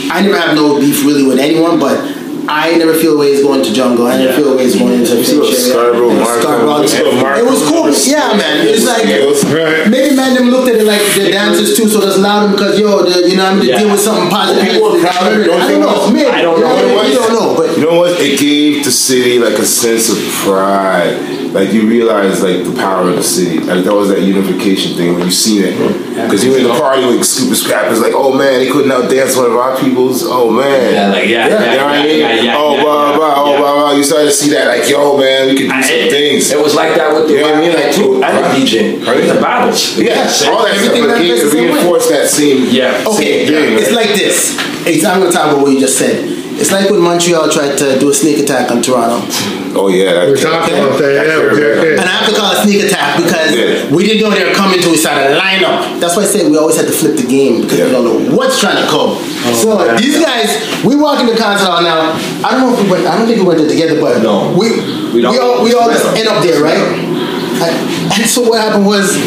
I 0.10 0.22
never 0.22 0.38
have 0.38 0.56
no 0.56 0.80
beef 0.80 1.06
really 1.06 1.24
with 1.24 1.39
anyone, 1.39 1.80
but 1.80 2.18
I 2.49 2.75
never 2.77 2.93
feel 2.95 3.13
ways 3.17 3.43
going 3.43 3.62
to 3.62 3.71
jungle. 3.71 4.07
I 4.07 4.17
never 4.17 4.33
feel 4.33 4.57
ways 4.57 4.75
going 4.75 4.93
into 4.99 5.15
You 5.17 5.23
see 5.23 5.38
what 5.38 5.53
Scarborough, 5.53 6.17
Scarborough. 6.25 6.81
you 6.81 6.88
see 6.88 7.03
what 7.03 7.15
Markham 7.21 7.45
It 7.45 7.49
was 7.49 7.62
cool. 7.69 7.85
Yeah, 8.09 8.33
man. 8.33 8.65
It's 8.65 8.85
like. 8.89 9.05
Maybe 9.89 10.15
man 10.15 10.33
them 10.33 10.49
looked 10.49 10.67
at 10.69 10.81
it 10.81 10.85
like 10.88 11.01
the 11.13 11.29
dancers 11.29 11.77
too, 11.77 11.88
so 11.88 11.99
that's 12.01 12.17
loud 12.17 12.51
because 12.51 12.79
yo, 12.79 13.03
the, 13.05 13.29
you 13.29 13.38
know, 13.38 13.45
I'm 13.45 13.59
to 13.62 13.65
Yeah. 13.67 13.77
deal 13.77 13.91
with 13.91 13.99
something 14.01 14.29
positive. 14.29 14.65
People 14.65 14.97
are 14.97 14.97
it, 14.97 15.49
I 15.49 15.69
don't 15.69 15.79
know. 15.81 16.09
Maybe. 16.12 16.25
I 16.25 16.41
don't 16.41 16.59
know. 16.59 16.73
know. 16.73 17.03
You 17.05 17.13
don't 17.21 17.33
know, 17.33 17.55
but 17.55 17.68
You 17.80 17.86
know 17.86 17.96
what? 17.98 18.20
It 18.20 18.38
gave 18.38 18.84
the 18.84 18.92
city 18.92 19.39
like 19.39 19.58
a 19.58 19.65
sense 19.65 20.10
of 20.12 20.18
pride. 20.44 21.15
Like 21.56 21.72
you 21.72 21.88
realize 21.88 22.44
like 22.44 22.63
the 22.68 22.76
power 22.76 23.08
of 23.10 23.15
the 23.15 23.24
city. 23.24 23.60
Like 23.60 23.86
that 23.86 23.94
was 23.96 24.10
that 24.10 24.22
unification 24.22 24.98
thing 24.98 25.15
when 25.15 25.24
you 25.24 25.32
seen 25.32 25.63
it. 25.63 25.74
Because 26.13 26.44
you 26.44 26.52
were 26.52 26.58
in 26.58 26.63
the 26.68 26.76
party 26.76 27.06
with 27.08 27.24
Scoop 27.26 27.56
Scrap. 27.56 27.89
It's 27.89 28.02
like, 28.02 28.12
oh 28.13 28.36
man, 28.38 28.60
he 28.62 28.70
couldn't 28.70 28.92
out 28.92 29.10
dance 29.10 29.36
one 29.38 29.46
of 29.48 29.56
our 29.56 29.80
peoples. 29.80 30.24
Oh 30.28 30.52
man. 30.52 30.94
Yeah, 30.94 31.08
like, 31.08 31.30
yeah, 31.30 31.48
yeah, 31.48 31.72
You 31.72 31.78
know 31.80 31.86
what 31.88 31.96
I 31.96 31.98
yeah, 31.98 32.04
mean? 32.04 32.20
yeah, 32.20 32.42
yeah, 32.52 32.56
oh 32.60 32.76
yeah, 32.76 32.84
blah 32.84 33.10
yeah, 33.12 33.15
blah. 33.18 33.34
Oh 33.38 33.52
yeah. 33.54 33.58
blah 33.60 33.74
blah. 33.80 33.92
You 33.96 34.04
started 34.04 34.26
to 34.28 34.34
see 34.36 34.50
that 34.52 34.68
like, 34.68 34.89
yo 34.89 35.18
man, 35.18 35.48
we 35.48 35.56
could 35.58 35.72
do 35.72 35.82
some 35.82 35.96
it, 36.04 36.12
things. 36.12 36.52
It 36.52 36.60
was 36.62 36.76
like 36.76 36.94
that 37.00 37.15
with 37.15 37.32
the 37.32 37.34
You 37.34 37.42
know 37.42 37.48
what 37.48 37.56
I 37.56 37.62
mean? 37.63 37.74
rap 37.74 37.86
Like, 37.86 37.96
too, 37.96 38.20
right. 38.20 38.34
and 38.36 39.00
the 39.00 39.06
Right. 39.08 39.24
the 39.34 39.39
battles. 39.42 39.98
yeah, 39.98 40.28
Same- 40.28 40.54
all 40.54 40.65
that 40.68 40.76
stuff. 40.76 40.86
everything 40.86 41.02
But 41.08 41.15
that 41.15 41.22
it 41.24 41.26
plays 41.32 41.44
the 41.44 41.50
same 41.50 41.63
way. 41.63 41.74
reinforced 41.80 42.10
that 42.12 42.28
same. 42.28 42.60
Yeah. 42.70 43.08
okay, 43.08 43.48
same 43.48 43.56
thing, 43.56 43.80
it's 43.80 43.92
like 43.96 44.12
this. 44.20 44.60
It's, 44.86 45.06
I'm 45.06 45.22
gonna 45.24 45.32
talk 45.32 45.54
about 45.56 45.63
what 45.63 45.72
you 45.72 45.80
just 45.80 45.98
said. 45.98 46.36
It's 46.60 46.72
like 46.72 46.89
when 46.91 47.00
Montreal 47.02 47.50
tried 47.50 47.78
to 47.78 47.98
do 48.00 48.10
a 48.10 48.13
sneak 48.13 48.39
attack 48.43 48.69
on 48.69 48.82
Toronto, 48.82 49.24
Oh 49.72 49.88
yeah, 49.88 50.12
that 50.13 50.28
We're 50.28 50.36
talking 50.36 50.76
about 50.76 50.98
that. 51.00 51.13
Yeah, 51.13 51.24
That 51.24 51.39
we're 51.39 51.95
and 51.95 52.04
I 52.10 52.13
have 52.19 52.28
to 52.28 52.36
call 52.36 52.52
it 52.52 52.60
a 52.60 52.62
sneak 52.67 52.84
attack 52.84 53.22
because 53.24 53.56
Yeah. 53.56 53.88
we 53.95 54.04
didn't 54.04 54.22
know 54.26 54.30
they 54.34 54.43
were 54.43 54.54
coming 54.58 54.82
to. 54.82 54.89
We 54.89 54.98
started 54.98 55.30
to 55.30 55.36
line 55.38 55.63
up. 55.63 56.02
That's 56.02 56.17
why 56.17 56.24
I 56.24 56.26
said 56.26 56.50
we 56.52 56.58
always 56.58 56.76
had 56.76 56.88
to 56.88 56.91
flip 56.91 57.15
the 57.15 57.24
game 57.30 57.62
because 57.62 57.78
Yeah. 57.80 57.86
we 57.86 57.91
don't 57.91 58.06
know 58.06 58.36
what's 58.36 58.60
trying 58.60 58.76
to 58.82 58.88
come. 58.89 59.15
Oh, 59.15 59.54
so 59.56 59.78
yeah. 59.86 59.95
these 59.95 60.19
guys, 60.19 60.52
we 60.84 60.95
walk 60.98 61.19
in 61.22 61.28
the 61.28 61.38
concert 61.38 61.69
hall 61.69 61.82
now. 61.82 62.12
I 62.43 62.52
don't 62.52 62.62
know 62.67 62.74
if 62.76 62.84
we 62.84 62.89
went. 62.91 63.08
I 63.08 63.15
don't 63.17 63.28
think 63.28 63.39
we 63.39 63.45
went 63.48 63.60
there 63.60 63.69
together, 63.69 64.02
but 64.02 64.22
No. 64.22 64.52
we 64.58 64.67
We 65.13 65.22
don't- 65.22 65.32
we 65.34 65.39
all 65.39 65.63
we 65.63 65.74
all 65.74 65.89
just 65.89 66.06
end 66.17 66.28
up 66.28 66.43
there, 66.43 66.62
right? 66.62 66.78
And, 67.62 67.76
and 68.13 68.26
so 68.30 68.48
what 68.48 68.62
happened 68.62 68.86
was 68.86 69.17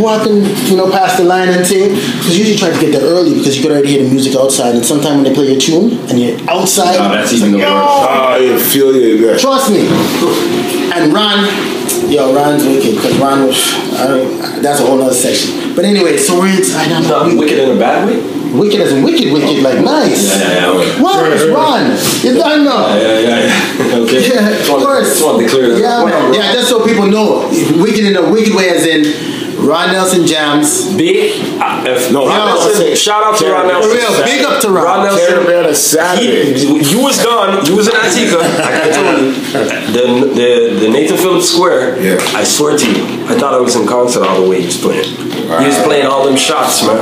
walking, 0.00 0.44
you 0.70 0.76
know, 0.76 0.90
past 0.90 1.18
the 1.18 1.24
line 1.24 1.48
and 1.48 1.66
thing. 1.66 1.90
Because 1.90 2.38
usually 2.38 2.56
try 2.56 2.70
to 2.70 2.80
get 2.80 2.92
there 2.92 3.02
early 3.02 3.34
because 3.34 3.56
you 3.56 3.62
could 3.62 3.72
already 3.72 3.88
hear 3.88 4.04
the 4.04 4.10
music 4.10 4.34
outside. 4.34 4.74
And 4.74 4.84
sometimes 4.84 5.16
when 5.16 5.24
they 5.24 5.34
play 5.34 5.52
your 5.52 5.60
tune 5.60 5.98
and 6.08 6.18
you're 6.18 6.38
outside, 6.48 6.98
No, 6.98 7.10
that's 7.10 7.32
even 7.32 7.52
like, 7.52 7.62
the 7.62 7.66
worst. 7.66 7.88
Oh, 7.88 8.06
ah, 8.08 8.36
you 8.36 8.58
feel 8.58 8.94
you. 8.94 9.26
Yeah. 9.26 9.38
Trust 9.38 9.70
me. 9.70 9.86
And 10.94 11.12
Ron, 11.12 11.48
yo, 12.10 12.34
Ron's 12.34 12.64
wicked 12.64 12.96
because 12.96 13.16
Ron 13.18 13.46
was, 13.46 13.58
I 13.94 14.06
don't, 14.06 14.62
that's 14.62 14.80
a 14.80 14.86
whole 14.86 15.00
other 15.02 15.14
section. 15.14 15.74
But 15.74 15.84
anyway, 15.84 16.16
so 16.16 16.38
we're 16.38 16.56
inside. 16.56 16.92
I'm 16.92 17.04
um, 17.04 17.08
Not 17.08 17.26
like, 17.28 17.38
wicked 17.38 17.58
in 17.58 17.76
a 17.76 17.78
bad 17.78 18.06
way. 18.06 18.20
Wicked 18.52 18.80
as 18.80 18.92
in 18.92 19.02
wicked, 19.02 19.32
wicked, 19.32 19.62
like 19.62 19.84
nice. 19.84 20.38
Yeah, 20.38 20.48
yeah, 20.48 20.82
yeah. 20.82 21.02
Wow, 21.02 21.24
it's 21.26 21.44
Ron. 21.48 21.96
You 22.24 22.38
don't 22.38 22.64
know. 22.64 22.86
Yeah, 22.96 23.18
yeah, 23.18 23.46
yeah. 23.46 23.96
okay. 24.04 24.28
Yeah, 24.28 24.48
of 24.50 24.66
course. 24.66 25.08
Just 25.08 25.24
wanted 25.24 25.44
to 25.44 25.50
clear 25.50 25.68
that. 25.70 25.78
Yeah, 25.78 26.04
man. 26.04 26.34
Yeah, 26.34 26.52
just 26.52 26.68
so 26.68 26.84
people 26.84 27.06
know. 27.06 27.48
Wicked 27.80 28.04
in 28.04 28.16
a 28.16 28.30
wicked 28.30 28.54
way, 28.54 28.70
as 28.70 28.86
in 28.86 29.02
Ron 29.62 29.92
Nelson 29.92 30.26
jams. 30.26 30.92
Big. 30.96 31.32
Uh, 31.60 31.84
if 31.86 32.10
No, 32.12 32.26
Ron 32.26 32.46
Nelson. 32.48 32.94
Shout 32.96 33.22
out 33.24 33.38
to 33.38 33.44
For 33.44 33.52
Ron 33.52 33.68
Nelson. 33.68 33.90
real, 33.92 34.24
big 34.24 34.44
up 34.44 34.60
to 34.62 34.68
Ron. 34.68 34.84
Ron 34.84 35.04
Nelson. 35.06 35.26
Caravan 35.28 35.66
on 35.66 35.74
Saturday. 35.74 36.52
He, 36.58 36.90
you 36.90 37.02
was 37.02 37.22
gone. 37.22 37.64
You 37.66 37.76
was 37.76 37.88
in 37.88 37.94
Antigua. 37.96 38.40
I 38.42 38.90
gotta 38.90 39.22
you, 39.22 39.32
the 39.92 40.04
the 40.34 40.80
the 40.80 40.88
Nathan 40.88 41.16
Phillips 41.16 41.48
Square. 41.50 42.00
Yeah. 42.02 42.18
I 42.34 42.44
swear 42.44 42.76
to 42.76 42.86
you, 42.90 43.02
I 43.26 43.38
thought 43.38 43.54
I 43.54 43.60
was 43.60 43.76
in 43.76 43.86
concert 43.86 44.24
all 44.26 44.42
the 44.42 44.48
way 44.48 44.60
he 44.60 44.66
was 44.66 44.78
playing. 44.80 45.04
He 45.04 45.66
was 45.66 45.78
playing 45.84 46.06
all 46.06 46.24
them 46.26 46.36
shots, 46.36 46.82
man. 46.82 46.96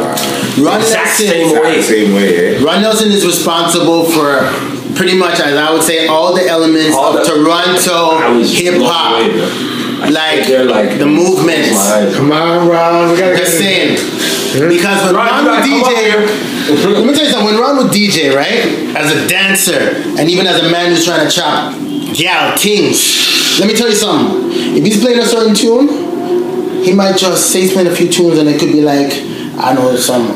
Ron 0.62 0.80
Exact 0.80 1.20
Nelson. 1.20 1.26
same 1.28 1.62
way. 1.62 1.82
Same 1.82 2.14
way, 2.14 2.56
eh? 2.56 2.64
Ron 2.64 2.82
Nelson 2.82 3.10
is 3.10 3.24
responsible 3.24 4.04
for 4.10 4.50
pretty 4.96 5.16
much, 5.16 5.38
as 5.40 5.54
I 5.56 5.72
would 5.72 5.82
say, 5.82 6.08
all 6.08 6.34
the 6.34 6.46
elements 6.46 6.94
All 6.96 7.16
of 7.16 7.24
the- 7.24 7.32
Toronto 7.32 8.42
hip 8.42 8.82
hop. 8.82 9.69
Away, 10.02 10.12
man. 10.12 10.16
I 10.16 10.64
Like, 10.64 10.88
like 10.88 10.98
the 10.98 11.06
movements. 11.06 12.16
Come 12.16 12.32
on, 12.32 12.68
Ron. 12.68 13.10
We 13.12 13.18
gotta 13.18 13.36
get 13.36 13.46
Just 13.46 13.58
this. 13.58 13.60
saying. 13.60 14.68
Because 14.68 15.06
when 15.06 15.14
Ron, 15.14 15.44
would 15.44 15.62
gotta 15.62 15.68
come 15.68 15.82
up 15.82 15.88
DJ, 15.88 16.94
let 16.94 17.06
me 17.06 17.14
tell 17.14 17.24
you 17.24 17.30
something. 17.30 17.54
When 17.54 17.60
Ron 17.60 17.76
would 17.78 17.92
DJ, 17.92 18.34
right, 18.34 18.96
as 18.96 19.14
a 19.14 19.28
dancer, 19.28 19.94
and 20.18 20.28
even 20.28 20.46
as 20.46 20.62
a 20.62 20.70
man 20.70 20.90
who's 20.90 21.04
trying 21.04 21.24
to 21.26 21.30
chop 21.30 21.74
yeah, 22.18 22.56
things, 22.56 23.58
let 23.60 23.68
me 23.68 23.74
tell 23.74 23.88
you 23.88 23.94
something. 23.94 24.50
If 24.76 24.84
he's 24.84 25.00
playing 25.00 25.20
a 25.20 25.24
certain 25.24 25.54
tune, 25.54 26.82
he 26.82 26.92
might 26.92 27.16
just 27.16 27.50
say 27.50 27.60
he's 27.62 27.72
playing 27.72 27.88
a 27.88 27.94
few 27.94 28.10
tunes, 28.10 28.38
and 28.38 28.48
it 28.48 28.58
could 28.58 28.72
be 28.72 28.82
like, 28.82 29.12
I 29.58 29.74
know 29.74 29.94
some 29.96 30.28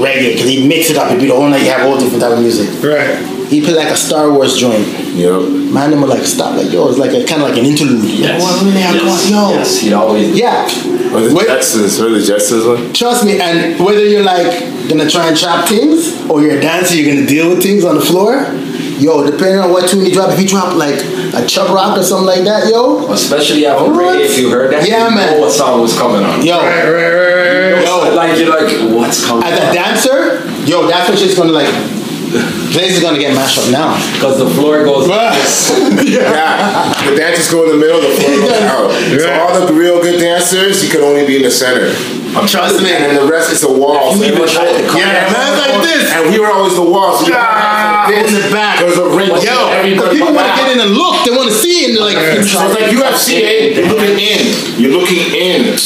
reggae, 0.00 0.32
because 0.32 0.48
he'd 0.48 0.66
mix 0.68 0.88
it 0.90 0.96
up. 0.96 1.08
It'd 1.10 1.20
be 1.20 1.26
the 1.28 1.34
whole 1.34 1.48
night. 1.48 1.62
You 1.62 1.70
have 1.70 1.86
all 1.86 1.98
different 1.98 2.22
type 2.22 2.32
of 2.32 2.40
music. 2.40 2.68
Right. 2.82 3.41
He 3.52 3.60
play 3.60 3.74
like 3.74 3.90
a 3.92 3.96
Star 3.96 4.32
Wars 4.32 4.56
joint. 4.56 4.86
Yep. 5.12 5.42
Man, 5.76 5.90
them 5.90 6.00
would 6.00 6.08
like 6.08 6.24
stop, 6.24 6.56
like 6.56 6.72
yo, 6.72 6.88
it's 6.88 6.96
like 6.98 7.12
a 7.12 7.20
kind 7.28 7.42
of 7.42 7.48
like 7.50 7.58
an 7.58 7.66
interlude. 7.66 8.02
Yes. 8.02 8.40
Yo, 8.40 8.48
what 8.48 8.62
really 8.64 8.80
yes. 8.80 9.30
got? 9.30 9.50
Yo, 9.52 9.56
yes. 9.58 9.80
He'd 9.80 9.92
always. 9.92 10.34
yeah. 10.38 10.64
Or 11.12 11.20
the 11.20 11.34
Wait. 11.34 11.46
Jetsons. 11.48 12.00
Or 12.00 12.08
the 12.08 12.18
Jetsons 12.24 12.64
one? 12.66 12.92
Trust 12.94 13.26
me, 13.26 13.38
and 13.40 13.78
whether 13.84 14.04
you're 14.06 14.24
like 14.24 14.48
gonna 14.88 15.08
try 15.08 15.28
and 15.28 15.36
chop 15.36 15.68
things 15.68 16.16
or 16.30 16.40
you're 16.40 16.56
a 16.56 16.60
dancer, 16.60 16.96
you're 16.96 17.14
gonna 17.14 17.26
deal 17.26 17.50
with 17.50 17.62
things 17.62 17.84
on 17.84 17.94
the 17.96 18.00
floor. 18.00 18.46
Yo, 18.98 19.22
depending 19.28 19.58
on 19.58 19.70
what 19.70 19.88
tune 19.90 20.04
you 20.06 20.12
drop, 20.12 20.30
if 20.32 20.40
you 20.40 20.46
drop 20.48 20.74
like 20.76 20.94
a 21.34 21.44
Chubb 21.46 21.74
Rock 21.74 21.98
or 21.98 22.02
something 22.02 22.26
like 22.26 22.44
that, 22.44 22.70
yo, 22.70 23.10
Especially 23.12 23.66
after 23.66 23.90
What? 23.90 24.16
reggae, 24.16 24.24
if 24.24 24.38
you 24.38 24.48
heard 24.48 24.72
that, 24.72 24.86
Yeah, 24.88 25.08
you 25.08 25.14
man. 25.16 25.34
know 25.34 25.40
what 25.40 25.52
song 25.52 25.80
was 25.82 25.92
coming 25.98 26.22
on. 26.24 26.40
yo, 26.44 26.56
Right, 26.58 26.84
right, 26.84 26.92
right, 26.92 27.12
right, 27.12 27.72
right. 27.72 27.84
yo, 27.84 28.14
Like 28.14 28.38
you're 28.38 28.48
like, 28.48 28.94
what's 28.96 29.24
coming? 29.26 29.44
as 29.44 29.58
a 29.58 29.72
dancer, 29.74 30.46
yo, 30.70 30.86
that's 30.86 31.08
what 31.10 31.18
she's 31.18 31.36
gonna 31.36 31.50
like, 31.52 31.66
place 32.72 32.96
is 32.96 33.00
gonna 33.00 33.18
get 33.18 33.34
mashed 33.34 33.58
up 33.58 33.70
now. 33.70 33.94
Because 34.14 34.38
the 34.38 34.48
floor 34.50 34.84
goes. 34.84 35.02
Yeah. 36.02 36.92
The 37.10 37.16
dancers 37.16 37.50
go 37.50 37.64
in 37.64 37.70
the 37.70 37.76
middle, 37.76 38.00
the 38.00 38.14
floor 38.16 38.36
goes 38.40 38.60
out. 38.62 38.90
So 39.20 39.32
all 39.32 39.66
the 39.66 39.72
real 39.72 40.00
good 40.00 40.20
dancers, 40.20 40.82
you 40.84 40.90
can 40.90 41.00
only 41.00 41.26
be 41.26 41.36
in 41.36 41.42
the 41.42 41.50
center. 41.50 41.92
Trust 42.46 42.82
me. 42.82 42.92
And 42.92 43.16
the 43.16 43.26
rest 43.30 43.50
is 43.52 43.62
a 43.62 43.72
wall. 43.72 44.12
You 44.16 44.18
So 44.18 44.24
even 44.24 44.48
tried 44.48 44.72
to 44.80 44.86
come 44.88 44.98
yeah, 45.00 45.28
down- 45.28 45.32
man's 45.32 45.58
like 45.60 45.82
this. 45.82 46.12
And 46.12 46.30
we 46.32 46.38
were 46.40 46.50
always 46.50 46.74
the 46.74 46.82
wall. 46.82 47.16
So 47.18 47.26
you 47.28 47.34
Ah, 47.36 48.06
like 48.08 48.26
in 48.26 48.34
the 48.34 48.48
back. 48.50 48.78
There's 48.80 48.96
a 48.98 49.08
ring. 49.08 49.28
Yo, 49.28 49.38
because 49.84 50.10
people 50.12 50.32
want 50.32 50.46
to 50.48 50.54
get 50.56 50.72
in 50.72 50.80
and 50.80 50.90
look, 50.92 51.24
they 51.24 51.30
want 51.30 51.48
to 51.48 51.54
see 51.54 51.84
and 51.86 51.96
they're 51.96 52.04
like, 52.04 52.16
So 52.44 52.64
it's 52.66 52.74
like 52.74 52.90
UFC, 52.90 53.42
eh? 53.44 53.80
You're 53.80 53.88
looking 53.88 54.18
in. 54.18 54.40
You're 54.80 54.92
looking 54.98 55.22
in. 55.34 55.76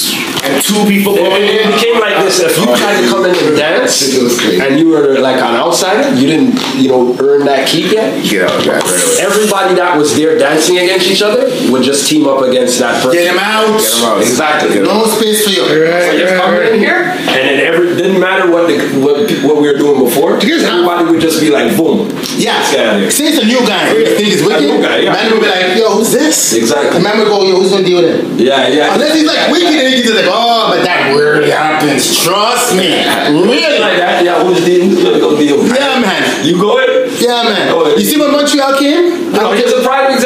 And 0.47 0.63
two 0.63 0.85
people 0.87 1.15
going 1.17 1.43
It 1.43 1.67
in. 1.67 1.73
became 1.75 1.99
like 1.99 2.23
this. 2.23 2.39
If 2.41 2.57
you 2.59 2.67
tried 2.77 3.01
to 3.03 3.09
come 3.09 3.25
in 3.27 3.35
and 3.35 3.57
dance, 3.57 4.15
It 4.15 4.23
was 4.23 4.39
crazy. 4.41 4.61
and 4.61 4.79
you 4.79 4.91
were 4.91 5.19
like 5.19 5.37
an 5.43 5.57
outsider, 5.57 6.15
you 6.15 6.27
didn't, 6.29 6.55
you 6.77 6.89
know, 6.89 7.17
earn 7.19 7.45
that 7.47 7.67
keep 7.67 7.91
yet. 7.93 8.23
Get 8.23 8.49
out 8.49 8.61
of 8.61 8.67
right. 8.67 8.83
Everybody 9.21 9.75
that 9.75 9.97
was 9.99 10.15
there 10.15 10.39
dancing 10.39 10.79
against 10.79 11.07
each 11.09 11.23
other 11.23 11.51
would 11.71 11.83
just 11.83 12.09
team 12.09 12.29
up 12.29 12.43
against 12.43 12.79
that 12.79 13.03
person. 13.03 13.19
get 13.19 13.33
him 13.33 13.39
out. 13.41 13.67
Get 13.81 13.99
'em 13.99 14.05
out. 14.05 14.21
Exactly. 14.23 14.69
Get 14.75 14.83
'em 14.85 14.89
out. 14.89 15.07
No 15.07 15.13
space 15.19 15.45
for 15.45 15.51
you. 15.51 15.57
So 15.57 15.67
Right, 15.67 16.19
you 16.19 16.25
right, 16.27 16.36
come 16.37 16.55
in 16.55 16.79
here, 16.79 17.11
and 17.13 17.43
then 17.49 17.61
every 17.61 17.97
didn't 17.97 18.21
matter 18.21 18.51
what 18.51 18.69
the 18.69 18.77
what, 19.01 19.31
what 19.43 19.57
we 19.61 19.73
were 19.73 19.79
doing 19.79 20.05
before. 20.05 20.37
Everybody 20.37 21.11
would 21.11 21.21
just 21.21 21.41
be 21.41 21.51
like, 21.51 21.77
boom. 21.77 22.09
Yeah. 22.37 22.61
Let's 22.61 22.73
get 22.73 22.87
out 22.87 22.95
of 22.97 23.01
here. 23.03 23.11
Say 23.11 23.25
it's 23.33 23.43
a 23.43 23.47
new 23.47 23.61
guy. 23.67 23.93
You 23.93 24.17
think 24.17 24.29
it's 24.29 24.45
wicked? 24.45 24.69
new 24.69 24.83
guy, 24.83 24.99
yeah. 25.09 25.13
Man 25.13 25.33
will 25.33 25.41
be 25.41 25.49
like, 25.49 25.77
yo, 25.77 25.97
who's 25.97 26.13
this? 26.13 26.53
Exactly. 26.55 26.97
And 26.97 27.05
man 27.05 27.19
will 27.19 27.27
go, 27.27 27.45
yo, 27.49 27.57
who's 27.57 27.73
gonna 27.73 27.85
deal 27.85 28.03
with 28.03 28.13
it? 28.13 28.41
Yeah, 28.41 28.69
yeah. 28.69 28.95
Unless 28.95 29.15
he's 29.15 29.27
like 29.27 29.51
wicked 29.51 29.73
and 29.73 29.95
he's 29.95 30.13
like, 30.13 30.29
oh, 30.29 30.77
but 30.77 30.85
that 30.85 31.17
rarely 31.17 31.51
happens. 31.51 32.05
Trust 32.23 32.77
me. 32.77 33.05
Really? 33.33 33.81
like 33.81 33.97
that. 33.97 34.25
Yeah, 34.25 34.43
who's 34.45 34.65
dealing? 34.65 34.91
Who's 34.91 35.03
gonna 35.03 35.21
go 35.21 35.37
deal? 35.37 35.59
With 35.63 35.73
it? 35.73 35.81
Yeah, 35.81 36.01
man. 36.01 36.23
You 36.45 36.61
go 36.61 36.79
in. 36.79 37.11
Yeah, 37.19 37.43
man. 37.49 37.73
You 37.97 38.05
see 38.05 38.21
when 38.21 38.33
Montreal 38.33 38.79
came? 38.79 39.33
No, 39.33 39.53
here's 39.53 39.73
a 39.73 39.83
prime 39.83 40.13
example. 40.13 40.26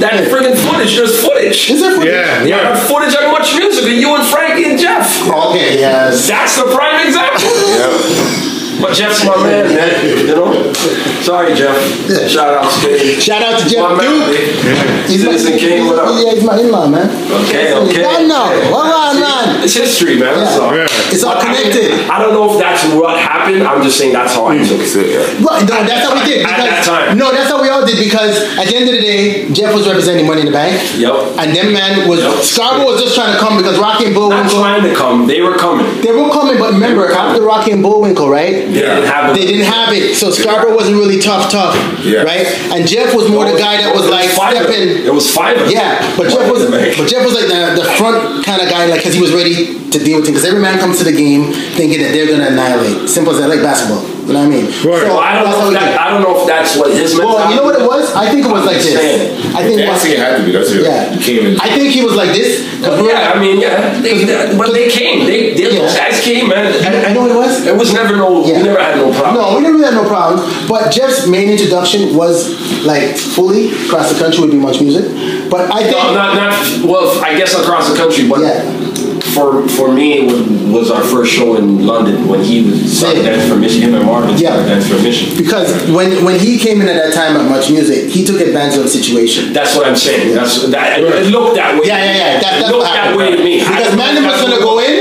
That 0.00 0.26
friggin' 0.30 0.56
footage. 0.56 0.96
There's 0.96 1.20
footage. 1.22 1.70
Is 1.70 1.80
there 1.80 1.92
footage? 1.94 2.12
Yeah, 2.12 2.42
Yeah, 2.44 2.62
yeah. 2.74 2.86
footage 2.88 3.14
on 3.16 3.30
Much 3.32 3.54
Music 3.56 3.84
of 3.84 3.90
you 3.90 4.14
and 4.14 4.26
Frankie 4.26 4.68
and 4.70 4.78
Jeff. 4.78 5.06
Okay, 5.28 5.78
yes. 5.78 6.26
That's 6.28 6.56
the 6.56 6.64
prime 6.74 7.06
example. 7.06 7.50
Yeah. 7.70 8.63
But 8.80 8.94
Jeff's 8.94 9.24
my 9.24 9.36
man, 9.42 9.68
man. 9.74 10.18
You 10.18 10.26
know? 10.34 10.72
Sorry, 11.22 11.54
Jeff. 11.54 11.76
Yeah. 12.08 12.26
Shout 12.26 12.54
out 12.54 12.70
to 12.70 12.88
Dave. 12.88 13.22
Shout 13.22 13.42
out 13.42 13.60
to 13.60 13.68
Jeff 13.68 13.80
My 13.80 13.96
man, 13.96 14.10
Duke. 14.10 14.34
Dave. 14.34 15.08
He's 15.08 15.24
my, 15.24 15.36
Citizen 15.36 15.58
King, 15.58 15.86
what 15.86 15.98
up? 15.98 16.10
Yeah, 16.18 16.34
he's 16.34 16.44
my 16.44 16.58
in-law, 16.58 16.88
man. 16.88 17.08
Okay, 17.46 17.72
okay. 17.72 18.04
I 18.04 18.26
know. 18.26 18.50
What 18.72 18.90
on, 18.90 19.20
man? 19.20 19.64
It's 19.64 19.74
history, 19.74 20.18
man. 20.18 20.34
That's 20.34 20.58
all. 20.58 20.74
Yeah. 20.74 20.86
It's 21.14 21.22
all 21.22 21.34
But 21.34 21.46
I 21.46 21.52
mean, 21.52 21.70
connected. 21.70 22.10
I 22.10 22.18
don't 22.18 22.34
know 22.34 22.52
if 22.52 22.58
that's 22.58 22.82
what 22.94 23.16
happened. 23.18 23.62
I'm 23.62 23.82
just 23.82 23.96
saying 23.96 24.12
that's 24.12 24.34
how 24.34 24.46
I 24.46 24.58
took 24.58 24.80
it. 24.80 24.90
it, 24.96 25.08
yeah. 25.14 25.46
Right, 25.46 25.62
no, 25.62 25.84
that's 25.86 26.02
how 26.08 26.14
we 26.14 26.24
did. 26.24 26.44
At 26.44 26.56
that 26.58 26.84
time. 26.84 27.16
No, 27.16 27.32
that's 27.32 27.50
how 27.50 27.62
we 27.62 27.68
all 27.68 27.86
did 27.86 28.02
because 28.02 28.36
at 28.58 28.66
the 28.66 28.76
end 28.76 28.88
of 28.88 28.94
the 28.94 29.00
day, 29.00 29.48
Jeff 29.52 29.72
was 29.74 29.86
representing 29.86 30.26
Money 30.26 30.40
in 30.40 30.46
the 30.46 30.52
Bank. 30.52 30.74
Yep. 30.98 31.38
And 31.38 31.54
them 31.54 31.72
man 31.72 32.08
was 32.08 32.20
Yep. 32.24 32.42
Scarborough 32.42 32.86
was 32.86 33.02
just 33.02 33.14
trying 33.14 33.32
to 33.34 33.38
come 33.38 33.56
because 33.56 33.78
Rocky 33.78 34.06
and 34.06 34.14
Not 34.14 34.20
Bullwinkle 34.20 34.58
trying 34.60 34.82
to 34.82 34.94
come. 34.94 35.26
They 35.26 35.42
were 35.42 35.56
coming. 35.56 35.84
they 36.00 36.12
were 36.12 36.30
coming, 36.30 36.58
but 36.58 36.72
remember 36.72 37.10
after 37.12 37.42
Rocky 37.42 37.72
and 37.72 37.82
Bullwinkle, 37.82 38.28
right? 38.30 38.63
Right? 38.66 38.74
They 38.74 38.80
didn't 38.80 39.06
have 39.06 39.30
it. 39.30 39.34
They 39.40 39.46
didn't 39.46 39.66
have 39.66 39.92
it, 39.92 40.14
so 40.16 40.30
Scarborough 40.30 40.74
wasn't 40.74 40.96
really 40.96 41.18
tough, 41.20 41.50
tough, 41.50 41.74
Yeah. 42.04 42.22
right? 42.22 42.46
And 42.72 42.86
Jeff 42.88 43.14
was 43.14 43.28
more 43.30 43.44
the 43.44 43.58
guy 43.58 43.76
that 43.78 43.94
was 43.94 44.08
like 44.08 44.28
five 44.30 44.56
of 44.56 44.64
them. 44.66 44.72
stepping. 44.72 45.06
It 45.06 45.12
was 45.14 45.30
five. 45.30 45.56
Yeah, 45.70 46.00
but 46.16 46.30
Jeff 46.30 46.50
was, 46.50 46.66
Right. 46.70 46.94
but 46.96 47.08
Jeff 47.08 47.24
was 47.24 47.34
like 47.34 47.46
the, 47.48 47.82
the 47.82 47.86
front 47.98 48.44
kind 48.44 48.62
of 48.62 48.68
guy, 48.68 48.86
like 48.86 49.00
because 49.00 49.14
he 49.14 49.20
was 49.20 49.32
ready 49.32 49.78
to 49.90 49.98
deal 49.98 50.18
with 50.20 50.28
it. 50.28 50.32
Because 50.32 50.44
every 50.44 50.60
man 50.60 50.78
comes 50.78 50.98
to 50.98 51.04
the 51.04 51.12
game 51.12 51.52
thinking 51.74 52.00
that 52.02 52.12
they're 52.12 52.26
gonna 52.30 52.48
annihilate. 52.48 53.08
Simple 53.08 53.32
as 53.34 53.40
that, 53.40 53.48
like 53.48 53.62
basketball. 53.62 54.04
You 54.24 54.32
know 54.32 54.40
what 54.40 54.48
I 54.48 54.56
mean? 54.56 54.64
Right. 54.64 55.04
Well, 55.04 55.18
I 55.20 55.36
don't 55.36 55.50
know. 55.52 55.68
If 55.68 55.74
that. 55.76 56.00
I 56.00 56.08
don't 56.08 56.22
know 56.24 56.40
if 56.40 56.46
that's 56.48 56.76
what 56.80 56.88
his 56.96 57.12
mentality. 57.12 57.36
Well, 57.36 57.50
you 57.50 57.56
know 57.60 57.64
what 57.68 57.76
it 57.76 57.84
was? 57.86 58.08
I 58.16 58.30
think 58.32 58.46
it 58.46 58.50
was 58.50 58.62
I'm 58.64 58.72
like 58.72 58.80
just 58.80 58.96
this. 58.96 59.54
I 59.54 59.60
think. 59.68 59.76
Dancing 59.84 60.12
it 60.12 60.18
had 60.18 60.38
to 60.40 60.44
be. 60.44 60.52
That's 60.52 60.70
it. 60.72 60.80
Yeah. 60.80 61.12
You 61.12 61.20
came 61.20 61.44
in. 61.44 61.60
I 61.60 61.68
think 61.76 61.92
he 61.92 62.00
was 62.02 62.16
like 62.16 62.32
this. 62.32 62.64
we're- 62.80 63.04
Yeah, 63.12 63.32
I 63.34 63.38
mean, 63.38 63.60
yeah, 63.60 64.00
they, 64.00 64.24
they- 64.24 64.56
but 64.56 64.72
they 64.72 64.88
came. 64.88 65.26
They, 65.28 65.52
they 65.52 65.76
those 65.76 65.92
Yeah. 65.92 66.08
guys 66.08 66.24
came, 66.24 66.48
man. 66.48 66.72
I, 66.72 67.10
I 67.10 67.12
know 67.12 67.22
what 67.28 67.32
it 67.32 67.36
was. 67.36 67.66
It 67.68 67.76
was 67.76 67.92
never 67.92 68.16
no. 68.16 68.40
Yeah. 68.48 68.64
We 68.64 68.72
never 68.72 68.80
had 68.80 68.96
no 68.96 69.12
problem. 69.12 69.36
No, 69.36 69.56
we 69.56 69.60
never 69.60 69.78
had 69.84 69.92
no 69.92 70.08
problems. 70.08 70.40
But 70.68 70.88
Jeff's 70.90 71.28
main 71.28 71.50
introduction 71.52 72.16
was 72.16 72.56
like 72.84 73.16
fully 73.20 73.76
across 73.84 74.08
the 74.12 74.18
country 74.18 74.40
with 74.40 74.52
Be 74.52 74.58
Much 74.58 74.80
Music. 74.80 75.04
But 75.52 75.68
I 75.70 75.84
think. 75.84 75.96
No, 76.00 76.14
not 76.16 76.32
not. 76.32 76.56
Well, 76.88 77.12
I 77.22 77.36
guess 77.36 77.52
across 77.52 77.90
the 77.92 77.96
country, 77.96 78.24
but 78.28 78.40
Yeah. 78.40 78.64
For 79.34 79.68
for 79.68 79.92
me, 79.92 80.18
it 80.18 80.24
was, 80.30 80.40
was 80.70 80.90
our 80.90 81.02
first 81.02 81.32
show 81.32 81.56
in 81.56 81.84
London 81.86 82.28
when 82.28 82.42
he 82.42 82.62
was 82.70 82.78
started 82.98 83.24
Yeah. 83.24 83.30
dancing 83.32 83.50
for 83.50 83.56
Mission. 83.56 83.82
Him 83.82 83.94
and 83.94 84.06
Marvin 84.06 84.30
Yeah. 84.38 84.50
started 84.54 84.68
dancing 84.68 84.96
for 84.96 85.02
Mission. 85.02 85.36
because 85.36 85.68
when 85.90 86.24
when 86.24 86.38
he 86.38 86.56
came 86.58 86.80
in 86.80 86.88
at 86.88 86.94
that 87.02 87.12
time 87.12 87.36
at 87.36 87.48
Much 87.50 87.70
Music, 87.70 88.08
he 88.10 88.24
took 88.24 88.40
advantage 88.40 88.76
of 88.78 88.84
the 88.84 88.88
situation. 88.88 89.52
That's 89.52 89.74
what 89.76 89.86
I'm 89.86 89.96
saying. 89.96 90.34
That's 90.34 90.62
that. 90.70 91.00
It 91.00 91.26
looked 91.30 91.56
that 91.56 91.74
way. 91.78 91.86
Yeah, 91.86 91.98
yeah, 91.98 92.16
yeah. 92.16 92.40
That, 92.40 92.54
it 92.56 92.60
that's 92.60 92.72
looked 92.72 92.84
that 92.84 93.16
way 93.16 93.36
to 93.36 93.42
me. 93.42 93.58
Because 93.58 93.88
don't 93.90 93.96
know 93.98 94.04
Mandem 94.04 94.24
if 94.24 94.32
was 94.32 94.42
gonna 94.42 94.60
go 94.62 94.78
in, 94.78 94.94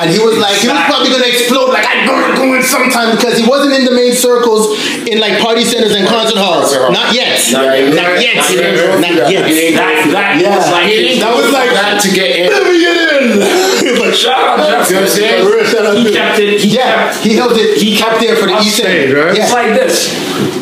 and 0.00 0.06
he 0.10 0.18
was 0.18 0.38
like, 0.38 0.56
he 0.56 0.68
was 0.68 0.82
probably 0.86 1.10
gonna 1.10 1.26
explode. 1.26 1.70
Like 1.70 1.86
I'm 1.90 2.06
gonna 2.06 2.36
go 2.36 2.54
in 2.54 2.62
sometime 2.62 3.16
because 3.16 3.38
he 3.38 3.46
wasn't 3.46 3.74
in 3.74 3.84
the 3.84 3.92
main 3.92 4.12
circles 4.12 4.73
in 5.08 5.18
like 5.20 5.40
party 5.40 5.64
centers 5.64 5.94
and 5.94 6.06
concert 6.06 6.38
halls. 6.38 6.72
Not 6.74 7.14
yet. 7.14 7.38
Not 7.52 7.74
yet. 7.76 7.94
Not 7.94 8.20
yet. 8.20 8.36
Not 9.00 9.30
yet. 9.30 9.44
That 9.74 10.40
that 10.40 10.56
was 10.56 10.70
like 10.70 10.90
That 11.20 11.32
was 11.36 11.52
like 11.52 11.70
Got 11.74 12.00
to 12.02 12.10
get 12.14 12.36
in. 12.36 12.50
Let 12.52 12.62
me 12.70 12.78
get 12.80 12.96
in. 12.96 13.04
He 13.84 13.90
like, 14.00 14.14
Shout 14.14 14.58
out 14.60 14.88
Jeff. 14.88 14.88
You 14.90 14.94
know 14.96 15.00
what 15.44 15.60
I'm 15.60 15.66
saying? 15.66 16.06
He 16.06 16.12
kept 16.12 16.38
it. 16.40 16.60
He 16.60 16.68
Yeah, 16.76 17.12
kept. 17.12 17.24
he 17.24 17.34
held 17.36 17.52
it. 17.54 17.76
He 17.78 17.96
kept 17.96 18.20
there 18.20 18.36
for 18.36 18.46
the 18.46 18.56
East 18.60 18.80
End. 18.80 19.12
right? 19.12 19.36
Yeah. 19.36 19.44
It's 19.44 19.52
like 19.52 19.74
this. 19.74 20.12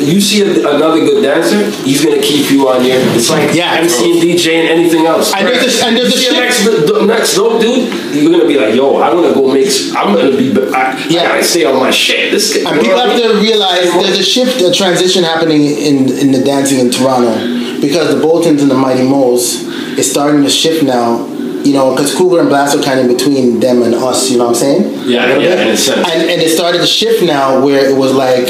You 0.03 0.21
see 0.21 0.43
a, 0.43 0.69
another 0.69 0.99
good 1.01 1.23
dancer, 1.23 1.63
he's 1.87 2.05
gonna 2.05 2.21
keep 2.21 2.51
you 2.51 2.69
on 2.69 2.85
your. 2.85 2.99
It's 3.17 3.31
like 3.31 3.55
Yeah. 3.55 3.75
MC 3.79 4.13
and 4.13 4.21
DJ 4.23 4.61
and 4.61 4.69
anything 4.81 5.07
else. 5.07 5.33
And 5.35 5.47
there's 5.47 5.81
a- 5.81 5.87
and 5.87 5.97
there's 5.97 6.11
you 6.13 6.29
a 6.29 6.33
see 6.35 6.41
next 6.41 6.65
the 6.65 7.07
next 7.07 7.35
dope 7.37 7.61
dude, 7.61 7.89
you're 8.15 8.31
gonna 8.33 8.47
be 8.47 8.59
like, 8.59 8.75
yo, 8.75 8.97
I 8.99 9.15
wanna 9.15 9.33
go 9.33 9.47
make. 9.53 9.71
I'm 9.97 10.15
gonna 10.15 10.37
be. 10.37 10.51
I, 10.75 10.99
Yeah. 11.09 11.23
I 11.23 11.29
gotta 11.29 11.45
stay 11.45 11.65
on 11.65 11.79
my 11.79 11.91
shit. 11.91 12.33
This. 12.33 12.57
And 12.57 12.81
people 12.81 12.99
have 12.99 13.17
to 13.17 13.39
realize 13.41 13.89
there's 14.13 14.27
a 14.27 14.31
shift, 14.31 14.61
a 14.61 14.73
transition 14.73 15.25
happening 15.25 15.63
in 15.63 16.09
in 16.09 16.33
the 16.33 16.43
dancing 16.45 16.79
in 16.79 16.91
Toronto 16.91 17.81
because 17.81 18.15
the 18.15 18.21
Boltons 18.21 18.63
and 18.63 18.71
the 18.71 18.77
Mighty 18.77 19.03
Moles 19.03 19.63
is 19.99 20.11
starting 20.11 20.43
to 20.43 20.51
shift 20.51 20.83
now. 20.83 21.29
You 21.63 21.75
know, 21.75 21.95
because 21.95 22.13
Cougar 22.17 22.41
and 22.41 22.49
Blast 22.49 22.77
are 22.77 22.83
kind 22.83 22.99
of 22.99 23.07
between 23.07 23.61
them 23.61 23.83
and 23.83 23.95
us. 23.95 24.29
You 24.29 24.39
know 24.39 24.47
what 24.47 24.57
I'm 24.57 24.83
saying? 24.83 25.09
Yeah, 25.09 25.39
yeah, 25.39 25.39
bit. 25.39 25.61
in 25.61 25.69
a 25.69 25.77
sense. 25.77 26.09
And 26.09 26.31
and 26.31 26.43
it 26.43 26.51
started 26.51 26.79
to 26.79 26.87
shift 26.87 27.23
now 27.23 27.65
where 27.65 27.89
it 27.89 27.97
was 27.97 28.13
like 28.13 28.49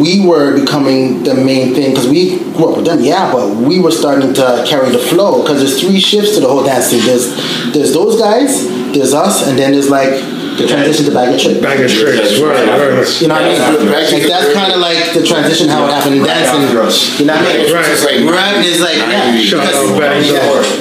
we 0.00 0.26
were 0.26 0.58
becoming 0.58 1.22
the 1.22 1.34
main 1.34 1.72
thing 1.72 1.90
because 1.90 2.08
we 2.08 2.38
grew 2.54 2.70
up 2.70 2.76
with 2.76 2.86
them, 2.86 3.00
yeah, 3.00 3.30
but 3.32 3.56
we 3.56 3.78
were 3.78 3.92
starting 3.92 4.34
to 4.34 4.64
carry 4.66 4.90
the 4.90 4.98
flow 4.98 5.42
because 5.42 5.60
there's 5.60 5.80
three 5.80 6.00
shifts 6.00 6.34
to 6.34 6.40
the 6.40 6.48
whole 6.48 6.64
dance 6.64 6.90
thing. 6.90 7.00
There's 7.06 7.30
there's 7.72 7.94
those 7.94 8.20
guys, 8.20 8.66
there's 8.92 9.14
us, 9.14 9.46
and 9.46 9.56
then 9.56 9.70
there's 9.72 9.88
like 9.88 10.39
the 10.60 10.68
transition 10.68 11.06
to 11.06 11.12
bag 11.12 11.34
of 11.34 11.40
tricks. 11.40 11.60
Bag 11.60 11.80
of 11.80 11.90
tricks. 11.90 12.38
Right, 12.40 12.68
right. 12.68 13.20
You 13.20 13.28
know 13.28 13.34
what 13.34 13.44
I 13.44 13.74
mean? 13.74 13.90
Like 13.90 14.26
that's 14.28 14.52
kind 14.52 14.72
of 14.72 14.80
like 14.80 15.00
the 15.16 15.24
transition 15.24 15.68
how 15.68 15.86
it 15.86 15.92
happened 15.92 16.16
in 16.16 16.22
Right 16.22 16.36
dancing. 16.44 16.62
after. 16.68 17.20
You 17.20 17.26
know 17.26 17.34
what 17.34 17.48
I 17.48 17.56
mean? 17.56 17.72
Right. 17.72 17.88
It's 17.90 18.04
like 18.04 18.20
Right, 18.20 18.56
it's 18.64 18.80
like 18.80 18.96
yeah, 18.96 19.40
Shout 19.40 19.66
because- 19.66 19.90
out 19.90 20.00
Bang 20.00 20.24
yeah. 20.24 20.40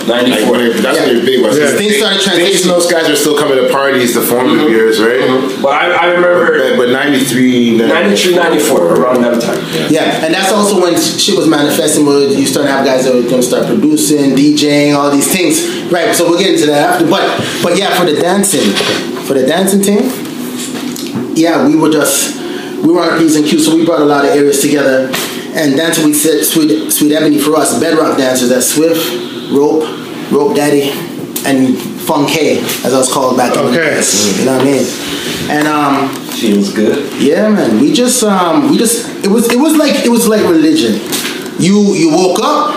Like, 0.09 0.27
94. 0.27 0.51
when 0.51 0.61
it- 0.61 0.77
that's 0.83 0.99
when 0.99 1.15
you're 1.15 1.25
big. 1.25 1.41
Was 1.41 1.57
Yeah. 1.57 1.67
Things 1.79 1.97
started 1.97 2.21
Things 2.21 2.61
transitioning. 2.61 2.67
those 2.67 2.91
guys 2.91 3.09
are 3.09 3.15
still 3.15 3.37
coming 3.37 3.57
to 3.57 3.71
parties, 3.71 4.13
the 4.13 4.19
mm-hmm. 4.21 4.29
formative 4.29 4.69
years, 4.69 4.99
right? 4.99 5.21
Mm-hmm. 5.21 5.61
But 5.61 5.71
I, 5.73 5.91
I 5.91 6.05
remember 6.13 6.75
But, 6.75 6.77
but 6.77 6.89
93, 6.89 7.77
93, 7.77 8.35
94, 8.35 8.95
around 8.95 9.21
that 9.23 9.41
time. 9.41 9.59
Yeah, 9.89 10.23
and 10.25 10.33
that's 10.33 10.51
also 10.51 10.81
when 10.81 10.99
shit 10.99 11.35
was 11.37 11.47
manifesting. 11.47 12.05
Where 12.05 12.27
you 12.27 12.45
start 12.45 12.65
to 12.67 12.71
have 12.71 12.85
guys 12.85 13.05
that 13.05 13.13
were 13.13 13.21
going 13.21 13.41
to 13.41 13.47
start 13.47 13.67
producing, 13.67 14.35
DJing, 14.35 14.95
all 14.95 15.11
these 15.11 15.31
things. 15.31 15.78
Right. 15.91 16.13
So 16.15 16.29
we'll 16.29 16.39
get 16.39 16.53
into 16.53 16.67
that 16.67 16.95
after. 16.95 17.09
But 17.09 17.25
but 17.63 17.77
yeah, 17.77 17.97
for 17.97 18.05
the 18.05 18.19
dancing, 18.19 18.71
for 19.25 19.33
the 19.33 19.45
dancing 19.45 19.81
team, 19.81 20.09
yeah, 21.35 21.65
we 21.67 21.75
were 21.75 21.89
just 21.89 22.37
we 22.83 22.93
were 22.93 23.01
on 23.01 23.15
a 23.15 23.17
P's 23.17 23.35
and 23.35 23.45
Q, 23.45 23.59
so 23.59 23.75
we 23.75 23.85
brought 23.85 24.01
a 24.01 24.05
lot 24.05 24.25
of 24.25 24.31
areas 24.31 24.61
together. 24.61 25.09
And 25.53 25.75
dancing, 25.75 26.05
we 26.05 26.13
said 26.13 26.43
Sweet 26.45 26.91
Sweet 26.91 27.11
Ebony 27.13 27.39
for 27.39 27.55
us, 27.55 27.79
bedrock 27.79 28.17
dancers. 28.17 28.49
That's 28.49 28.67
Swift, 28.73 29.51
Rope, 29.51 29.83
Rope 30.31 30.55
Daddy, 30.55 30.91
and 31.45 31.75
Funk 32.05 32.29
K, 32.29 32.59
as 32.85 32.93
I 32.93 32.97
was 32.97 33.11
called 33.11 33.35
back 33.37 33.55
in 33.57 33.63
the 33.65 33.69
Okay. 33.71 33.95
days. 33.95 34.39
You 34.39 34.45
know 34.45 34.57
what 34.57 34.61
I 34.61 34.65
mean? 34.65 34.85
And 35.49 35.67
um, 35.67 36.09
Feels 36.33 36.71
good. 36.73 37.11
yeah, 37.21 37.49
man. 37.49 37.79
We 37.81 37.91
just 37.93 38.23
um 38.23 38.69
we 38.69 38.77
just 38.77 39.07
it 39.25 39.29
was 39.29 39.51
it 39.51 39.57
was 39.59 39.75
like 39.75 40.05
it 40.05 40.09
was 40.09 40.27
like 40.27 40.41
religion. 40.43 41.01
You 41.59 41.93
you 41.95 42.11
woke 42.15 42.39
up, 42.41 42.71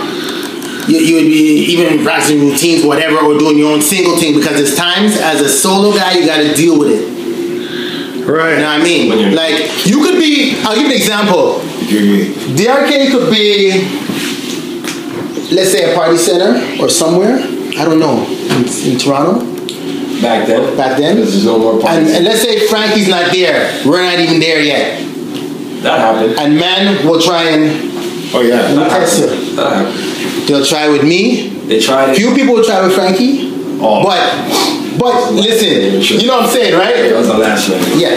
you, 0.89 0.99
you 0.99 1.15
would 1.17 1.27
be 1.27 1.65
even 1.73 2.03
practicing 2.05 2.41
routines, 2.41 2.85
whatever, 2.85 3.19
or 3.19 3.39
doing 3.39 3.59
your 3.59 3.73
own 3.73 3.81
single 3.83 4.17
thing 4.19 4.35
because 4.35 4.57
there's 4.57 4.77
times 4.77 5.17
as 5.21 5.41
a 5.41 5.49
solo 5.49 5.95
guy 5.97 6.13
you 6.19 6.27
gotta 6.27 6.55
deal 6.55 6.79
with 6.79 6.91
it. 6.91 7.09
You 7.09 8.27
know 8.27 8.33
what 8.35 8.39
Right. 8.39 8.63
I 8.65 8.83
mean? 8.83 9.35
Like 9.35 9.87
you 9.87 10.03
could 10.03 10.19
be 10.19 10.55
I'll 10.65 10.75
give 10.75 10.85
you 10.85 10.91
an 10.91 10.97
example. 10.97 11.61
Give 11.89 12.03
me. 12.03 12.35
DRK 12.57 13.11
could 13.11 13.31
be 13.31 13.83
let's 15.55 15.71
say 15.73 15.93
a 15.93 15.95
party 15.95 16.17
center 16.17 16.83
or 16.83 16.89
somewhere. 16.89 17.39
I 17.79 17.85
don't 17.85 17.99
know. 17.99 18.25
In, 18.27 18.65
in 18.93 18.99
Toronto. 18.99 19.41
Back 20.23 20.47
then. 20.47 20.77
Back 20.77 20.99
then. 20.99 21.17
Because 21.17 21.33
there's 21.33 21.45
no 21.47 21.59
more 21.59 21.73
And, 21.75 21.83
parties. 21.83 22.15
and 22.15 22.25
let's 22.25 22.43
say 22.43 22.67
Frankie's 22.69 23.09
not 23.09 23.33
there. 23.33 23.83
We're 23.85 24.03
not 24.03 24.19
even 24.21 24.39
there 24.41 24.63
yet. 24.63 25.01
that 25.83 25.99
happened. 25.99 26.39
And 26.39 26.57
men 26.57 27.05
will 27.07 27.21
try 27.21 27.43
and 27.51 27.91
Oh, 28.35 28.41
yeah. 28.41 28.63
Let 28.63 28.77
me 28.77 28.89
test 28.89 29.19
you. 29.21 29.57
That 29.57 29.73
happened. 29.85 30.12
They'll 30.47 30.65
try 30.65 30.89
with 30.89 31.03
me. 31.03 31.49
They 31.67 31.81
tried 31.81 32.11
it. 32.11 32.17
Few 32.17 32.35
people 32.35 32.55
will 32.55 32.65
try 32.65 32.85
with 32.85 32.95
Frankie. 32.95 33.51
Oh. 33.81 34.03
But 34.05 34.99
but 34.99 35.33
listen, 35.33 36.21
you 36.21 36.27
know 36.27 36.37
what 36.37 36.47
I'm 36.47 36.51
saying, 36.51 36.75
right? 36.79 36.95
That 36.95 37.17
was 37.17 37.29
the 37.29 37.39
last 37.39 37.69
one. 37.69 37.81
Yeah. 37.99 38.17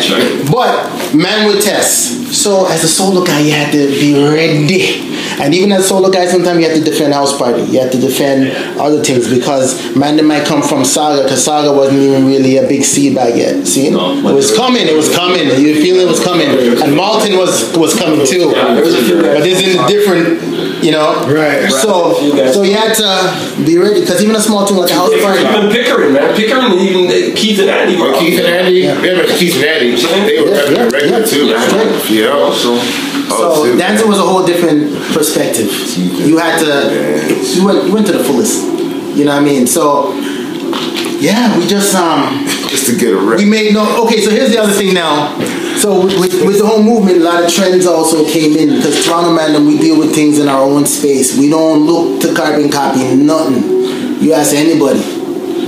But 0.51 1.15
man 1.15 1.47
with 1.47 1.63
test. 1.63 2.24
So 2.35 2.67
as 2.67 2.83
a 2.83 2.87
solo 2.87 3.23
guy, 3.25 3.39
you 3.39 3.51
had 3.51 3.71
to 3.71 3.87
be 3.87 4.13
ready. 4.13 5.01
And 5.41 5.53
even 5.53 5.71
as 5.71 5.85
a 5.85 5.87
solo 5.87 6.11
guy, 6.11 6.25
sometimes 6.25 6.59
you 6.59 6.69
have 6.69 6.77
to 6.77 6.83
defend 6.83 7.13
house 7.13 7.37
party. 7.37 7.63
You 7.63 7.79
have 7.81 7.91
to 7.91 7.99
defend 7.99 8.51
other 8.79 9.03
things 9.03 9.27
because 9.29 9.95
man, 9.95 10.15
they 10.17 10.21
might 10.23 10.45
come 10.45 10.61
from 10.61 10.83
Sauga 10.83 11.23
because 11.23 11.45
Sauga 11.47 11.75
wasn't 11.75 11.99
even 11.99 12.25
really 12.25 12.57
a 12.57 12.67
big 12.67 12.83
seed 12.83 13.15
back 13.15 13.35
yet. 13.35 13.65
See, 13.65 13.89
No, 13.89 14.13
it 14.29 14.33
was 14.33 14.55
coming. 14.55 14.87
It 14.87 14.95
was 14.95 15.13
coming. 15.13 15.47
You 15.59 15.81
feel 15.81 15.97
it 15.97 16.07
was 16.07 16.23
coming. 16.23 16.47
And 16.47 16.95
Malton 16.95 17.37
was 17.37 17.75
was 17.75 17.97
coming 17.97 18.25
too. 18.25 18.51
Yeah, 18.51 18.75
there 18.75 18.83
was 18.83 18.95
a. 18.95 19.21
But 19.21 19.43
this 19.43 19.61
is 19.61 19.75
different, 19.87 20.83
you 20.83 20.91
know. 20.91 21.25
Right. 21.27 21.69
So, 21.71 22.19
You 22.21 22.53
so 22.53 22.63
you 22.63 22.75
had 22.75 22.93
to 22.95 23.65
be 23.65 23.77
ready 23.77 24.01
because 24.01 24.21
even 24.23 24.35
a 24.35 24.41
small 24.41 24.65
thing 24.67 24.77
like 24.77 24.91
a 24.91 24.93
house 24.93 25.09
party. 25.21 25.41
Even 25.41 25.71
Pickering, 25.71 26.13
man. 26.13 26.35
Pickering, 26.35 26.71
even 26.79 27.35
Keith 27.35 27.59
and 27.59 27.69
Andy 27.69 27.99
were 27.99 28.13
Keith 28.13 28.39
and 28.39 28.47
Andy, 28.47 28.79
yeah, 28.81 28.95
but 29.15 29.27
Keith 29.37 29.55
and 29.55 29.65
Andy, 29.65 29.95
they 29.95 30.41
were 30.41 30.49
Yeah, 30.49 30.61
repping 30.61 30.75
yeah, 30.75 30.89
regular 30.89 31.19
yeah. 31.19 31.25
too, 31.25 32.13
Yeah, 32.13 32.24
You 32.25 32.31
know, 32.31 32.51
so. 32.51 32.73
oh, 33.29 33.77
dancing 33.77 34.09
was 34.09 34.17
a 34.17 34.23
whole 34.23 34.43
different 34.43 34.89
perspective. 35.13 35.69
You 35.95 36.39
had 36.39 36.57
to, 36.57 37.29
you 37.53 37.63
went, 37.63 37.85
you 37.85 37.93
went 37.93 38.07
to 38.07 38.13
the 38.13 38.23
fullest. 38.23 38.65
You 39.15 39.25
know 39.25 39.35
what 39.35 39.43
I 39.43 39.45
mean? 39.45 39.67
So, 39.67 40.11
yeah, 41.21 41.55
we 41.55 41.67
just 41.67 41.93
um, 41.93 42.47
just 42.65 42.89
to 42.89 42.97
get 42.97 43.13
a 43.13 43.17
rep. 43.17 43.37
we 43.37 43.45
made 43.45 43.75
no. 43.75 44.05
Okay, 44.05 44.21
so 44.21 44.31
here's 44.31 44.49
the 44.49 44.57
other 44.57 44.73
thing 44.73 44.95
now. 44.95 45.37
So 45.77 46.05
with, 46.19 46.33
with 46.43 46.57
the 46.57 46.65
whole 46.65 46.81
movement, 46.81 47.17
a 47.17 47.23
lot 47.23 47.43
of 47.43 47.53
trends 47.53 47.85
also 47.85 48.25
came 48.25 48.57
in 48.57 48.77
because 48.77 49.05
Toronto 49.05 49.31
man, 49.31 49.63
we 49.67 49.77
deal 49.77 49.99
with 49.99 50.15
things 50.15 50.39
in 50.39 50.47
our 50.47 50.63
own 50.63 50.87
space. 50.87 51.37
We 51.37 51.51
don't 51.51 51.85
look 51.85 52.23
to 52.23 52.33
carbon 52.33 52.71
copy 52.71 53.15
nothing. 53.17 53.61
You 54.19 54.33
ask 54.33 54.55
anybody. 54.55 54.99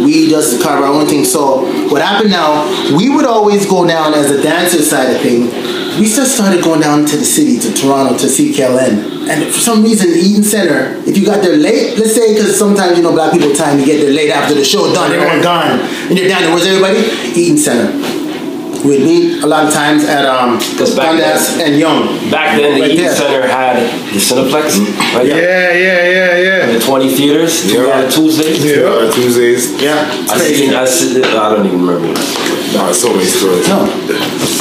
We 0.03 0.28
just 0.28 0.64
carve 0.64 0.84
our 0.84 0.91
own 0.91 1.05
thing. 1.05 1.24
So 1.24 1.89
what 1.89 2.01
happened 2.01 2.32
now? 2.32 2.66
We 2.97 3.10
would 3.10 3.26
always 3.26 3.68
go 3.68 3.88
down 3.88 4.16
as 4.16 4.32
a 4.32 4.41
dancer 4.41 4.82
side 4.82 5.16
of 5.16 5.22
thing. 5.22 5.76
We 5.97 6.05
just 6.05 6.35
started 6.35 6.63
going 6.63 6.81
down 6.81 7.05
to 7.05 7.17
the 7.17 7.25
city, 7.25 7.57
to 7.57 7.73
Toronto, 7.73 8.17
to 8.17 8.27
CKLN. 8.27 9.27
And 9.29 9.51
for 9.51 9.59
some 9.59 9.83
reason, 9.83 10.11
Eaton 10.11 10.43
Center, 10.43 10.95
if 11.09 11.17
you 11.17 11.25
got 11.25 11.41
there 11.41 11.57
late, 11.57 11.97
let's 11.97 12.13
say, 12.13 12.33
because 12.33 12.57
sometimes, 12.57 12.97
you 12.97 13.03
know, 13.03 13.13
black 13.13 13.33
people 13.33 13.51
time, 13.53 13.79
you 13.79 13.85
get 13.85 14.01
there 14.01 14.13
late 14.13 14.29
after 14.29 14.53
the 14.53 14.63
show 14.63 14.93
done, 14.93 15.11
everyone 15.11 15.41
gone. 15.41 15.79
And 16.07 16.17
you're 16.17 16.29
down 16.29 16.43
there, 16.43 16.51
where's 16.53 16.67
everybody? 16.67 16.99
Eaton 17.33 17.57
Center. 17.57 18.26
We'd 18.88 19.03
meet 19.03 19.43
a 19.43 19.47
lot 19.47 19.65
of 19.67 19.73
times 19.73 20.05
at 20.05 20.25
um, 20.25 20.57
'Cause 20.77 20.95
back 20.95 21.07
Dundas 21.19 21.59
and 21.59 21.77
Yonge. 21.77 22.31
Back 22.31 22.55
then, 22.57 22.75
the 22.75 22.81
Right 22.81 22.91
Eaton 22.91 23.05
there. 23.05 23.15
Center 23.15 23.47
had 23.47 23.75
the 24.13 24.19
Cineplex. 24.19 24.79
Right 25.15 25.27
Yeah, 25.27 25.33
there. 25.35 25.77
yeah, 25.77 26.39
yeah, 26.39 26.65
The 26.67 26.73
yeah. 26.73 26.79
20 26.79 27.09
theaters. 27.15 27.65
Yeah. 27.65 27.85
Yeah. 27.88 28.03
On 28.05 28.09
Tuesdays. 28.09 28.63
Yeah. 28.63 28.83
Uh, 28.88 29.11
Tuesdays. 29.11 29.71
Yeah, 29.81 30.07
I 30.31 30.38
crazy. 30.38 30.55
seen. 30.67 30.73
I, 30.73 30.85
see, 30.85 31.21
I 31.23 31.49
don't 31.53 31.65
even 31.67 31.85
remember. 31.85 32.19
Nah, 32.73 32.91
so 32.91 33.11
many 33.13 33.25
stories. 33.25 33.67
No. 33.67 33.88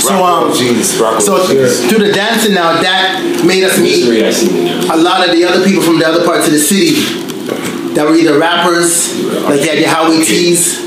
So 0.02 0.14
um, 0.24 0.52
jeans, 0.54 0.96
Rockwell 0.98 1.20
so 1.20 1.46
jeans. 1.46 1.86
through 1.86 2.06
the 2.06 2.12
dancing 2.12 2.54
now, 2.54 2.80
that 2.82 3.22
made 3.44 3.62
us 3.64 3.78
meet 3.78 4.04
Three 4.06 4.24
I 4.26 4.30
seen 4.30 4.56
in 4.56 4.64
there. 4.82 4.92
a 4.92 4.96
lot 4.96 5.26
of 5.28 5.34
the 5.34 5.44
other 5.44 5.64
people 5.64 5.82
from 5.82 5.98
the 5.98 6.06
other 6.06 6.24
parts 6.24 6.46
of 6.46 6.52
the 6.52 6.58
city 6.58 6.94
that 7.94 8.04
were 8.06 8.14
either 8.14 8.38
rappers, 8.38 9.18
like 9.44 9.60
you 9.62 9.68
had 9.70 9.78
your 9.78 9.88
Howie 9.88 10.24
T's, 10.24 10.85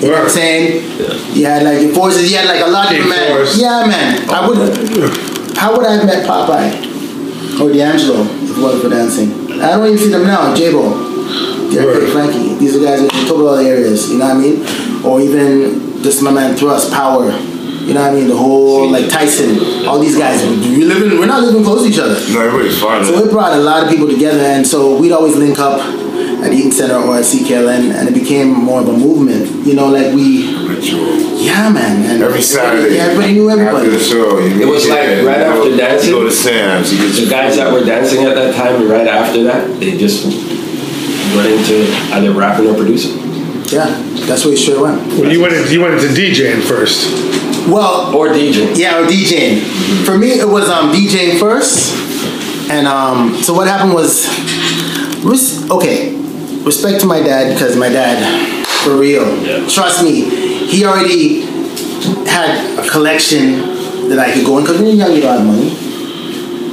you 0.00 0.08
know 0.08 0.14
what 0.14 0.24
I'm 0.24 0.28
saying? 0.28 1.36
You 1.36 1.46
had 1.46 1.62
like 1.62 1.82
your 1.82 1.94
forces, 1.94 2.30
you 2.30 2.38
had 2.38 2.46
like 2.46 2.64
a 2.66 2.70
lot 2.70 2.92
of 2.94 3.08
man. 3.08 3.36
Force. 3.36 3.60
Yeah, 3.60 3.86
man. 3.86 4.26
Oh, 4.28 4.34
I 4.34 4.48
would, 4.48 5.56
how 5.56 5.76
would 5.76 5.86
I 5.86 5.94
have 5.96 6.06
met 6.06 6.26
Popeye 6.26 7.60
or 7.60 7.72
D'Angelo 7.72 8.22
if 8.22 8.56
it 8.56 8.62
wasn't 8.62 8.82
for 8.82 8.90
dancing? 8.90 9.60
I 9.60 9.76
don't 9.76 9.86
even 9.86 9.98
see 9.98 10.08
them 10.10 10.22
now. 10.24 10.54
J-Bo, 10.54 11.70
Derek. 11.72 12.12
Frankie. 12.12 12.54
These 12.54 12.76
are 12.76 12.84
guys 12.84 13.08
took 13.26 13.38
all 13.38 13.56
areas, 13.56 14.10
you 14.10 14.18
know 14.18 14.28
what 14.28 14.36
I 14.36 14.40
mean? 14.40 15.04
Or 15.04 15.20
even 15.20 16.02
this 16.02 16.22
my 16.22 16.30
man 16.30 16.56
Thrust, 16.56 16.92
Power. 16.92 17.30
You 17.88 17.94
know 17.94 18.02
what 18.02 18.12
I 18.12 18.14
mean? 18.16 18.28
The 18.28 18.36
whole 18.36 18.90
like 18.90 19.08
Tyson, 19.08 19.86
all 19.86 19.98
these 19.98 20.16
guys. 20.16 20.44
We 20.44 20.84
living, 20.84 21.18
we're 21.18 21.26
not 21.26 21.42
living 21.42 21.64
close 21.64 21.82
to 21.82 21.88
each 21.88 21.98
other. 21.98 22.14
No, 22.32 22.42
everybody's 22.42 22.78
fine. 22.80 23.02
So 23.02 23.14
it 23.24 23.30
brought 23.30 23.54
a 23.54 23.60
lot 23.60 23.82
of 23.82 23.88
people 23.88 24.06
together, 24.06 24.40
and 24.40 24.66
so 24.66 25.00
we'd 25.00 25.10
always 25.10 25.36
link 25.36 25.58
up 25.58 25.80
at 26.48 26.54
Eaton 26.54 26.72
Center 26.72 26.96
or 26.96 27.16
at 27.18 27.24
CKLN, 27.24 27.92
and 27.94 28.08
it 28.08 28.14
became 28.14 28.48
more 28.52 28.80
of 28.80 28.88
a 28.88 28.92
movement. 28.96 29.66
You 29.66 29.74
know, 29.74 29.88
like 29.88 30.12
we, 30.14 30.48
Ritual. 30.66 31.18
yeah, 31.38 31.68
man. 31.70 32.04
And 32.10 32.22
Every 32.22 32.42
Saturday. 32.42 32.96
yeah, 32.96 33.04
everybody 33.12 33.32
knew 33.34 33.50
everybody. 33.50 33.86
After 33.86 33.90
the 33.90 34.04
everybody. 34.04 34.50
show, 34.50 34.56
you 34.56 34.62
It 34.62 34.68
was 34.68 34.84
meet 34.84 34.90
like 34.90 35.00
right 35.00 35.16
you 35.18 35.24
go- 35.24 35.58
after 35.62 35.76
dancing. 35.76 36.08
You 36.10 36.16
go 36.16 36.24
to 36.24 36.32
Sam's. 36.32 36.92
You 36.92 37.24
The 37.24 37.30
guys 37.30 37.56
that 37.56 37.72
were 37.72 37.84
dancing 37.84 38.24
at 38.24 38.34
that 38.34 38.54
time, 38.56 38.88
right 38.88 39.06
after 39.06 39.44
that, 39.44 39.78
they 39.78 39.96
just 39.98 40.24
went 41.36 41.48
into 41.52 41.86
either 42.16 42.32
rapping 42.32 42.66
or 42.68 42.74
producing. 42.74 43.18
Yeah, 43.68 43.84
that's 44.26 44.44
where 44.44 44.52
we 44.52 44.56
straight 44.56 44.80
went. 44.80 44.96
Well, 45.18 45.30
you 45.30 45.40
went 45.42 45.52
into, 45.54 45.72
you 45.72 45.80
went 45.82 45.94
into 45.94 46.08
DJing 46.08 46.62
first. 46.62 47.06
Well, 47.68 48.16
Or 48.16 48.28
DJing. 48.28 48.78
yeah, 48.78 48.98
or 48.98 49.04
DJing. 49.06 49.60
For 50.06 50.16
me, 50.16 50.40
it 50.40 50.48
was 50.48 50.70
um, 50.70 50.90
DJing 50.90 51.38
first, 51.38 51.92
and 52.70 52.86
um, 52.86 53.34
so 53.42 53.52
what 53.52 53.68
happened 53.68 53.92
was, 53.92 54.26
res- 55.22 55.68
okay, 55.70 56.16
respect 56.68 57.00
to 57.00 57.06
my 57.06 57.20
dad 57.20 57.54
because 57.54 57.76
my 57.76 57.88
dad, 57.88 58.16
for 58.84 58.96
real, 58.96 59.24
Yeah. 59.42 59.66
trust 59.68 60.04
me, 60.04 60.20
he 60.68 60.84
already 60.84 61.40
had 62.28 62.78
a 62.78 62.86
collection 62.88 64.08
that 64.10 64.18
I 64.18 64.30
could 64.32 64.44
go 64.44 64.58
in 64.58 64.64
because 64.64 64.76
when 64.78 64.86
you're 64.88 64.96
young, 65.04 65.14
you 65.16 65.22
don't 65.22 65.36
have 65.38 65.46
money. 65.46 65.70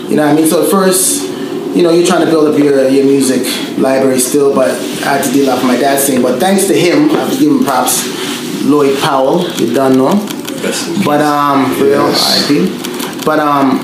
You 0.09 0.15
know 0.17 0.23
what 0.25 0.33
I 0.33 0.35
mean? 0.35 0.47
So 0.47 0.63
at 0.65 0.69
first, 0.69 1.23
you 1.75 1.81
know, 1.83 1.91
you're 1.91 2.05
trying 2.05 2.25
to 2.25 2.31
build 2.31 2.47
up 2.53 2.59
your, 2.59 2.87
your 2.89 3.05
music 3.05 3.41
library 3.77 4.19
still, 4.19 4.53
but 4.53 4.69
I 5.07 5.17
had 5.17 5.23
to 5.25 5.31
deal 5.31 5.49
off 5.49 5.63
my 5.63 5.77
dad's 5.77 6.05
thing. 6.07 6.21
But 6.21 6.39
thanks 6.39 6.67
to 6.67 6.73
him, 6.77 7.09
I 7.11 7.19
have 7.23 7.31
to 7.33 7.39
give 7.39 7.51
him 7.51 7.63
props. 7.63 8.03
Lloyd 8.65 8.97
Powell, 8.99 9.47
you 9.59 9.73
done 9.73 9.97
know. 9.97 10.11
But 11.05 11.21
um, 11.21 11.71
for 11.75 11.85
real, 11.85 12.07
RIP. 12.07 13.23
But 13.25 13.39
um, 13.39 13.79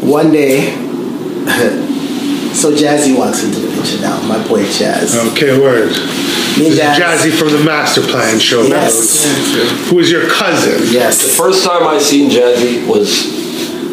one 0.00 0.30
day, 0.30 0.72
so 2.54 2.72
Jazzy 2.72 3.16
walks 3.18 3.42
into 3.44 3.60
the 3.60 3.67
picture 3.80 4.00
now. 4.00 4.20
My 4.22 4.46
boy 4.48 4.64
Jazz. 4.70 5.16
Okay, 5.32 5.58
word. 5.60 5.90
Me 5.90 5.94
and 5.94 5.98
This 6.56 6.68
is 6.72 6.76
Jazz. 6.78 7.20
Jazzy 7.22 7.38
from 7.38 7.48
the 7.52 7.62
Master 7.64 8.02
Plan 8.02 8.38
show. 8.38 8.62
Yes. 8.62 9.24
Who 9.90 9.98
is 10.00 10.10
your 10.10 10.28
cousin? 10.28 10.80
Yes. 10.92 11.22
The 11.22 11.28
first 11.28 11.64
time 11.64 11.86
I 11.86 11.98
seen 11.98 12.30
Jazzy 12.30 12.86
was 12.86 13.10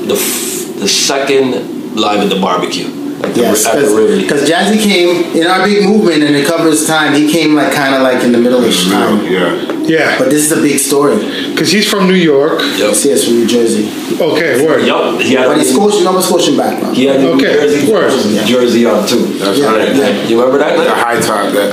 the 0.08 0.16
f- 0.16 0.80
the 0.80 0.88
second 0.88 1.96
live 1.96 2.20
at 2.20 2.30
the 2.30 2.40
barbecue. 2.42 2.88
At 3.24 3.34
the, 3.34 3.42
Yes, 3.42 3.66
at 3.66 3.76
the 3.76 3.82
Rivoli. 3.88 4.22
because 4.22 4.48
Jazzy 4.50 4.82
came 4.82 5.36
in 5.36 5.48
our 5.48 5.64
big 5.66 5.84
movement 5.88 6.24
and 6.24 6.36
it 6.36 6.46
covers 6.46 6.86
time. 6.86 7.14
He 7.14 7.32
came 7.32 7.56
like 7.56 7.72
kind 7.74 7.96
of 7.96 8.02
like 8.02 8.24
in 8.24 8.32
the 8.32 8.38
middle-ish 8.38 8.90
time. 8.90 9.24
Yeah. 9.26 9.72
Yeah, 9.88 10.18
But 10.18 10.30
this 10.30 10.50
is 10.50 10.58
a 10.58 10.62
big 10.62 10.80
story. 10.80 11.18
because 11.52 11.72
he's 11.72 11.88
from 11.88 12.08
New 12.08 12.14
York. 12.18 12.60
Yep. 12.78 12.94
See, 12.96 13.10
it's 13.10 13.26
from 13.26 13.36
New 13.36 13.48
Jersey. 13.48 13.86
Okay, 14.20 14.66
word. 14.66 14.86
Yup. 14.86 15.22
He 15.22 15.34
had 15.36 15.48
But 15.48 15.58
he's 15.58 15.68
the, 15.70 15.74
Scotian, 15.76 16.04
Nova 16.06 16.22
Scotian 16.22 16.58
background. 16.58 16.96
he 16.98 17.06
had 17.06 17.22
the 17.22 17.30
Okay, 17.34 17.54
New 17.54 17.68
Jersey 17.70 17.92
word. 17.92 18.46
jersey 18.48 18.86
on 18.86 19.08
too. 19.08 19.26
That's 19.38 19.58
Yeah, 19.60 19.76
right. 19.76 19.96
yeah. 19.96 20.28
You 20.28 20.38
remember 20.40 20.58
that? 20.60 20.76
The 20.78 20.90
high 20.90 21.20
top. 21.20 21.52
That 21.54 21.72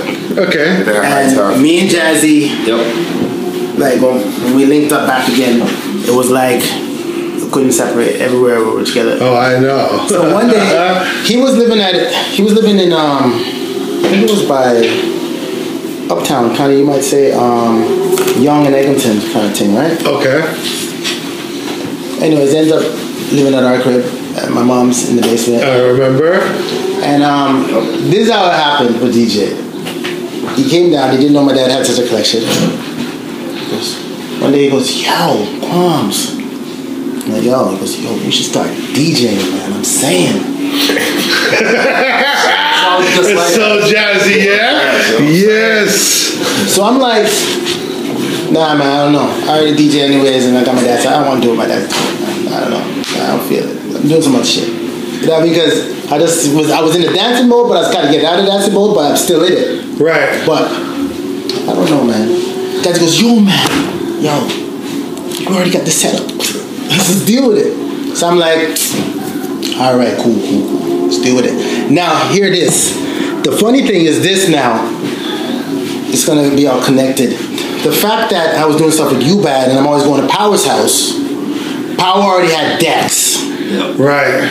Okay. 0.48 0.82
that 0.84 1.04
high 1.04 1.22
And 1.22 1.36
top. 1.36 1.56
me 1.58 1.80
and 1.80 1.90
Jazzy, 1.90 2.38
Yep. 2.66 3.78
like 3.78 4.00
when 4.00 4.20
when 4.44 4.56
we 4.56 4.64
linked 4.66 4.92
up 4.92 5.06
back 5.06 5.28
again, 5.28 5.62
it 6.06 6.14
was 6.14 6.30
like 6.30 6.60
we 7.40 7.48
couldn't 7.50 7.72
separate. 7.72 8.20
Everywhere 8.20 8.58
we 8.64 8.70
were 8.76 8.84
together. 8.84 9.16
Oh, 9.20 9.34
I 9.36 9.58
know. 9.58 10.04
So 10.08 10.32
one 10.34 10.48
day 10.48 10.64
he 11.24 11.36
was 11.40 11.56
living 11.56 11.80
at 11.80 11.94
he 12.36 12.42
was 12.42 12.52
living 12.54 12.78
in 12.78 12.92
um 12.92 13.32
I 14.04 14.08
think 14.10 14.24
it 14.28 14.30
was 14.30 14.44
by 14.44 14.74
uptown 16.12 16.54
kind 16.54 16.72
of 16.72 16.78
you 16.78 16.84
might 16.84 17.02
say 17.02 17.32
um 17.32 17.82
Yonge 18.40 18.66
and 18.66 18.74
Eglinton 18.74 19.20
kind 19.32 19.46
of 19.50 19.56
thing 19.56 19.74
right. 19.74 20.06
okay. 20.06 20.40
Anyways, 22.22 22.54
ended 22.54 22.72
up 22.72 22.84
living 23.32 23.54
at 23.54 23.64
our 23.64 23.80
crib 23.82 24.04
at 24.36 24.50
my 24.50 24.62
mom's 24.62 25.08
in 25.10 25.16
the 25.16 25.22
basement. 25.22 25.64
I 25.64 25.78
remember. 25.80 26.34
And 27.02 27.22
um, 27.24 27.64
this 28.10 28.26
is 28.28 28.30
how 28.30 28.46
it 28.46 28.54
happened 28.54 29.00
with 29.00 29.14
DJ. 29.14 29.58
He 30.56 30.68
came 30.70 30.92
down. 30.92 31.10
He 31.10 31.16
didn't 31.16 31.32
know 31.32 31.44
my 31.44 31.52
dad 31.52 31.70
had 31.70 31.84
such 31.84 32.04
a 32.04 32.08
collection. 32.08 32.40
He 32.42 33.70
goes, 33.70 33.96
one 34.40 34.52
day 34.52 34.64
he 34.64 34.70
goes, 34.70 35.02
"Yo, 35.02 35.44
Quams." 35.66 36.38
I'm 37.24 37.32
like, 37.32 37.42
"Yo," 37.42 37.70
he 37.70 37.78
goes, 37.78 37.98
"Yo, 38.00 38.12
we 38.14 38.30
should 38.30 38.46
start 38.46 38.68
DJing, 38.68 39.36
man." 39.52 39.72
I'm 39.72 39.84
saying. 39.84 40.38
Sounds 43.02 43.16
just 43.16 43.30
It's 43.30 43.38
like 43.38 43.54
so 43.54 43.80
jazzy, 43.82 44.44
yeah? 44.46 45.18
Yes. 45.18 46.38
So 46.72 46.84
I'm 46.84 46.98
like, 46.98 47.26
"Nah, 48.52 48.74
man, 48.74 48.86
I 48.86 49.04
don't 49.04 49.12
know. 49.12 49.28
I 49.50 49.58
already 49.58 49.74
DJ 49.76 50.02
anyways, 50.02 50.46
and 50.46 50.56
I 50.56 50.64
got 50.64 50.74
my 50.74 50.82
dad. 50.82 51.02
So 51.02 51.08
I 51.08 51.18
don't 51.18 51.26
want 51.26 51.42
to 51.42 51.48
do 51.48 51.54
it. 51.54 51.58
with 51.58 51.66
My 51.68 51.74
dad. 51.74 51.90
I 52.52 52.60
don't 52.60 52.70
know. 52.70 52.84
I 53.22 53.26
don't 53.36 53.48
feel 53.48 53.64
it. 53.64 53.96
I'm 53.96 54.08
doing 54.08 54.22
so 54.22 54.30
much 54.30 54.46
shit. 54.46 54.68
You 54.68 55.26
know, 55.28 55.42
because 55.42 56.10
I 56.12 56.18
just 56.18 56.54
was 56.54 56.70
I 56.70 56.80
was 56.80 56.94
in 56.94 57.02
the 57.02 57.12
dancing 57.12 57.48
mode, 57.48 57.68
but 57.68 57.76
I 57.78 57.80
was 57.82 57.94
kind 57.94 58.06
of 58.06 58.12
getting 58.12 58.26
out 58.26 58.38
of 58.38 58.46
dancing 58.46 58.74
mode, 58.74 58.94
but 58.94 59.10
I'm 59.10 59.16
still 59.16 59.44
in 59.44 59.52
it. 59.52 60.00
Right. 60.00 60.44
But 60.46 60.70
I 60.70 61.74
don't 61.74 61.90
know, 61.90 62.04
man. 62.04 62.28
Dad 62.82 62.98
goes, 62.98 63.20
yo, 63.20 63.38
man, 63.38 64.22
yo, 64.22 64.46
you 65.38 65.48
already 65.48 65.70
got 65.70 65.84
the 65.84 65.90
setup. 65.90 66.26
Let's 66.28 67.08
just 67.08 67.26
deal 67.26 67.48
with 67.48 67.58
it. 67.58 68.16
So 68.16 68.28
I'm 68.28 68.38
like, 68.38 68.76
all 69.78 69.96
right, 69.96 70.16
cool, 70.18 70.34
cool, 70.34 70.68
cool. 70.68 70.91
Let's 71.12 71.22
deal 71.24 71.36
with 71.36 71.44
it. 71.46 71.90
Now, 71.90 72.32
hear 72.32 72.48
this. 72.48 72.94
The 73.44 73.52
funny 73.60 73.86
thing 73.86 74.06
is 74.06 74.22
this 74.22 74.48
now. 74.48 74.80
It's 76.08 76.24
gonna 76.26 76.54
be 76.56 76.66
all 76.66 76.82
connected. 76.82 77.32
The 77.84 77.92
fact 77.92 78.30
that 78.30 78.54
I 78.56 78.64
was 78.64 78.76
doing 78.76 78.90
stuff 78.92 79.12
with 79.12 79.22
you 79.22 79.42
bad 79.42 79.68
and 79.68 79.78
I'm 79.78 79.86
always 79.86 80.04
going 80.04 80.22
to 80.22 80.28
Power's 80.28 80.64
house. 80.64 81.12
Power 81.98 82.22
already 82.22 82.52
had 82.52 82.80
decks. 82.80 83.42
Right. 83.98 84.48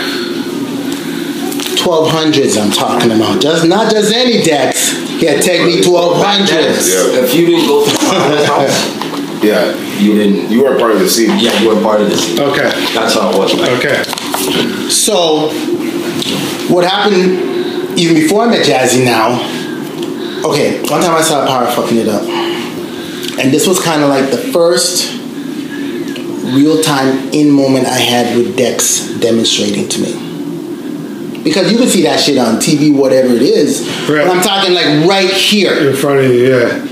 1200s 1.82 2.62
I'm 2.62 2.72
talking 2.72 3.12
about. 3.12 3.42
Just 3.42 3.66
not 3.68 3.90
just 3.92 4.14
any 4.14 4.44
decks. 4.44 4.92
He 5.20 5.26
had 5.26 5.42
Technics 5.42 5.88
1200s. 5.88 6.86
Yeah. 6.92 7.24
If 7.24 7.34
you 7.34 7.46
didn't 7.48 7.68
go 7.68 7.86
to 7.86 7.98
Power's 7.98 8.46
house, 8.46 9.02
Yeah. 9.44 9.74
you 9.98 10.14
didn't. 10.14 10.52
You 10.52 10.64
were 10.64 10.78
part 10.78 10.92
of 10.92 11.00
the 11.00 11.10
scene. 11.10 11.40
Yeah, 11.40 11.58
you 11.62 11.70
were 11.74 11.82
part 11.82 12.02
of 12.02 12.10
this. 12.10 12.38
Okay. 12.40 12.70
That's 12.94 13.16
how 13.16 13.32
it 13.32 13.38
was. 13.38 13.54
Like. 13.56 13.72
Okay. 13.80 14.04
So, 14.90 15.50
what 16.70 16.84
happened 16.84 17.98
even 17.98 18.16
before 18.16 18.44
I 18.44 18.48
met 18.48 18.66
Jazzy 18.66 19.04
now? 19.04 19.40
Okay, 20.50 20.82
one 20.90 21.02
time 21.02 21.16
I 21.16 21.22
saw 21.22 21.46
Power 21.46 21.68
fucking 21.72 21.98
it 21.98 22.08
up, 22.08 22.24
and 23.40 23.54
this 23.54 23.68
was 23.68 23.80
kind 23.80 24.04
of 24.04 24.10
like 24.10 24.32
the 24.32 24.38
first 24.38 25.22
real 26.54 26.82
time 26.82 27.30
in 27.32 27.50
moment 27.52 27.86
I 27.86 28.00
had 28.00 28.36
with 28.36 28.58
Dex 28.58 29.10
demonstrating 29.20 29.88
to 29.90 30.02
me. 30.02 31.44
Because 31.44 31.72
you 31.72 31.78
can 31.78 31.88
see 31.88 32.04
that 32.04 32.20
shit 32.20 32.38
on 32.38 32.56
TV, 32.58 32.96
whatever 32.96 33.30
it 33.30 33.42
is. 33.42 33.88
Right. 34.10 34.26
But 34.26 34.38
I'm 34.38 34.44
talking 34.44 34.74
like 34.74 35.08
right 35.08 35.32
here. 35.32 35.90
In 35.90 35.96
front 35.96 36.20
of 36.20 36.26
you, 36.26 36.56
yeah. 36.56 36.84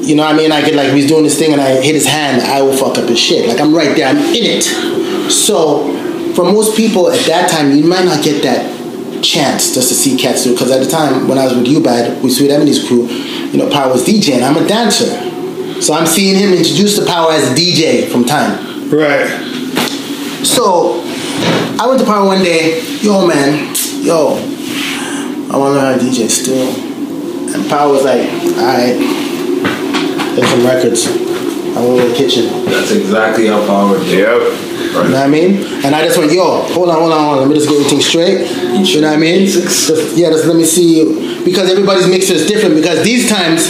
You 0.00 0.16
know 0.16 0.24
what 0.24 0.34
I 0.34 0.38
mean? 0.38 0.52
I 0.52 0.62
could 0.62 0.74
like 0.74 0.92
he's 0.92 1.08
doing 1.08 1.24
this 1.24 1.38
thing 1.38 1.52
and 1.52 1.60
I 1.60 1.80
hit 1.80 1.94
his 1.94 2.06
hand, 2.06 2.42
I 2.42 2.62
will 2.62 2.76
fuck 2.76 2.98
up 2.98 3.08
his 3.08 3.18
shit. 3.18 3.48
Like 3.48 3.60
I'm 3.60 3.74
right 3.74 3.94
there, 3.96 4.08
I'm 4.08 4.16
in 4.16 4.58
it. 4.58 4.62
So 5.30 6.32
for 6.34 6.44
most 6.44 6.76
people 6.76 7.10
at 7.10 7.24
that 7.26 7.50
time, 7.50 7.72
you 7.72 7.84
might 7.84 8.04
not 8.04 8.24
get 8.24 8.42
that 8.42 8.79
chance 9.22 9.74
just 9.74 9.88
to 9.88 9.94
see 9.94 10.16
cats 10.16 10.44
do. 10.44 10.52
Because 10.52 10.70
at 10.70 10.82
the 10.82 10.90
time 10.90 11.28
when 11.28 11.38
I 11.38 11.44
was 11.44 11.56
with 11.56 11.66
you, 11.66 11.82
bad 11.82 12.22
with 12.22 12.32
Sweet 12.32 12.50
Ebony's 12.50 12.86
crew, 12.86 13.06
you 13.06 13.58
know, 13.58 13.70
Power 13.70 13.92
was 13.92 14.04
DJing. 14.06 14.42
I'm 14.42 14.56
a 14.56 14.66
dancer, 14.66 15.10
so 15.80 15.94
I'm 15.94 16.06
seeing 16.06 16.36
him 16.36 16.52
introduce 16.52 16.98
the 16.98 17.06
Power 17.06 17.32
as 17.32 17.50
a 17.50 17.54
DJ 17.54 18.08
from 18.10 18.24
time. 18.24 18.90
Right. 18.90 19.28
So 20.44 21.02
I 21.78 21.86
went 21.88 22.00
to 22.00 22.06
Power 22.06 22.26
one 22.26 22.42
day, 22.42 22.82
yo 23.00 23.26
man, 23.26 23.74
yo, 24.02 24.36
I 25.50 25.56
want 25.56 25.74
to 25.74 25.80
learn 25.80 25.92
how 25.92 25.98
to 25.98 26.04
DJ 26.04 26.28
still. 26.28 26.68
And 27.54 27.68
Power 27.68 27.92
was 27.92 28.04
like, 28.04 28.28
alright, 28.58 28.96
there's 30.36 30.48
some 30.48 30.64
records. 30.64 31.06
I 31.76 31.84
went 31.84 32.00
in 32.00 32.08
the 32.10 32.14
kitchen. 32.16 32.64
That's 32.64 32.90
exactly 32.90 33.46
how 33.46 33.64
power. 33.66 33.96
Yep. 34.02 34.69
You 34.90 34.96
know 35.08 35.10
what 35.10 35.14
I 35.14 35.28
mean? 35.28 35.62
And 35.84 35.94
I 35.94 36.04
just 36.04 36.18
went, 36.18 36.32
yo, 36.32 36.62
hold 36.74 36.88
on, 36.90 36.98
hold 36.98 37.12
on, 37.12 37.20
hold 37.24 37.32
on. 37.34 37.38
Let 37.40 37.48
me 37.48 37.54
just 37.54 37.68
get 37.68 37.76
everything 37.78 38.00
straight. 38.00 38.40
You 38.86 39.00
know 39.00 39.08
what 39.08 39.16
I 39.16 39.20
mean? 39.20 39.44
Basics. 39.46 39.86
Just, 39.88 40.16
yeah, 40.16 40.30
just 40.30 40.46
let 40.46 40.56
me 40.56 40.64
see. 40.64 41.44
Because 41.44 41.70
everybody's 41.70 42.08
mixer 42.08 42.34
is 42.34 42.46
different. 42.46 42.74
Because 42.74 43.02
these 43.04 43.28
times, 43.30 43.68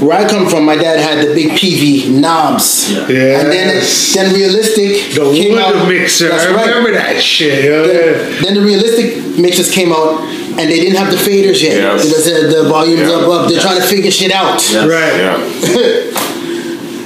where 0.00 0.18
I 0.18 0.28
come 0.28 0.48
from, 0.48 0.64
my 0.64 0.76
dad 0.76 0.98
had 1.00 1.26
the 1.26 1.34
big 1.34 1.50
PV 1.58 2.20
knobs. 2.20 2.90
Yeah. 2.92 3.40
And 3.40 3.50
then, 3.50 3.68
Yes. 3.76 4.14
then 4.14 4.34
realistic 4.34 5.14
The 5.14 5.32
came 5.34 5.52
wood 5.52 5.58
out. 5.62 5.88
mixer. 5.88 6.28
That's 6.28 6.44
I 6.46 6.54
right. 6.54 6.66
remember 6.68 6.92
that 6.92 7.20
shit. 7.22 7.64
yo. 7.64 7.86
Then, 7.86 8.42
then 8.42 8.54
the 8.54 8.60
realistic 8.62 9.38
mixers 9.38 9.70
came 9.70 9.92
out, 9.92 10.20
and 10.22 10.58
they 10.70 10.78
didn't 10.80 10.96
have 10.96 11.10
the 11.10 11.16
faders 11.18 11.62
yet. 11.62 11.74
Yes. 11.76 12.04
Because 12.06 12.24
the, 12.24 12.62
the 12.62 12.68
volume's 12.68 13.00
Yeah. 13.08 13.16
up, 13.16 13.28
up. 13.28 13.48
They're 13.50 13.60
trying 13.60 13.80
to 13.80 13.86
figure 13.86 14.10
shit 14.10 14.32
out. 14.32 14.62
Yeah. 14.72 14.86
Right. 14.86 15.16
Yeah. 15.16 16.18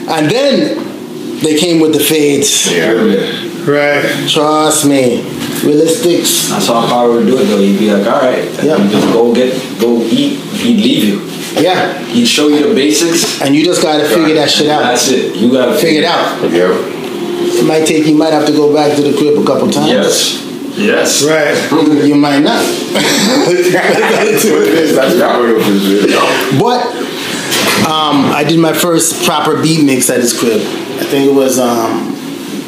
And 0.09 0.31
then 0.31 1.41
they 1.43 1.57
came 1.59 1.81
with 1.81 1.93
the 1.93 1.99
fades. 1.99 2.71
Yeah. 2.73 2.93
Right. 3.67 4.29
Trust 4.29 4.87
me. 4.87 5.23
Realistics. 5.65 6.51
That's 6.51 6.69
how 6.69 6.87
power 6.87 7.11
would 7.13 7.27
do 7.27 7.37
it 7.39 7.45
though. 7.47 7.59
He'd 7.59 7.79
be 7.79 7.91
like, 7.93 8.07
all 8.07 8.21
right, 8.21 8.45
Yeah. 8.63 8.77
just 8.89 9.13
go 9.13 9.35
get, 9.35 9.53
go 9.81 10.01
eat. 10.03 10.39
He'd 10.63 10.81
leave 10.81 11.05
you. 11.05 11.21
Yeah. 11.63 11.99
He'd 12.05 12.27
show 12.27 12.49
you 12.49 12.69
the 12.69 12.75
basics. 12.75 13.41
And 13.43 13.55
you 13.57 13.65
just 13.65 13.83
gotta 13.83 14.05
figure 14.09 14.35
that 14.37 14.51
shit 14.51 14.69
out. 14.69 14.83
That's 14.83 15.09
it. 15.09 15.35
You 15.37 15.51
gotta 15.51 15.75
Figure 15.77 16.03
it 16.03 16.05
out. 16.05 16.41
Yep. 16.43 16.53
It 17.59 17.65
might 17.67 17.87
take 17.87 18.07
you 18.07 18.15
might 18.17 18.33
have 18.33 18.47
to 18.47 18.53
go 18.53 18.73
back 18.73 18.95
to 18.97 19.03
the 19.03 19.17
crib 19.17 19.37
a 19.39 19.45
couple 19.45 19.69
times. 19.71 19.89
Yes. 19.89 20.43
Yes. 20.77 21.25
Right. 21.25 21.57
You 22.05 22.15
might 22.15 22.41
not. 22.41 22.63
That's 22.95 23.71
power 25.19 25.57
of 25.57 25.65
his 25.65 26.15
But 26.61 26.87
um, 27.89 28.27
I 28.33 28.45
did 28.47 28.59
my 28.59 28.73
first 28.73 29.25
proper 29.25 29.61
beat 29.63 29.85
mix 29.85 30.11
at 30.11 30.21
his 30.21 30.39
crib. 30.39 30.61
I 30.61 31.05
think 31.05 31.31
it 31.31 31.35
was 31.35 31.59
um, 31.59 32.13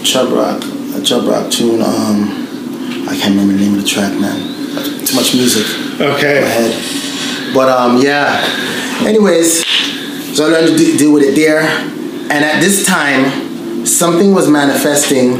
Chubb 0.04 0.32
Rock, 0.32 0.62
a 0.98 1.20
Rock 1.22 1.50
tune. 1.50 1.80
Um, 1.80 3.06
I 3.08 3.16
can't 3.16 3.30
remember 3.30 3.54
the 3.54 3.60
name 3.60 3.74
of 3.74 3.82
the 3.82 3.86
track, 3.88 4.12
man. 4.20 4.36
Too 5.06 5.14
much 5.16 5.34
music 5.34 5.64
in 5.66 5.98
my 5.98 6.14
Okay. 6.16 6.40
head. 6.44 7.54
But 7.54 7.68
um, 7.68 7.98
yeah. 8.02 8.42
Anyways, 9.06 9.64
so 10.36 10.46
I 10.46 10.48
learned 10.50 10.68
to 10.68 10.76
do, 10.76 10.98
deal 10.98 11.12
with 11.12 11.22
it 11.22 11.34
there. 11.34 11.60
And 12.30 12.44
at 12.44 12.60
this 12.60 12.84
time, 12.86 13.86
something 13.86 14.34
was 14.34 14.48
manifesting 14.50 15.32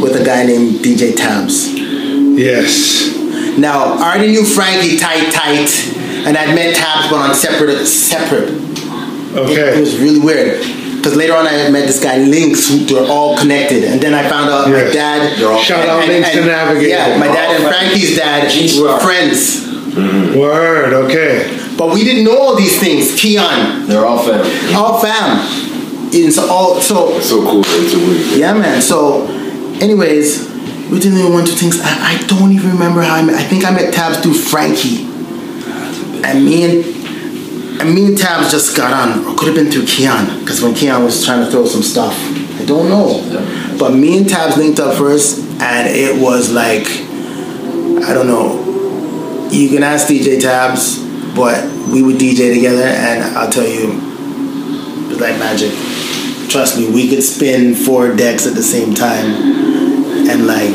with 0.00 0.14
a 0.20 0.24
guy 0.24 0.44
named 0.46 0.76
DJ 0.76 1.16
Tabs. 1.16 1.66
Yes. 1.68 3.16
Now, 3.58 3.94
I 3.94 4.14
already 4.14 4.28
knew 4.32 4.44
Frankie 4.44 4.96
tight, 4.98 5.32
tight, 5.32 5.68
and 6.26 6.36
I'd 6.36 6.54
met 6.54 6.76
Tabs, 6.76 7.08
but 7.10 7.16
on 7.18 7.34
separate, 7.34 7.84
separate. 7.86 8.50
Okay. 8.50 9.52
It, 9.52 9.58
Okay. 9.70 9.80
was 9.80 9.98
really 9.98 10.20
weird. 10.20 10.60
Because 11.00 11.16
later 11.16 11.32
on, 11.34 11.46
I 11.46 11.70
met 11.70 11.86
this 11.86 11.98
guy 12.02 12.18
Links, 12.18 12.68
who 12.68 12.84
were 12.94 13.06
all 13.08 13.34
connected, 13.38 13.84
and 13.84 13.98
then 14.02 14.12
I 14.12 14.28
found 14.28 14.50
out 14.50 14.68
my 14.68 14.84
dad. 14.92 15.38
They're 15.38 15.50
all- 15.50 15.58
Shout 15.58 15.88
out 15.88 16.06
Links 16.06 16.30
to 16.32 16.44
Navigator. 16.44 16.88
Yeah, 16.88 17.16
my 17.18 17.26
dad 17.26 17.56
and 17.56 17.64
Frankie's 17.74 18.16
dad 18.18 18.50
G-Star. 18.50 18.84
were 18.84 19.00
friends, 19.00 19.64
mm-hmm. 19.64 20.38
Word. 20.38 20.92
Okay. 20.92 21.56
but 21.78 21.94
we 21.94 22.04
didn't 22.04 22.24
know 22.24 22.36
all 22.36 22.54
these 22.54 22.78
things. 22.78 23.18
Keon, 23.18 23.86
They're 23.88 24.04
all 24.04 24.22
fam. 24.22 24.44
all 24.76 25.00
fam, 25.00 25.40
It's 26.12 26.36
all 26.36 26.78
so 26.82 27.18
So 27.20 27.42
cool. 27.48 27.62
It's 27.64 27.94
a. 27.94 28.38
Yeah, 28.38 28.52
man. 28.52 28.82
So, 28.82 29.24
anyways, 29.80 30.50
we 30.90 31.00
did 31.00 31.14
little 31.14 31.32
one 31.32 31.46
two 31.46 31.52
things. 31.52 31.80
I, 31.80 32.18
I 32.20 32.26
don't 32.26 32.52
even 32.52 32.72
remember 32.72 33.00
how 33.00 33.14
I 33.14 33.22
met. 33.22 33.36
I 33.36 33.44
think 33.44 33.64
I 33.64 33.70
met 33.70 33.94
Tabs 33.94 34.18
through 34.20 34.34
Frankie, 34.34 35.06
and 36.28 36.44
me 36.44 36.64
and 36.64 36.99
and 37.80 37.94
me 37.94 38.06
and 38.06 38.18
Tabs 38.18 38.50
just 38.50 38.76
got 38.76 38.92
on. 38.92 39.24
Or 39.26 39.36
could 39.36 39.48
have 39.48 39.56
been 39.56 39.70
through 39.70 39.86
Keon, 39.86 40.40
because 40.40 40.62
when 40.62 40.74
Keon 40.74 41.02
was 41.04 41.24
trying 41.24 41.44
to 41.44 41.50
throw 41.50 41.66
some 41.66 41.82
stuff, 41.82 42.14
I 42.60 42.64
don't 42.64 42.88
know. 42.88 43.76
But 43.78 43.94
me 43.94 44.18
and 44.18 44.28
Tabs 44.28 44.56
linked 44.56 44.78
up 44.80 44.96
first, 44.96 45.38
and 45.60 45.88
it 45.88 46.20
was 46.20 46.52
like, 46.52 46.86
I 48.08 48.14
don't 48.14 48.26
know. 48.26 49.48
You 49.50 49.68
can 49.68 49.82
ask 49.82 50.06
DJ 50.08 50.40
Tabs, 50.40 50.98
but 51.34 51.64
we 51.88 52.02
would 52.02 52.16
DJ 52.16 52.54
together, 52.54 52.82
and 52.84 53.36
I'll 53.36 53.50
tell 53.50 53.66
you, 53.66 53.90
it 53.90 55.08
was 55.08 55.20
like 55.20 55.38
magic 55.38 55.72
trust 56.50 56.76
me, 56.76 56.90
we 56.90 57.08
could 57.08 57.22
spin 57.22 57.74
four 57.74 58.14
decks 58.14 58.46
at 58.46 58.54
the 58.54 58.62
same 58.62 58.92
time, 58.92 60.28
and 60.28 60.46
like 60.46 60.74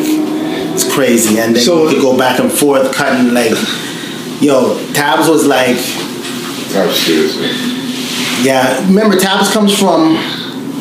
it's 0.74 0.92
crazy. 0.94 1.38
And 1.40 1.56
then 1.56 1.64
So- 1.64 1.86
we 1.86 1.94
could 1.94 2.02
go 2.02 2.18
back 2.18 2.40
and 2.40 2.52
forth, 2.52 2.94
cutting 2.94 3.34
like, 3.34 3.54
yo, 4.42 4.80
Tabs 4.94 5.28
was 5.28 5.46
like, 5.46 5.78
I'm 6.76 8.46
yeah. 8.46 8.86
Remember, 8.88 9.18
Tabs 9.18 9.52
comes 9.52 9.78
from 9.78 10.16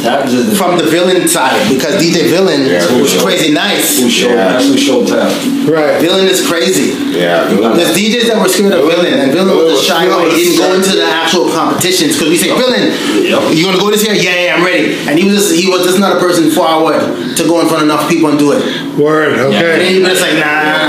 Tabs 0.02 0.34
is 0.34 0.58
from 0.58 0.76
the 0.76 0.84
villain 0.84 1.26
side 1.28 1.56
because 1.72 1.96
DJ 2.02 2.28
Villain 2.28 2.66
Yeah, 2.66 2.82
was 3.00 3.12
sure. 3.12 3.22
crazy 3.22 3.54
nice. 3.54 4.00
who 4.00 4.10
showed. 4.10 4.30
Yeah. 4.36 4.52
That's 4.58 4.66
who 4.66 4.76
showed 4.76 5.06
Tab. 5.08 5.30
Right. 5.68 6.00
Villain 6.02 6.26
is 6.26 6.46
crazy. 6.46 6.92
Yeah. 7.16 7.46
There's 7.48 7.96
DJs 7.96 8.28
that 8.28 8.36
were 8.42 8.48
scared 8.50 8.74
of 8.74 8.84
Villain, 8.84 9.14
and 9.14 9.32
Villain 9.32 9.56
was 9.56 9.80
a 9.80 9.82
shy 9.82 10.04
away. 10.04 10.34
He 10.36 10.44
didn't 10.44 10.58
go 10.58 10.74
into 10.74 10.96
the 10.98 11.04
actual 11.06 11.48
competitions 11.50 12.14
because 12.18 12.28
we 12.28 12.36
say, 12.36 12.48
Villain, 12.52 12.90
Yep. 13.24 13.54
you 13.56 13.64
gonna 13.64 13.78
go 13.78 13.88
this 13.90 14.04
year? 14.04 14.12
Yeah, 14.14 14.34
yeah, 14.44 14.56
I'm 14.58 14.64
ready. 14.66 14.98
And 15.08 15.16
he 15.18 15.24
was 15.24 15.36
just, 15.48 15.54
he 15.56 15.70
was 15.70 15.84
just 15.86 15.98
not 15.98 16.16
a 16.16 16.20
person 16.20 16.50
forward 16.50 17.00
to 17.36 17.42
go 17.48 17.60
in 17.62 17.68
front 17.68 17.84
of 17.84 17.88
enough 17.88 18.10
people 18.10 18.28
and 18.28 18.38
do 18.38 18.52
it. 18.52 18.60
Word. 18.98 19.38
And 19.40 19.52
then 19.54 19.64
Okay. 19.80 19.94
he 19.94 20.02
was 20.02 20.20
like, 20.20 20.34
nah. 20.36 20.83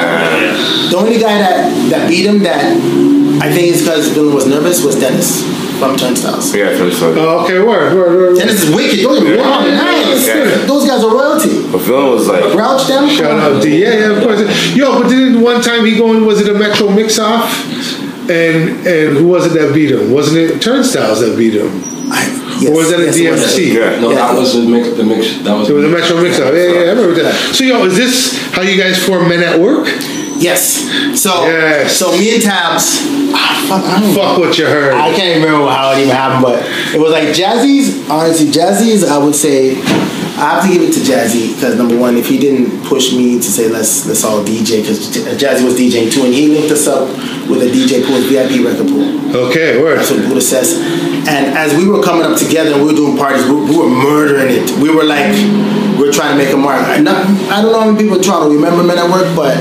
The 0.89 0.97
only 0.97 1.19
guy 1.19 1.37
that, 1.39 1.89
that 1.89 2.09
beat 2.09 2.25
him 2.25 2.39
that 2.43 2.63
I 3.41 3.51
think 3.51 3.73
it's 3.73 3.81
because 3.81 4.09
Villain 4.09 4.33
was 4.33 4.47
nervous 4.47 4.83
was 4.83 4.95
Dennis 4.99 5.43
from 5.79 5.97
Turnstiles. 5.97 6.55
Yeah, 6.55 6.75
first 6.77 7.01
of. 7.01 7.17
Oh, 7.17 7.43
okay. 7.43 7.59
Word. 7.59 7.93
Word. 7.95 8.15
Word. 8.15 8.37
Dennis 8.37 8.63
is 8.63 8.73
wicked. 8.73 9.01
Don't 9.01 9.15
get 9.21 9.23
me 9.23 9.37
wrong. 9.37 9.63
Nice. 9.67 10.25
Yeah. 10.27 10.65
Those 10.65 10.87
guys 10.87 11.03
are 11.03 11.11
royalty. 11.13 11.69
But 11.71 11.79
Villain 11.81 12.11
was 12.11 12.27
like, 12.27 12.43
Grouch 12.53 12.87
them. 12.87 13.09
Shout 13.09 13.39
out 13.39 13.61
D. 13.61 13.81
Yeah, 13.81 13.93
yeah, 13.93 14.05
of 14.15 14.23
course. 14.23 14.75
Yo, 14.75 15.01
but 15.01 15.09
didn't 15.09 15.41
one 15.41 15.61
time 15.61 15.83
he 15.85 15.97
go 15.97 16.13
in? 16.15 16.25
Was 16.25 16.39
it 16.41 16.47
a 16.53 16.57
Metro 16.57 16.89
mix 16.89 17.19
off? 17.19 17.51
And 18.29 18.87
and 18.87 19.17
who 19.17 19.27
was 19.27 19.45
it 19.45 19.59
that 19.59 19.73
beat 19.73 19.91
him? 19.91 20.11
Wasn't 20.11 20.37
it 20.37 20.61
Turnstiles 20.61 21.19
that 21.19 21.37
beat 21.37 21.55
him? 21.55 21.69
I, 22.07 22.23
yes, 22.61 22.69
or 22.71 22.75
was 22.77 22.89
that 22.91 22.99
a 23.01 23.05
yes, 23.05 23.17
it 23.17 23.31
was. 23.31 23.41
DMC? 23.41 23.73
Yeah. 23.73 23.99
No, 23.99 24.09
Yeah. 24.11 24.15
that 24.31 24.37
was 24.39 24.53
the 24.53 24.61
mix. 24.69 24.89
The 24.95 25.03
mix. 25.03 25.37
That 25.43 25.53
was. 25.57 25.69
It 25.69 25.73
was 25.73 25.83
a 25.85 25.89
Metro 25.89 26.21
mix 26.23 26.39
off. 26.39 26.53
Yeah, 26.53 26.71
yeah, 26.71 26.79
I 26.79 26.93
remember 26.95 27.13
that. 27.21 27.33
So 27.53 27.63
yo, 27.65 27.83
is 27.85 27.97
this 27.97 28.37
how 28.53 28.61
you 28.61 28.81
guys 28.81 29.03
form 29.05 29.27
Men 29.27 29.43
at 29.43 29.59
Work? 29.59 29.87
Yes. 30.37 30.83
So 31.19 31.45
Yes. 31.45 31.95
so 31.95 32.11
me 32.11 32.35
and 32.35 32.43
Tabs. 32.43 33.01
Ah, 33.33 33.65
fuck, 33.67 33.83
I 33.83 33.99
don't 34.01 34.13
Fuck 34.13 34.37
what 34.37 34.57
you 34.57 34.65
heard. 34.65 34.93
I 34.93 35.13
can't 35.15 35.43
remember 35.43 35.67
how 35.69 35.91
it 35.93 35.99
even 35.99 36.15
happened, 36.15 36.43
but 36.43 36.63
it 36.93 36.99
was 36.99 37.11
like 37.11 37.29
Jazzy's. 37.29 38.07
Honestly, 38.09 38.47
Jazzy's. 38.47 39.03
I 39.03 39.17
would 39.17 39.35
say 39.35 39.77
I 40.37 40.59
have 40.59 40.63
to 40.63 40.69
give 40.71 40.81
it 40.83 40.91
to 40.93 40.99
Jazzy 40.99 41.55
because 41.55 41.77
number 41.77 41.97
one, 41.97 42.17
if 42.17 42.27
he 42.27 42.37
didn't 42.37 42.83
push 42.85 43.13
me 43.13 43.35
to 43.37 43.43
say 43.43 43.69
let's 43.69 44.05
let's 44.07 44.23
all 44.23 44.43
DJ 44.43 44.81
because 44.81 45.07
Jazzy 45.39 45.63
was 45.63 45.75
DJing 45.79 46.11
too, 46.11 46.25
and 46.25 46.33
he 46.33 46.47
linked 46.49 46.71
us 46.71 46.87
up 46.87 47.07
with 47.49 47.63
a 47.63 47.69
DJ 47.71 48.03
pool, 48.05 48.19
VIP 48.27 48.65
record 48.65 48.87
pool. 48.87 49.07
Okay, 49.47 49.81
word. 49.81 49.99
That's 49.99 50.11
what 50.11 50.19
Buddha 50.27 50.41
says. 50.41 50.79
And 51.27 51.57
as 51.57 51.73
we 51.75 51.87
were 51.87 52.03
coming 52.03 52.23
up 52.23 52.37
together 52.37 52.71
and 52.73 52.81
we 52.81 52.87
were 52.91 52.95
doing 52.95 53.17
parties, 53.17 53.45
we, 53.45 53.55
we 53.55 53.77
were 53.77 53.89
murdering 53.89 54.47
it. 54.51 54.69
We 54.79 54.93
were 54.93 55.03
like, 55.03 55.31
we 55.97 56.07
are 56.07 56.11
trying 56.11 56.37
to 56.37 56.43
make 56.43 56.53
a 56.53 56.57
mark. 56.57 56.85
I, 56.85 56.99
not, 56.99 57.25
I 57.49 57.61
don't 57.61 57.71
know 57.71 57.79
how 57.79 57.85
many 57.91 57.97
people 58.03 58.17
in 58.17 58.23
Toronto 58.23 58.53
remember 58.53 58.83
Men 58.83 58.99
at 58.99 59.09
Work, 59.09 59.35
but 59.35 59.57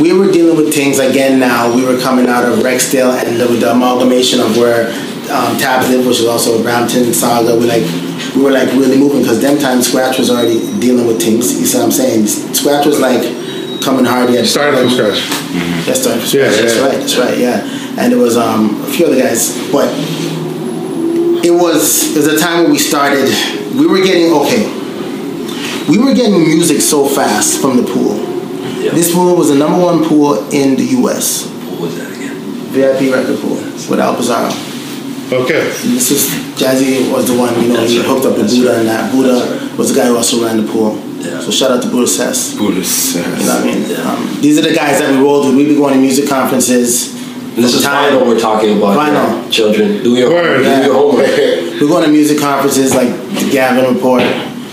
we 0.00 0.12
were 0.12 0.30
dealing 0.32 0.56
with 0.56 0.74
things 0.74 0.98
again 0.98 1.38
now. 1.38 1.74
We 1.74 1.84
were 1.84 1.98
coming 2.00 2.26
out 2.28 2.44
of 2.44 2.58
Rexdale 2.60 3.12
and 3.24 3.38
the, 3.40 3.46
the 3.46 3.70
amalgamation 3.72 4.40
of 4.40 4.56
where 4.56 4.88
um, 5.30 5.56
Tabs 5.58 5.88
lived, 5.90 6.06
which 6.06 6.20
is 6.20 6.26
also 6.26 6.58
a 6.58 6.62
Brampton 6.62 7.04
Sauga. 7.12 7.58
We 7.58 7.66
like, 7.66 7.84
we 8.34 8.42
were 8.42 8.50
like 8.52 8.68
really 8.72 8.98
moving 8.98 9.20
because 9.22 9.40
them 9.40 9.58
time 9.58 9.82
Scratch 9.82 10.18
was 10.18 10.30
already 10.30 10.58
dealing 10.80 11.06
with 11.06 11.20
things. 11.20 11.58
You 11.60 11.66
see 11.66 11.78
what 11.78 11.84
I'm 11.86 11.92
saying? 11.92 12.26
Scratch 12.26 12.86
was 12.86 13.00
like 13.00 13.22
coming 13.82 14.04
hard. 14.04 14.30
Had 14.30 14.46
Started 14.46 14.78
from 14.78 14.90
scratch. 14.90 15.18
yeah, 15.86 15.94
starting 15.94 16.22
from 16.22 16.38
Yeah, 16.40 16.50
scratch. 16.50 16.60
That's 16.60 16.76
yeah. 16.76 16.82
right. 16.86 16.98
That's 16.98 17.16
right. 17.18 17.38
Yeah, 17.38 18.02
and 18.02 18.12
it 18.12 18.16
was 18.16 18.36
um, 18.36 18.80
a 18.82 18.86
few 18.86 19.06
other 19.06 19.20
guys, 19.20 19.56
but 19.70 19.88
it 21.44 21.50
was 21.52 22.14
it 22.14 22.18
was 22.18 22.26
a 22.28 22.38
time 22.38 22.62
when 22.62 22.72
we 22.72 22.78
started. 22.78 23.28
We 23.76 23.86
were 23.86 23.98
getting 24.02 24.32
okay. 24.32 24.64
We 25.88 25.98
were 25.98 26.14
getting 26.14 26.40
music 26.44 26.80
so 26.80 27.06
fast 27.06 27.60
from 27.60 27.76
the 27.76 27.82
pool. 27.82 28.31
Yeah. 28.82 28.90
This 28.92 29.14
pool 29.14 29.36
was 29.36 29.48
the 29.48 29.54
number 29.54 29.78
one 29.78 30.04
pool 30.04 30.34
in 30.50 30.76
the 30.76 30.84
U.S. 31.00 31.46
What 31.70 31.80
was 31.82 31.96
that 31.98 32.10
again? 32.12 32.34
VIP 32.74 33.14
record 33.14 33.38
pool 33.40 33.56
with 33.88 34.00
Al 34.00 34.16
Pizarro. 34.16 34.50
Okay. 35.32 35.60
And 35.70 35.96
this 35.96 36.10
is 36.10 36.28
Jazzy 36.60 37.10
was 37.10 37.28
the 37.28 37.38
one 37.38 37.54
you 37.62 37.68
know 37.68 37.76
That's 37.80 37.92
he 37.92 37.98
right. 38.00 38.06
hooked 38.08 38.26
up 38.26 38.32
with 38.36 38.42
That's 38.42 38.56
Buddha 38.56 38.70
right. 38.70 38.78
and 38.80 38.88
that 38.88 39.12
Buddha 39.12 39.34
right. 39.66 39.78
was 39.78 39.94
the 39.94 40.00
guy 40.00 40.06
who 40.08 40.16
also 40.16 40.44
ran 40.44 40.56
the 40.58 40.70
pool. 40.70 40.96
Yeah. 41.22 41.40
So 41.40 41.50
shout 41.50 41.70
out 41.70 41.82
to 41.84 41.88
Buddha 41.88 42.06
Sess. 42.06 42.56
Buddhist. 42.58 43.16
You 43.16 43.22
know 43.22 43.30
what 43.30 43.62
I 43.62 43.64
mean? 43.64 43.96
Um, 44.00 44.40
these 44.42 44.58
are 44.58 44.62
the 44.68 44.74
guys 44.74 44.98
that 44.98 45.10
we 45.10 45.22
rolled 45.22 45.46
with. 45.46 45.56
We 45.56 45.66
be 45.66 45.76
going 45.76 45.94
to 45.94 46.00
music 46.00 46.28
conferences. 46.28 47.14
This 47.54 47.74
is 47.74 47.82
Time. 47.84 48.12
vinyl 48.12 48.26
we're 48.26 48.40
talking 48.40 48.76
about. 48.78 48.96
Vinyl. 48.98 49.50
Children, 49.52 50.02
do 50.02 50.16
your 50.16 50.30
Word. 50.30 50.64
do 50.64 50.68
your 50.84 50.94
homework. 50.94 51.26
We're 51.80 51.88
going 51.88 52.04
to 52.04 52.10
music 52.10 52.38
conferences 52.40 52.94
like 52.94 53.08
the 53.08 53.48
Gavin 53.52 53.94
Report. 53.94 54.22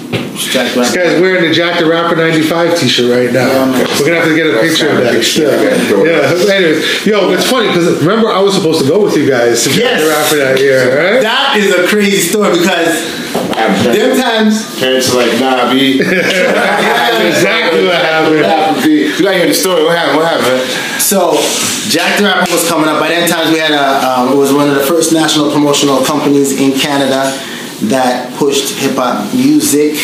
Jack 0.10 0.74
the 0.74 0.80
This 0.82 0.95
Rapper. 0.95 1.10
guy's 1.10 1.22
wearing 1.22 1.43
the 1.47 1.53
Jack 1.53 1.80
the 1.80 1.86
Rapper 1.86 2.16
95 2.16 2.80
t-shirt 2.80 3.12
right 3.12 3.32
now. 3.34 3.45
Yeah, 3.47 3.66
man. 3.66 3.88
We're 3.99 4.05
gonna 4.07 4.20
have 4.20 4.30
to 4.30 4.36
get 4.36 4.47
a 4.47 4.60
picture 4.62 4.89
of 4.89 4.97
that. 5.03 5.14
picture. 5.14 5.45
still. 5.45 5.51
I 5.51 5.64
gotta 5.70 5.86
throw 5.86 6.05
it 6.05 6.47
Yeah, 6.47 6.53
anyways. 6.55 7.05
Yo, 7.05 7.30
it's 7.32 7.49
funny 7.49 7.68
because 7.68 7.99
remember 8.01 8.30
I 8.30 8.39
was 8.41 8.55
supposed 8.55 8.82
to 8.82 8.88
go 8.88 9.03
with 9.03 9.16
you 9.18 9.30
guys 9.30 9.64
to 9.64 9.70
Jack 9.70 9.80
Yes. 9.80 10.01
the 10.01 10.10
Rapper 10.10 10.38
that 10.45 10.60
year, 10.60 10.80
right? 10.97 11.22
That 11.22 11.57
is 11.57 11.70
a 11.76 11.86
crazy 11.88 12.18
story 12.18 12.57
because 12.57 13.20
them 13.93 14.16
times 14.18 14.80
Parents 14.80 15.12
are 15.14 15.18
like, 15.28 15.39
nah, 15.39 15.70
B. 15.72 15.99
That's 16.01 17.20
exactly 17.38 17.86
what 17.86 17.99
happened. 18.01 18.36
What 18.38 18.45
happened, 18.45 18.84
B? 18.84 19.05
You 19.12 19.22
gotta 19.22 19.38
hear 19.38 19.47
the 19.47 19.53
story. 19.53 19.84
What 19.84 19.97
happened? 19.97 20.18
What 20.24 20.28
happened? 20.32 20.64
So, 21.01 21.36
Jack 21.91 22.18
the 22.18 22.26
Rapper 22.26 22.49
was 22.51 22.68
coming 22.70 22.88
up. 22.88 22.99
By 22.99 23.10
that 23.10 23.28
time, 23.30 23.51
we 23.51 23.60
had 23.60 23.72
a. 23.72 24.07
Um, 24.07 24.34
it 24.34 24.38
was 24.39 24.53
one 24.53 24.70
of 24.70 24.76
the 24.76 24.84
first 24.88 25.12
national 25.14 25.51
promotional 25.51 26.03
companies 26.05 26.60
in 26.60 26.72
Canada 26.80 27.28
that 27.88 28.34
pushed 28.38 28.80
hip 28.80 28.96
hop 28.96 29.34
music 29.34 29.96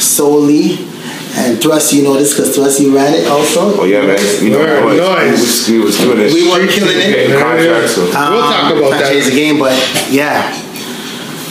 solely. 0.00 0.88
And 1.34 1.56
Thrust, 1.62 1.94
you 1.94 2.02
know 2.04 2.12
this 2.14 2.34
because 2.34 2.54
Thrust, 2.54 2.80
you 2.80 2.94
ran 2.94 3.14
it 3.14 3.26
also. 3.26 3.80
Oh 3.80 3.84
yeah, 3.84 4.02
man. 4.04 4.18
You 4.44 4.50
know, 4.50 4.58
Word, 4.58 4.82
boys, 4.82 4.98
nice. 5.00 5.68
we, 5.68 5.78
was, 5.78 5.78
we 5.78 5.84
was 5.84 5.96
doing 5.98 6.18
this. 6.18 6.34
We 6.34 6.44
were 6.44 6.66
killing 6.68 6.98
it. 6.98 7.08
Getting 7.08 7.38
contracts. 7.40 7.94
So. 7.94 8.02
We'll 8.04 8.12
talk 8.12 8.76
about 8.76 8.90
that. 9.00 9.08
Change 9.10 9.24
the 9.26 9.30
game, 9.34 9.58
but 9.58 9.72
yeah, 10.10 10.52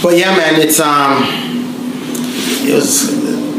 but 0.03 0.15
yeah, 0.17 0.37
man, 0.37 0.61
it's 0.61 0.79
um, 0.79 1.25
it 2.61 2.75
was 2.75 3.09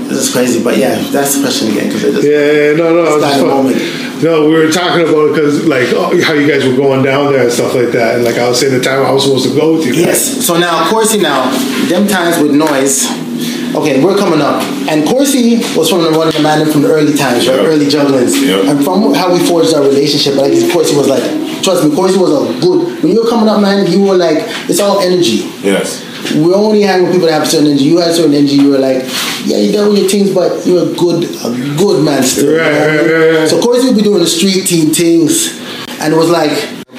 this 0.09 0.29
is 0.29 0.33
crazy, 0.33 0.63
but 0.63 0.77
yeah, 0.79 0.95
that's 1.11 1.35
the 1.37 1.43
question 1.43 1.73
again 1.73 1.87
because 1.89 2.05
it 2.05 2.13
just 2.15 2.23
Yeah, 2.23 2.77
no, 2.79 2.95
no, 2.95 3.03
It's 3.03 3.15
it's 3.15 3.23
not 3.23 3.29
just 3.29 3.41
a 3.41 3.43
fun. 3.43 3.49
moment. 3.49 3.79
No, 4.23 4.47
we 4.49 4.55
were 4.55 4.70
talking 4.70 5.03
about 5.09 5.27
it 5.27 5.35
because 5.35 5.66
like 5.66 5.89
oh, 5.93 6.14
how 6.23 6.33
you 6.33 6.47
guys 6.47 6.64
were 6.64 6.77
going 6.77 7.03
down 7.03 7.33
there 7.33 7.43
and 7.43 7.53
stuff 7.53 7.75
like 7.75 7.91
that, 7.91 8.16
and 8.16 8.25
like 8.25 8.37
I 8.37 8.49
was 8.49 8.61
saying 8.61 8.73
the 8.73 8.81
time 8.81 9.05
I 9.05 9.11
was 9.11 9.25
supposed 9.25 9.49
to 9.51 9.55
go 9.59 9.75
with 9.75 9.87
you. 9.87 9.95
Yes. 9.95 10.47
So 10.47 10.57
now, 10.59 10.89
Corsi 10.89 11.18
now, 11.20 11.51
them 11.89 12.07
times 12.07 12.41
with 12.41 12.53
noise. 12.55 13.07
Okay, 13.75 14.05
we're 14.05 14.16
coming 14.16 14.41
up, 14.41 14.62
and 14.89 15.09
Corsi 15.09 15.57
was 15.75 15.89
from 15.89 16.03
the 16.05 16.12
one 16.16 16.29
of 16.29 16.35
the 16.35 16.43
man 16.43 16.70
from 16.70 16.83
the 16.83 16.89
early 16.93 17.14
times, 17.16 17.49
right? 17.49 17.57
Yeah. 17.57 17.66
Early 17.66 17.89
jugglers, 17.89 18.37
Yeah. 18.41 18.70
and 18.70 18.85
from 18.85 19.14
how 19.14 19.33
we 19.33 19.41
forged 19.45 19.75
our 19.75 19.83
relationship. 19.83 20.35
Like 20.37 20.53
Corsi 20.73 20.95
was 20.95 21.09
like, 21.09 21.25
trust 21.64 21.83
me, 21.89 21.97
Corsi 21.97 22.18
was 22.18 22.31
a 22.31 22.61
good. 22.61 23.03
When 23.03 23.12
you 23.12 23.25
were 23.25 23.29
coming 23.31 23.49
up, 23.49 23.61
man, 23.62 23.91
you 23.91 24.03
were 24.03 24.14
like, 24.16 24.45
it's 24.68 24.79
all 24.79 25.01
energy. 25.01 25.49
Yes. 25.64 26.05
We 26.35 26.55
only 26.55 26.83
hang 26.83 27.03
with 27.03 27.12
people 27.12 27.27
that 27.29 27.41
have 27.41 27.49
certain 27.49 27.66
energy. 27.68 27.85
You 27.85 27.99
had 27.99 28.14
certain 28.14 28.35
energy. 28.35 28.55
You 28.57 28.70
were 28.70 28.79
like, 28.79 29.03
yeah, 29.45 29.59
you 29.59 29.73
done 29.73 29.89
with 29.91 29.99
your 29.99 30.09
things, 30.09 30.33
but 30.33 30.64
you're 30.66 30.89
a 30.91 30.95
good, 30.95 31.25
a 31.25 31.51
good 31.77 32.05
man 32.05 32.23
still. 32.23 32.57
Right, 32.57 32.66
you 32.66 32.73
know 32.73 32.81
what 32.81 32.91
I 32.91 32.97
right, 32.97 33.07
mean? 33.07 33.12
right, 33.12 33.39
right. 33.41 33.49
So 33.49 33.61
Corsi 33.61 33.87
would 33.89 33.97
be 33.97 34.03
doing 34.03 34.20
the 34.20 34.27
street 34.27 34.66
team 34.66 34.95
things, 34.95 35.59
and 36.01 36.14
it 36.14 36.16
was 36.16 36.31
like 36.31 36.53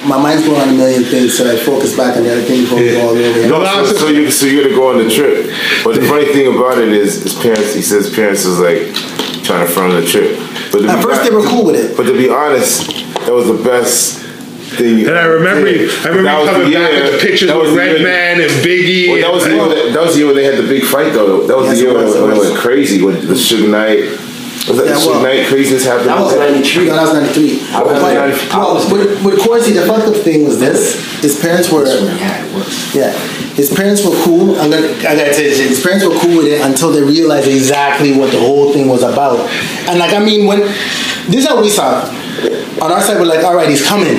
my 0.04 0.20
mind's 0.20 0.44
going 0.44 0.60
on 0.60 0.68
a 0.68 0.72
million 0.76 1.02
things, 1.04 1.36
so 1.38 1.50
I 1.50 1.56
focus 1.56 1.96
back 1.96 2.16
on 2.16 2.24
the 2.24 2.32
other 2.32 2.42
thing 2.42 2.62
before 2.62 2.78
we 2.78 2.90
go 2.92 3.08
all 3.08 3.14
the 3.14 3.20
way 3.20 3.28
over. 3.48 3.48
No, 3.64 3.84
so, 3.86 3.92
so 3.96 4.08
you 4.08 4.30
so 4.30 4.46
you're 4.46 4.64
gonna 4.64 4.76
go 4.76 4.90
on 4.92 4.98
the 5.02 5.08
trip. 5.08 5.50
But 5.82 5.94
the 5.96 6.06
funny 6.06 6.26
thing 6.26 6.54
about 6.54 6.78
it 6.78 6.88
is 6.92 7.22
his 7.22 7.34
parents 7.34 7.74
he 7.74 7.80
says 7.82 8.14
parents 8.14 8.44
was 8.44 8.60
like 8.60 8.92
trying 9.42 9.66
to 9.66 9.72
front 9.72 9.94
on 9.94 10.00
the 10.02 10.06
trip. 10.06 10.36
But 10.70 10.84
At 10.84 11.02
first 11.02 11.22
hon- 11.22 11.30
they 11.30 11.34
were 11.34 11.46
cool 11.48 11.64
with 11.64 11.76
it. 11.76 11.96
But 11.96 12.04
to 12.04 12.12
be 12.12 12.28
honest, 12.28 12.86
that 13.24 13.32
was 13.32 13.46
the 13.46 13.62
best 13.64 14.23
thing. 14.76 15.06
And 15.06 15.16
I 15.18 15.24
remember, 15.24 15.68
you, 15.70 15.88
I 16.04 16.08
remember 16.08 16.30
you 16.30 16.46
coming 16.50 16.70
the 16.70 16.76
back 16.78 16.92
year- 16.92 17.02
with 17.04 17.12
the 17.12 17.18
pictures 17.26 17.48
that 17.48 17.56
was 17.56 17.70
with 17.72 17.78
the 17.80 17.84
year- 18.00 18.06
Redman 18.06 18.40
and 18.42 18.50
Biggie. 18.64 19.08
Well, 19.08 19.20
that 19.22 19.32
was 19.32 19.44
the 19.44 19.50
and, 19.50 19.58
year 19.58 19.84
that, 19.84 19.92
that 19.94 20.02
was 20.02 20.12
the 20.14 20.18
year 20.18 20.26
when 20.26 20.36
they 20.36 20.44
had 20.44 20.56
the 20.56 20.68
big 20.68 20.84
fight 20.84 21.12
though. 21.12 21.46
That 21.46 21.56
was 21.56 21.66
Yes, 21.66 21.76
the 21.78 21.82
year 21.82 21.90
it 21.90 21.94
when, 21.96 22.04
was, 22.04 22.14
it 22.16 22.22
when 22.22 22.30
it 22.32 22.38
was. 22.38 22.48
went 22.50 22.60
crazy 22.60 23.02
when 23.02 23.14
the 23.26 23.34
Suge 23.34 23.68
Knight. 23.70 24.10
Was 24.66 24.78
that 24.78 24.86
Yeah, 24.86 24.94
the 24.94 25.00
Suge 25.00 25.06
well, 25.12 25.22
Knight 25.22 25.46
craziness 25.46 25.84
happened? 25.84 26.08
that 26.08 26.20
was 26.20 26.36
93. 26.36 26.86
No, 26.88 26.94
that 26.96 27.02
was 27.02 27.12
93. 27.36 27.60
I 27.74 27.82
was 27.82 28.00
But- 28.00 28.14
93. 28.14 28.48
Well, 28.48 28.74
with, 28.92 29.24
with 29.24 29.38
Corsi, 29.40 29.72
the 29.72 29.84
fucked 29.86 30.08
up 30.08 30.16
thing 30.16 30.44
was 30.44 30.58
this. 30.58 30.96
His 31.20 31.38
parents 31.40 31.70
were, 31.70 31.84
Yeah, 31.84 32.44
it 32.46 32.54
was. 32.54 32.94
yeah, 32.94 33.12
his 33.60 33.68
parents 33.72 34.04
were 34.04 34.16
cool. 34.24 34.56
I'm 34.60 34.70
gonna, 34.70 34.88
I 35.04 35.14
gotta 35.16 35.32
tell 35.34 35.42
you, 35.44 35.50
his 35.50 35.82
parents 35.82 36.04
were 36.04 36.14
cool 36.16 36.38
with 36.38 36.46
it 36.46 36.60
until 36.64 36.90
they 36.92 37.02
realized 37.02 37.48
exactly 37.48 38.16
what 38.16 38.30
the 38.32 38.38
whole 38.40 38.72
thing 38.72 38.88
was 38.88 39.02
about. 39.02 39.38
And 39.88 39.98
like, 39.98 40.14
I 40.14 40.18
mean, 40.24 40.46
when, 40.46 40.60
this 41.28 41.44
is 41.44 41.46
how 41.46 41.60
we 41.60 41.68
saw. 41.68 42.00
On 42.82 42.90
our 42.90 43.00
side, 43.00 43.18
we're 43.20 43.26
like, 43.26 43.44
all 43.44 43.54
right, 43.54 43.68
he's 43.68 43.86
coming. 43.86 44.16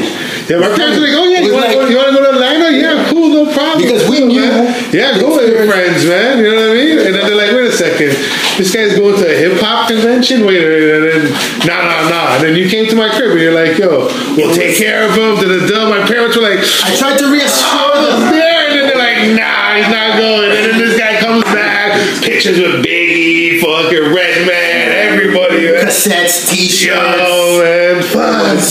Yeah, 0.47 0.61
my 0.61 0.69
parents 0.77 0.97
were 1.01 1.05
like, 1.09 1.17
oh 1.17 1.25
yeah, 1.25 1.41
you 1.41 1.53
want 1.53 1.65
to 1.65 1.71
like- 1.73 1.77
go, 1.77 1.89
you 1.89 1.97
want 1.97 2.09
to 2.09 2.15
go 2.15 2.21
to 2.21 2.29
Atlanta? 2.37 2.69
Yeah, 2.77 3.09
cool, 3.09 3.29
no 3.33 3.49
problem. 3.51 3.81
Because 3.81 4.05
we 4.09 4.17
Cool, 4.19 4.27
knew 4.27 4.41
man. 4.45 4.69
Yeah, 4.93 5.17
go 5.19 5.35
with 5.35 5.49
your 5.49 5.65
friends, 5.65 6.05
man. 6.05 6.37
You 6.37 6.53
know 6.53 6.69
what 6.69 6.77
I 6.77 6.79
mean? 6.85 6.97
And 7.01 7.13
then 7.17 7.25
they're 7.25 7.35
like, 7.35 7.51
wait 7.57 7.65
a 7.65 7.71
second, 7.73 8.13
this 8.61 8.69
guy's 8.73 8.93
going 8.93 9.17
to 9.17 9.25
a 9.25 9.33
hip 9.35 9.57
hop 9.59 9.89
convention. 9.89 10.45
Wait 10.45 10.61
a 10.61 10.67
minute, 10.69 10.93
and 10.93 11.03
then 11.05 11.21
nah, 11.65 11.81
nah, 11.81 12.09
nah. 12.09 12.35
And 12.37 12.43
then 12.45 12.55
you 12.55 12.69
came 12.69 12.85
to 12.89 12.95
my 12.95 13.09
crib 13.09 13.31
and 13.31 13.41
you're 13.41 13.57
like, 13.57 13.77
yo, 13.77 14.05
we'll 14.37 14.53
take 14.53 14.77
care 14.77 15.09
of 15.09 15.17
him. 15.17 15.35
Da 15.41 15.49
da 15.49 15.59
da. 15.65 15.89
My 15.89 16.05
parents 16.05 16.37
were 16.37 16.43
like, 16.45 16.61
I 16.61 16.93
tried 16.93 17.17
to 17.19 17.27
reassure 17.31 17.95
them. 18.05 18.29
there, 18.29 18.69
and 18.69 18.73
then 18.77 18.83
they're 18.93 19.01
like, 19.01 19.19
nah, 19.33 19.75
he's 19.81 19.89
not 19.89 20.13
going. 20.21 20.51
And 20.53 20.61
then 20.69 20.77
this 20.77 20.93
guy 20.99 21.17
comes 21.19 21.43
back, 21.49 21.97
pictures 22.21 22.59
with 22.61 22.85
Biggie, 22.85 23.59
fucking 23.65 24.13
Redman, 24.13 24.85
everybody. 25.09 25.73
Man. 25.73 25.89
Cassettes, 25.89 26.53
t-shirts. 26.53 27.17
Yo, 27.17 27.59
man, 27.65 28.03
fuck. 28.05 28.61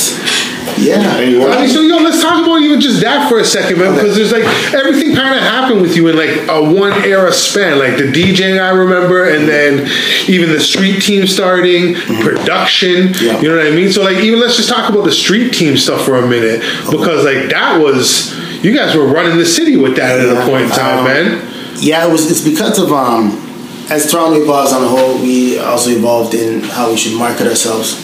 Yeah. 0.78 1.00
I 1.00 1.20
mean, 1.60 1.68
so 1.68 1.80
yo, 1.80 1.98
let's 1.98 2.20
talk 2.20 2.44
about 2.44 2.60
even 2.62 2.80
just 2.80 3.00
that 3.02 3.28
for 3.28 3.38
a 3.38 3.44
second, 3.44 3.78
man, 3.78 3.94
because 3.94 4.16
there's 4.16 4.32
like 4.32 4.44
everything 4.74 5.14
kind 5.14 5.34
of 5.36 5.42
happened 5.42 5.80
with 5.80 5.96
you 5.96 6.08
in 6.08 6.16
like 6.16 6.48
a 6.48 6.60
one 6.62 6.92
era 7.04 7.32
span, 7.32 7.78
like 7.78 7.96
the 7.96 8.04
DJing 8.04 8.60
I 8.60 8.70
remember, 8.70 9.28
and 9.28 9.48
then 9.48 9.88
even 10.28 10.50
the 10.50 10.60
street 10.60 11.00
team 11.02 11.26
starting, 11.26 11.94
production. 12.22 13.14
Yeah. 13.20 13.40
You 13.40 13.48
know 13.48 13.56
what 13.56 13.66
I 13.66 13.70
mean? 13.70 13.90
So 13.92 14.02
like 14.02 14.18
even 14.18 14.40
let's 14.40 14.56
just 14.56 14.68
talk 14.68 14.90
about 14.90 15.04
the 15.04 15.12
street 15.12 15.52
team 15.52 15.76
stuff 15.76 16.04
for 16.04 16.16
a 16.16 16.26
minute, 16.26 16.60
because 16.90 17.24
like 17.24 17.50
that 17.50 17.80
was 17.80 18.34
you 18.64 18.74
guys 18.74 18.94
were 18.96 19.06
running 19.06 19.38
the 19.38 19.46
city 19.46 19.76
with 19.76 19.96
that 19.96 20.18
at 20.20 20.28
a 20.28 20.46
point 20.48 20.64
in 20.64 20.70
time, 20.70 20.98
Um, 21.00 21.04
man. 21.04 21.50
Yeah, 21.80 22.06
it 22.06 22.10
was. 22.10 22.30
It's 22.30 22.40
because 22.40 22.78
of 22.78 22.92
um, 22.92 23.32
as 23.90 24.10
Toronto 24.10 24.40
evolves 24.40 24.72
on 24.72 24.82
the 24.82 24.88
whole, 24.88 25.18
we 25.20 25.58
also 25.58 25.90
evolved 25.90 26.34
in 26.34 26.62
how 26.62 26.90
we 26.90 26.96
should 26.96 27.18
market 27.18 27.46
ourselves. 27.46 28.00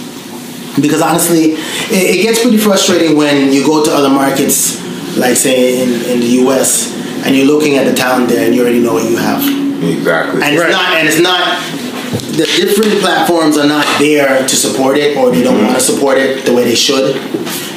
Because 0.80 1.00
honestly, 1.02 1.52
it, 1.90 2.18
it 2.18 2.22
gets 2.22 2.40
pretty 2.42 2.58
frustrating 2.58 3.16
when 3.16 3.52
you 3.52 3.64
go 3.64 3.84
to 3.84 3.90
other 3.90 4.08
markets, 4.08 4.80
like 5.16 5.36
say 5.36 5.82
in, 5.82 5.88
in 6.10 6.20
the 6.20 6.30
U.S., 6.44 6.96
and 7.24 7.36
you're 7.36 7.46
looking 7.46 7.76
at 7.76 7.84
the 7.84 7.92
talent 7.92 8.28
there, 8.28 8.46
and 8.46 8.54
you 8.54 8.62
already 8.62 8.80
know 8.80 8.94
what 8.94 9.08
you 9.08 9.16
have, 9.16 9.42
Exactly. 9.42 10.42
and 10.42 10.54
exactly. 10.54 10.54
it's 10.54 10.60
Right. 10.60 10.70
not, 10.70 10.96
and 10.96 11.08
it's 11.08 11.20
not. 11.20 11.90
The 12.36 12.46
different 12.56 13.00
platforms 13.00 13.58
are 13.58 13.66
not 13.66 13.86
there 13.98 14.40
to 14.40 14.56
support 14.56 14.96
it, 14.96 15.16
or 15.16 15.30
they 15.30 15.42
don't 15.42 15.56
mm-hmm. 15.56 15.66
want 15.66 15.78
to 15.78 15.84
support 15.84 16.16
it 16.16 16.46
the 16.46 16.54
way 16.54 16.64
they 16.64 16.74
should. 16.74 17.14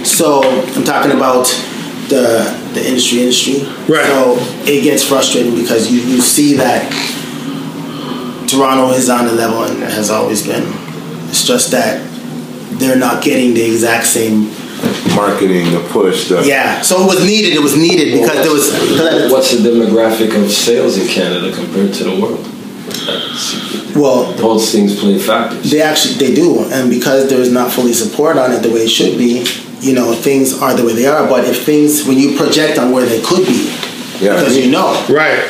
So 0.06 0.43
I'm 0.43 0.84
talking 0.84 1.12
about 1.12 1.45
the 2.08 2.43
the 2.74 2.86
industry 2.86 3.20
industry. 3.22 3.64
Right. 3.88 4.06
So 4.06 4.38
it 4.66 4.84
gets 4.84 5.04
frustrating 5.04 5.56
because 5.56 5.91
you, 5.91 5.99
you 6.01 6.22
see 6.22 6.56
that 6.56 6.89
Toronto 8.47 8.91
is 8.93 9.10
on 9.10 9.26
the 9.26 9.34
level 9.34 9.64
and 9.64 9.82
has 9.84 10.10
always 10.10 10.45
been. 10.45 10.64
It's 11.30 11.45
just 11.45 11.72
that 11.72 12.01
they're 12.80 12.97
not 12.97 13.24
getting 13.24 13.53
the 13.53 13.63
exact 13.63 14.05
same. 14.05 14.51
Marketing, 15.15 15.71
the 15.71 15.80
push, 15.91 16.28
the 16.28 16.43
Yeah. 16.43 16.82
So 16.82 17.01
it 17.03 17.07
was 17.07 17.24
needed. 17.26 17.53
It 17.53 17.61
was 17.61 17.78
needed 17.78 18.19
because 18.19 18.43
there 18.43 18.51
was. 18.51 19.32
What's 19.32 19.51
the 19.55 19.69
demographic 19.69 20.36
of 20.41 20.51
sales 20.51 20.97
in 20.97 21.07
Canada 21.07 21.53
compared 21.55 21.93
to 21.95 22.03
the 22.03 22.19
world? 22.21 22.49
Well, 23.95 24.34
Those 24.34 24.71
things 24.71 24.99
play 24.99 25.17
factors. 25.19 25.69
They 25.71 25.82
actually 25.82 26.15
they 26.15 26.34
do, 26.34 26.65
and 26.71 26.89
because 26.89 27.30
there 27.30 27.39
is 27.39 27.51
not 27.51 27.71
fully 27.71 27.93
support 27.93 28.38
on 28.38 28.51
it 28.51 28.59
the 28.61 28.69
way 28.71 28.82
it 28.82 28.89
should 28.89 29.17
be, 29.17 29.45
you 29.80 29.93
know 29.93 30.13
things 30.13 30.59
are 30.61 30.74
the 30.76 30.84
way 30.84 30.93
they 30.93 31.05
are. 31.05 31.28
But 31.28 31.45
if 31.45 31.63
things 31.63 32.05
when 32.05 32.17
you 32.17 32.36
project 32.36 32.78
on 32.80 32.91
where 32.91 33.05
they 33.05 33.21
could 33.21 33.45
be, 33.45 33.71
Yeah. 34.19 34.36
because 34.36 34.57
you 34.57 34.71
know, 34.71 34.99
Right. 35.09 35.43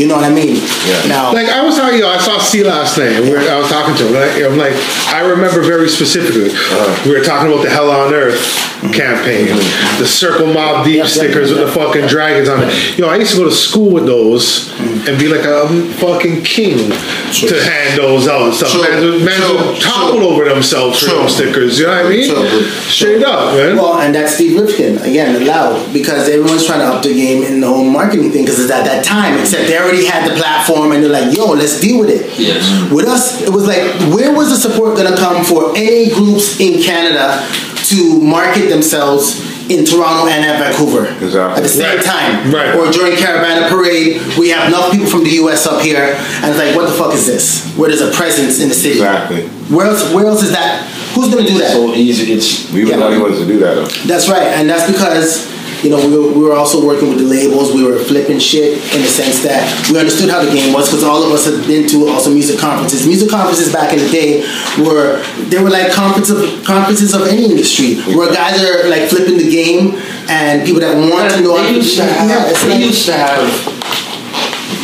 You 0.00 0.08
know 0.08 0.16
what 0.16 0.24
I 0.24 0.32
mean. 0.32 0.56
Yeah. 0.56 1.06
Now, 1.08 1.32
Like 1.32 1.48
I 1.48 1.62
was 1.62 1.76
talking, 1.76 1.96
you 1.96 2.02
know, 2.02 2.08
I 2.08 2.18
saw 2.18 2.38
C 2.38 2.64
last 2.64 2.96
night. 2.96 3.12
And 3.12 3.24
we 3.24 3.32
were, 3.32 3.38
I 3.38 3.58
was 3.58 3.68
talking 3.68 3.94
to 3.96 4.08
him. 4.08 4.14
Like, 4.14 4.32
I'm 4.42 4.56
like, 4.56 4.72
I 5.12 5.20
remember 5.28 5.60
very 5.60 5.88
specifically. 5.90 6.48
Uh-huh. 6.48 7.08
We 7.08 7.18
were 7.18 7.22
talking 7.22 7.52
about 7.52 7.62
the 7.62 7.68
Hell 7.68 7.90
on 7.90 8.14
Earth 8.14 8.40
campaign, 8.88 9.48
mm-hmm. 9.48 10.00
the 10.00 10.08
Circle 10.08 10.46
Mobb 10.46 10.84
Deep 10.84 10.96
Yep, 11.00 11.04
yep, 11.04 11.12
stickers 11.12 11.50
with 11.50 11.60
yep. 11.60 11.68
the 11.68 11.72
fucking 11.72 12.06
dragons 12.06 12.48
on 12.48 12.62
it. 12.62 12.98
Yo, 12.98 13.08
I 13.08 13.16
used 13.16 13.32
to 13.32 13.38
go 13.38 13.44
to 13.44 13.54
school 13.54 13.92
with 13.92 14.06
those 14.06 14.72
mm-hmm. 14.72 15.08
and 15.08 15.18
be 15.18 15.28
like 15.28 15.44
a 15.44 15.68
fucking 16.00 16.42
king 16.44 16.88
to 16.88 17.56
hand 17.60 17.98
those 17.98 18.26
out 18.26 18.48
and 18.48 18.54
stuff. 18.54 18.72
True. 18.72 18.82
Man, 18.82 19.24
man 19.24 19.40
True. 19.40 19.56
would 19.56 19.80
topple 19.80 20.24
over 20.24 20.48
themselves 20.48 21.00
for 21.00 21.06
True. 21.06 21.18
those 21.18 21.34
stickers. 21.36 21.78
You 21.78 21.86
know 21.86 21.96
what 21.96 22.06
I 22.06 22.08
mean? 22.08 22.34
True. 22.34 22.62
Straight 22.88 23.22
up, 23.22 23.54
man. 23.54 23.76
well, 23.76 24.00
and 24.00 24.14
that's 24.14 24.34
Steve 24.34 24.58
Rifkin 24.58 24.98
again, 24.98 25.44
loud 25.46 25.92
because 25.92 26.28
everyone's 26.28 26.64
trying 26.64 26.80
to 26.80 26.86
up 26.86 27.02
the 27.02 27.12
game 27.12 27.42
in 27.42 27.60
the 27.60 27.68
whole 27.68 27.84
marketing 27.84 28.30
thing 28.30 28.44
because 28.44 28.60
it's 28.60 28.72
at 28.72 28.84
that 28.84 29.04
time. 29.04 29.38
Except 29.38 29.68
they 29.68 29.76
already 29.90 30.06
had 30.06 30.30
the 30.30 30.34
platform 30.36 30.92
and 30.92 31.02
they're 31.02 31.10
like, 31.10 31.36
"Yo, 31.36 31.46
let's 31.52 31.80
deal 31.80 31.98
with 32.00 32.10
it." 32.10 32.38
Yes. 32.38 32.90
With 32.90 33.06
us, 33.06 33.42
it 33.42 33.50
was 33.50 33.66
like, 33.66 33.82
where 34.14 34.32
was 34.32 34.50
the 34.50 34.56
support 34.56 34.96
gonna 34.96 35.16
come 35.16 35.44
for 35.44 35.72
any 35.76 36.10
groups 36.10 36.60
in 36.60 36.82
Canada 36.82 37.44
to 37.90 38.20
market 38.20 38.68
themselves 38.68 39.40
in 39.68 39.84
Toronto 39.84 40.26
and 40.28 40.44
at 40.44 40.58
Vancouver 40.58 41.06
Exactly. 41.24 41.56
at 41.56 41.62
the 41.62 41.68
same 41.68 41.96
Right. 41.96 42.04
time? 42.04 42.50
Right. 42.52 42.74
Or 42.74 42.90
during 42.90 43.12
Caribana 43.16 43.68
Parade, 43.68 44.20
we 44.38 44.48
have 44.50 44.66
enough 44.68 44.90
people 44.90 45.06
from 45.06 45.22
the 45.24 45.30
U.S. 45.42 45.66
up 45.66 45.80
here, 45.80 46.16
and 46.42 46.50
it's 46.50 46.58
like, 46.58 46.74
what 46.74 46.86
the 46.88 46.92
fuck 46.94 47.14
is 47.14 47.26
this? 47.26 47.62
Where 47.76 47.88
there's 47.88 48.00
a 48.00 48.10
presence 48.10 48.58
in 48.60 48.68
the 48.68 48.74
city? 48.74 48.98
Exactly. 48.98 49.42
Where 49.68 49.86
else? 49.86 50.02
Where 50.12 50.26
else 50.26 50.42
is 50.42 50.50
that? 50.52 50.86
Who's 51.14 51.28
gonna 51.32 51.46
do 51.46 51.58
that? 51.58 51.72
So 51.72 51.94
easy. 51.94 52.32
It's 52.32 52.70
We 52.72 52.84
were 52.84 52.90
Yeah. 52.90 52.96
the 52.98 53.04
only 53.06 53.18
ones 53.18 53.38
to 53.38 53.46
do 53.46 53.58
that 53.60 53.74
though. 53.76 53.88
That's 54.06 54.28
right, 54.28 54.42
and 54.58 54.68
that's 54.70 54.90
because 54.90 55.46
you 55.82 55.90
know, 55.90 55.96
we 56.06 56.12
were, 56.16 56.32
we 56.32 56.42
were 56.44 56.52
also 56.54 56.84
working 56.84 57.08
with 57.08 57.18
the 57.18 57.24
labels. 57.24 57.72
We 57.72 57.82
were 57.84 57.98
flipping 57.98 58.38
shit 58.38 58.76
in 58.94 59.00
the 59.02 59.08
sense 59.08 59.42
that 59.42 59.64
we 59.90 59.98
understood 59.98 60.28
how 60.30 60.44
the 60.44 60.50
game 60.52 60.72
was 60.72 60.88
because 60.88 61.02
all 61.04 61.22
of 61.22 61.32
us 61.32 61.46
had 61.46 61.66
been 61.66 61.88
to 61.88 62.08
also 62.08 62.30
music 62.30 62.58
conferences. 62.60 63.06
Music 63.06 63.30
conferences 63.30 63.72
back 63.72 63.92
in 63.92 63.98
the 63.98 64.08
day 64.10 64.42
were 64.84 65.22
they 65.48 65.62
were 65.62 65.70
like 65.70 65.90
conferences 65.92 66.36
of 66.36 66.64
conferences 66.64 67.14
of 67.14 67.22
any 67.28 67.44
industry 67.48 67.96
where 68.14 68.28
guys 68.32 68.60
are 68.62 68.88
like 68.88 69.08
flipping 69.08 69.38
the 69.38 69.48
game 69.50 69.94
and 70.28 70.64
people 70.66 70.80
that 70.80 70.94
want 70.96 71.32
to 71.32 71.40
know. 71.40 71.56
They 71.56 71.74
used 71.76 71.96
to 71.96 72.04
have, 72.04 72.28
Yeah, 72.28 72.50
it's 72.50 72.62
they 72.62 72.70
like- 72.76 72.84
used 72.84 73.06
to 73.06 73.12
have 73.14 73.40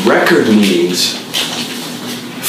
record 0.07 0.47
meetings 0.49 1.19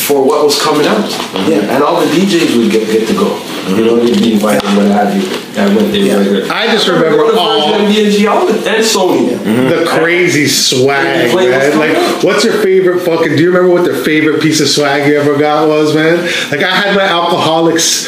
for 0.07 0.23
what 0.25 0.43
was 0.45 0.61
coming 0.61 0.85
out. 0.87 1.09
Yeah. 1.49 1.67
And 1.73 1.83
all 1.83 1.99
the 1.99 2.07
DJs 2.07 2.55
would 2.57 2.71
get, 2.71 2.87
get 2.87 3.07
to 3.09 3.13
go. 3.13 3.35
You 3.69 3.85
know, 3.85 3.95
they'd 3.97 4.17
be 4.21 4.33
invited, 4.33 4.63
what 4.77 4.85
have 4.87 5.13
you. 5.15 5.27
That 5.53 5.75
went 5.75 5.91
there 5.91 6.01
Yeah. 6.01 6.17
regular. 6.17 6.47
I 6.53 6.67
just 6.71 6.87
remember 6.87 7.17
Go 7.17 7.37
all- 7.37 7.73
first 7.73 7.81
MDNG 7.81 8.27
outlet 8.27 8.67
and 8.67 8.83
Sony. 8.85 9.69
The 9.69 9.85
crazy 9.85 10.47
swag, 10.47 11.31
Play 11.31 11.49
man. 11.49 11.77
Like, 11.79 12.23
what's 12.23 12.43
your 12.43 12.53
favorite 12.55 13.01
fucking? 13.03 13.35
Do 13.35 13.41
you 13.41 13.49
remember 13.51 13.73
what 13.73 13.83
their 13.83 13.95
favorite 13.95 14.41
piece 14.41 14.61
of 14.61 14.69
swag 14.69 15.07
you 15.07 15.19
ever 15.19 15.35
got 15.37 15.67
was, 15.67 15.93
man? 15.95 16.17
Like, 16.51 16.63
I 16.63 16.69
had 16.69 16.95
my 16.95 17.03
alcoholics 17.03 18.07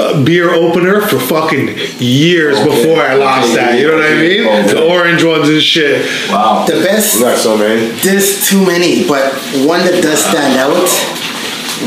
uh, 0.00 0.22
beer 0.24 0.52
opener 0.52 1.00
for 1.02 1.18
fucking 1.20 1.76
years 1.98 2.58
before 2.64 3.00
I 3.00 3.14
lost 3.14 3.54
that. 3.54 3.78
You 3.78 3.88
know 3.88 3.96
what 3.96 4.06
I 4.06 4.14
mean? 4.16 4.46
Okay. 4.46 4.74
The 4.74 4.82
orange 4.84 5.22
ones 5.24 5.48
and 5.48 5.62
shit. 5.62 6.04
Wow. 6.30 6.64
the 6.66 6.82
best. 6.82 7.20
Not 7.20 7.38
so 7.38 7.56
many. 7.56 7.86
There's 8.02 8.48
too 8.48 8.64
many, 8.66 9.06
but 9.06 9.32
one 9.64 9.80
that 9.84 10.02
does 10.02 10.24
stand 10.24 10.58
out 10.58 10.72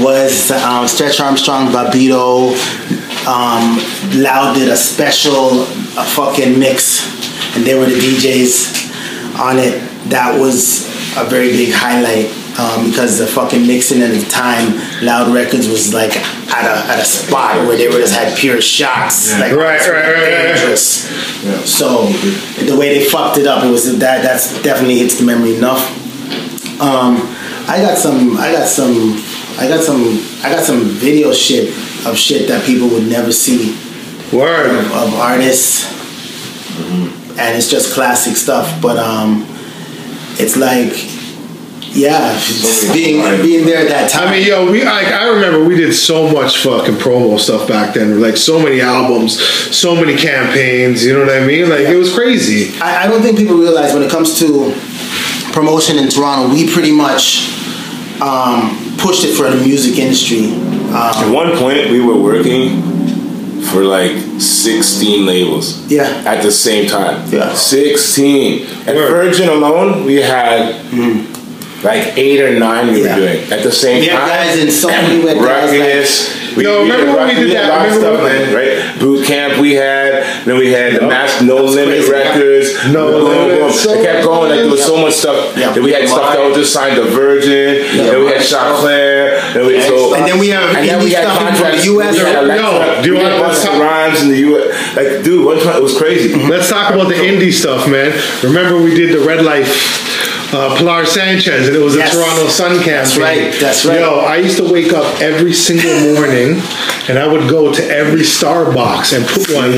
was 0.04 0.52
um, 0.52 0.88
Stretch 0.88 1.20
Armstrong, 1.20 1.68
Bobbito. 1.68 2.52
Um, 3.28 3.80
Loud 4.22 4.56
did 4.56 4.70
a 4.70 4.76
special 4.78 5.64
a 5.98 6.06
fucking 6.06 6.60
mix, 6.60 7.02
and 7.56 7.66
they 7.66 7.74
were 7.78 7.86
the 7.86 7.96
DJs 7.96 9.40
on 9.40 9.58
it. 9.58 9.82
That 10.10 10.40
was 10.40 10.88
a 11.18 11.24
very 11.26 11.50
big 11.50 11.74
highlight 11.74 12.28
um, 12.60 12.90
because 12.90 13.18
the 13.18 13.26
fucking 13.26 13.66
mixing 13.66 14.02
at 14.02 14.12
the 14.12 14.22
time, 14.30 14.78
Loud 15.04 15.34
Records 15.34 15.68
was 15.68 15.94
like 15.94 16.16
at 16.16 16.66
a, 16.66 16.92
at 16.92 17.00
a 17.00 17.06
spot 17.06 17.66
where 17.68 17.76
they 17.78 17.88
were 17.88 18.00
just 18.00 18.14
had 18.14 18.38
pure 18.38 18.62
shots. 18.62 19.32
Like, 19.40 19.54
Right, 19.54 19.80
right, 19.80 19.90
right, 19.90 20.06
right, 20.06 20.24
right. 20.24 20.56
dangerous. 20.56 21.10
So 21.70 22.06
the 22.66 22.76
way 22.78 23.00
they 23.00 23.06
fucked 23.06 23.38
it 23.38 23.48
up, 23.48 23.64
it 23.64 23.72
was 23.72 23.98
that 24.00 24.22
that's 24.22 24.62
definitely 24.62 25.00
hits 25.00 25.16
the 25.20 25.26
memory 25.26 25.56
enough. 25.56 25.82
Um, 26.80 27.18
I 27.68 27.82
got 27.82 27.98
some. 27.98 28.38
I 28.38 28.52
got 28.52 28.68
some. 28.68 29.18
I 29.58 29.68
got 29.68 29.84
some. 29.84 30.20
I 30.44 30.50
got 30.50 30.64
some 30.64 30.82
video 30.84 31.32
shit 31.34 31.70
of 32.06 32.18
shit 32.18 32.48
that 32.50 32.66
people 32.66 32.90
would 32.90 33.08
never 33.08 33.32
see 33.32 33.74
Word. 34.36 34.70
of, 34.70 34.92
of 34.92 35.14
artists, 35.16 35.86
and 37.40 37.58
it's 37.58 37.70
just 37.70 37.94
classic 37.94 38.36
stuff. 38.36 38.82
But 38.82 38.98
um, 38.98 39.46
it's 40.38 40.58
like, 40.58 40.92
yeah, 41.96 42.34
just 42.34 42.92
being 42.94 43.22
being 43.42 43.66
there 43.66 43.78
at 43.84 43.88
that 43.88 44.12
time. 44.12 44.28
I 44.28 44.32
mean, 44.32 44.48
yo, 44.48 44.70
we 44.70 44.84
like 44.84 45.08
I 45.08 45.30
remember 45.30 45.64
we 45.64 45.78
did 45.78 45.94
so 45.94 46.30
much 46.32 46.58
fucking 46.58 46.96
promo 46.96 47.40
stuff 47.40 47.68
back 47.68 47.94
then. 47.94 48.20
Like 48.20 48.36
so 48.36 48.60
many 48.60 48.82
albums, 48.82 49.40
so 49.40 49.96
many 49.96 50.18
campaigns. 50.18 51.06
You 51.06 51.14
know 51.14 51.26
what 51.26 51.30
I 51.30 51.46
mean? 51.46 51.70
Like 51.70 51.88
it 51.88 51.96
was 51.96 52.14
crazy. 52.14 52.78
I, 52.82 53.06
I 53.06 53.08
don't 53.08 53.22
think 53.22 53.38
people 53.38 53.56
realize 53.56 53.94
when 53.94 54.04
it 54.04 54.12
comes 54.12 54.38
to 54.40 54.74
promotion 55.54 55.98
in 55.98 56.10
Toronto, 56.10 56.54
we 56.54 56.70
pretty 56.74 56.92
much 56.92 57.50
um, 58.22 58.85
pushed 58.98 59.24
it 59.26 59.34
for 59.36 59.50
the 59.50 59.58
music 59.66 59.98
industry. 60.00 60.46
At 60.94 61.24
Um, 61.24 61.34
one 61.34 61.52
point, 61.58 61.90
we 61.92 62.00
were 62.02 62.18
working 62.18 62.82
for 63.72 63.84
like 63.84 64.12
16 64.40 65.26
labels. 65.26 65.80
Yeah. 65.88 66.24
At 66.26 66.44
the 66.44 66.52
same 66.52 66.88
time. 66.88 67.24
Yeah. 67.32 67.54
16. 67.54 68.66
At 68.88 68.96
Word. 68.96 69.10
Virgin 69.10 69.50
alone, 69.50 70.06
we 70.06 70.16
had 70.22 70.76
like 71.84 72.18
eight 72.18 72.40
or 72.42 72.58
nine 72.60 72.94
we 72.94 73.04
Yeah. 73.04 73.16
were 73.20 73.22
doing 73.28 73.52
at 73.52 73.64
the 73.64 73.72
same 73.72 74.02
we 74.02 74.08
time. 74.08 74.18
had 74.30 74.48
guys 74.48 74.60
in 74.60 74.68
Sony, 74.68 75.22
we 75.24 75.28
had 75.30 75.38
guys 75.38 75.72
like, 75.72 75.82
Rawkus. 76.56 76.64
Yo, 76.64 76.82
remember 76.84 77.18
when 77.18 77.28
we 77.28 77.34
did 77.36 77.52
that? 77.56 77.66
had 77.66 77.66
a 77.66 77.70
lot 77.70 77.88
of 77.88 77.96
Remember 77.96 78.18
stuff, 78.18 78.24
when- 78.24 78.54
man, 78.54 78.56
right? 78.56 79.00
Boot 79.00 79.26
camp 79.28 79.60
we 79.62 79.74
had. 79.74 80.46
Then 80.46 80.58
we 80.58 80.72
had 80.72 80.96
the 81.02 81.08
Mass 81.08 81.42
No 81.42 81.56
Limit 81.64 82.06
crazy. 82.06 82.12
Records. 82.12 82.70
No 82.94 83.12
boom, 83.12 83.24
Limit, 83.26 83.60
boom. 83.60 83.72
so 83.72 83.94
It 83.94 84.04
kept 84.06 84.24
going. 84.26 84.50
Like 84.50 84.60
there 84.60 84.70
was 84.70 84.84
so 84.86 84.98
much 84.98 85.14
stuff. 85.14 85.58
Yeah. 85.58 85.74
Then 85.74 85.84
we 85.84 85.92
had 85.92 86.08
stuff 86.08 86.34
that 86.34 86.42
was 86.48 86.56
just 86.58 86.72
signed 86.74 86.96
to 86.96 87.04
Virgin. 87.04 87.84
then 87.98 88.20
we 88.22 88.28
had 88.28 88.42
Choclair. 88.42 89.54
Then 89.54 89.66
we 89.68 89.82
so. 89.82 90.16
And 90.16 90.26
then 90.28 90.40
we 90.40 90.50
have 90.50 90.76
and 90.76 90.88
then 90.88 91.04
we 91.04 91.12
had 91.12 91.24
stuff 91.28 91.58
from 91.60 91.72
the. 91.72 91.84
US. 92.00 92.14
We 92.14 92.20
had 92.20 92.34
Yo, 92.36 92.42
Alexa. 92.46 93.04
do 93.04 93.14
you 93.14 93.16
want 93.22 93.34
Busta 93.44 93.80
Rhymes 93.80 94.22
in 94.24 94.30
the 94.30 94.40
U.S. 94.54 94.96
Like, 94.96 95.24
dude, 95.24 95.46
it 95.58 95.82
was 95.84 95.98
crazy. 95.98 96.34
Let's 96.48 96.70
talk 96.70 96.94
about 96.94 97.08
the 97.10 97.16
indie 97.16 97.52
stuff, 97.52 97.90
man. 97.90 98.14
Remember 98.44 98.82
we 98.82 98.94
did 98.96 99.14
the 99.20 99.26
Red 99.26 99.44
Life. 99.44 100.05
Uh, 100.54 100.76
Pilar 100.78 101.06
Sanchez, 101.06 101.68
and 101.68 101.76
it 101.76 101.82
was 101.82 101.96
a 101.96 102.00
Yes. 102.00 102.14
Toronto 102.14 102.48
Sun 102.48 102.76
campaign. 102.84 102.94
That's 102.96 103.18
right, 103.18 103.54
that's 103.60 103.86
right. 103.86 104.00
Yo, 104.00 104.20
I 104.20 104.38
used 104.38 104.58
to 104.58 104.72
wake 104.72 104.94
up 104.94 105.20
every 105.22 105.52
single 105.54 105.92
morning, 106.14 106.62
and 107.10 107.18
I 107.20 107.28
would 107.28 107.50
go 107.50 107.74
to 107.74 107.84
every 107.90 108.22
Starbucks 108.22 109.18
and 109.18 109.26
put 109.28 109.50
one 109.54 109.74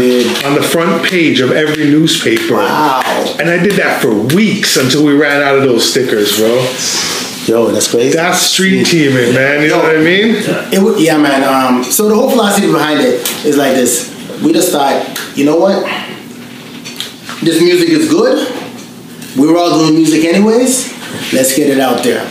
on 0.46 0.56
the 0.56 0.62
front 0.62 1.04
page 1.04 1.40
of 1.40 1.52
every 1.52 1.86
newspaper. 1.86 2.56
Wow. 2.56 3.02
And 3.40 3.50
I 3.50 3.58
did 3.58 3.74
that 3.74 4.02
for 4.02 4.14
weeks 4.14 4.78
until 4.78 5.04
we 5.06 5.16
ran 5.16 5.42
out 5.42 5.56
of 5.58 5.64
those 5.64 5.90
stickers, 5.90 6.38
bro. 6.38 6.50
Yo, 7.48 7.72
that's 7.72 7.90
crazy. 7.90 8.14
That's 8.16 8.42
street 8.42 8.86
teaming, 8.86 9.34
man. 9.34 9.64
You 9.64 9.70
know 9.70 9.78
what 9.80 9.96
I 9.96 10.02
mean? 10.02 10.36
It 10.74 10.84
would, 10.84 11.00
yeah, 11.00 11.18
man. 11.18 11.44
Um, 11.44 11.84
so 11.84 12.10
the 12.10 12.16
whole 12.16 12.30
philosophy 12.30 12.68
behind 12.72 13.00
it 13.00 13.22
is 13.46 13.56
like 13.58 13.74
this. 13.74 14.14
We 14.44 14.52
just 14.54 14.72
thought, 14.72 15.18
you 15.36 15.46
know 15.46 15.56
what? 15.56 15.82
This 17.42 17.62
music 17.64 17.90
is 17.90 18.10
good. 18.10 18.57
We 19.38 19.48
were 19.48 19.58
all 19.58 19.80
doing 19.80 19.96
music 19.96 20.26
anyways. 20.26 20.92
Let's 21.32 21.56
get 21.56 21.70
it 21.70 21.80
out 21.80 22.04
there. 22.04 22.28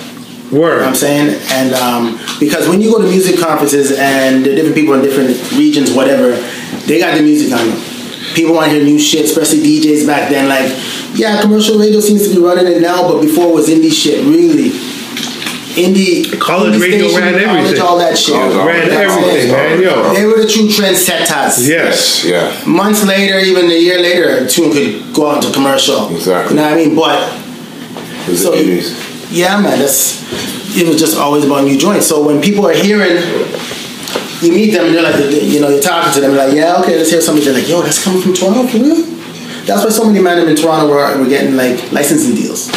You 0.50 0.58
know 0.58 0.60
what 0.60 0.82
I'm 0.82 0.94
saying? 0.94 1.40
And 1.50 1.74
um, 1.74 2.20
because 2.38 2.68
when 2.68 2.80
you 2.80 2.90
go 2.90 3.00
to 3.00 3.08
music 3.08 3.38
conferences 3.38 3.96
and 3.98 4.46
are 4.46 4.54
different 4.54 4.74
people 4.74 4.94
in 4.94 5.02
different 5.02 5.30
regions, 5.52 5.92
whatever, 5.92 6.36
they 6.86 6.98
got 6.98 7.16
the 7.16 7.22
music 7.22 7.52
on 7.52 7.66
them. 7.66 7.78
People 8.34 8.54
want 8.54 8.70
to 8.70 8.76
hear 8.76 8.84
new 8.84 8.98
shit, 8.98 9.24
especially 9.24 9.58
DJs 9.60 10.06
back 10.06 10.30
then. 10.30 10.48
Like, 10.48 10.70
yeah, 11.14 11.40
commercial 11.40 11.78
radio 11.78 12.00
seems 12.00 12.28
to 12.28 12.34
be 12.34 12.40
running 12.40 12.66
it 12.66 12.80
now, 12.80 13.08
but 13.08 13.20
before 13.20 13.48
it 13.48 13.54
was 13.54 13.68
indie 13.68 13.92
shit, 13.92 14.24
really. 14.24 14.70
Indie 15.76 16.38
College 16.40 16.74
indie 16.74 16.80
radio 16.80 17.08
station, 17.08 17.22
ran 17.22 17.44
college, 17.44 17.64
everything. 17.64 17.80
all 17.82 17.98
that 17.98 18.16
shit. 18.18 18.34
Ran 18.34 18.90
everything, 18.90 19.52
man. 19.52 19.82
Yo. 19.82 20.14
They 20.14 20.24
were 20.24 20.40
the 20.42 20.48
true 20.48 20.66
trendsetters. 20.68 21.68
Yes. 21.68 22.24
Yeah. 22.24 22.50
Months 22.66 23.04
later, 23.04 23.38
even 23.38 23.66
a 23.70 23.78
year 23.78 23.98
later, 24.00 24.44
a 24.44 24.48
tune 24.48 24.72
could 24.72 25.12
go 25.14 25.30
out 25.30 25.42
to 25.42 25.52
commercial. 25.52 26.08
Exactly. 26.14 26.56
You 26.56 26.62
know 26.62 26.68
what 26.70 26.72
I 26.72 26.76
mean? 26.76 26.94
But 26.96 27.18
It 28.26 28.30
was 28.30 28.42
So- 28.42 28.50
the 28.52 28.58
80s. 28.58 28.94
yeah, 29.30 29.60
man, 29.60 29.78
that's 29.78 30.24
it 30.76 30.86
was 30.88 30.98
just 30.98 31.16
always 31.16 31.44
about 31.44 31.64
new 31.64 31.76
joints. 31.78 32.06
So 32.06 32.22
when 32.22 32.40
people 32.40 32.66
are 32.66 32.72
hearing, 32.74 33.16
you 34.42 34.52
meet 34.52 34.72
them, 34.72 34.86
and 34.86 34.94
they're 34.94 35.02
like, 35.02 35.16
you 35.42 35.60
know, 35.60 35.68
you're 35.68 35.80
talking 35.80 36.12
to 36.14 36.20
them, 36.20 36.36
like, 36.36 36.52
yeah, 36.54 36.76
okay, 36.80 36.96
let's 36.96 37.10
hear 37.10 37.20
something. 37.22 37.44
They're 37.44 37.54
like, 37.54 37.68
yo, 37.68 37.80
that's 37.82 38.02
coming 38.02 38.20
from 38.20 38.34
Toronto 38.34 38.66
for 38.66 38.78
real. 38.78 38.96
That's 39.64 39.84
why 39.84 39.90
so 39.90 40.04
many 40.04 40.20
men 40.20 40.46
in 40.46 40.54
Toronto 40.56 40.88
were, 40.88 41.18
were 41.18 41.28
getting 41.28 41.56
like 41.56 41.90
licensing 41.92 42.34
deals 42.34 42.68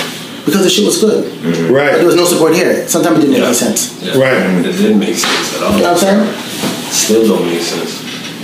because 0.50 0.64
the 0.64 0.70
shit 0.70 0.86
was 0.86 1.00
good. 1.00 1.24
Mm-hmm. 1.26 1.74
But 1.74 1.98
there 1.98 2.06
was 2.06 2.16
no 2.16 2.26
support 2.26 2.54
here. 2.56 2.88
Sometimes 2.88 3.18
it 3.20 3.22
didn't 3.22 3.34
make 3.38 3.44
any 3.44 3.54
sense. 3.54 4.02
Yeah. 4.02 4.18
Right. 4.18 4.66
It 4.66 4.72
didn't 4.74 5.00
make 5.00 5.16
sense 5.16 5.56
at 5.58 5.64
all. 5.64 5.74
You 5.78 5.84
know 5.84 5.94
what 5.94 6.04
I'm 6.04 6.28
saying? 6.28 6.92
Still 6.92 7.28
don't 7.28 7.46
make 7.46 7.62
sense. 7.62 7.92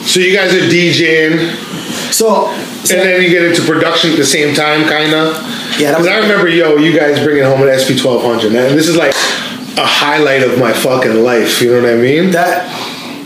So 0.09 0.19
you 0.19 0.35
guys 0.35 0.53
are 0.53 0.67
DJing. 0.69 1.53
So, 2.13 2.47
And 2.47 3.01
then 3.01 3.21
you 3.21 3.29
get 3.29 3.43
into 3.43 3.63
production 3.63 4.11
at 4.11 4.17
the 4.17 4.25
same 4.25 4.53
time, 4.53 4.81
kinda. 4.87 5.33
Yeah, 5.79 5.91
that 5.91 5.97
was- 5.99 6.07
Because 6.07 6.07
I 6.07 6.17
remember, 6.19 6.47
yo, 6.47 6.77
you 6.77 6.93
guys 6.97 7.19
bringing 7.23 7.43
home 7.43 7.61
an 7.63 7.69
SP 7.73 7.97
twelve 7.97 8.21
hundred, 8.23 8.53
and 8.53 8.77
this 8.77 8.87
is 8.87 8.95
like 8.95 9.11
a 9.77 9.85
highlight 9.85 10.43
of 10.43 10.57
my 10.59 10.71
fucking 10.71 11.23
life. 11.23 11.59
You 11.61 11.71
know 11.73 11.81
what 11.81 11.89
I 11.91 11.95
mean? 11.95 12.31
that 12.31 12.69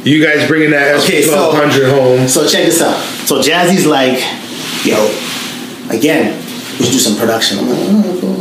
You 0.05 0.23
guys 0.23 0.47
bringing 0.47 0.71
that 0.71 0.95
Okay, 0.95 1.21
SP 1.21 1.25
so- 1.27 1.31
twelve 1.33 1.53
hundred 1.55 1.89
home. 1.91 2.27
So 2.29 2.47
check 2.47 2.65
this 2.65 2.81
out. 2.81 2.97
So 3.27 3.41
Jazzy's 3.41 3.85
like, 3.85 4.23
yo, 4.85 4.95
again, 5.89 6.41
we 6.79 6.85
should 6.85 6.93
do 6.93 6.99
some 6.99 7.17
production. 7.17 7.59
I'm 7.59 7.69
like, 7.69 7.79
oh, 7.81 8.17
cool, 8.21 8.29
all 8.29 8.37
right. 8.37 8.38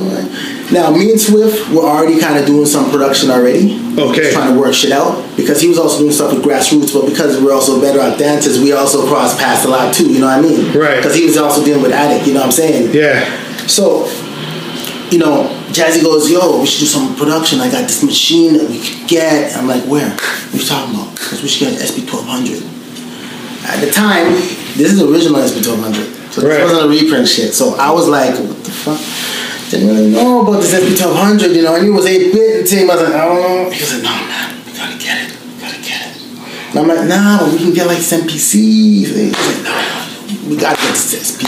Now, 0.70 0.90
me 0.90 1.10
and 1.10 1.20
Swift 1.20 1.70
were 1.72 1.82
already 1.82 2.20
kind 2.20 2.38
of 2.38 2.44
doing 2.44 2.66
some 2.66 2.90
production 2.90 3.30
already. 3.30 3.74
Okay. 3.98 4.20
Just 4.20 4.32
trying 4.34 4.52
to 4.52 4.60
work 4.60 4.74
shit 4.74 4.92
out 4.92 5.24
because 5.36 5.60
he 5.62 5.68
was 5.68 5.78
also 5.78 5.98
doing 6.00 6.12
stuff 6.12 6.32
with 6.32 6.44
grassroots, 6.44 6.92
but 6.92 7.08
because 7.08 7.40
we're 7.40 7.54
also 7.54 7.80
better 7.80 8.00
at 8.00 8.18
dances, 8.18 8.60
we 8.60 8.72
also 8.72 9.06
cross 9.08 9.38
paths 9.38 9.64
a 9.64 9.68
lot 9.68 9.94
too. 9.94 10.12
You 10.12 10.20
know 10.20 10.26
what 10.26 10.38
I 10.38 10.42
mean? 10.42 10.76
Right. 10.76 10.96
Because 10.96 11.14
he 11.14 11.24
was 11.24 11.38
also 11.38 11.64
dealing 11.64 11.82
with 11.82 11.92
addict. 11.92 12.26
You 12.26 12.34
know 12.34 12.40
what 12.40 12.46
I'm 12.46 12.52
saying? 12.52 12.94
Yeah. 12.94 13.24
So, 13.66 14.06
you 15.10 15.18
know, 15.18 15.48
Jazzy 15.72 16.02
goes, 16.02 16.30
yo, 16.30 16.60
we 16.60 16.66
should 16.66 16.80
do 16.80 16.86
some 16.86 17.16
production. 17.16 17.60
I 17.60 17.70
got 17.70 17.82
this 17.82 18.02
machine 18.04 18.58
that 18.58 18.68
we 18.68 18.78
could 18.78 19.08
get. 19.08 19.56
I'm 19.56 19.66
like, 19.66 19.84
where? 19.84 20.08
What 20.10 20.54
are 20.54 20.56
you 20.58 20.64
talking 20.64 20.94
about? 20.94 21.12
Because 21.14 21.42
we 21.42 21.48
should 21.48 21.68
get 21.70 21.80
an 21.80 21.86
SP1200. 21.86 22.60
At 23.64 23.80
the 23.80 23.90
time, 23.90 24.32
this 24.76 24.92
is 24.92 24.98
the 24.98 25.08
original 25.10 25.40
SP1200. 25.40 26.32
So 26.32 26.42
Right. 26.42 26.58
this 26.58 26.72
wasn't 26.72 26.84
a 26.84 26.88
reprint 26.88 27.26
shit. 27.26 27.54
So 27.54 27.74
I 27.76 27.90
was 27.90 28.06
like, 28.06 28.34
what 28.38 28.64
the 28.64 28.70
fuck? 28.70 29.00
Didn't 29.70 29.88
really 29.88 30.10
know 30.10 30.42
about 30.42 30.62
this 30.62 30.72
SP1200, 30.72 31.54
you 31.54 31.62
know. 31.62 31.74
I 31.76 31.80
knew 31.80 31.92
it 31.92 31.96
was 31.96 32.06
8 32.06 32.32
bit 32.32 32.56
and 32.60 32.66
team. 32.66 32.90
I 32.90 32.94
was 32.94 33.04
like, 33.04 33.14
I 33.14 33.24
don't 33.24 33.40
know. 33.40 33.70
He 33.70 33.80
was 33.80 33.92
like, 33.92 34.02
no, 34.02 34.10
man, 34.10 34.64
we 34.64 34.72
gotta 34.72 34.98
get 34.98 35.28
it. 35.28 35.36
We 35.44 35.60
gotta 35.60 35.82
get 35.84 36.08
it. 36.08 36.22
And 36.70 36.78
I'm 36.78 36.88
like, 36.88 37.04
nah, 37.08 37.44
but 37.44 37.52
we 37.52 37.58
can 37.58 37.74
get 37.74 37.86
like 37.86 37.98
some 38.00 38.22
MPCs. 38.22 39.12
He's 39.12 39.12
like, 39.12 39.60
no, 39.64 39.76
we 40.48 40.56
gotta 40.56 40.80
get 40.80 40.92
this 40.96 41.12
SP. 41.20 41.44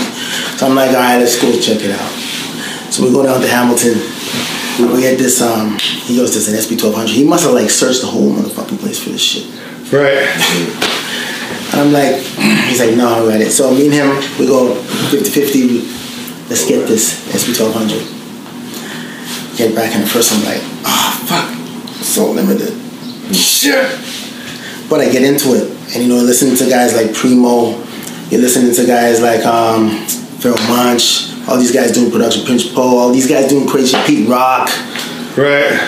So 0.61 0.67
I'm 0.67 0.75
like, 0.75 0.91
all 0.91 1.01
right, 1.01 1.17
let's 1.17 1.41
go 1.41 1.49
check 1.59 1.81
it 1.81 1.97
out. 1.97 2.13
So 2.93 3.05
we 3.05 3.13
go 3.13 3.23
down 3.23 3.41
to 3.41 3.49
Hamilton. 3.49 3.97
We 4.93 5.01
get 5.03 5.19
this. 5.19 5.41
Um, 5.43 5.79
he 5.79 6.17
goes, 6.17 6.33
"There's 6.33 6.49
an 6.49 6.55
SP1200." 6.55 7.09
He 7.09 7.25
must 7.25 7.45
have 7.45 7.53
like 7.53 7.69
searched 7.69 8.01
the 8.01 8.07
whole 8.07 8.33
motherfucking 8.33 8.79
place 8.81 9.03
for 9.03 9.11
this 9.11 9.21
shit. 9.21 9.47
Right. 9.93 10.25
And 11.73 11.81
I'm 11.81 11.93
like, 11.93 12.17
he's 12.67 12.81
like, 12.81 12.97
no, 12.97 13.09
I 13.09 13.31
got 13.31 13.41
it. 13.41 13.53
So 13.53 13.71
me 13.73 13.87
and 13.87 13.95
him, 13.95 14.09
we 14.39 14.47
go 14.47 14.75
50-50. 15.11 16.10
Let's 16.51 16.67
get 16.67 16.87
this 16.89 17.15
SP1200. 17.31 18.19
Get 19.57 19.75
back 19.75 19.95
in 19.95 20.01
the 20.03 20.07
first, 20.07 20.33
I'm 20.33 20.43
like, 20.45 20.61
oh 20.85 21.25
fuck, 21.29 21.49
so 22.03 22.33
limited. 22.33 22.75
Shit. 23.35 23.99
But 24.89 25.01
I 25.01 25.09
get 25.13 25.23
into 25.23 25.55
it, 25.55 25.71
and 25.95 26.03
you 26.03 26.09
know, 26.09 26.17
listening 26.17 26.57
to 26.57 26.69
guys 26.69 26.95
like 26.97 27.15
Primo, 27.15 27.77
you're 28.31 28.41
listening 28.41 28.75
to 28.75 28.85
guys 28.87 29.21
like 29.23 29.45
um, 29.47 29.91
Phil 30.41 30.57
Munch, 30.67 31.31
all 31.47 31.57
these 31.59 31.71
guys 31.73 31.93
doing 31.93 32.11
production, 32.11 32.45
Prince 32.45 32.67
Paul, 32.73 32.99
all 32.99 33.13
these 33.13 33.29
guys 33.29 33.47
doing 33.49 33.69
crazy. 33.69 33.97
Pete 34.07 34.29
Rock, 34.29 34.69
Right. 35.37 35.79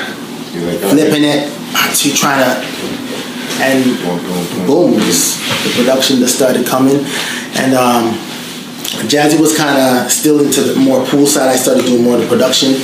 flipping 0.91 1.25
it. 1.25 1.49
You're 2.05 2.15
trying 2.17 2.39
to, 2.45 2.61
and 3.63 3.85
boom, 4.67 4.93
the 4.95 5.73
production 5.77 6.21
that 6.21 6.29
started 6.29 6.67
coming, 6.67 7.05
and 7.59 7.75
um, 7.75 8.15
Jazzy 9.09 9.41
was 9.41 9.57
kind 9.57 9.79
of 9.79 10.11
still 10.13 10.45
into 10.45 10.61
the 10.61 10.79
more 10.79 11.05
pool 11.07 11.27
side. 11.27 11.49
I 11.49 11.57
started 11.57 11.85
doing 11.87 12.05
more 12.05 12.17
of 12.17 12.21
the 12.23 12.29
production, 12.29 12.75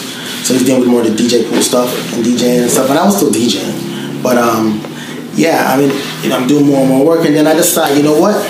so 0.42 0.54
he's 0.54 0.64
dealing 0.64 0.80
with 0.80 0.88
more 0.90 1.02
of 1.02 1.06
the 1.06 1.12
DJ 1.22 1.48
pool 1.48 1.62
stuff 1.62 1.92
and 2.14 2.24
DJing 2.24 2.62
and 2.62 2.70
stuff. 2.70 2.88
And 2.90 2.98
I 2.98 3.04
was 3.04 3.16
still 3.16 3.30
DJing, 3.30 4.22
but 4.22 4.38
um, 4.38 4.80
yeah, 5.34 5.70
I 5.72 5.76
mean, 5.76 5.90
you 6.22 6.30
know, 6.30 6.38
I'm 6.38 6.48
doing 6.48 6.66
more 6.66 6.80
and 6.80 6.88
more 6.88 7.04
work, 7.06 7.26
and 7.26 7.36
then 7.36 7.46
I 7.46 7.54
decided, 7.54 7.98
you 7.98 8.02
know 8.02 8.18
what, 8.18 8.34
I 8.36 8.42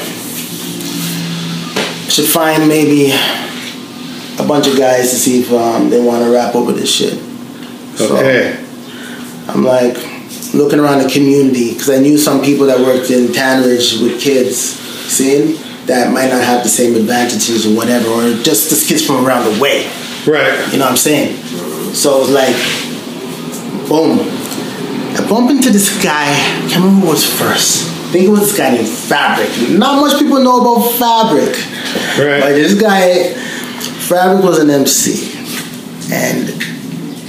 should 2.08 2.26
find 2.26 2.66
maybe 2.68 3.10
a 3.12 4.44
bunch 4.46 4.66
of 4.68 4.76
guys 4.78 5.10
to 5.10 5.16
see 5.16 5.40
if 5.40 5.52
um, 5.52 5.90
they 5.90 6.00
want 6.00 6.22
to 6.24 6.30
rap 6.30 6.54
over 6.54 6.72
this 6.72 6.90
shit. 6.94 7.18
So, 7.98 8.16
Okay. 8.16 8.64
I'm 9.48 9.64
like 9.64 9.96
looking 10.54 10.78
around 10.78 11.02
the 11.02 11.08
community 11.10 11.72
because 11.72 11.90
I 11.90 11.98
knew 11.98 12.16
some 12.16 12.40
people 12.42 12.66
that 12.66 12.78
worked 12.78 13.10
in 13.10 13.26
Tanridge 13.28 14.00
with 14.02 14.20
kids, 14.20 14.56
seeing 14.58 15.56
that 15.88 16.12
might 16.12 16.28
not 16.28 16.44
have 16.44 16.62
the 16.62 16.68
same 16.68 16.94
advantages 16.94 17.66
or 17.66 17.74
whatever, 17.74 18.08
or 18.08 18.22
just 18.42 18.68
just 18.68 18.86
kids 18.86 19.04
from 19.04 19.26
around 19.26 19.44
the 19.52 19.60
way. 19.60 19.90
Right. 20.26 20.54
You 20.70 20.78
know 20.78 20.84
what 20.84 20.92
I'm 20.92 20.96
saying? 20.96 21.36
So 21.94 22.16
it 22.16 22.20
was 22.20 22.30
like, 22.30 22.54
boom. 23.88 24.20
I 25.16 25.26
bump 25.28 25.50
into 25.50 25.70
this 25.70 25.90
guy. 26.04 26.30
I 26.30 26.68
can't 26.68 26.84
remember 26.84 27.06
who 27.06 27.12
was 27.12 27.24
first. 27.24 27.88
I 27.88 28.12
think 28.12 28.28
it 28.28 28.30
was 28.30 28.40
this 28.40 28.56
guy 28.56 28.70
named 28.70 28.88
Fabric. 28.88 29.50
Not 29.70 30.00
much 30.00 30.18
people 30.18 30.42
know 30.42 30.60
about 30.60 30.92
Fabric. 30.92 31.56
Right. 32.16 32.40
But 32.40 32.52
this 32.52 32.80
guy, 32.80 33.34
Fabric 34.08 34.44
was 34.44 34.58
an 34.58 34.70
MC, 34.70 35.32
and 36.12 36.48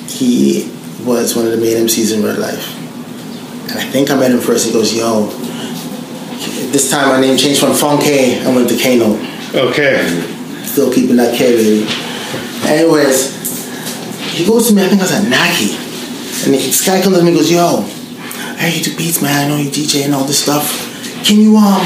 he 0.09 0.69
was 1.05 1.35
one 1.35 1.45
of 1.45 1.51
the 1.51 1.57
main 1.57 1.85
MCs 1.85 2.13
in 2.13 2.23
Red 2.23 2.37
Life. 2.37 2.75
And 3.71 3.79
I 3.79 3.83
think 3.83 4.11
I 4.11 4.15
met 4.15 4.31
him 4.31 4.39
first. 4.39 4.67
He 4.67 4.73
goes, 4.73 4.93
"Yo." 4.93 5.31
This 6.71 6.89
time 6.89 7.09
my 7.09 7.19
name 7.19 7.37
changed 7.37 7.59
from 7.59 7.73
Funky. 7.73 8.39
I 8.39 8.47
went 8.55 8.69
to 8.69 8.77
Kano. 8.77 9.19
Okay. 9.69 9.99
Still 10.63 10.91
keeping 10.93 11.17
that 11.17 11.35
K, 11.35 11.55
baby. 11.55 11.87
Anyways, 12.67 13.35
he 14.33 14.45
goes 14.45 14.67
to 14.69 14.73
me. 14.73 14.83
I 14.83 14.87
think 14.87 15.01
I 15.01 15.03
was 15.03 15.11
at 15.11 15.27
Naki, 15.27 15.75
and 16.45 16.53
this 16.55 16.85
guy 16.85 17.01
comes 17.01 17.17
to 17.17 17.23
me 17.23 17.29
and 17.29 17.37
goes, 17.37 17.51
"Yo, 17.51 17.81
hey, 18.57 18.77
you 18.77 18.83
do 18.83 18.95
beats, 18.95 19.21
man. 19.21 19.33
I 19.45 19.47
know 19.49 19.57
you 19.57 19.69
DJ 19.69 20.05
and 20.05 20.13
all 20.13 20.23
this 20.23 20.41
stuff. 20.43 20.69
Can 21.25 21.39
you 21.39 21.57
um, 21.57 21.81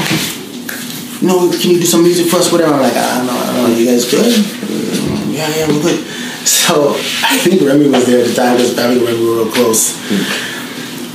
you 1.20 1.26
know, 1.26 1.50
can 1.50 1.70
you 1.72 1.80
do 1.80 1.86
some 1.86 2.02
music 2.02 2.26
for 2.30 2.36
us? 2.36 2.52
Whatever." 2.52 2.74
I'm 2.74 2.80
like, 2.82 2.94
"I 2.94 3.16
don't 3.18 3.26
know. 3.26 3.32
I 3.38 3.46
don't 3.56 3.70
know. 3.72 3.76
You 3.76 3.86
guys 3.86 4.04
good? 4.10 4.30
"Mm, 4.30 5.32
Yeah, 5.34 5.48
yeah, 5.56 5.66
we're 5.68 5.82
good." 5.82 6.04
So 6.46 6.90
I 7.24 7.38
think 7.38 7.62
Remy 7.62 7.88
was 7.88 8.04
there 8.06 8.20
at 8.22 8.28
the 8.28 8.34
time 8.34 8.56
because 8.56 8.74
Fabric 8.74 8.98
and 8.98 9.08
Remy 9.08 9.24
were 9.24 9.44
real 9.44 9.50
close. 9.50 9.96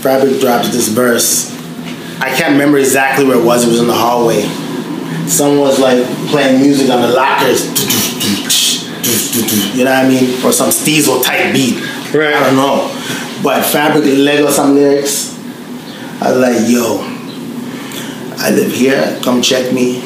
Fabric 0.02 0.40
dropped 0.42 0.72
this 0.72 0.88
verse. 0.90 1.56
I 2.22 2.34
can't 2.36 2.52
remember 2.52 2.78
exactly 2.78 3.26
where 3.26 3.40
it 3.40 3.44
was. 3.46 3.66
It 3.66 3.70
was 3.70 3.80
in 3.80 3.88
the 3.88 3.96
hallway. 3.96 4.44
Someone 5.28 5.60
was 5.60 5.80
like 5.80 6.04
playing 6.30 6.62
music 6.62 6.90
on 6.90 7.02
the 7.02 7.10
lockers. 7.10 7.66
You 9.76 9.86
know 9.86 9.92
what 9.92 10.06
I 10.06 10.10
mean? 10.10 10.46
Or 10.46 10.52
some 10.52 10.70
Steezel 10.70 11.24
type 11.24 11.54
beat. 11.54 11.80
Right. 12.14 12.34
I 12.34 12.44
don't 12.44 12.56
know. 12.56 12.90
But 13.42 13.64
Fabric 13.64 14.04
Lego 14.04 14.50
some 14.50 14.76
lyrics. 14.76 15.38
I 16.22 16.32
was 16.32 16.40
like, 16.40 16.70
yo, 16.70 17.00
I 18.38 18.52
live 18.52 18.72
here. 18.74 19.20
Come 19.24 19.42
check 19.42 19.72
me 19.74 20.02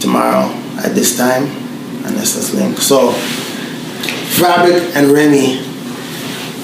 tomorrow 0.00 0.50
at 0.78 0.94
this 0.94 1.16
time. 1.16 1.44
And 2.04 2.16
let's 2.16 2.34
let's 2.34 2.52
link. 2.52 2.78
So 2.78 3.12
Fabric 4.32 4.96
and 4.96 5.12
Remy 5.12 5.62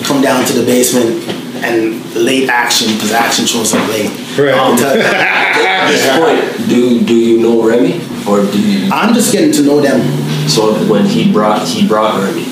come 0.03 0.21
down 0.21 0.45
to 0.47 0.53
the 0.55 0.65
basement 0.65 1.23
and 1.63 2.03
late 2.15 2.49
action 2.49 2.95
because 2.95 3.13
action 3.13 3.47
shows 3.47 3.73
up 3.75 3.89
late. 3.89 4.11
Right. 4.39 4.55
I'll 4.55 4.77
tell 4.77 4.97
you. 4.97 5.03
At 5.05 5.89
this 5.89 6.17
point, 6.19 6.69
do 6.69 7.05
do 7.05 7.15
you 7.15 7.41
know 7.41 7.63
Remy, 7.67 8.01
or 8.29 8.45
do 8.51 8.61
you? 8.61 8.91
I'm 8.93 9.15
just 9.15 9.33
getting 9.33 9.53
to 9.53 9.63
know 9.63 9.81
them. 9.81 10.01
So 10.49 10.75
when 10.89 11.05
he 11.07 11.33
brought 11.33 11.67
he 11.67 11.87
brought 11.87 12.23
Remy. 12.23 12.43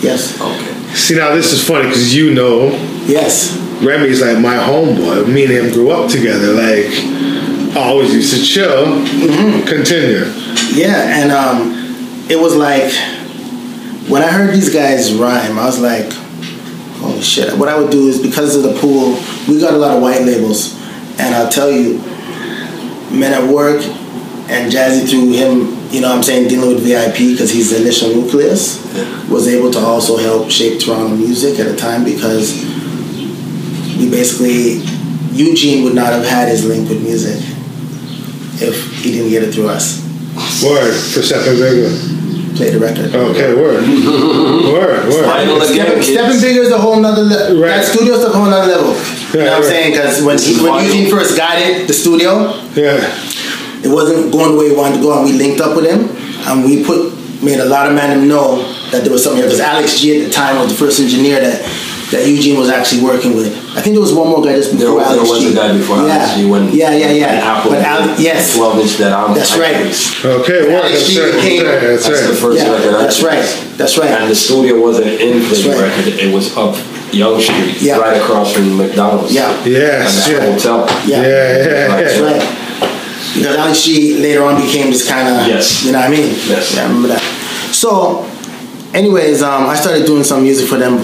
Yes. 0.00 0.40
Okay. 0.40 0.74
See, 0.94 1.16
now 1.16 1.34
this 1.34 1.52
is 1.52 1.66
funny 1.66 1.88
because 1.88 2.14
you 2.14 2.34
know 2.34 2.70
Yes. 3.08 3.56
Remy's 3.80 4.20
like 4.20 4.38
my 4.38 4.56
homeboy. 4.56 5.32
Me 5.32 5.44
and 5.44 5.52
him 5.52 5.72
grew 5.72 5.90
up 5.90 6.10
together. 6.10 6.52
Like, 6.52 6.92
I 7.74 7.88
always 7.88 8.12
used 8.12 8.36
to 8.36 8.42
chill. 8.42 8.84
Continue. 9.66 10.24
Yeah, 10.74 11.22
and 11.22 11.32
um, 11.32 12.26
it 12.28 12.38
was 12.38 12.54
like 12.54 12.92
when 14.10 14.22
I 14.22 14.28
heard 14.28 14.54
these 14.54 14.72
guys 14.72 15.14
rhyme, 15.14 15.58
I 15.58 15.64
was 15.64 15.80
like, 15.80 16.12
holy 17.00 17.22
shit. 17.22 17.56
What 17.56 17.68
I 17.68 17.78
would 17.78 17.90
do 17.90 18.08
is 18.08 18.20
because 18.20 18.56
of 18.56 18.62
the 18.62 18.78
pool, 18.78 19.18
we 19.48 19.58
got 19.58 19.72
a 19.72 19.78
lot 19.78 19.96
of 19.96 20.02
white 20.02 20.22
labels. 20.22 20.77
And 21.18 21.34
I'll 21.34 21.50
tell 21.50 21.70
you, 21.70 21.98
men 23.10 23.32
at 23.32 23.52
work 23.52 23.82
and 24.48 24.72
Jazzy 24.72 25.08
through 25.08 25.32
him, 25.32 25.76
you 25.90 26.00
know 26.00 26.08
what 26.08 26.16
I'm 26.16 26.22
saying, 26.22 26.48
dealing 26.48 26.74
with 26.74 26.84
VIP 26.84 27.32
because 27.32 27.50
he's 27.50 27.70
the 27.70 27.80
initial 27.80 28.14
nucleus, 28.14 28.78
was 29.28 29.48
able 29.48 29.70
to 29.72 29.78
also 29.78 30.16
help 30.16 30.50
shape 30.50 30.80
Toronto 30.80 31.14
music 31.16 31.58
at 31.58 31.66
a 31.66 31.76
time 31.76 32.04
because 32.04 32.64
we 33.98 34.08
basically, 34.10 34.80
Eugene 35.32 35.84
would 35.84 35.94
not 35.94 36.12
have 36.12 36.24
had 36.24 36.48
his 36.48 36.64
link 36.64 36.88
with 36.88 37.02
music 37.02 37.36
if 38.60 39.02
he 39.02 39.12
didn't 39.12 39.30
get 39.30 39.42
it 39.42 39.52
through 39.52 39.68
us. 39.68 40.04
Word 40.62 40.94
for 40.94 41.22
Stephen 41.22 41.56
Bigger. 41.58 41.90
Play 42.56 42.70
the 42.70 42.80
record. 42.80 43.14
Okay, 43.14 43.54
word. 43.54 43.82
word, 43.86 45.08
word. 45.08 45.24
Final 45.24 45.62
again, 45.62 46.02
Stepping, 46.02 46.02
kids. 46.02 46.42
Bigger 46.42 46.62
is 46.62 46.72
a 46.72 46.78
whole 46.78 46.98
nother 47.00 47.22
level. 47.22 47.60
Right. 47.60 47.68
That 47.68 47.84
studio's 47.84 48.24
a 48.24 48.30
whole 48.30 48.46
nother 48.46 48.66
level. 48.66 49.17
You 49.34 49.40
know 49.40 49.50
what 49.50 49.58
I'm 49.58 49.62
saying? 49.64 49.92
Because 49.92 50.22
when, 50.24 50.38
he, 50.38 50.62
when 50.62 50.84
Eugene 50.84 51.10
first 51.10 51.36
got 51.36 51.58
it, 51.58 51.86
the 51.86 51.92
studio, 51.94 52.54
Yeah. 52.74 52.96
it 53.84 53.88
wasn't 53.92 54.32
going 54.32 54.52
the 54.52 54.58
way 54.58 54.70
he 54.70 54.76
wanted 54.76 54.96
to 54.96 55.02
go, 55.02 55.16
and 55.16 55.24
we 55.24 55.32
linked 55.36 55.60
up 55.60 55.76
with 55.76 55.86
him, 55.86 56.08
and 56.48 56.64
we 56.64 56.84
put 56.84 57.14
made 57.42 57.60
a 57.60 57.64
lot 57.66 57.86
of 57.86 57.94
men 57.94 58.26
know 58.26 58.58
that 58.90 59.02
there 59.04 59.12
was 59.12 59.22
something 59.22 59.38
here. 59.38 59.46
Because 59.46 59.60
Alex 59.60 60.00
G 60.00 60.20
at 60.20 60.26
the 60.26 60.32
time 60.32 60.58
was 60.58 60.70
the 60.72 60.74
first 60.78 60.98
engineer 61.00 61.40
that 61.40 61.62
that 62.10 62.26
Eugene 62.26 62.58
was 62.58 62.70
actually 62.70 63.04
working 63.04 63.36
with. 63.36 63.52
I 63.76 63.82
think 63.84 63.92
there 63.92 64.00
was 64.00 64.14
one 64.14 64.28
more 64.32 64.42
guy 64.42 64.56
just 64.56 64.72
There, 64.72 64.88
before 64.88 65.00
there 65.04 65.12
Alex 65.12 65.28
was 65.28 65.40
G. 65.44 65.52
a 65.52 65.54
guy 65.54 65.76
before 65.76 65.96
yeah. 65.98 66.16
Alex 66.16 66.34
G 66.34 66.48
when 66.50 66.64
yeah, 66.72 66.90
yeah, 66.96 67.12
yeah. 67.12 67.26
when 67.36 67.44
Apple 67.44 67.70
but 67.70 67.84
Al- 67.84 68.18
yes, 68.20 68.56
12 68.56 68.78
inch 68.80 68.96
that 68.96 69.12
I'm 69.12 69.34
That's 69.36 69.52
right. 69.58 69.76
Okay, 70.24 70.60
But 70.64 70.68
word. 70.72 70.88
Alex 70.88 71.04
That's 71.04 71.06
G 71.06 71.20
right. 71.20 71.34
came- 71.38 71.64
That's 71.64 71.68
right. 71.68 71.80
That's 71.84 72.06
That's 72.08 72.20
the 72.24 72.28
right. 72.32 72.38
first 72.40 72.58
yeah, 72.64 72.72
record 72.72 72.94
that's 72.96 73.22
right. 73.22 73.46
That's 73.76 73.98
right. 73.98 74.10
And 74.10 74.30
the 74.30 74.34
studio 74.34 74.80
wasn't 74.80 75.06
in 75.20 75.42
That's 75.42 75.62
Play 75.62 75.78
right. 75.78 75.94
Record. 75.98 76.14
It 76.18 76.32
was 76.34 76.56
up 76.56 76.74
Yonge 77.12 77.42
Street, 77.44 77.80
Yeah. 77.80 77.98
right 77.98 78.16
across 78.20 78.52
from 78.52 78.76
McDonald's. 78.76 79.32
Yeah. 79.32 79.50
Yes, 79.64 80.26
And 80.28 80.32
yeah. 80.36 80.52
hotel. 80.52 80.86
Yeah. 81.06 81.22
Yeah, 81.22 81.28
yeah, 81.28 81.86
Right. 81.86 82.04
That's 82.04 82.18
yeah. 82.18 82.24
right. 82.24 83.34
Because 83.34 83.56
Alex 83.56 83.82
G 83.84 84.18
later 84.18 84.44
on 84.44 84.60
became 84.60 84.90
this 84.90 85.08
kind 85.08 85.28
of, 85.28 85.46
Yes. 85.46 85.84
you 85.84 85.92
know 85.92 85.98
what 86.00 86.08
I 86.08 86.10
mean? 86.10 86.28
Yes. 86.46 86.74
Yeah, 86.74 86.82
I 86.82 86.86
remember 86.86 87.08
that. 87.08 87.22
So, 87.72 88.26
anyways, 88.94 89.42
um, 89.42 89.66
I 89.66 89.74
started 89.76 90.06
doing 90.06 90.24
some 90.24 90.42
music 90.42 90.66
for 90.68 90.76
them, 90.78 90.98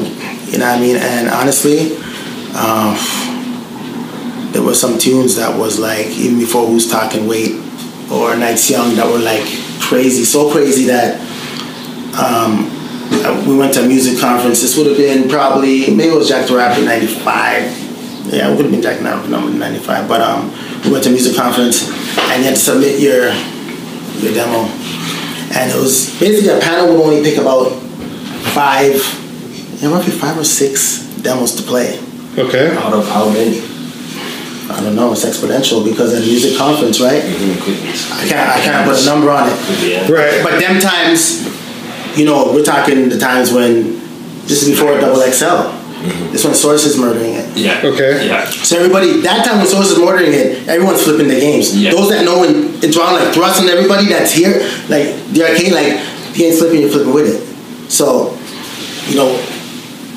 you 0.51 0.59
know 0.59 0.67
what 0.67 0.79
I 0.79 0.81
mean? 0.81 0.97
And 0.97 1.29
honestly, 1.29 1.97
um, 2.57 2.97
there 4.53 4.63
were 4.63 4.75
some 4.75 4.99
tunes 4.99 5.37
that 5.37 5.57
was 5.59 5.79
like, 5.79 6.07
even 6.17 6.39
before 6.39 6.67
Who's 6.67 6.91
Talking 6.91 7.27
Weight 7.27 7.53
or 8.11 8.37
Nights 8.37 8.71
Young, 8.71 8.95
that 8.97 9.07
were 9.07 9.19
like 9.19 9.45
crazy, 9.81 10.25
so 10.25 10.51
crazy 10.51 10.85
that 10.87 11.21
um, 12.19 12.71
we 13.47 13.57
went 13.57 13.75
to 13.75 13.85
a 13.85 13.87
music 13.87 14.19
conference. 14.21 14.61
This 14.61 14.77
would 14.77 14.87
have 14.87 14.97
been 14.97 15.29
probably, 15.29 15.95
maybe 15.95 16.13
it 16.13 16.17
was 16.17 16.29
Jack 16.29 16.47
the 16.47 16.57
Rapper 16.57 16.83
95. 16.83 17.23
Yeah, 18.33 18.49
it 18.51 18.57
would 18.57 18.65
have 18.65 18.71
been 18.71 18.83
Jack 18.83 18.99
the 18.99 19.05
Rapper 19.05 19.29
number 19.29 19.51
95. 19.51 20.09
But 20.09 20.21
um, 20.21 20.51
we 20.85 20.93
went 20.93 21.05
to 21.05 21.11
a 21.11 21.13
music 21.13 21.37
conference 21.37 21.89
and 22.19 22.43
you 22.43 22.49
had 22.49 22.57
to 22.57 22.61
submit 22.61 23.01
your, 23.01 23.33
your 24.21 24.35
demo. 24.35 24.69
And 25.55 25.71
it 25.71 25.77
was 25.81 26.19
basically 26.19 26.51
a 26.51 26.61
panel 26.61 26.97
would 26.97 27.01
only 27.01 27.23
pick 27.23 27.39
about 27.39 27.71
five, 28.53 28.97
yeah, 29.81 29.91
roughly 29.91 30.13
five 30.13 30.39
or 30.39 30.45
six 30.45 31.07
demos 31.23 31.55
to 31.57 31.63
play. 31.63 31.99
Okay. 32.37 32.77
Out 32.77 32.93
of 32.93 33.07
how 33.09 33.29
many? 33.31 33.63
I 34.71 34.81
don't 34.81 34.97
know. 34.97 35.13
It's 35.13 35.25
exponential 35.25 35.85
because 35.85 36.13
of 36.15 36.21
the 36.21 36.27
music 36.27 36.57
conference, 36.57 37.01
right? 37.01 37.23
I 37.23 38.25
can't. 38.27 38.49
I 38.49 38.61
can't 38.61 38.89
put 38.89 39.01
a 39.01 39.05
number 39.05 39.31
on 39.31 39.47
it. 39.47 39.57
Yeah. 39.85 40.11
Right. 40.11 40.43
But 40.43 40.59
them 40.59 40.81
times, 40.81 41.45
you 42.17 42.25
know, 42.25 42.53
we're 42.53 42.65
talking 42.65 43.09
the 43.09 43.19
times 43.19 43.53
when 43.53 43.99
this 44.47 44.63
is 44.63 44.71
before 44.71 44.99
Double 45.01 45.21
XL. 45.21 45.85
This 46.33 46.45
when 46.45 46.55
Source 46.55 46.85
is 46.85 46.99
murdering 46.99 47.35
it. 47.35 47.57
Yeah. 47.57 47.81
Okay. 47.83 48.29
Yeah. 48.29 48.45
So 48.45 48.77
everybody, 48.77 49.23
that 49.23 49.45
time 49.47 49.59
when 49.59 49.67
Source 49.67 49.91
is 49.91 49.99
murdering 49.99 50.35
it, 50.35 50.69
everyone's 50.69 51.03
flipping 51.03 51.29
the 51.29 51.41
games. 51.41 51.75
Yeah. 51.75 51.93
Those 51.93 52.11
that 52.11 52.25
know 52.27 52.41
when 52.41 52.75
it's 52.85 52.97
wrong, 52.97 53.15
like 53.15 53.33
Thrust 53.33 53.61
and 53.61 53.71
everybody 53.71 54.09
that's 54.09 54.31
here, 54.31 54.61
like 54.93 55.17
the 55.33 55.49
arcade, 55.49 55.73
like 55.73 55.97
if 56.29 56.39
you 56.39 56.47
ain't 56.47 56.59
flipping, 56.59 56.81
you're 56.83 56.91
flipping 56.91 57.15
with 57.15 57.33
it. 57.33 57.91
So, 57.91 58.37
you 59.09 59.17
know, 59.17 59.33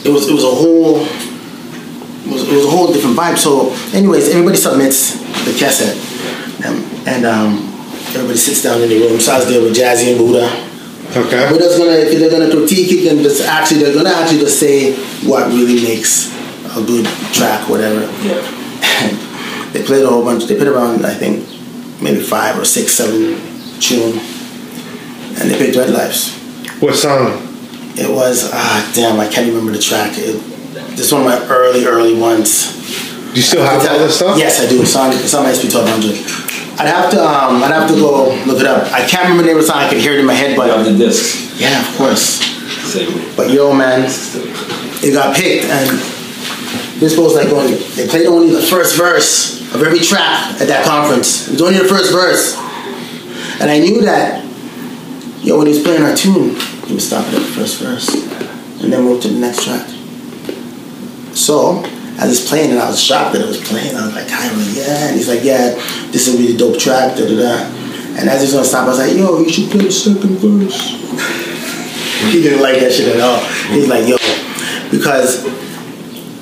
it 0.04 0.12
was 0.12 0.28
it 0.28 0.34
was 0.34 0.44
a 0.44 0.52
whole 0.52 1.00
it 1.00 2.34
was, 2.34 2.44
it 2.44 2.56
was 2.56 2.66
a 2.66 2.70
whole 2.70 2.92
different 2.92 3.16
vibe. 3.16 3.38
So, 3.38 3.72
anyways, 3.96 4.28
everybody 4.30 4.58
submits 4.58 5.16
the 5.46 5.56
cassette, 5.56 5.96
um, 6.68 6.84
and 7.08 7.26
um, 7.26 7.64
everybody 8.12 8.38
sits 8.38 8.62
down 8.62 8.82
in 8.82 8.90
the 8.90 9.00
room. 9.00 9.22
So 9.22 9.32
I 9.32 9.38
was 9.40 9.48
there 9.48 9.62
with 9.62 9.74
Jazzy 9.74 10.12
and 10.12 10.18
Buddha. 10.18 10.67
Okay. 11.16 11.52
We're 11.52 11.58
just 11.58 11.78
gonna 11.78 11.92
if 11.92 12.20
they're 12.20 12.30
gonna 12.30 12.52
critique 12.52 12.92
it 12.92 13.12
and 13.12 13.22
just 13.22 13.42
actually 13.42 13.84
they're 13.84 13.94
gonna 13.94 14.10
actually 14.10 14.40
just 14.40 14.60
say 14.60 14.96
what 15.28 15.48
really 15.48 15.82
makes 15.82 16.34
a 16.76 16.84
good 16.84 17.06
track, 17.34 17.68
whatever. 17.70 18.02
Yeah. 18.24 18.44
And 19.02 19.18
they 19.74 19.84
played 19.84 20.04
a 20.04 20.08
whole 20.08 20.24
bunch. 20.24 20.46
They 20.46 20.56
played 20.56 20.68
around 20.68 21.06
I 21.06 21.14
think 21.14 21.48
maybe 22.02 22.22
five 22.22 22.60
or 22.60 22.66
six, 22.66 22.92
seven 22.94 23.40
tune, 23.80 24.20
and 25.40 25.50
they 25.50 25.58
played 25.58 25.76
Red 25.76 25.90
Lives. 25.92 26.36
What 26.82 26.96
song? 26.96 27.44
It 27.96 28.14
was 28.14 28.52
ah 28.54 28.92
damn 28.94 29.20
I 29.20 29.28
can't 29.28 29.48
remember 29.48 29.72
the 29.72 29.82
track. 29.82 30.12
It, 30.16 30.42
this 30.98 31.12
one 31.12 31.22
of 31.22 31.28
my 31.28 31.48
early 31.48 31.86
early 31.86 32.20
ones. 32.20 32.76
Do 33.32 33.36
you 33.36 33.42
still 33.42 33.64
have 33.64 33.86
all 33.86 34.00
this 34.00 34.16
stuff? 34.16 34.38
Yes, 34.38 34.60
I 34.60 34.68
do. 34.68 34.82
It's 34.82 34.96
on, 34.96 35.12
it's 35.14 35.34
on 35.34 35.46
SP1200. 35.46 36.67
I'd 36.80 36.88
have 36.88 37.10
to 37.12 37.24
um, 37.24 37.64
I'd 37.64 37.72
have 37.72 37.90
to 37.90 37.96
go 37.96 38.30
look 38.46 38.60
it 38.60 38.68
up. 38.68 38.92
I 38.94 39.06
can't 39.06 39.24
remember 39.24 39.42
the 39.42 39.48
name 39.48 39.58
of 39.58 39.64
the 39.64 39.68
song. 39.68 39.82
I 39.82 39.90
could 39.90 39.98
hear 39.98 40.14
it 40.14 40.20
in 40.20 40.26
my 40.26 40.34
head, 40.34 40.56
but 40.56 40.84
the 40.84 40.96
discs. 40.96 41.60
yeah, 41.60 41.82
of 41.82 41.98
course. 41.98 42.46
Same. 42.86 43.36
But 43.36 43.50
yo, 43.50 43.74
man, 43.74 44.06
it 44.06 45.14
got 45.14 45.36
picked, 45.36 45.66
and 45.66 45.90
this 47.02 47.18
was 47.18 47.34
like 47.34 47.48
only 47.48 47.74
they 47.74 48.08
played 48.08 48.28
only 48.28 48.54
the 48.54 48.62
first 48.62 48.96
verse 48.96 49.60
of 49.74 49.82
every 49.82 50.00
track 50.00 50.62
at 50.62 50.68
that 50.68 50.86
conference. 50.86 51.48
It 51.48 51.54
was 51.54 51.62
only 51.64 51.80
the 51.80 51.90
first 51.90 52.12
verse, 52.12 52.56
and 53.60 53.72
I 53.72 53.80
knew 53.80 54.02
that. 54.02 54.46
Yo, 55.42 55.58
when 55.58 55.68
he 55.68 55.74
was 55.74 55.82
playing 55.82 56.04
our 56.04 56.16
tune, 56.16 56.56
he 56.86 56.94
would 56.94 57.02
stop 57.02 57.26
it 57.28 57.36
at 57.36 57.40
the 57.40 57.54
first 57.54 57.82
verse, 57.82 58.10
and 58.84 58.94
then 58.94 59.04
move 59.04 59.22
to 59.24 59.30
the 59.30 59.40
next 59.40 59.64
track. 59.64 59.88
So 61.34 61.84
as 62.18 62.32
it's 62.40 62.50
playing, 62.50 62.72
and 62.72 62.80
I 62.80 62.90
was 62.90 63.02
shocked 63.02 63.34
that 63.34 63.42
it 63.42 63.48
was 63.48 63.62
playing. 63.62 63.96
I 63.96 64.06
was 64.06 64.16
like, 64.16 64.28
Tyler, 64.28 64.62
yeah. 64.74 65.08
And 65.08 65.16
he's 65.16 65.28
like, 65.28 65.44
yeah, 65.44 65.72
this 66.12 66.28
is 66.28 66.36
a 66.36 66.38
really 66.38 66.58
dope 66.58 66.80
track. 66.80 67.16
Da 67.16 67.26
da 67.28 67.36
da. 67.38 67.56
And 68.18 68.28
as 68.30 68.42
he's 68.42 68.54
gonna 68.54 68.66
stop, 68.66 68.86
I 68.86 68.90
was 68.90 68.98
like, 69.00 69.16
yo, 69.16 69.40
you 69.40 69.50
should 69.50 69.70
play 69.70 69.86
the 69.86 69.92
second 69.92 70.38
verse. 70.42 70.90
he 72.34 72.42
didn't 72.42 72.62
like 72.62 72.80
that 72.80 72.92
shit 72.92 73.16
at 73.16 73.22
all. 73.22 73.40
He's 73.72 73.88
like, 73.88 74.08
yo, 74.08 74.18
because 74.90 75.46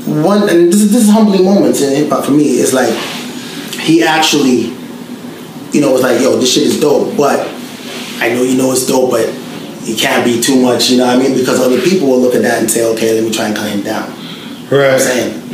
one, 0.08 0.48
and 0.50 0.72
this 0.72 0.82
is 0.82 0.92
this 0.94 1.04
is 1.04 1.10
humbling 1.10 1.44
moments 1.44 1.82
in 1.82 1.94
hip 1.96 2.10
hop 2.10 2.24
for 2.26 2.32
me. 2.32 2.44
It's 2.64 2.72
like 2.74 2.94
he 3.82 4.04
actually, 4.04 4.72
you 5.74 5.82
know, 5.82 5.92
was 5.92 6.02
like, 6.02 6.22
yo, 6.22 6.38
this 6.38 6.54
shit 6.54 6.64
is 6.64 6.80
dope, 6.80 7.18
but 7.18 7.40
I 8.20 8.30
know 8.30 8.44
you 8.44 8.56
know 8.58 8.72
it's 8.72 8.86
dope, 8.88 9.12
but 9.12 9.26
it 9.28 10.00
can't 10.00 10.24
be 10.24 10.40
too 10.42 10.62
much. 10.62 10.90
You 10.90 11.00
know 11.00 11.08
what 11.08 11.18
I 11.18 11.20
mean? 11.20 11.36
Because 11.38 11.60
other 11.60 11.82
people 11.82 12.08
will 12.08 12.20
look 12.20 12.36
at 12.36 12.42
that 12.44 12.60
and 12.62 12.72
say, 12.72 12.86
okay, 12.94 13.14
let 13.14 13.24
me 13.24 13.32
try 13.32 13.48
and 13.48 13.56
cut 13.56 13.70
him 13.70 13.82
down. 13.84 14.10
You 14.10 14.72
know 14.72 14.78
what 14.78 14.86
I'm 14.86 14.92
Right. 14.94 15.02
saying? 15.02 15.45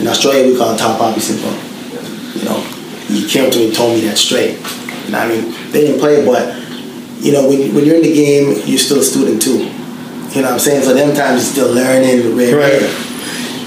In 0.00 0.06
Australia, 0.06 0.50
we 0.50 0.56
call 0.56 0.74
it 0.74 0.78
tall 0.78 0.96
poppy 0.96 1.20
syndrome. 1.20 1.52
You 2.34 2.44
know, 2.48 2.60
he 3.06 3.28
came 3.28 3.50
to 3.50 3.58
me 3.58 3.66
and 3.66 3.76
told 3.76 3.94
me 3.94 4.00
that 4.08 4.16
straight. 4.16 4.56
You 5.04 5.12
know 5.12 5.18
I 5.18 5.28
mean? 5.28 5.52
They 5.72 5.84
didn't 5.84 6.00
play 6.00 6.22
it, 6.22 6.24
but, 6.24 6.56
you 7.22 7.32
know, 7.32 7.46
when, 7.46 7.74
when 7.74 7.84
you're 7.84 7.96
in 7.96 8.02
the 8.02 8.14
game, 8.14 8.62
you're 8.64 8.78
still 8.78 9.00
a 9.00 9.02
student 9.02 9.42
too. 9.42 9.58
You 9.58 10.40
know 10.40 10.48
what 10.48 10.52
I'm 10.52 10.58
saying? 10.58 10.84
So 10.84 10.94
them 10.94 11.14
times 11.14 11.44
you're 11.44 11.66
still 11.66 11.74
learning. 11.74 12.34
Rare, 12.34 12.56
Right. 12.56 12.90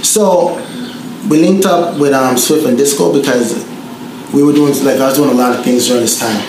So 0.04 0.56
we 1.30 1.38
linked 1.38 1.68
up 1.68 2.00
with 2.00 2.14
um, 2.14 2.36
Swift 2.36 2.66
and 2.66 2.76
Disco 2.76 3.14
because 3.14 3.54
we 4.34 4.42
were 4.42 4.54
doing, 4.54 4.74
like, 4.84 5.00
I 5.00 5.06
was 5.06 5.16
doing 5.16 5.30
a 5.30 5.34
lot 5.34 5.56
of 5.56 5.64
things 5.64 5.86
during 5.86 6.02
this 6.02 6.20
time. 6.20 6.42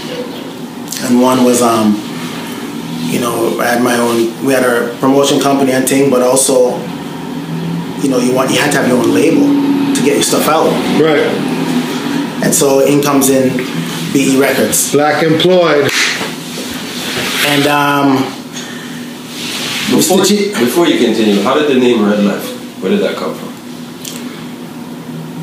And 1.04 1.20
one 1.20 1.44
was, 1.44 1.60
um, 1.60 1.92
you 3.12 3.20
know, 3.20 3.60
I 3.60 3.66
had 3.66 3.82
my 3.82 3.98
own, 3.98 4.46
we 4.46 4.54
had 4.54 4.64
our 4.64 4.96
promotion 4.98 5.40
company 5.40 5.72
and 5.72 5.86
thing, 5.86 6.08
but 6.08 6.22
also, 6.22 6.78
you 8.00 8.08
know, 8.08 8.18
you 8.18 8.34
want 8.34 8.50
you 8.50 8.58
had 8.58 8.72
to 8.72 8.78
have 8.78 8.88
your 8.88 8.98
own 8.98 9.12
label 9.12 9.73
get 10.04 10.14
your 10.14 10.22
stuff 10.22 10.48
out. 10.48 10.68
Right. 11.00 11.26
And 12.44 12.54
so 12.54 12.80
in 12.80 13.02
comes 13.02 13.30
in 13.30 13.56
BE 14.12 14.38
Records. 14.40 14.92
Black 14.92 15.22
employed. 15.22 15.90
And 17.46 17.66
um 17.66 18.16
Before, 19.90 20.18
Mr. 20.18 20.26
G- 20.28 20.48
before 20.64 20.86
you 20.86 20.98
continue, 20.98 21.40
how 21.42 21.54
did 21.54 21.68
the 21.70 21.78
name 21.78 22.04
Red 22.04 22.24
Life? 22.24 22.82
Where 22.82 22.90
did 22.90 23.00
that 23.00 23.16
come 23.16 23.34
from? 23.34 23.50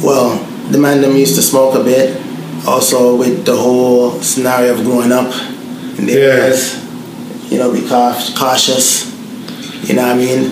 well, 0.03 0.38
the 0.72 0.78
man 0.78 1.01
them 1.01 1.16
used 1.16 1.36
to 1.36 1.41
smoke 1.41 1.76
a 1.76 1.84
bit. 1.84 2.20
Also 2.68 3.16
with 3.16 3.45
the 3.45 3.55
whole 3.55 4.20
scenario 4.22 4.74
of 4.74 4.84
growing 4.84 5.12
up 5.12 5.32
in 5.97 6.05
the 6.05 6.14
Yeah. 6.14 6.20
areas. 6.41 6.78
You 7.49 7.57
know, 7.57 7.72
be 7.72 7.82
cau- 7.82 8.18
cautious. 8.38 9.05
You 9.84 9.95
know 9.95 10.03
what 10.03 10.12
I 10.12 10.18
mean? 10.18 10.51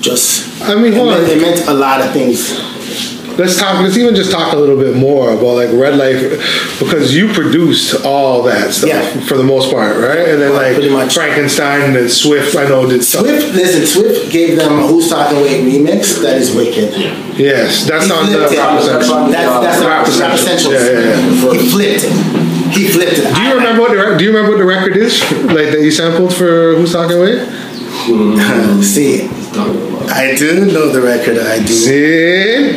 Just 0.00 0.62
I 0.62 0.74
mean, 0.74 0.92
it 0.92 0.96
hold 0.96 1.10
meant, 1.10 1.28
it 1.28 1.40
meant 1.40 1.66
a 1.68 1.72
lot 1.74 2.00
of 2.00 2.12
things. 2.12 2.60
Let's 3.38 3.58
talk. 3.58 3.82
Let's 3.82 3.96
even 3.98 4.14
just 4.14 4.30
talk 4.32 4.52
a 4.54 4.56
little 4.56 4.76
bit 4.78 4.96
more 4.96 5.30
about 5.30 5.56
like 5.56 5.68
Red 5.72 5.96
Life, 5.96 6.78
because 6.78 7.14
you 7.14 7.28
produced 7.32 8.04
all 8.04 8.42
that 8.44 8.72
stuff 8.72 8.88
Yeah. 8.88 9.20
for 9.26 9.36
the 9.36 9.44
most 9.44 9.70
part, 9.70 9.96
right? 9.98 10.26
And 10.28 10.40
then 10.40 10.52
Well, 10.52 10.62
like 10.62 10.74
pretty 10.74 10.88
much. 10.90 11.12
Frankenstein 11.14 11.94
and 11.96 12.10
Swift, 12.10 12.56
I 12.56 12.66
know 12.68 12.88
did 12.88 13.04
stuff. 13.04 13.22
Swift, 13.26 13.54
listen, 13.54 13.84
Swift 13.86 14.30
gave 14.32 14.56
them 14.56 14.78
a 14.78 14.86
Who's 14.86 15.08
Talking 15.10 15.40
Weight 15.42 15.62
remix 15.64 16.20
that 16.22 16.38
is 16.38 16.54
wicked. 16.54 16.94
Yes, 17.36 17.84
that's 17.84 18.06
He 18.06 18.12
on 18.12 18.32
the 18.32 18.38
rap. 18.38 18.50
That's 18.50 18.56
that's 19.60 19.80
the 19.80 19.86
Rap 19.86 20.06
Essentials. 20.08 20.40
essentials. 20.42 20.74
Yeah, 20.74 20.90
yeah, 21.00 21.52
He 21.52 21.68
flipped 21.70 22.04
it. 22.04 22.72
He 22.72 22.88
flipped 22.88 23.18
it. 23.18 23.34
Do 23.34 23.42
you 23.42 23.54
remember 23.54 23.82
what 23.82 23.90
the 23.92 24.16
Do 24.16 24.24
you 24.24 24.30
remember 24.30 24.52
what 24.52 24.58
the 24.58 24.64
record 24.66 24.96
is? 24.96 25.20
Like 25.44 25.70
that 25.72 25.80
you 25.82 25.90
sampled 25.90 26.32
for 26.34 26.74
Who's 26.76 26.92
Talking 26.92 27.20
With? 27.20 27.46
See, 28.84 29.28
I 29.58 30.34
do 30.36 30.66
know 30.66 30.88
the 30.92 31.00
record. 31.00 31.38
I 31.38 31.58
do. 31.58 31.66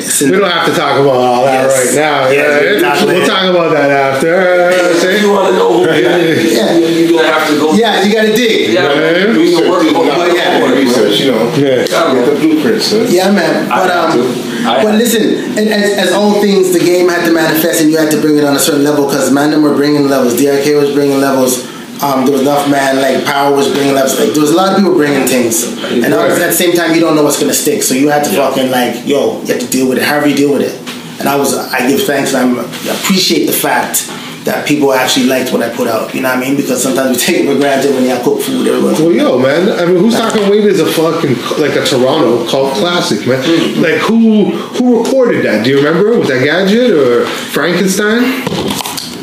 See, 0.02 0.26
we 0.26 0.38
don't 0.38 0.50
have 0.50 0.66
to 0.68 0.74
talk 0.74 1.00
about 1.00 1.16
all 1.16 1.46
that 1.46 1.68
Yes. 1.68 1.86
right 1.86 1.96
now. 1.96 2.30
Yes, 2.30 2.62
Yeah, 2.64 2.76
we 2.76 2.82
talk 2.82 3.08
we'll 3.08 3.28
talk 3.28 3.44
about 3.50 3.74
that 3.74 3.92
after. 3.92 4.70
If 4.70 5.02
See? 5.02 5.22
you 5.26 5.32
want 5.32 5.50
to 5.50 5.54
know 5.60 5.74
who 5.74 5.80
we 5.82 6.02
Yeah. 6.04 6.78
you're 6.78 7.12
gonna 7.12 7.28
have 7.28 7.50
to 7.50 7.60
go. 7.60 7.74
Yeah, 7.74 8.04
you 8.04 8.14
gotta 8.14 8.34
dig. 8.36 8.70
Yeah, 8.74 8.94
Yeah. 8.94 9.34
do 9.34 9.42
your 9.44 9.70
work. 9.70 9.84
But 9.94 10.36
yeah. 10.36 10.72
research, 10.72 11.20
you 11.20 11.32
know. 11.32 11.52
Yeah. 11.56 11.86
Get 11.86 12.26
the 12.26 12.36
blueprints, 12.40 12.92
huh? 12.92 13.06
Yeah, 13.10 13.32
man. 13.32 13.68
But 13.70 13.92
um. 13.92 14.46
I 14.66 14.84
but 14.84 14.96
listen, 14.96 15.58
and 15.58 15.70
as, 15.70 16.08
as 16.08 16.12
all 16.12 16.42
things, 16.42 16.72
the 16.74 16.80
game 16.80 17.08
had 17.08 17.26
to 17.26 17.32
manifest, 17.32 17.82
and 17.82 17.90
you 17.90 17.98
had 17.98 18.12
to 18.12 18.20
bring 18.20 18.38
it 18.38 18.44
on 18.44 18.56
a 18.56 18.60
certain 18.60 18.84
level 18.84 19.08
because 19.08 19.32
Mandem 19.32 19.62
were 19.62 19.74
bringing 19.74 20.08
levels, 20.10 20.34
DRK 20.36 20.76
was 20.76 20.92
bringing 20.92 21.20
levels. 21.22 21.64
Um, 22.02 22.24
there 22.26 22.32
was 22.32 22.42
enough 22.42 22.70
man 22.70 23.02
like 23.02 23.26
Power 23.26 23.54
was 23.54 23.72
bringing 23.74 23.94
levels. 23.94 24.18
Like 24.18 24.32
there 24.32 24.42
was 24.42 24.52
a 24.52 24.56
lot 24.56 24.72
of 24.72 24.78
people 24.78 24.96
bringing 24.96 25.28
things, 25.28 25.64
and 25.84 26.06
at 26.06 26.38
the 26.38 26.52
same 26.54 26.74
time, 26.74 26.96
you 26.96 27.02
don't 27.02 27.16
know 27.16 27.24
what's 27.24 27.40
gonna 27.40 27.54
stick, 27.54 27.84
so 27.84 27.94
you 27.94 28.10
had 28.10 28.24
to 28.24 28.30
fucking 28.30 28.72
like, 28.72 29.06
yo, 29.06 29.42
you 29.42 29.54
have 29.54 29.60
to 29.60 29.68
deal 29.68 29.90
with 29.90 29.98
it. 29.98 30.04
However 30.04 30.28
you 30.28 30.36
deal 30.36 30.54
with 30.54 30.62
it. 30.62 30.76
And 31.20 31.28
I 31.28 31.36
was, 31.36 31.54
I 31.54 31.86
give 31.86 32.04
thanks, 32.04 32.34
and 32.34 32.58
I'm, 32.58 32.66
I 32.66 32.96
appreciate 32.96 33.46
the 33.46 33.52
fact 33.52 34.08
that 34.46 34.66
people 34.66 34.94
actually 34.94 35.26
liked 35.26 35.52
what 35.52 35.62
I 35.62 35.70
put 35.76 35.88
out. 35.88 36.16
You 36.16 36.22
know 36.22 36.30
what 36.30 36.38
I 36.38 36.42
mean? 36.42 36.56
Because 36.56 36.82
sometimes 36.82 37.18
we 37.18 37.22
take 37.22 37.44
it 37.44 37.46
for 37.46 37.60
granted 37.60 37.94
when 37.94 38.06
you 38.06 38.16
cook 38.24 38.42
food. 38.42 38.68
Everyone. 38.68 38.94
Well, 38.94 39.12
yo, 39.12 39.38
man. 39.38 39.70
I 39.78 39.86
mean, 39.86 39.98
who's 39.98 40.16
talking 40.16 40.50
weight 40.50 40.64
is 40.64 40.80
a 40.80 40.86
fucking 40.86 41.36
like 41.60 41.76
a 41.76 41.86
Toronto 41.86 42.48
cult 42.48 42.74
classic, 42.76 43.28
man. 43.28 43.42
Like 43.82 44.00
who 44.00 44.46
who 44.80 45.04
recorded 45.04 45.44
that? 45.46 45.66
Do 45.66 45.72
you 45.72 45.78
remember? 45.78 46.18
Was 46.18 46.30
that 46.30 46.44
Gadget 46.44 46.92
or 46.92 47.26
Frankenstein? 47.28 48.24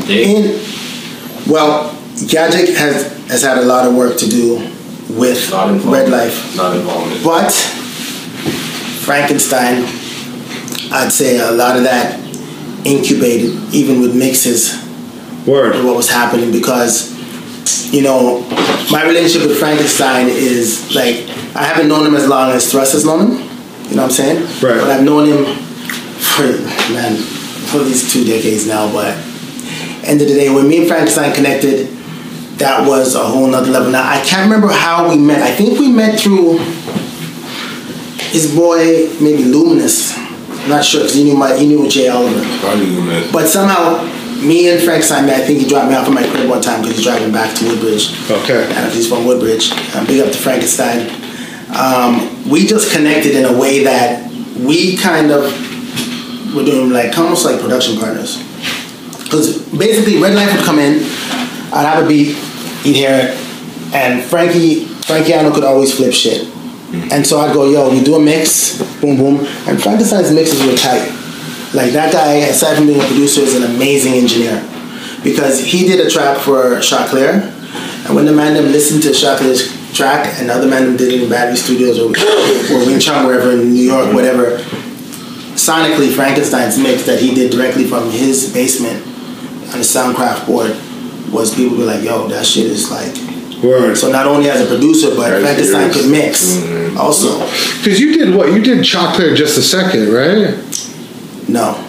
In 0.09 0.61
well, 1.49 1.96
Gadget 2.29 2.77
has 2.77 3.13
has 3.29 3.43
had 3.43 3.59
a 3.59 3.63
lot 3.63 3.87
of 3.87 3.95
work 3.95 4.17
to 4.19 4.27
do 4.29 4.57
with. 5.11 5.51
Red 5.51 6.09
Life, 6.09 6.57
Not 6.57 6.75
involved. 6.77 7.23
but 7.23 7.53
Frankenstein, 9.05 9.85
I'd 10.93 11.11
say 11.13 11.39
a 11.39 11.51
lot 11.53 11.77
of 11.77 11.83
that 11.85 12.19
incubated 12.85 13.53
even 13.75 14.01
with 14.01 14.15
mixes 14.17 14.75
Word. 15.47 15.85
what 15.85 15.97
was 15.97 16.09
happening 16.09 16.53
because 16.53 17.13
you 17.93 18.03
know 18.03 18.41
my 18.91 19.05
relationship 19.07 19.49
with 19.49 19.59
Frankenstein 19.59 20.29
is 20.29 20.95
like 20.95 21.29
I 21.55 21.65
haven't 21.65 21.89
known 21.89 22.07
him 22.07 22.15
as 22.15 22.27
long 22.29 22.51
as 22.53 22.71
Thrust 22.71 22.93
has 22.93 23.05
known 23.05 23.31
him. 23.31 23.49
You 23.91 23.97
know 23.97 24.03
what 24.03 24.11
I'm 24.11 24.11
saying? 24.11 24.43
Right. 24.63 24.81
But 24.81 24.91
I've 24.91 25.05
known 25.05 25.27
him 25.29 25.45
for 26.19 26.43
man 26.93 27.17
for 27.71 27.79
at 27.79 27.85
least 27.87 28.13
two 28.13 28.25
decades 28.25 28.67
now. 28.67 28.91
But 28.93 29.17
end 30.05 30.21
of 30.21 30.29
the 30.29 30.35
day, 30.35 30.51
when 30.53 30.67
me 30.69 30.79
and 30.79 30.89
Frankenstein 30.89 31.33
connected, 31.35 31.89
that 32.59 32.87
was 32.87 33.15
a 33.15 33.25
whole 33.25 33.47
nother 33.47 33.71
level. 33.71 33.91
Now 33.91 34.09
I 34.09 34.21
can't 34.25 34.45
remember 34.45 34.73
how 34.73 35.09
we 35.09 35.19
met. 35.19 35.43
I 35.43 35.55
think 35.55 35.79
we 35.79 35.91
met 35.91 36.19
through 36.19 36.59
his 38.31 38.55
boy, 38.55 39.09
maybe 39.21 39.45
Luminous. 39.45 40.17
I'm 40.17 40.69
not 40.69 40.85
sure 40.85 41.01
because 41.01 41.15
he 41.15 41.25
knew 41.25 41.37
my 41.37 41.57
he 41.57 41.67
knew 41.67 41.89
Jay 41.89 42.09
Oliver. 42.09 42.41
I 42.41 42.75
knew, 42.77 43.01
man. 43.03 43.33
But 43.33 43.47
somehow, 43.47 44.03
me 44.43 44.71
and 44.71 44.83
Frankenstein, 44.83 45.25
I 45.31 45.41
think 45.41 45.61
he 45.61 45.69
dropped 45.69 45.89
me 45.89 45.95
off 45.95 46.09
at 46.09 46.13
my 46.13 46.27
crib 46.29 46.49
one 46.51 46.61
time 46.61 46.81
because 46.83 46.97
he's 46.97 47.05
driving 47.07 47.33
back 47.33 47.55
to 47.57 47.65
Woodbridge. 47.67 48.11
Okay. 48.31 48.67
And 48.75 48.93
he's 48.93 49.09
from 49.09 49.25
Woodbridge. 49.27 49.71
Um, 49.95 50.07
big 50.07 50.21
up 50.27 50.33
to 50.33 50.39
Frankenstein. 50.39 51.09
Um, 51.75 52.49
we 52.49 52.67
just 52.67 52.93
connected 52.93 53.35
in 53.35 53.45
a 53.45 53.59
way 53.59 53.85
that 53.85 54.31
we 54.59 54.97
kind 54.97 55.31
of 55.31 55.45
were 56.55 56.65
doing 56.65 56.91
like 56.91 57.17
almost 57.19 57.45
like 57.45 57.61
production 57.61 57.99
partners. 57.99 58.43
Because 59.23 59.59
basically, 59.77 60.21
Red 60.21 60.35
Life 60.35 60.57
would 60.57 60.65
come 60.65 60.79
in, 60.79 61.03
I'd 61.73 61.85
have 61.85 62.05
a 62.05 62.09
beat, 62.09 62.37
hear 62.93 63.11
it, 63.11 63.31
and 63.95 64.23
Frankie 64.23 64.87
Frankiano 65.07 65.55
could 65.55 65.65
always 65.65 65.95
flip 65.95 66.13
shit. 66.13 66.49
And 67.13 67.27
so 67.27 67.39
I'd 67.39 67.55
go, 67.55 67.71
yo, 67.71 67.91
we 67.91 68.03
do 68.03 68.15
a 68.15 68.21
mix, 68.21 68.79
boom, 69.01 69.17
boom. 69.17 69.47
And 69.67 69.81
Frankenstein's 69.81 70.33
mixes 70.33 70.65
were 70.65 70.77
tight. 70.77 71.11
Like 71.75 71.93
that 71.93 72.13
guy, 72.13 72.47
aside 72.47 72.77
from 72.77 72.87
being 72.87 73.01
a 73.01 73.05
producer, 73.05 73.41
is 73.41 73.55
an 73.55 73.65
amazing 73.75 74.15
engineer. 74.15 74.63
Because 75.23 75.61
he 75.61 75.87
did 75.87 76.05
a 76.05 76.11
track 76.11 76.39
for 76.39 76.79
Choclair, 76.79 77.53
and 78.07 78.15
when 78.15 78.25
the 78.25 78.33
man 78.33 78.55
listened 78.73 79.03
to 79.03 79.11
Choclair's 79.11 79.75
track, 79.95 80.39
and 80.39 80.49
the 80.49 80.55
other 80.55 80.69
man 80.69 80.97
did 80.97 81.13
it 81.13 81.23
in 81.23 81.31
Battery 81.31 81.57
Studios 81.57 81.99
or, 81.99 82.07
or 82.07 82.87
Wing 82.87 83.01
wherever 83.27 83.53
in 83.53 83.73
New 83.73 83.83
York, 83.83 84.13
whatever, 84.13 84.59
sonically, 85.55 86.13
Frankenstein's 86.13 86.79
mix 86.79 87.07
that 87.07 87.21
he 87.21 87.35
did 87.35 87.51
directly 87.51 87.85
from 87.85 88.11
his 88.11 88.53
basement 88.53 89.05
on 89.73 89.79
the 89.79 89.87
Soundcraft 89.87 90.47
board 90.47 90.71
was 91.33 91.55
people 91.55 91.77
be 91.77 91.85
like, 91.85 92.03
yo, 92.03 92.29
that 92.29 92.45
shit 92.45 92.67
is 92.67 92.91
like. 92.91 93.15
Word. 93.63 93.97
So 93.97 94.13
not 94.13 94.27
only 94.27 94.51
as 94.51 94.61
a 94.61 94.67
producer, 94.67 95.17
but 95.17 95.33
Right, 95.33 95.41
Frankenstein 95.41 95.89
yes. 95.89 95.97
could 95.97 96.11
mix 96.11 96.57
mm-hmm. 96.57 96.99
also. 96.99 97.41
Because 97.79 97.99
you 97.99 98.13
did 98.13 98.35
what? 98.35 98.53
You 98.53 98.63
did 98.63 98.85
Choclair 98.85 99.35
just 99.35 99.57
a 99.57 99.63
second, 99.63 100.13
right? 100.13 100.55
No. 101.49 101.83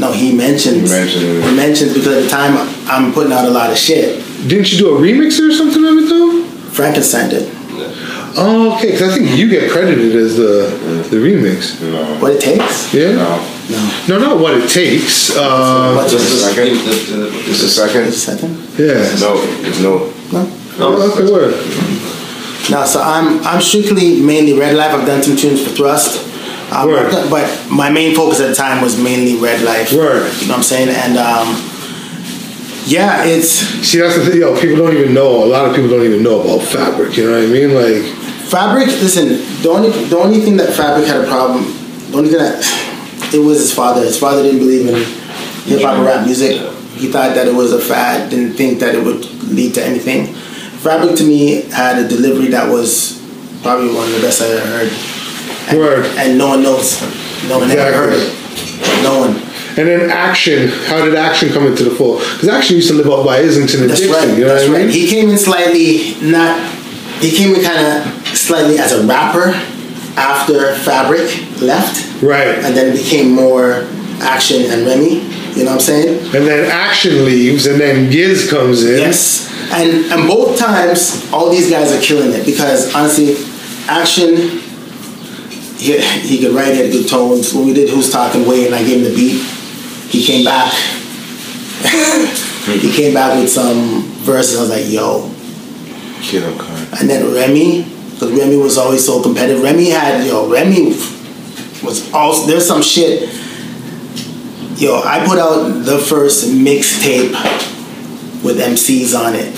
No, 0.00 0.12
he 0.12 0.36
mentions. 0.36 0.90
He 0.90 0.96
mentioned. 0.96 1.44
He 1.44 1.56
mentions 1.56 1.94
because 1.94 2.16
at 2.16 2.22
the 2.24 2.28
time 2.28 2.56
I'm 2.88 3.12
putting 3.12 3.32
out 3.32 3.44
a 3.44 3.50
lot 3.50 3.70
of 3.70 3.78
shit. 3.78 4.24
Didn't 4.48 4.72
you 4.72 4.78
do 4.78 4.96
a 4.96 5.00
remix 5.00 5.38
or 5.38 5.52
something 5.52 5.84
of 5.84 5.96
it 5.96 6.08
though? 6.08 6.42
Frankenstein 6.70 7.30
did. 7.30 7.48
Oh, 8.36 8.76
okay. 8.76 8.92
Because 8.92 9.12
I 9.12 9.18
think 9.18 9.38
you 9.38 9.48
get 9.48 9.70
credited 9.70 10.14
as 10.14 10.36
the 10.36 11.06
the 11.10 11.16
remix. 11.16 11.80
No. 11.80 12.20
What 12.20 12.32
it 12.32 12.40
takes? 12.40 12.92
Yeah. 12.92 13.12
No. 13.12 13.57
No. 13.68 14.04
No, 14.08 14.18
not 14.18 14.38
what 14.40 14.54
it 14.54 14.68
takes. 14.70 15.36
Uh, 15.36 15.92
What's 15.94 16.12
Just 16.12 16.32
a 16.32 16.36
second. 16.54 16.74
The- 16.78 17.16
the- 17.16 17.30
Just 17.44 17.62
a 17.62 17.66
Just 17.66 17.76
second. 17.76 18.02
a 18.08 18.12
second? 18.12 18.56
yeah. 18.78 19.20
No, 19.20 19.44
there's 19.62 19.80
no. 19.82 20.12
No. 20.32 20.50
Oh, 20.80 21.12
okay, 21.12 21.30
word. 21.30 21.52
No, 22.70 22.84
so 22.86 23.00
I'm 23.02 23.40
I'm 23.46 23.60
strictly 23.60 24.20
mainly 24.20 24.52
Red 24.58 24.76
Life. 24.76 24.92
I've 24.94 25.06
done 25.06 25.22
some 25.22 25.36
tunes 25.36 25.62
for 25.62 25.70
Thrust. 25.70 26.24
Um, 26.72 26.88
Word. 26.88 27.06
I've 27.06 27.12
done- 27.12 27.30
but 27.30 27.70
my 27.70 27.90
main 27.90 28.14
focus 28.14 28.40
at 28.40 28.48
the 28.48 28.54
time 28.54 28.80
was 28.82 28.96
mainly 28.98 29.36
Red 29.36 29.62
Life. 29.62 29.92
Word. 29.92 30.30
You 30.40 30.48
know 30.48 30.52
what 30.54 30.56
I'm 30.58 30.62
saying? 30.62 30.88
And 30.88 31.18
um, 31.18 31.48
yeah, 32.86 33.24
it's 33.24 33.50
See, 33.86 33.98
that's 33.98 34.16
the 34.16 34.24
thing. 34.26 34.40
Yo, 34.40 34.58
people 34.58 34.76
don't 34.76 34.96
even 34.96 35.12
know. 35.12 35.44
A 35.44 35.46
lot 35.46 35.66
of 35.66 35.74
people 35.74 35.90
don't 35.90 36.04
even 36.04 36.22
know 36.22 36.40
about 36.40 36.62
fabric. 36.66 37.16
You 37.16 37.24
know 37.30 37.38
what 37.38 37.44
I 37.44 37.52
mean? 37.52 37.74
Like, 37.74 38.14
Fabric. 38.48 38.86
Listen, 38.86 39.28
the 39.62 39.68
only 39.68 39.90
the 40.08 40.16
only 40.16 40.40
thing 40.40 40.56
that 40.56 40.72
Fabric 40.72 41.06
had 41.06 41.20
a 41.22 41.26
problem, 41.26 41.64
the 42.10 42.16
only 42.18 42.30
thing 42.30 42.38
that 42.38 42.64
it 43.34 43.38
was 43.44 43.58
his 43.58 43.74
father. 43.74 44.02
His 44.02 44.18
father 44.18 44.42
didn't 44.42 44.60
believe 44.60 44.88
in 44.88 44.94
hip 45.68 45.82
hop 45.82 45.96
and 45.96 46.04
rap 46.04 46.24
music. 46.26 46.60
He 46.96 47.08
thought 47.10 47.34
that 47.34 47.46
it 47.46 47.54
was 47.54 47.72
a 47.72 47.80
fad. 47.80 48.30
Didn't 48.30 48.54
think 48.54 48.80
that 48.80 48.94
it 48.94 49.04
would 49.04 49.24
lead 49.50 49.74
to 49.74 49.84
anything. 49.84 50.34
Fabric 50.82 51.16
to 51.16 51.24
me 51.24 51.62
had 51.70 51.98
a 51.98 52.08
delivery 52.08 52.48
that 52.48 52.68
was 52.70 53.18
probably 53.62 53.92
one 53.94 54.06
of 54.08 54.14
the 54.14 54.20
best 54.20 54.40
I 54.42 54.46
ever 54.46 54.66
heard. 54.66 54.92
And, 55.68 55.78
Word. 55.78 56.06
And 56.18 56.38
no 56.38 56.48
one 56.48 56.62
knows. 56.62 57.00
No 57.48 57.58
one 57.58 57.70
ever 57.70 57.92
heard 57.96 58.12
it. 58.14 58.34
No 59.02 59.20
one. 59.20 59.30
and 59.78 59.86
then 59.88 60.10
action. 60.10 60.68
How 60.86 61.04
did 61.04 61.14
action 61.14 61.50
come 61.50 61.66
into 61.66 61.84
the 61.84 61.90
fold? 61.90 62.20
Because 62.20 62.48
action 62.48 62.76
used 62.76 62.88
to 62.88 62.94
live 62.94 63.08
up 63.08 63.24
by 63.24 63.38
Islington 63.38 63.82
and 63.82 63.90
That's 63.90 64.00
Dixon. 64.00 64.28
right. 64.28 64.38
You 64.38 64.44
know 64.44 64.54
That's 64.54 64.66
what 64.68 64.76
I 64.76 64.78
right. 64.80 64.86
mean? 64.86 64.94
He 64.94 65.06
came 65.08 65.28
in 65.30 65.38
slightly 65.38 66.14
not. 66.22 66.58
He 67.20 67.30
came 67.36 67.54
in 67.54 67.62
kind 67.62 67.78
of 68.06 68.26
slightly 68.36 68.78
as 68.78 68.92
a 68.92 69.06
rapper 69.06 69.50
after 70.16 70.74
Fabric 70.76 71.28
left, 71.60 72.22
right. 72.22 72.58
and 72.64 72.76
then 72.76 72.94
it 72.94 72.98
became 72.98 73.32
more 73.32 73.88
action 74.20 74.62
and 74.70 74.86
Remy. 74.86 75.20
You 75.56 75.64
know 75.64 75.72
what 75.72 75.74
I'm 75.74 75.80
saying? 75.80 76.24
And 76.36 76.46
then 76.46 76.70
action 76.70 77.24
leaves, 77.24 77.66
and 77.66 77.80
then 77.80 78.10
Giz 78.10 78.48
comes 78.48 78.84
in. 78.84 78.98
Yes. 78.98 79.48
And 79.72 80.12
and 80.12 80.28
both 80.28 80.58
times, 80.58 81.28
all 81.32 81.50
these 81.50 81.70
guys 81.70 81.92
are 81.92 82.00
killing 82.00 82.32
it 82.32 82.44
because 82.46 82.94
honestly, 82.94 83.36
action. 83.88 84.62
He, 85.78 85.96
he 86.00 86.40
could 86.40 86.56
write, 86.56 86.74
he 86.74 86.80
had 86.82 86.90
good 86.90 87.08
tones. 87.08 87.54
When 87.54 87.66
we 87.66 87.72
did 87.72 87.88
Who's 87.88 88.10
Talking 88.10 88.48
Way 88.48 88.66
and 88.66 88.74
I 88.74 88.82
gave 88.82 88.98
him 88.98 89.04
the 89.04 89.14
beat, 89.14 89.40
he 90.10 90.24
came 90.24 90.44
back. 90.44 90.72
he 92.66 92.92
came 92.92 93.14
back 93.14 93.38
with 93.38 93.48
some 93.48 94.02
verses. 94.26 94.58
I 94.58 94.62
was 94.62 94.70
like, 94.70 94.88
yo, 94.88 95.30
Kid, 96.20 96.42
I'm. 96.42 96.98
And 96.98 97.08
then 97.08 97.32
Remy, 97.32 97.84
because 98.10 98.32
Remy 98.32 98.56
was 98.56 98.76
always 98.76 99.06
so 99.06 99.22
competitive. 99.22 99.62
Remy 99.62 99.90
had, 99.90 100.26
yo, 100.26 100.50
Remy 100.50 100.94
was 101.82 102.12
also, 102.12 102.46
there's 102.46 102.66
some 102.66 102.82
shit. 102.82 103.28
Yo, 104.80 105.00
I 105.04 105.24
put 105.26 105.38
out 105.38 105.84
the 105.84 105.98
first 105.98 106.46
mixtape 106.50 107.32
with 108.44 108.58
MCs 108.60 109.18
on 109.18 109.34
it. 109.34 109.52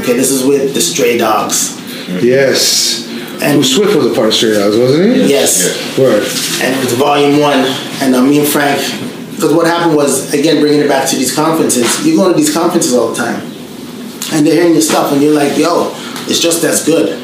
Okay, 0.00 0.14
this 0.14 0.30
is 0.30 0.44
with 0.46 0.72
the 0.74 0.80
Stray 0.80 1.18
Dogs. 1.18 1.78
Yes. 2.22 3.06
And 3.42 3.56
Who 3.58 3.64
Swift 3.64 3.94
was 3.96 4.06
a 4.06 4.14
part 4.14 4.28
of 4.28 4.34
Stray 4.34 4.54
Dogs, 4.54 4.76
wasn't 4.78 5.16
he? 5.16 5.28
yes, 5.28 5.76
Word. 5.98 6.22
and 6.62 6.74
it 6.74 6.84
was 6.84 6.94
volume 6.94 7.40
one. 7.40 7.58
And 8.00 8.14
uh, 8.14 8.22
me 8.22 8.38
and 8.40 8.48
Frank, 8.48 8.80
because 9.34 9.52
what 9.52 9.66
happened 9.66 9.96
was, 9.96 10.32
again, 10.32 10.60
bringing 10.60 10.80
it 10.80 10.88
back 10.88 11.08
to 11.10 11.16
these 11.16 11.34
conferences, 11.34 12.06
you 12.06 12.16
go 12.16 12.28
to 12.30 12.34
these 12.36 12.52
conferences 12.54 12.94
all 12.94 13.08
the 13.08 13.16
time, 13.16 13.40
and 14.32 14.46
they're 14.46 14.54
hearing 14.54 14.72
your 14.72 14.80
stuff, 14.82 15.12
and 15.12 15.20
you're 15.20 15.34
like, 15.34 15.58
yo, 15.58 15.90
it's 16.30 16.38
just 16.40 16.64
as 16.64 16.84
good. 16.86 17.18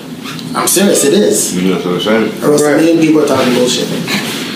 I'm 0.54 0.66
serious, 0.66 1.04
it 1.04 1.14
is. 1.14 1.54
You 1.56 1.70
know 1.70 1.76
what 1.78 1.86
I'm 1.86 2.00
saying? 2.00 2.42
or 2.44 2.52
else 2.52 2.62
Right. 2.62 2.74
a 2.74 2.76
million 2.76 2.98
people 2.98 3.22
are 3.22 3.26
talking 3.26 3.54
bullshit. 3.54 3.86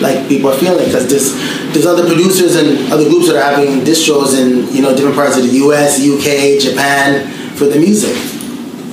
Like 0.03 0.27
people 0.27 0.51
are 0.51 0.57
feeling 0.57 0.85
because 0.85 1.07
there's 1.07 1.31
there's 1.71 1.85
other 1.85 2.05
producers 2.05 2.57
and 2.57 2.91
other 2.91 3.07
groups 3.07 3.27
that 3.27 3.37
are 3.37 3.55
having 3.55 3.85
distros 3.87 4.35
in 4.35 4.67
you 4.75 4.81
know 4.81 4.93
different 4.93 5.15
parts 5.15 5.37
of 5.37 5.43
the 5.43 5.55
U.S., 5.63 5.97
UK, 5.97 6.59
Japan 6.59 7.31
for 7.55 7.65
the 7.65 7.79
music. 7.79 8.13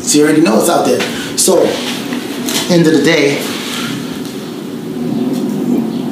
So 0.07 0.19
you 0.19 0.25
already 0.25 0.41
know 0.41 0.61
it's 0.61 0.71
out 0.71 0.87
there. 0.87 1.01
So 1.37 1.67
end 2.71 2.87
of 2.87 2.95
the 2.95 3.03
day. 3.03 3.39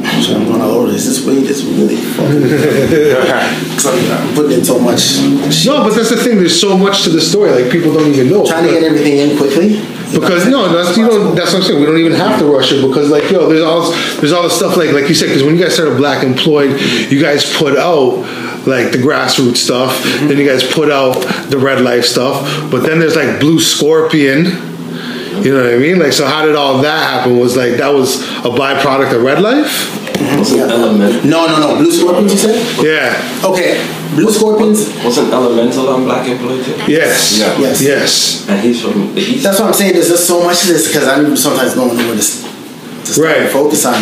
Actually, 0.02 0.34
I'm 0.34 0.46
going 0.50 0.60
all 0.60 0.70
over 0.70 0.90
this. 0.90 1.06
This 1.06 1.24
way, 1.24 1.36
this 1.46 1.62
really 1.62 1.94
fucking. 1.94 2.42
I'm 4.18 4.34
putting 4.34 4.58
in 4.58 4.64
so 4.64 4.80
much. 4.80 5.22
No, 5.64 5.84
but 5.86 5.94
that's 5.94 6.10
the 6.10 6.16
thing. 6.16 6.38
There's 6.38 6.60
so 6.60 6.76
much 6.76 7.04
to 7.04 7.10
the 7.10 7.20
story. 7.20 7.52
Like 7.52 7.70
people 7.70 7.94
don't 7.94 8.08
even 8.08 8.30
know. 8.30 8.44
Trying 8.44 8.64
to 8.64 8.70
get 8.70 8.82
everything 8.82 9.18
in 9.18 9.38
quickly. 9.38 9.78
Because 10.12 10.48
no, 10.48 10.72
that's 10.72 10.96
you 10.96 11.06
don't. 11.06 11.34
That's 11.34 11.52
what 11.52 11.62
I'm 11.62 11.68
saying. 11.68 11.80
We 11.80 11.86
don't 11.86 11.98
even 11.98 12.12
have 12.12 12.38
to 12.38 12.46
rush 12.46 12.72
it 12.72 12.86
because 12.86 13.10
like 13.10 13.30
yo, 13.30 13.48
there's 13.48 13.62
all 13.62 13.90
there's 14.20 14.32
all 14.32 14.42
the 14.42 14.50
stuff 14.50 14.76
like 14.76 14.92
like 14.92 15.08
you 15.08 15.14
said. 15.14 15.26
Because 15.26 15.42
when 15.42 15.56
you 15.56 15.62
guys 15.62 15.74
started 15.74 15.96
Black 15.96 16.24
Employed, 16.24 16.80
you 17.10 17.20
guys 17.20 17.56
put 17.56 17.76
out 17.76 18.20
like 18.66 18.92
the 18.92 18.98
grassroots 18.98 19.58
stuff. 19.58 20.02
Then 20.02 20.38
you 20.38 20.46
guys 20.46 20.64
put 20.64 20.90
out 20.90 21.14
the 21.50 21.58
Red 21.58 21.82
Life 21.82 22.04
stuff. 22.04 22.70
But 22.70 22.80
then 22.84 22.98
there's 22.98 23.16
like 23.16 23.40
Blue 23.40 23.60
Scorpion. 23.60 24.44
You 25.44 25.54
know 25.54 25.64
what 25.64 25.74
I 25.74 25.78
mean? 25.78 25.98
Like 25.98 26.12
so, 26.12 26.26
how 26.26 26.44
did 26.44 26.56
all 26.56 26.82
that 26.82 27.02
happen? 27.06 27.38
Was 27.38 27.56
like 27.56 27.74
that 27.74 27.92
was 27.92 28.22
a 28.38 28.50
byproduct 28.50 29.14
of 29.14 29.22
Red 29.22 29.40
Life? 29.40 29.94
Wasn't 30.36 30.60
element 30.60 31.24
No, 31.24 31.46
no, 31.46 31.60
no. 31.60 31.76
Blue 31.78 31.92
Scorpion, 31.92 32.28
you 32.28 32.36
said? 32.36 32.84
Yeah. 32.84 33.44
Okay. 33.44 33.97
Blue 34.14 34.30
Scorpions. 34.32 34.88
wasn't 35.04 35.32
elemental 35.32 35.88
on 35.88 36.04
Black 36.04 36.26
Employed 36.28 36.64
too? 36.64 36.72
Yes. 36.90 37.38
Yeah. 37.38 37.58
Yes. 37.58 37.82
Yes. 37.82 38.48
And 38.48 38.60
he's 38.60 38.80
from 38.82 39.14
the 39.14 39.20
east. 39.20 39.42
That's 39.44 39.58
what 39.60 39.68
I'm 39.68 39.74
saying. 39.74 39.94
There's 39.94 40.08
just 40.08 40.26
so 40.26 40.42
much 40.42 40.62
of 40.62 40.68
this 40.68 40.88
because 40.88 41.06
I 41.06 41.22
sometimes 41.34 41.74
don't 41.74 41.96
know 41.96 42.06
where 42.08 42.16
to, 42.16 43.12
to 43.14 43.20
Right. 43.22 43.50
focus 43.50 43.84
on. 43.86 43.96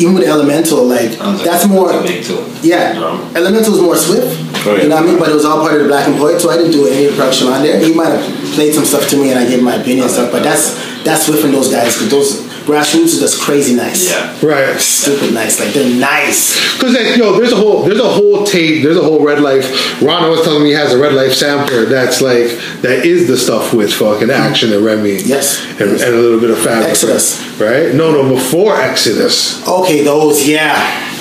Even 0.00 0.14
with 0.14 0.24
Elemental, 0.26 0.84
like 0.86 1.10
that's 1.44 1.66
more. 1.66 1.92
big. 2.02 2.24
Yeah, 2.62 2.94
Drum. 2.94 3.20
Elemental 3.36 3.72
was 3.72 3.82
more 3.82 3.96
swift. 3.96 4.40
Oh, 4.66 4.74
yeah. 4.74 4.82
You 4.84 4.88
know 4.88 4.96
what 4.96 5.04
I 5.04 5.06
mean? 5.06 5.18
But 5.18 5.28
it 5.28 5.34
was 5.34 5.44
all 5.44 5.60
part 5.60 5.74
of 5.74 5.82
the 5.82 5.88
Black 5.88 6.08
Employed, 6.08 6.40
so 6.40 6.48
I 6.48 6.56
didn't 6.56 6.72
do 6.72 6.86
any 6.88 7.08
production 7.14 7.48
on 7.48 7.62
there. 7.62 7.78
He 7.78 7.92
might 7.92 8.08
have 8.08 8.24
played 8.54 8.72
some 8.74 8.86
stuff 8.86 9.06
to 9.10 9.16
me, 9.20 9.30
and 9.30 9.38
I 9.38 9.46
gave 9.46 9.62
my 9.62 9.74
opinion 9.74 10.04
and 10.04 10.10
stuff. 10.10 10.32
But 10.32 10.42
that's 10.42 10.72
that's 11.04 11.26
Swift 11.26 11.44
and 11.44 11.52
those 11.52 11.70
guys 11.70 11.92
because 11.92 12.10
those 12.10 12.45
grassroots 12.66 13.16
are 13.16 13.20
just 13.20 13.40
crazy 13.40 13.74
nice. 13.74 14.10
Yeah. 14.10 14.38
Right. 14.44 14.78
Stupid 14.80 15.32
nice. 15.32 15.60
Like 15.60 15.72
they're 15.72 15.98
nice. 15.98 16.74
Because 16.76 16.94
like, 16.94 17.16
yo, 17.16 17.38
there's 17.38 17.52
a 17.52 17.56
whole 17.56 17.84
there's 17.84 18.00
a 18.00 18.08
whole 18.08 18.44
tape, 18.44 18.82
there's 18.82 18.96
a 18.96 19.02
whole 19.02 19.24
Red 19.24 19.40
Life. 19.40 20.02
Ron 20.02 20.28
was 20.28 20.42
telling 20.42 20.62
me 20.64 20.70
he 20.70 20.74
has 20.74 20.92
a 20.92 20.98
Red 20.98 21.14
Life 21.14 21.32
sampler 21.32 21.84
that's 21.86 22.20
like 22.20 22.48
that 22.82 23.06
is 23.06 23.28
the 23.28 23.36
stuff 23.36 23.72
with 23.72 23.92
fucking 23.94 24.30
action 24.30 24.72
and 24.72 24.84
Remy. 24.84 25.22
Yes. 25.22 25.64
And, 25.80 25.90
and 25.90 26.02
a 26.02 26.18
little 26.18 26.40
bit 26.40 26.50
of 26.50 26.58
fabric. 26.58 26.90
Exodus. 26.90 27.40
Right? 27.60 27.94
No, 27.94 28.10
no, 28.10 28.34
before 28.34 28.76
Exodus. 28.76 29.66
Okay, 29.66 30.02
those, 30.04 30.46
yeah. 30.46 30.74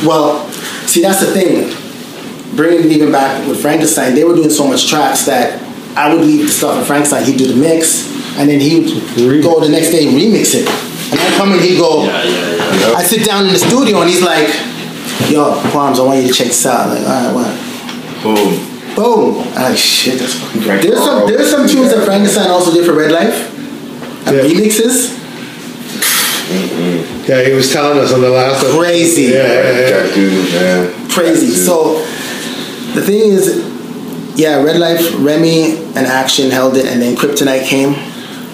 Well, 0.06 0.50
see, 0.88 1.02
that's 1.02 1.20
the 1.20 1.28
thing. 1.28 1.72
Bringing 2.56 2.86
it 2.86 2.92
even 2.92 3.12
back 3.12 3.48
with 3.48 3.62
Frankenstein, 3.62 4.16
they 4.16 4.24
were 4.24 4.36
doing 4.36 4.50
so 4.50 4.68
much 4.68 4.90
tracks 4.90 5.26
that 5.26 5.62
I 5.98 6.14
would 6.14 6.26
leave 6.26 6.46
the 6.48 6.52
stuff 6.52 6.78
with 6.78 6.88
Frankenstein. 6.88 7.26
He'd 7.26 7.38
do 7.38 7.48
the 7.48 7.60
mix, 7.60 8.08
and 8.38 8.50
then 8.50 8.60
he 8.60 8.80
would 8.80 8.90
Remix. 8.90 9.44
go 9.44 9.60
the 9.60 9.70
next 9.70 9.92
day 9.92 10.08
and 10.08 10.18
remix 10.18 10.56
it. 10.56 10.68
And 11.36 11.44
I'd 11.44 11.44
come 11.44 11.52
and 11.54 11.62
he'd 11.62 11.78
go, 11.78 12.04
Yeah, 12.06 12.24
yeah, 12.24 12.90
yeah. 12.90 12.96
I 12.96 13.04
sit 13.04 13.26
down 13.26 13.46
in 13.48 13.54
the 13.54 13.60
studio 13.60 14.02
and 14.02 14.10
he's 14.10 14.22
like, 14.22 14.48
"Yo, 15.30 15.60
Qualms, 15.72 16.00
I 16.00 16.04
want 16.04 16.22
you 16.22 16.28
to 16.28 16.34
check 16.34 16.48
this 16.48 16.66
out." 16.66 16.88
I'm 16.88 16.96
like, 16.96 17.08
all 17.08 17.24
right, 17.24 17.34
what? 17.34 18.24
Boom. 18.24 18.96
Boom! 18.96 19.48
I'm 19.56 19.64
like, 19.72 19.78
shit, 19.78 20.20
that's 20.20 20.36
fucking 20.36 20.62
Right. 20.68 20.82
There's 20.82 20.98
some 21.04 21.28
there's 21.28 21.52
some 21.52 21.68
tunes 21.68 21.94
that 21.94 22.06
Frankenstein 22.06 22.50
also 22.50 22.74
did 22.74 22.86
for 22.86 22.94
Red 22.94 23.12
Life. 23.12 23.52
And 24.28 24.36
Yeah. 24.38 24.44
remixes. 24.44 25.12
Yeah, 27.28 27.44
he 27.44 27.54
was 27.54 27.72
telling 27.72 28.00
us 28.00 28.14
on 28.14 28.22
the 28.22 28.30
last 28.30 28.64
episode. 28.64 28.80
Crazy. 28.80 29.24
Yeah, 29.24 29.38
yeah, 29.38 29.72
yeah. 29.72 29.90
That 29.90 30.14
dude, 30.14 30.54
man. 30.54 31.10
Crazy. 31.10 31.48
That 31.48 31.56
dude. 31.56 31.66
So 31.66 31.96
the 32.94 33.02
thing 33.02 33.32
is, 33.32 33.66
yeah, 34.40 34.62
Red 34.64 34.78
Life, 34.80 35.14
Remy, 35.20 35.78
and 35.96 36.06
Action 36.08 36.50
held 36.52 36.78
it, 36.78 36.86
and 36.86 37.02
then 37.02 37.16
Kryptonite 37.16 37.66
came. 37.66 37.96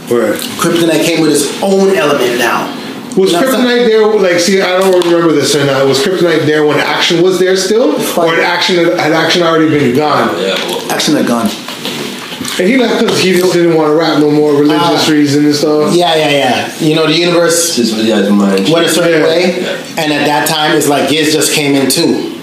Word. 0.10 0.38
Kryptonite 0.60 1.06
came 1.06 1.22
with 1.22 1.32
its 1.32 1.62
own 1.62 1.96
element 1.96 2.38
now. 2.40 2.78
Was 3.18 3.32
You 3.34 3.42
know 3.42 3.48
Kryptonite 3.48 3.86
there? 3.88 4.08
Like, 4.08 4.40
see, 4.40 4.62
I 4.62 4.80
don't 4.80 5.04
remember 5.06 5.34
this 5.34 5.54
or 5.56 5.66
not. 5.66 5.86
Was 5.86 6.00
Kryptonite 6.00 6.46
there 6.46 6.66
when 6.66 6.80
Action 6.80 7.22
was 7.22 7.40
there 7.40 7.56
still, 7.58 7.92
or 7.96 8.28
had 8.30 8.40
Action 8.40 8.78
had, 8.78 8.98
had 9.00 9.12
Action 9.14 9.44
already 9.44 9.70
been 9.70 9.96
gone? 9.96 10.30
Yeah, 10.40 10.56
well, 10.70 10.92
Action 10.92 11.16
had 11.16 11.28
gone. 11.28 11.50
And 12.60 12.68
he 12.68 12.78
left 12.78 13.00
because 13.04 13.20
he 13.22 13.34
just 13.34 13.54
didn't 13.54 13.76
want 13.76 13.90
to 13.90 13.96
rap 13.96 14.20
no 14.20 14.30
more, 14.30 14.52
religious 14.54 15.08
Ah. 15.08 15.12
reasons 15.12 15.46
and 15.46 15.56
stuff. 15.56 15.96
Yeah, 15.96 16.16
yeah, 16.16 16.30
yeah. 16.30 16.76
You 16.80 16.96
know, 16.96 17.08
the 17.08 17.14
universe 17.14 17.76
just 17.76 17.94
yeah, 17.96 18.20
it's 18.20 18.30
mine. 18.30 18.70
went 18.72 18.86
a 18.86 18.90
certain 18.90 19.22
Yeah. 19.22 19.28
way, 19.28 19.44
and 19.98 20.12
at 20.14 20.26
that 20.26 20.48
time, 20.48 20.76
it's 20.76 20.88
like 20.88 21.10
Giz 21.10 21.34
just 21.34 21.54
came 21.54 21.76
in 21.76 21.90
too. 21.90 22.34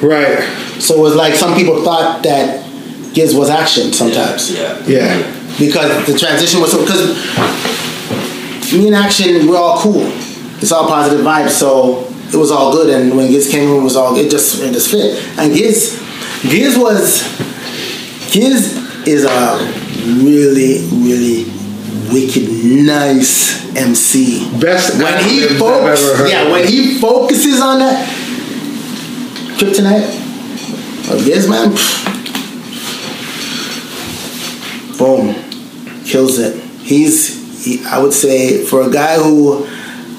Right. 0.00 0.48
So 0.80 0.94
it 0.96 1.00
was 1.00 1.14
like 1.14 1.34
some 1.34 1.54
people 1.54 1.82
thought 1.84 2.22
that 2.24 2.64
Giz 3.14 3.34
was 3.34 3.50
Action 3.50 3.92
sometimes. 3.92 4.52
Yeah. 4.52 4.78
Yeah. 4.86 5.22
Because 5.58 6.06
the 6.06 6.18
transition 6.18 6.60
was 6.60 6.72
so 6.72 6.80
because 6.82 7.12
me 8.72 8.86
and 8.86 8.96
action 8.96 9.46
we're 9.46 9.56
all 9.56 9.78
cool. 9.78 10.02
It's 10.62 10.72
all 10.72 10.86
positive 10.88 11.24
vibes 11.24 11.50
so 11.50 12.06
it 12.32 12.36
was 12.36 12.50
all 12.50 12.72
good. 12.72 12.88
And 12.90 13.16
when 13.16 13.28
Giz 13.30 13.50
came 13.50 13.68
in 13.68 13.76
it 13.80 13.82
was 13.82 13.96
all 13.96 14.16
it 14.16 14.30
just 14.30 14.62
it 14.62 14.72
just 14.72 14.90
fit. 14.90 15.18
And 15.38 15.52
Giz 15.52 16.00
Giz 16.42 16.78
was 16.78 17.22
Giz 18.32 18.78
is 19.06 19.24
a 19.24 19.58
really 20.22 20.86
really 21.04 21.44
wicked 22.12 22.48
nice 22.86 23.62
MC 23.76 24.50
Best 24.60 25.02
when 25.02 25.24
he 25.24 25.44
ad-libs 25.44 25.52
I've 25.52 25.58
focus 25.58 26.02
ever 26.08 26.16
heard. 26.18 26.30
yeah 26.30 26.50
when 26.50 26.66
he 26.66 26.98
focuses 26.98 27.60
on 27.60 27.78
that 27.78 28.08
kryptonite? 29.58 30.20
Or 31.10 31.16
Giz 31.24 31.48
man 31.48 31.72
boom, 35.02 35.34
kills 36.04 36.38
it. 36.38 36.54
He's, 36.78 37.64
he, 37.64 37.84
I 37.84 37.98
would 37.98 38.12
say, 38.12 38.64
for 38.64 38.82
a 38.82 38.90
guy 38.90 39.16
who 39.16 39.66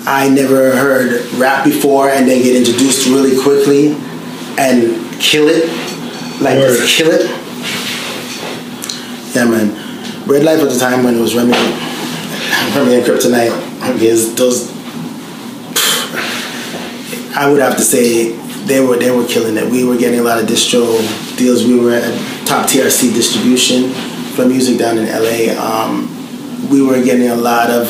I 0.06 0.28
never 0.28 0.76
heard 0.76 1.24
rap 1.36 1.64
before 1.64 2.10
and 2.10 2.28
then 2.28 2.44
get 2.44 2.56
introduced 2.56 3.08
really 3.08 3.42
quickly 3.42 3.94
and 4.60 5.22
kill 5.22 5.48
it, 5.48 5.70
like 6.42 6.60
Word. 6.60 6.76
just 6.76 6.98
kill 6.98 7.12
it. 7.12 7.30
Yeah, 9.34 9.46
man. 9.46 9.72
Red 10.28 10.44
Life 10.44 10.60
at 10.60 10.70
the 10.70 10.78
time 10.78 11.04
when 11.04 11.16
it 11.16 11.22
was 11.22 11.34
Remy, 11.34 11.52
Remy 11.52 12.96
and 12.96 13.06
Kryptonite, 13.06 13.52
I 13.82 13.94
those. 14.36 14.74
I 17.36 17.50
would 17.50 17.62
have 17.62 17.78
to 17.78 17.82
say 17.82 18.32
they 18.66 18.80
were 18.80 18.98
they 18.98 19.12
were 19.12 19.26
killing 19.28 19.58
it. 19.58 19.70
We 19.70 19.84
were 19.86 19.98
getting 19.98 20.20
a 20.20 20.24
lot 20.24 20.40
of 20.40 20.48
distro 20.48 20.86
deals. 21.38 21.66
We 21.66 21.80
were 21.80 21.92
at 21.92 22.04
top 22.46 22.68
TRC 22.70 23.14
distribution 23.14 23.92
for 24.36 24.46
music 24.46 24.80
down 24.80 24.98
in 24.98 25.06
LA. 25.06 25.54
Um, 25.60 26.10
we 26.70 26.82
were 26.82 27.04
getting 27.04 27.30
a 27.30 27.36
lot 27.36 27.70
of 27.70 27.88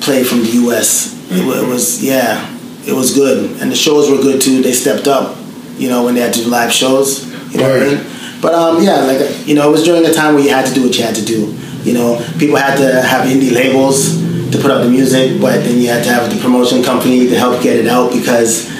play 0.00 0.22
from 0.22 0.40
the 0.40 0.50
US. 0.66 1.14
It, 1.30 1.38
it 1.38 1.68
was 1.68 2.04
yeah, 2.04 2.48
it 2.86 2.92
was 2.92 3.14
good, 3.14 3.60
and 3.60 3.70
the 3.70 3.76
shows 3.76 4.10
were 4.10 4.18
good 4.18 4.40
too. 4.40 4.62
They 4.62 4.72
stepped 4.72 5.08
up, 5.08 5.36
you 5.76 5.88
know, 5.88 6.04
when 6.04 6.14
they 6.14 6.20
had 6.20 6.34
to 6.34 6.44
do 6.44 6.48
live 6.48 6.72
shows. 6.72 7.26
You 7.52 7.58
know 7.58 7.68
what 7.70 7.82
I 7.82 7.94
mean? 7.94 8.06
But 8.40 8.54
um, 8.54 8.82
yeah, 8.82 9.02
like 9.02 9.46
you 9.46 9.54
know, 9.54 9.68
it 9.68 9.72
was 9.72 9.84
during 9.84 10.04
a 10.06 10.12
time 10.12 10.34
where 10.34 10.44
you 10.44 10.50
had 10.50 10.66
to 10.66 10.74
do 10.74 10.84
what 10.84 10.96
you 10.96 11.04
had 11.04 11.14
to 11.16 11.24
do. 11.24 11.56
You 11.82 11.94
know, 11.94 12.24
people 12.38 12.56
had 12.56 12.76
to 12.76 13.02
have 13.02 13.26
indie 13.26 13.52
labels 13.52 14.20
to 14.50 14.58
put 14.58 14.70
out 14.70 14.82
the 14.82 14.90
music, 14.90 15.40
but 15.40 15.62
then 15.64 15.78
you 15.78 15.88
had 15.88 16.04
to 16.04 16.10
have 16.10 16.32
the 16.32 16.40
promotion 16.40 16.82
company 16.82 17.26
to 17.28 17.38
help 17.38 17.62
get 17.62 17.76
it 17.76 17.86
out 17.86 18.12
because 18.12 18.70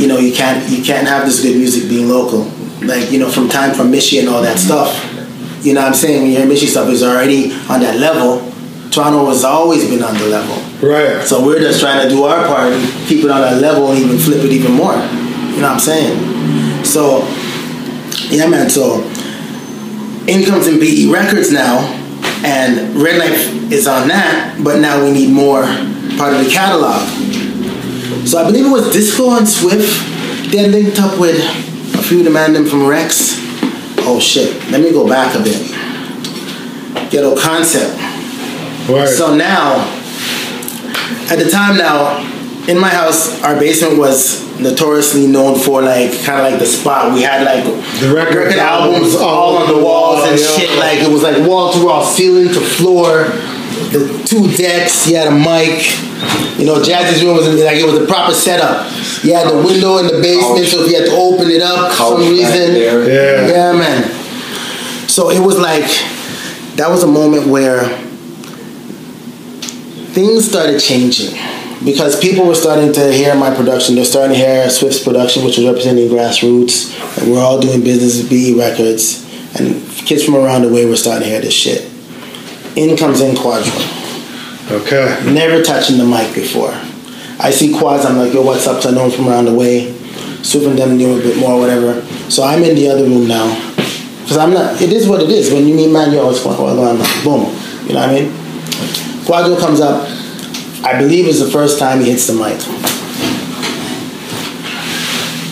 you 0.00 0.08
know 0.08 0.18
you 0.18 0.32
can't 0.32 0.68
you 0.70 0.82
can't 0.82 1.06
have 1.06 1.26
this 1.26 1.42
good 1.42 1.56
music 1.56 1.88
being 1.88 2.08
local. 2.08 2.50
Like 2.80 3.12
you 3.12 3.18
know, 3.18 3.30
from 3.30 3.48
time 3.48 3.74
from 3.74 3.90
Michigan, 3.90 4.26
and 4.26 4.34
all 4.34 4.42
that 4.42 4.58
stuff. 4.58 5.11
You 5.62 5.74
know 5.74 5.82
what 5.82 5.88
I'm 5.88 5.94
saying? 5.94 6.22
When 6.22 6.30
you 6.30 6.38
hear 6.38 6.46
Michie 6.46 6.66
stuff 6.66 6.88
is 6.88 7.02
already 7.02 7.52
on 7.68 7.80
that 7.80 7.98
level. 7.98 8.50
Toronto 8.90 9.26
has 9.26 9.44
always 9.44 9.88
been 9.88 10.02
on 10.02 10.14
the 10.14 10.26
level. 10.26 10.56
Right. 10.86 11.24
So 11.24 11.44
we're 11.44 11.60
just 11.60 11.80
trying 11.80 12.02
to 12.02 12.08
do 12.08 12.24
our 12.24 12.46
part 12.46 12.72
and 12.72 13.08
keep 13.08 13.24
it 13.24 13.30
on 13.30 13.40
that 13.40 13.60
level 13.62 13.90
and 13.90 13.98
even 13.98 14.18
flip 14.18 14.44
it 14.44 14.50
even 14.50 14.72
more. 14.72 14.92
You 14.92 15.60
know 15.60 15.68
what 15.68 15.72
I'm 15.72 15.80
saying? 15.80 16.84
So, 16.84 17.26
yeah, 18.28 18.48
man. 18.48 18.68
So, 18.68 19.02
in 20.26 20.44
comes 20.44 20.66
in 20.66 20.78
BE 20.78 21.10
Records 21.12 21.52
now, 21.52 21.78
and 22.44 22.96
Red 22.96 23.18
Life 23.18 23.72
is 23.72 23.86
on 23.86 24.08
that, 24.08 24.60
but 24.62 24.80
now 24.80 25.02
we 25.02 25.12
need 25.12 25.32
more 25.32 25.62
part 26.18 26.34
of 26.34 26.44
the 26.44 26.50
catalog. 26.50 27.06
So 28.26 28.38
I 28.38 28.44
believe 28.44 28.66
it 28.66 28.70
was 28.70 28.92
Disco 28.92 29.36
and 29.36 29.48
Swift. 29.48 30.50
They 30.50 30.68
linked 30.68 30.98
up 31.00 31.18
with 31.18 31.38
a 31.94 32.02
few 32.02 32.18
of 32.18 32.24
the 32.24 32.30
man 32.30 32.52
them 32.52 32.66
from 32.66 32.86
Rex. 32.86 33.41
Oh 34.04 34.20
shit! 34.20 34.54
Let 34.70 34.80
me 34.80 34.92
go 34.92 35.08
back 35.08 35.34
a 35.34 35.42
bit. 35.42 35.70
Ghetto 37.10 37.36
Concept. 37.36 37.98
Word. 38.88 39.06
So 39.06 39.34
now, 39.34 39.84
at 41.30 41.36
the 41.38 41.48
time 41.50 41.76
now, 41.76 42.18
in 42.68 42.78
my 42.78 42.88
house, 42.88 43.42
our 43.42 43.58
basement 43.58 43.98
was 43.98 44.42
notoriously 44.58 45.26
known 45.26 45.58
for 45.58 45.82
like 45.82 46.10
kind 46.22 46.40
of 46.40 46.50
like 46.50 46.58
the 46.58 46.66
spot. 46.66 47.12
We 47.12 47.22
had 47.22 47.44
like 47.44 47.64
The 48.00 48.12
record 48.14 48.52
albums 48.52 49.14
albums 49.14 49.14
all 49.16 49.56
on 49.56 49.68
the 49.68 49.84
walls 49.84 50.24
and 50.28 50.38
yeah. 50.38 50.46
shit. 50.46 50.78
Like 50.78 50.98
it 50.98 51.10
was 51.10 51.22
like 51.22 51.46
wall 51.46 51.72
to 51.72 51.84
wall, 51.84 52.04
ceiling 52.04 52.48
to 52.48 52.60
floor. 52.60 53.24
The 53.90 54.22
two 54.26 54.48
decks. 54.56 55.06
You 55.08 55.16
had 55.16 55.28
a 55.28 55.30
mic. 55.30 56.11
You 56.58 56.66
know, 56.66 56.80
Jazzy's 56.80 57.24
room 57.24 57.36
was 57.36 57.48
like 57.48 57.76
it 57.76 57.84
was 57.84 58.00
a 58.00 58.06
proper 58.06 58.32
setup. 58.32 58.86
You 59.24 59.34
had 59.34 59.50
the 59.50 59.56
window 59.56 59.98
in 59.98 60.06
the 60.06 60.20
basement, 60.22 60.66
so 60.66 60.84
if 60.84 60.90
you 60.90 60.96
had 60.96 61.06
to 61.06 61.16
open 61.16 61.50
it 61.50 61.60
up 61.60 61.90
for 61.90 61.96
Couch 61.96 62.22
some 62.22 62.30
reason. 62.30 62.76
Yeah. 62.76 63.46
yeah, 63.48 63.72
man. 63.72 64.04
So 65.08 65.30
it 65.30 65.40
was 65.40 65.58
like 65.58 65.88
that 66.76 66.88
was 66.88 67.02
a 67.02 67.06
moment 67.06 67.48
where 67.48 67.82
things 70.14 70.48
started 70.48 70.78
changing 70.78 71.34
because 71.84 72.20
people 72.20 72.46
were 72.46 72.54
starting 72.54 72.92
to 72.92 73.12
hear 73.12 73.34
my 73.34 73.52
production. 73.52 73.96
They're 73.96 74.04
starting 74.04 74.36
to 74.36 74.38
hear 74.38 74.70
Swift's 74.70 75.02
production, 75.02 75.44
which 75.44 75.56
was 75.56 75.66
representing 75.66 76.08
grassroots, 76.08 76.94
and 77.18 77.32
we're 77.32 77.40
all 77.40 77.58
doing 77.58 77.82
business 77.82 78.22
with 78.22 78.30
BE 78.30 78.56
Records, 78.56 79.26
and 79.58 79.82
kids 80.06 80.22
from 80.22 80.36
around 80.36 80.62
the 80.62 80.68
way 80.68 80.86
were 80.86 80.96
starting 80.96 81.24
to 81.24 81.28
hear 81.28 81.40
this 81.40 81.54
shit. 81.54 81.90
In 82.76 82.96
comes 82.96 83.20
in 83.20 83.34
Quadro 83.34 84.01
Okay. 84.72 85.32
never 85.32 85.62
touching 85.62 85.98
the 85.98 86.04
mic 86.04 86.34
before. 86.34 86.72
I 87.38 87.50
see 87.50 87.76
quads, 87.76 88.06
I'm 88.06 88.16
like, 88.16 88.32
yo, 88.32 88.40
what's 88.42 88.66
up? 88.66 88.82
So 88.82 88.88
I 88.88 88.92
know 88.92 89.04
him 89.04 89.10
from 89.10 89.28
around 89.28 89.44
the 89.44 89.54
way. 89.54 89.92
Super 90.42 90.70
and 90.70 90.78
them 90.78 90.96
knew 90.96 91.18
a 91.18 91.22
bit 91.22 91.36
more, 91.38 91.58
whatever. 91.58 92.00
So 92.30 92.42
I'm 92.42 92.62
in 92.64 92.74
the 92.74 92.88
other 92.88 93.04
room 93.04 93.28
now. 93.28 93.52
Because 94.22 94.38
I'm 94.38 94.54
not, 94.54 94.80
it 94.80 94.92
is 94.92 95.06
what 95.06 95.20
it 95.20 95.28
is. 95.28 95.52
When 95.52 95.66
you 95.66 95.74
meet 95.74 95.92
man, 95.92 96.12
yo, 96.12 96.24
what's 96.24 96.42
going 96.42 96.78
on? 96.78 96.96
Boom. 97.22 97.52
You 97.86 97.94
know 97.94 98.00
what 98.00 98.08
I 98.08 98.14
mean? 98.14 98.32
Quadro 99.26 99.58
comes 99.58 99.80
up. 99.80 100.08
I 100.84 100.98
believe 100.98 101.26
it's 101.26 101.40
the 101.40 101.50
first 101.50 101.78
time 101.78 102.00
he 102.00 102.10
hits 102.10 102.26
the 102.26 102.32
mic. 102.32 102.58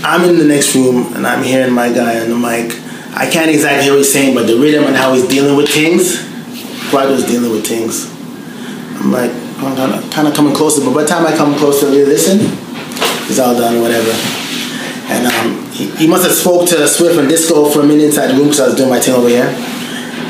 I'm 0.02 0.28
in 0.28 0.38
the 0.38 0.44
next 0.44 0.74
room 0.74 1.12
and 1.14 1.26
I'm 1.26 1.42
hearing 1.44 1.74
my 1.74 1.92
guy 1.92 2.20
on 2.20 2.30
the 2.30 2.36
mic. 2.36 2.72
I 3.14 3.28
can't 3.30 3.50
exactly 3.50 3.84
hear 3.84 3.92
what 3.92 3.98
he's 3.98 4.12
saying, 4.12 4.34
but 4.34 4.46
the 4.46 4.56
rhythm 4.56 4.84
and 4.84 4.96
how 4.96 5.12
he's 5.12 5.28
dealing 5.28 5.56
with 5.56 5.68
things, 5.68 6.16
Quadro's 6.90 7.26
dealing 7.26 7.50
with 7.50 7.66
things. 7.66 8.19
I'm 9.00 9.12
like, 9.12 9.30
I'm 9.64 9.76
kind 9.76 9.92
of, 9.94 10.10
kind 10.10 10.28
of 10.28 10.34
coming 10.34 10.54
closer, 10.54 10.84
but 10.84 10.94
by 10.94 11.02
the 11.02 11.08
time 11.08 11.26
I 11.26 11.36
come 11.36 11.56
closer 11.56 11.86
to 11.86 11.92
really 11.92 12.04
listen, 12.04 12.38
it's 13.28 13.38
all 13.38 13.54
done, 13.54 13.80
whatever. 13.80 14.12
And 15.08 15.26
um, 15.26 15.70
he, 15.72 15.90
he 15.96 16.06
must 16.06 16.24
have 16.24 16.32
spoke 16.32 16.68
to 16.68 16.86
Swift 16.86 17.18
and 17.18 17.28
Disco 17.28 17.68
for 17.70 17.80
a 17.80 17.86
minute 17.86 18.04
inside 18.04 18.28
the 18.28 18.34
room 18.34 18.44
because 18.44 18.60
I 18.60 18.66
was 18.66 18.76
doing 18.76 18.90
my 18.90 19.00
thing 19.00 19.14
over 19.14 19.28
here. 19.28 19.48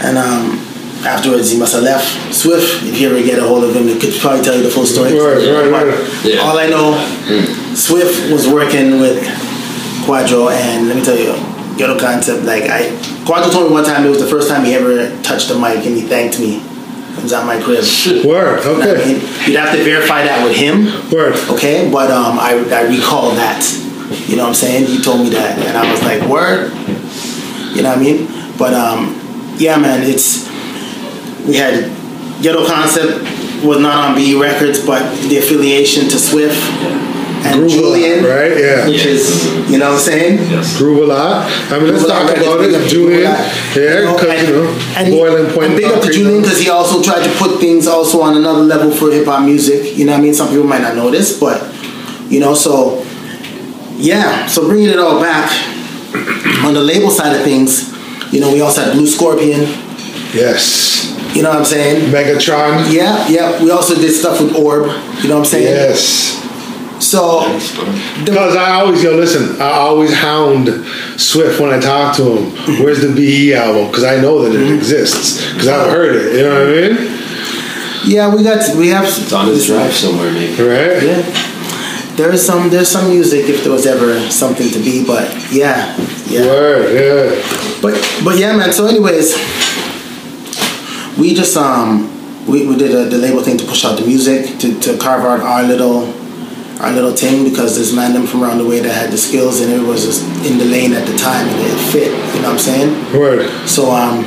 And 0.07 0.17
um, 0.17 0.57
afterwards, 1.05 1.51
he 1.51 1.59
must 1.59 1.75
have 1.75 1.83
left. 1.83 2.07
Swift, 2.33 2.85
if 2.85 2.99
you 3.01 3.11
ever 3.11 3.21
get 3.23 3.39
a 3.39 3.47
hold 3.47 3.65
of 3.65 3.75
him, 3.75 3.89
he 3.89 3.99
could 3.99 4.15
probably 4.21 4.43
tell 4.43 4.57
you 4.57 4.63
the 4.63 4.71
full 4.71 4.87
story. 4.87 5.13
Right, 5.13 5.71
right, 5.71 5.87
right. 5.89 6.25
Yeah. 6.25 6.41
All 6.41 6.57
I 6.57 6.67
know, 6.69 6.95
Swift 7.75 8.33
was 8.33 8.49
working 8.49 9.01
with 9.01 9.23
Quadro, 10.07 10.51
and 10.51 10.89
let 10.89 10.97
me 10.97 11.03
tell 11.05 11.19
you, 11.19 11.35
Ghetto 11.77 11.99
Concept, 11.99 12.45
like 12.45 12.65
I, 12.65 12.89
Quadro 13.27 13.51
told 13.53 13.69
me 13.69 13.73
one 13.73 13.85
time 13.85 14.07
it 14.07 14.09
was 14.09 14.21
the 14.21 14.27
first 14.27 14.49
time 14.49 14.65
he 14.65 14.75
ever 14.75 15.11
touched 15.23 15.49
the 15.49 15.59
mic, 15.59 15.85
and 15.85 15.97
he 15.97 16.03
thanked 16.03 16.39
me. 16.39 16.63
Was 17.23 17.33
at 17.33 17.45
my 17.45 17.61
crib. 17.63 17.85
Word. 18.25 18.61
Okay. 18.65 19.15
You'd 19.47 19.57
have 19.57 19.77
to 19.77 19.85
verify 19.85 20.23
that 20.25 20.45
with 20.45 20.57
him. 20.57 20.87
Word. 21.11 21.37
Okay, 21.51 21.91
but 21.91 22.11
um, 22.11 22.39
I, 22.39 22.53
I 22.73 22.83
recall 22.89 23.33
that. 23.33 23.63
You 24.27 24.37
know 24.37 24.43
what 24.43 24.49
I'm 24.49 24.55
saying? 24.55 24.87
He 24.87 25.01
told 25.03 25.21
me 25.21 25.31
that, 25.31 25.59
and 25.59 25.77
I 25.77 25.91
was 25.91 26.03
like, 26.03 26.23
word. 26.29 26.73
You 27.77 27.83
know 27.83 27.91
what 27.91 27.99
I 27.99 28.03
mean? 28.03 28.27
But 28.59 28.75
um, 28.75 29.21
yeah, 29.57 29.77
man, 29.77 30.03
it's 30.03 30.49
we 31.47 31.57
had 31.57 31.91
ghetto 32.43 32.67
concept 32.67 33.23
was 33.65 33.79
not 33.79 34.11
on 34.11 34.15
BE 34.17 34.41
Records, 34.41 34.85
but 34.85 35.03
the 35.29 35.39
affiliation 35.39 36.09
to 36.09 36.19
Swift 36.19 36.59
and 37.47 37.61
Groove 37.61 37.73
a 37.73 37.77
lot, 37.77 37.95
Julian, 37.95 38.25
right? 38.25 38.57
Yeah. 38.57 38.87
which 38.87 39.05
is 39.07 39.47
you 39.71 39.79
know 39.79 39.91
what 39.91 39.95
I'm 39.95 40.01
saying. 40.01 40.39
Yes. 40.51 40.79
Groove 40.79 41.03
a 41.03 41.07
lot. 41.07 41.51
I 41.73 41.79
mean, 41.79 41.93
let's 41.93 42.07
talk 42.07 42.25
about 42.25 42.37
Records, 42.37 42.67
big 42.67 42.75
up 42.75 42.81
it. 42.81 42.85
to 42.85 42.89
Julian. 42.89 43.21
Groove 43.21 43.27
a 43.27 43.31
Lot. 43.31 43.71
Yeah, 43.77 44.13
because, 44.13 44.49
you 44.49 44.55
know, 44.55 44.79
and, 44.97 45.11
boiling 45.13 45.55
point. 45.55 45.67
and 45.67 45.77
big 45.77 45.85
up 45.87 46.03
to. 46.03 46.13
Julian 46.13 46.43
because 46.43 46.61
he 46.61 46.69
also 46.71 47.03
tried 47.03 47.25
to 47.25 47.31
put 47.39 47.61
things 47.61 47.87
also 47.87 48.21
on 48.23 48.37
another 48.37 48.63
level 48.63 48.91
for 48.91 49.11
hip 49.11 49.27
hop 49.27 49.45
music. 49.45 49.97
You 49.97 50.07
know 50.07 50.13
what 50.13 50.19
I 50.19 50.23
mean? 50.23 50.35
Some 50.35 50.49
people 50.49 50.67
might 50.67 50.83
not 50.83 50.97
know 50.97 51.11
this, 51.11 51.39
but 51.39 51.63
you 52.29 52.41
know, 52.41 52.55
so 52.55 53.05
yeah. 53.97 54.47
So 54.47 54.67
bringing 54.67 54.91
it 54.91 54.99
all 54.99 55.21
back 55.21 55.51
on 56.65 56.75
the 56.75 56.83
label 56.83 57.11
side 57.11 57.37
of 57.37 57.43
things, 57.43 57.93
you 58.33 58.41
know, 58.41 58.53
we 58.53 58.61
also 58.61 58.83
had 58.83 58.93
Blue 58.93 59.07
Scorpion. 59.07 59.61
Yes. 60.33 61.17
You 61.35 61.43
know 61.43 61.51
what 61.51 61.59
I'm 61.59 61.65
saying? 61.65 62.11
Megatron. 62.13 62.93
Yeah, 62.93 63.27
yeah. 63.29 63.63
We 63.63 63.71
also 63.71 63.95
did 63.95 64.13
stuff 64.13 64.41
with 64.41 64.55
Orb. 64.57 64.87
You 65.23 65.29
know 65.29 65.39
what 65.39 65.41
I'm 65.41 65.45
saying? 65.45 65.65
Yes. 65.65 66.50
So 67.01 67.41
Because 68.25 68.57
I 68.57 68.73
always, 68.81 69.03
go 69.03 69.17
listen, 69.17 69.61
I 69.61 69.71
always 69.71 70.13
hound 70.13 70.69
Swift 71.19 71.59
when 71.61 71.71
I 71.71 71.81
talk 71.81 72.15
to 72.17 72.37
him. 72.37 72.51
Mm-hmm. 72.51 72.85
Where's 72.85 73.01
the 73.01 73.15
BE 73.15 73.55
album? 73.55 73.87
Because 73.89 74.05
I 74.05 74.21
know 74.21 74.43
that 74.43 74.55
it 74.55 74.77
exists. 74.77 75.51
Because 75.53 75.69
I've 75.69 75.91
heard 75.91 76.17
it. 76.17 76.37
You 76.37 76.43
know 76.43 76.67
what 76.67 76.69
I 76.69 77.05
mean? 77.05 77.21
yeah, 78.05 78.35
we 78.35 78.43
got 78.43 78.77
we 78.77 78.89
have 78.89 79.05
It's 79.05 79.33
on 79.33 79.47
his 79.47 79.67
drive 79.67 79.93
somewhere, 79.93 80.33
maybe. 80.33 80.63
Right? 80.63 81.03
Yeah. 81.03 81.47
There's 82.17 82.45
some 82.45 82.69
there's 82.71 82.89
some 82.89 83.09
music 83.09 83.49
if 83.49 83.63
there 83.63 83.73
was 83.73 83.87
ever 83.87 84.19
something 84.31 84.69
to 84.71 84.79
be, 84.79 85.05
but 85.07 85.33
yeah, 85.51 85.97
yeah. 86.27 86.47
Word, 86.47 86.95
yeah. 86.95 87.81
But 87.81 87.95
but 88.25 88.39
yeah, 88.39 88.57
man. 88.57 88.73
So 88.73 88.87
anyways, 88.87 89.35
we 91.19 91.35
just 91.35 91.57
um 91.57 92.09
we, 92.47 92.67
we 92.67 92.77
did 92.77 92.95
a, 92.95 93.09
the 93.09 93.19
label 93.19 93.43
thing 93.43 93.57
to 93.59 93.65
push 93.65 93.85
out 93.85 93.99
the 93.99 94.07
music 94.07 94.59
to, 94.59 94.79
to 94.81 94.99
carve 94.99 95.25
out 95.25 95.41
our 95.41 95.63
little 95.63 96.13
our 96.81 96.93
little 96.93 97.13
team 97.13 97.45
because 97.45 97.77
there's 97.77 97.95
man 97.95 98.15
them 98.15 98.27
from 98.27 98.43
around 98.43 98.59
the 98.59 98.67
way 98.67 98.81
that 98.81 98.93
had 98.93 99.11
the 99.11 99.19
skills 99.19 99.61
and 99.61 99.71
it 99.71 99.87
was 99.87 100.05
just 100.05 100.25
in 100.51 100.57
the 100.59 100.65
lane 100.65 100.93
at 100.95 101.07
the 101.07 101.17
time 101.17 101.47
and 101.47 101.61
it 101.61 101.93
fit. 101.93 102.09
You 102.35 102.43
know 102.43 102.49
what 102.49 102.53
I'm 102.53 102.59
saying? 102.59 103.19
Word. 103.19 103.69
So 103.69 103.91
um, 103.91 104.25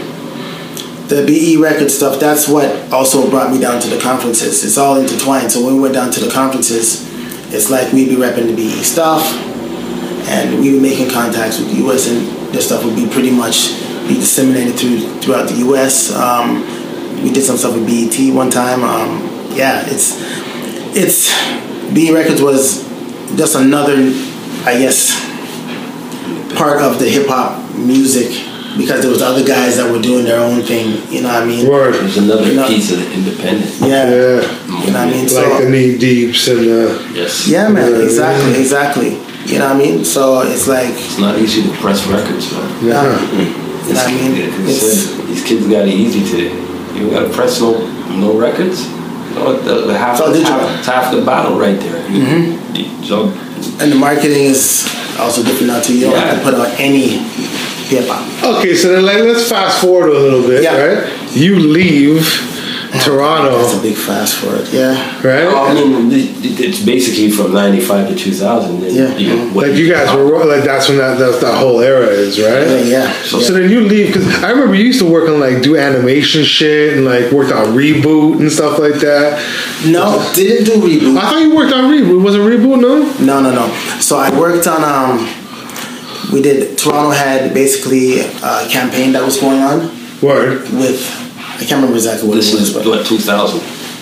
the 1.08 1.24
BE 1.26 1.58
record 1.58 1.90
stuff, 1.90 2.20
that's 2.20 2.48
what 2.48 2.92
also 2.92 3.30
brought 3.30 3.52
me 3.52 3.60
down 3.60 3.82
to 3.82 3.90
the 3.90 4.00
conferences. 4.00 4.64
It's 4.64 4.78
all 4.78 4.98
intertwined. 4.98 5.52
So 5.52 5.66
when 5.66 5.76
we 5.76 5.82
went 5.82 5.96
down 5.96 6.12
to 6.12 6.20
the 6.20 6.32
conferences, 6.32 7.10
it's 7.54 7.70
like 7.70 7.92
we'd 7.92 8.10
be 8.10 8.16
repping 8.16 8.48
the 8.48 8.56
BE 8.56 8.84
stuff, 8.84 9.22
and 10.30 10.60
we 10.60 10.74
were 10.74 10.82
making 10.82 11.10
contacts 11.12 11.60
with 11.60 11.70
the 11.70 11.88
US, 11.88 12.08
and 12.08 12.26
this 12.54 12.68
stuff 12.68 12.84
would 12.84 12.96
be 12.96 13.08
pretty 13.08 13.32
much 13.32 13.78
be 14.08 14.16
disseminated 14.16 14.76
through 14.80 15.00
throughout 15.22 15.48
the 15.48 15.56
US. 15.70 16.14
Um, 16.16 16.62
we 17.24 17.32
did 17.32 17.44
some 17.44 17.58
stuff 17.58 17.76
with 17.76 17.86
BET 17.86 18.34
one 18.34 18.50
time. 18.50 18.84
Um, 18.84 19.22
yeah, 19.54 19.84
it's 19.88 20.18
it's 20.96 21.30
BE 21.94 22.12
Records 22.14 22.42
was 22.42 22.84
just 23.38 23.56
another, 23.56 23.96
I 24.66 24.78
guess, 24.78 25.12
part 26.56 26.82
of 26.82 27.00
the 27.00 27.06
hip 27.10 27.28
hop 27.28 27.60
music 27.76 28.30
because 28.78 29.02
there 29.02 29.12
was 29.12 29.22
other 29.22 29.46
guys 29.46 29.78
that 29.78 29.92
were 29.92 30.02
doing 30.02 30.26
their 30.26 30.40
own 30.40 30.62
thing. 30.64 31.02
You 31.12 31.22
know 31.22 31.30
what 31.30 31.44
I 31.44 31.46
mean? 31.46 31.68
Word. 31.70 31.94
There's 31.94 32.18
another 32.18 32.48
You 32.48 32.56
know- 32.56 32.68
piece 32.68 32.92
of 32.92 33.00
the 33.00 33.12
independent. 33.14 33.72
Yeah. 33.82 34.10
Yeah. 34.10 34.42
You 34.66 34.70
know 34.70 34.76
what 34.78 34.96
I 34.96 35.12
mean? 35.12 35.30
So 35.30 35.48
Like 35.50 35.64
the 35.64 35.70
knee 35.70 35.98
deeps 35.98 36.48
and 36.48 36.60
uh, 36.60 37.00
Yes. 37.14 37.48
yeah, 37.48 37.68
man. 37.70 37.92
Yeah. 37.92 37.98
Exactly. 38.00 38.60
Exactly. 38.60 39.10
You 39.46 39.60
know 39.60 39.68
what 39.68 39.76
I 39.76 39.80
mean? 39.80 40.06
So 40.06 40.42
it's 40.42 40.68
like 40.68 40.90
It's 40.96 41.20
not 41.20 41.38
easy 41.38 41.62
to 41.64 41.70
press 41.78 42.06
records, 42.08 42.52
man. 42.52 42.86
yeah. 42.86 43.32
you 43.38 43.94
know 43.94 44.00
what 44.00 44.08
I 44.08 44.12
mean? 44.12 44.32
It's, 44.68 44.84
It's 44.84 45.18
these 45.28 45.44
kids 45.44 45.68
got 45.68 45.88
it 45.88 45.94
easy 45.94 46.24
today. 46.26 46.52
You 46.98 47.10
gotta 47.12 47.30
press 47.30 47.60
no 47.62 47.86
no 48.18 48.38
records. 48.38 48.88
No, 49.36 49.58
the, 49.60 49.88
the 49.88 49.98
half, 49.98 50.20
It's 50.20 50.28
digital. 50.34 50.54
half, 50.60 50.78
it's 50.80 50.88
half 50.88 51.14
the 51.14 51.22
battle 51.26 51.58
right 51.60 51.80
there. 51.80 52.02
Mm-hmm. 52.08 53.04
So 53.04 53.30
and 53.82 53.92
the 53.92 53.96
marketing 53.96 54.46
is 54.46 54.86
also 55.20 55.44
different 55.44 55.68
now 55.68 55.82
too. 55.82 55.98
You 55.98 56.06
don't 56.12 56.18
have 56.20 56.38
to 56.38 56.44
put 56.44 56.54
out 56.54 56.68
any 56.80 57.18
hip 57.90 58.06
hop. 58.08 58.60
Okay, 58.60 58.76
so 58.76 58.90
then 58.94 59.06
like 59.06 59.18
let's 59.20 59.48
fast 59.50 59.82
forward 59.82 60.10
a 60.10 60.14
little 60.20 60.42
bit, 60.44 60.64
Yeah. 60.64 60.78
right? 60.78 61.36
You 61.36 61.58
leave 61.60 62.22
That's 63.08 63.78
a 63.78 63.82
big 63.82 63.96
fast 63.96 64.36
forward. 64.38 64.68
Yeah. 64.72 64.94
right? 65.22 65.48
I 65.48 65.74
mean, 65.74 66.10
it's 66.12 66.84
basically 66.86 67.32
from 67.32 67.54
'95 67.54 68.10
to 68.10 68.16
2000. 68.16 68.80
Then 68.82 68.96
Yeah. 68.96 69.18
You, 69.18 69.50
what 69.54 69.68
Like 69.68 69.78
you 69.78 69.92
guys 69.92 70.16
were 70.16 70.46
like 70.46 70.64
that's 70.64 70.90
when 70.90 70.98
that 70.98 71.18
that's 71.20 71.40
that 71.42 71.58
whole 71.58 71.80
era 71.82 72.08
is, 72.08 72.40
right? 72.40 72.68
Yeah. 72.68 72.82
yeah. 72.84 73.14
So, 73.24 73.40
so 73.40 73.54
then 73.54 73.70
you 73.70 73.82
leave 73.82 74.08
because 74.14 74.28
I 74.44 74.52
remember 74.52 74.76
you 74.76 74.86
used 74.86 75.00
to 75.00 75.10
work 75.10 75.30
on 75.30 75.40
like 75.40 75.62
do 75.62 75.78
animation 75.78 76.44
shit 76.44 76.98
and 76.98 77.06
like 77.06 77.32
worked 77.32 77.52
on 77.52 77.68
reboot 77.76 78.40
and 78.40 78.52
stuff 78.52 78.80
like 78.80 78.96
that. 78.96 79.40
No, 79.86 80.20
didn't 80.36 80.66
do 80.66 80.82
reboot. 80.82 81.18
I 81.18 81.30
thought 81.30 81.42
you 81.42 81.56
worked 81.56 81.74
on 81.74 81.92
reboot. 81.92 82.24
Was 82.24 82.36
it 82.36 82.40
reboot? 82.40 82.80
No. 82.80 83.04
No, 83.20 83.42
no, 83.42 83.54
no. 83.54 83.74
So 84.00 84.18
I 84.18 84.38
worked 84.38 84.68
on 84.68 84.84
um. 84.84 85.28
We 86.32 86.42
did. 86.42 86.78
Toronto 86.78 87.12
had 87.12 87.54
basically 87.54 88.22
a 88.22 88.68
campaign 88.70 89.12
that 89.14 89.24
was 89.24 89.40
going 89.40 89.60
on 89.62 89.90
Word. 90.22 90.62
with. 90.72 91.20
I 91.56 91.66
can't 91.66 91.72
remember 91.82 91.96
exactly 91.96 92.28
what 92.28 92.36
this 92.36 92.52
it 92.54 92.60
was, 92.60 92.70
is 92.70 92.74
but 92.76 92.86
what 92.86 93.06
2000. 93.06 93.60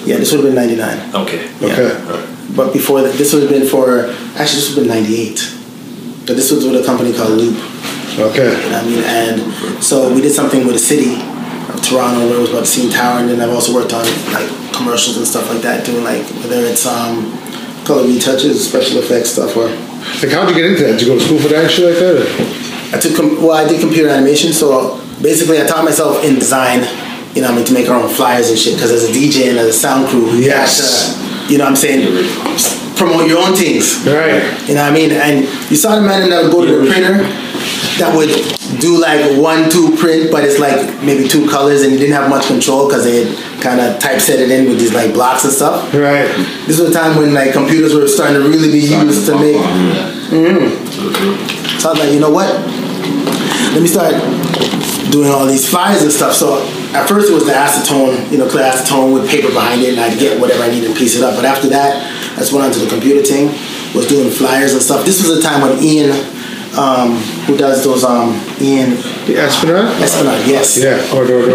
yeah, 0.07 0.17
this 0.17 0.31
would 0.31 0.43
have 0.43 0.47
been 0.53 0.55
'99. 0.55 1.15
Okay. 1.27 1.49
Okay. 1.61 1.91
But 2.55 2.73
before 2.73 3.01
that, 3.01 3.13
this 3.15 3.33
would 3.33 3.43
have 3.43 3.51
been 3.51 3.67
for 3.67 4.07
actually 4.35 4.59
this 4.61 4.75
would 4.75 4.85
have 4.85 4.93
been 4.93 5.03
'98. 5.03 6.25
But 6.27 6.35
this 6.35 6.51
was 6.51 6.65
with 6.65 6.81
a 6.81 6.85
company 6.85 7.13
called 7.13 7.31
Loop. 7.37 7.57
Okay. 8.19 8.51
You 8.63 8.69
know 8.69 8.79
I 8.79 8.83
mean? 8.85 9.03
And 9.03 9.83
so 9.83 10.13
we 10.13 10.21
did 10.21 10.31
something 10.33 10.65
with 10.65 10.73
the 10.75 10.79
city 10.79 11.15
of 11.71 11.81
Toronto 11.81 12.27
where 12.27 12.37
it 12.37 12.41
was 12.41 12.49
about 12.51 12.65
the 12.67 12.71
CN 12.71 12.91
Tower, 12.91 13.19
and 13.19 13.29
then 13.29 13.39
I've 13.41 13.51
also 13.53 13.73
worked 13.73 13.93
on 13.93 14.03
like 14.31 14.47
commercials 14.73 15.17
and 15.17 15.25
stuff 15.27 15.49
like 15.49 15.61
that, 15.61 15.85
doing 15.85 16.03
like 16.03 16.23
whether 16.43 16.59
it's 16.65 16.85
um 16.85 17.31
color 17.85 18.03
retouches, 18.03 18.67
special 18.67 18.99
effects 18.99 19.31
stuff, 19.31 19.55
or 19.57 19.67
Like 20.21 20.31
how'd 20.31 20.49
you 20.49 20.55
get 20.55 20.65
into 20.65 20.83
that? 20.83 20.99
Did 20.99 21.01
you 21.03 21.07
go 21.07 21.19
to 21.19 21.23
school 21.25 21.39
for 21.39 21.47
that 21.49 21.69
shit 21.71 21.85
like 21.89 21.99
that? 21.99 22.15
or- 22.15 22.95
I 22.95 22.99
took 22.99 23.15
com- 23.15 23.41
well, 23.41 23.53
I 23.53 23.67
did 23.67 23.79
computer 23.79 24.09
animation, 24.09 24.51
so 24.51 24.99
basically 25.21 25.61
I 25.61 25.65
taught 25.65 25.85
myself 25.85 26.23
in 26.25 26.35
design. 26.35 26.83
You 27.33 27.41
know, 27.41 27.47
what 27.47 27.53
I 27.53 27.55
mean, 27.57 27.65
to 27.65 27.73
make 27.73 27.87
our 27.89 27.99
own 28.01 28.09
flyers 28.09 28.49
and 28.49 28.57
shit. 28.59 28.75
Because 28.75 28.91
as 28.91 29.09
a 29.09 29.13
DJ 29.13 29.49
and 29.49 29.57
as 29.57 29.67
a 29.67 29.73
sound 29.73 30.07
crew, 30.09 30.25
you 30.31 30.49
have 30.51 30.67
Yes. 30.67 31.15
to, 31.47 31.51
you 31.51 31.57
know, 31.57 31.63
what 31.65 31.71
I'm 31.71 31.75
saying, 31.77 32.01
promote 32.97 33.27
your 33.27 33.39
own 33.39 33.55
things. 33.55 34.05
Right. 34.05 34.43
You 34.67 34.75
know 34.75 34.83
what 34.83 34.91
I 34.91 34.93
mean? 34.93 35.11
And 35.11 35.47
you 35.71 35.77
saw 35.77 35.95
the 35.95 36.01
man 36.01 36.29
that 36.29 36.43
would 36.43 36.51
go 36.51 36.65
to 36.65 36.81
the 36.81 36.87
printer 36.91 37.23
that 37.99 38.13
would 38.15 38.29
do 38.79 38.99
like 38.99 39.37
one, 39.37 39.69
two 39.69 39.95
print, 39.97 40.31
but 40.31 40.43
it's 40.43 40.59
like 40.59 41.01
maybe 41.03 41.27
two 41.27 41.47
colors 41.49 41.81
and 41.83 41.91
you 41.91 41.97
didn't 41.99 42.13
have 42.13 42.29
much 42.29 42.47
control 42.47 42.87
because 42.87 43.03
they 43.03 43.25
had 43.25 43.61
kind 43.61 43.79
of 43.79 43.99
typeset 43.99 44.39
it 44.39 44.49
in 44.51 44.67
with 44.69 44.79
these 44.79 44.93
like 44.93 45.13
blocks 45.13 45.43
and 45.45 45.53
stuff. 45.53 45.93
Right. 45.93 46.27
This 46.67 46.79
was 46.79 46.89
a 46.89 46.93
time 46.93 47.17
when 47.17 47.33
like 47.33 47.53
computers 47.53 47.93
were 47.93 48.07
starting 48.07 48.41
to 48.41 48.47
really 48.47 48.71
be 48.71 48.79
used 48.79 49.25
to 49.27 49.35
make. 49.39 49.55
mmm 49.55 50.69
So 51.79 51.89
I 51.89 51.91
was 51.93 51.99
like, 51.99 52.11
you 52.13 52.19
know 52.19 52.29
what? 52.31 52.49
Let 53.73 53.81
me 53.81 53.87
start 53.87 54.13
doing 55.11 55.29
all 55.29 55.45
these 55.45 55.67
flyers 55.69 56.01
and 56.03 56.11
stuff. 56.11 56.33
So 56.33 56.59
at 56.93 57.07
first 57.07 57.29
it 57.29 57.33
was 57.33 57.45
the 57.45 57.53
acetone, 57.53 58.31
you 58.31 58.37
know, 58.37 58.47
clear 58.47 58.63
acetone 58.69 59.13
with 59.13 59.29
paper 59.29 59.47
behind 59.49 59.81
it, 59.81 59.93
and 59.93 59.99
I'd 59.99 60.19
get 60.19 60.39
whatever 60.39 60.63
I 60.63 60.69
needed 60.69 60.89
and 60.89 60.97
piece 60.97 61.15
it 61.15 61.23
up. 61.23 61.35
But 61.35 61.45
after 61.45 61.67
that, 61.69 62.03
I 62.33 62.39
just 62.39 62.51
went 62.53 62.65
onto 62.65 62.79
the 62.79 62.89
computer 62.89 63.23
thing, 63.23 63.47
was 63.95 64.07
doing 64.07 64.29
flyers 64.29 64.73
and 64.73 64.81
stuff. 64.81 65.05
This 65.05 65.21
was 65.25 65.37
a 65.37 65.41
time 65.41 65.61
when 65.61 65.81
Ian, 65.81 66.11
um, 66.77 67.15
who 67.47 67.55
does 67.57 67.83
those, 67.83 68.03
um, 68.03 68.35
Ian 68.59 68.95
The 69.27 69.35
Esplanade? 69.39 69.91
Esplanade, 70.01 70.47
yes. 70.47 70.77
Yeah. 70.79 70.99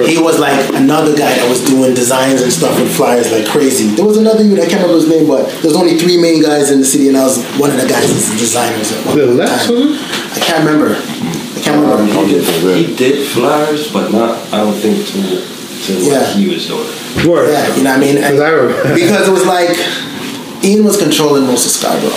He 0.04 0.20
was 0.20 0.38
like 0.38 0.56
another 0.74 1.16
guy 1.16 1.32
that 1.36 1.48
was 1.48 1.64
doing 1.64 1.94
designs 1.94 2.42
and 2.42 2.52
stuff 2.52 2.78
with 2.80 2.94
flyers 2.94 3.32
like 3.32 3.46
crazy. 3.48 3.88
There 3.96 4.04
was 4.04 4.16
another 4.18 4.42
dude, 4.42 4.58
I 4.60 4.68
can't 4.68 4.84
remember 4.84 5.00
his 5.00 5.08
name, 5.08 5.26
but 5.28 5.48
there's 5.62 5.76
only 5.76 5.98
three 5.98 6.20
main 6.20 6.42
guys 6.42 6.70
in 6.70 6.80
the 6.80 6.86
city, 6.86 7.08
and 7.08 7.16
I 7.16 7.24
was 7.24 7.44
one 7.56 7.70
of 7.70 7.80
the 7.80 7.88
guys 7.88 8.08
as 8.08 8.30
designers 8.38 8.92
at 8.92 9.06
one 9.06 9.16
The 9.16 9.24
time. 9.24 9.36
Was 9.36 9.70
it? 9.70 10.36
I 10.36 10.40
can't 10.40 10.64
remember. 10.64 11.45
I 11.56 11.60
can't 11.60 11.80
remember. 11.80 12.04
He 12.26 12.32
did, 12.34 12.44
he 12.88 12.96
did 12.96 13.28
flyers, 13.28 13.90
but 13.92 14.12
not. 14.12 14.36
I 14.52 14.58
don't 14.58 14.74
think 14.74 15.06
to 15.08 15.22
to 15.86 15.92
Yeah. 16.04 16.20
what 16.20 16.36
he 16.36 16.48
was 16.48 16.66
doing. 16.66 17.28
Word. 17.28 17.50
Yeah, 17.50 17.74
you 17.76 17.82
know 17.82 17.90
what 17.90 17.96
I 17.98 18.00
mean? 18.00 18.18
And 18.18 18.36
Because 18.36 18.84
I 18.84 18.94
because 18.94 19.28
it 19.28 19.32
was 19.32 19.46
like 19.46 19.76
Ian 20.64 20.84
was 20.84 20.96
controlling 21.00 21.44
most 21.46 21.64
of 21.64 21.72
Scarborough. 21.72 22.12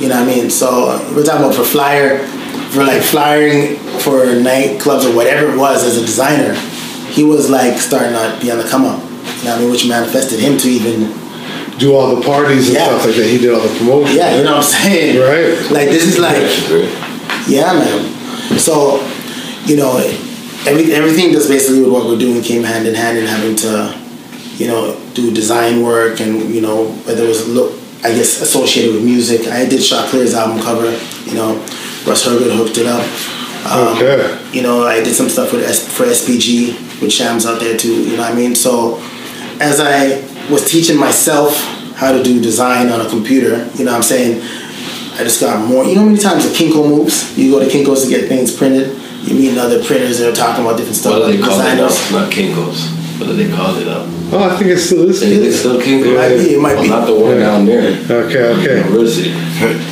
You 0.00 0.08
know 0.08 0.18
what 0.20 0.28
I 0.30 0.34
mean? 0.34 0.48
So 0.50 0.96
we're 1.14 1.24
talking 1.24 1.44
about 1.44 1.54
for 1.54 1.64
flyer, 1.64 2.26
for 2.72 2.84
like 2.84 3.02
flyering 3.02 3.76
for 4.00 4.24
nightclubs 4.24 5.04
or 5.04 5.14
whatever 5.14 5.52
it 5.52 5.58
was 5.58 5.84
as 5.84 5.98
a 5.98 6.00
designer. 6.00 6.54
He 7.10 7.22
was 7.24 7.50
like 7.50 7.76
starting 7.78 8.12
to 8.14 8.38
be 8.40 8.50
on 8.50 8.58
the 8.58 8.64
come 8.64 8.84
up. 8.86 8.98
You 9.02 9.44
know 9.44 9.50
what 9.50 9.58
I 9.58 9.58
mean? 9.60 9.70
Which 9.70 9.86
manifested 9.88 10.40
him 10.40 10.56
to 10.58 10.68
even 10.68 11.12
Do 11.78 11.94
all 11.96 12.14
the 12.16 12.22
parties 12.22 12.68
and 12.68 12.76
Yeah. 12.76 12.84
stuff 12.86 13.06
like 13.06 13.16
that. 13.16 13.26
He 13.26 13.38
did 13.38 13.52
all 13.52 13.60
the 13.60 13.74
promotion. 13.78 14.16
yeah, 14.16 14.36
you 14.36 14.44
know 14.44 14.56
what 14.56 14.64
I'm 14.64 14.84
saying? 14.84 15.18
Right. 15.20 15.70
Like 15.70 15.88
this 15.90 16.04
is 16.06 16.18
like 16.18 16.40
Yeah, 17.48 17.72
man. 17.72 18.19
So, 18.58 19.00
you 19.64 19.76
know, 19.76 19.96
every, 20.66 20.92
everything 20.92 21.32
that's 21.32 21.46
basically 21.48 21.88
what 21.88 22.06
we're 22.06 22.18
doing 22.18 22.42
came 22.42 22.62
hand 22.62 22.86
in 22.86 22.94
hand 22.94 23.18
in 23.18 23.26
having 23.26 23.56
to, 23.56 23.96
you 24.56 24.68
know, 24.68 24.98
do 25.14 25.32
design 25.32 25.82
work 25.82 26.20
and, 26.20 26.52
you 26.54 26.60
know, 26.60 26.86
whether 27.06 27.24
it 27.24 27.28
was, 27.28 27.48
look, 27.48 27.72
I 28.02 28.14
guess, 28.14 28.40
associated 28.40 28.94
with 28.94 29.04
music. 29.04 29.46
I 29.48 29.66
did 29.66 29.80
Choclair's 29.80 30.34
album 30.34 30.62
cover, 30.62 30.90
you 31.28 31.34
know, 31.34 31.54
Russ 32.06 32.24
Herbert 32.24 32.52
hooked 32.52 32.78
it 32.78 32.86
up. 32.86 33.04
Um, 33.70 33.96
Okay. 33.96 34.38
You 34.52 34.62
know, 34.62 34.84
I 34.86 35.02
did 35.02 35.14
some 35.14 35.28
stuff 35.28 35.52
with 35.52 35.62
S- 35.62 35.86
for 35.86 36.04
SPG 36.04 37.00
with 37.00 37.12
Shams 37.12 37.46
out 37.46 37.60
there 37.60 37.76
too, 37.76 38.02
you 38.04 38.16
know 38.16 38.22
what 38.22 38.32
I 38.32 38.34
mean? 38.34 38.54
So, 38.54 38.98
as 39.60 39.80
I 39.80 40.24
was 40.50 40.68
teaching 40.70 40.98
myself 40.98 41.56
how 42.00 42.12
to 42.12 42.22
do 42.22 42.40
design 42.40 42.88
on 42.88 43.02
a 43.04 43.08
computer. 43.10 43.68
You 43.74 43.84
know 43.84 43.92
what 43.92 43.98
I'm 43.98 44.02
saying? 44.02 44.40
I 45.14 45.24
just 45.24 45.40
got 45.40 45.66
more. 45.68 45.84
You 45.84 45.94
know 45.96 46.02
how 46.02 46.06
many 46.06 46.18
times 46.18 46.48
the 46.48 46.54
Kinko 46.54 46.86
moves? 46.88 47.36
You 47.36 47.50
go 47.52 47.58
to 47.60 47.66
Kinko's 47.66 48.04
to 48.04 48.08
get 48.08 48.28
things 48.28 48.54
printed. 48.56 48.96
You 49.26 49.34
meet 49.34 49.58
other 49.58 49.84
printers 49.84 50.18
that 50.18 50.30
are 50.30 50.34
talking 50.36 50.64
about 50.64 50.76
different 50.78 50.96
stuff. 50.96 51.18
What 51.20 51.26
do 51.30 51.36
they 51.36 51.42
call 51.42 51.60
it 51.60 51.64
designers. 51.64 52.10
now? 52.12 52.20
Not 52.20 52.32
Kinko's. 52.32 52.88
What 53.20 53.26
do 53.26 53.36
they 53.36 53.54
call 53.54 53.76
it 53.76 53.86
up? 53.86 54.06
Oh, 54.32 54.48
I 54.48 54.56
think 54.56 54.70
it's 54.70 54.84
still 54.84 55.10
is. 55.10 55.20
Is 55.20 55.38
it 55.44 55.58
still 55.58 55.78
Kinko's? 55.78 56.06
It 56.06 56.16
might 56.16 56.28
be, 56.40 56.54
it 56.54 56.60
might 56.60 56.74
Well, 56.74 56.82
be. 56.84 56.88
Not 56.88 57.06
the 57.06 57.14
one 57.14 57.38
down 57.38 57.66
there. 57.66 57.90
Okay, 58.08 58.38
okay. 58.40 58.78
University. 58.88 59.34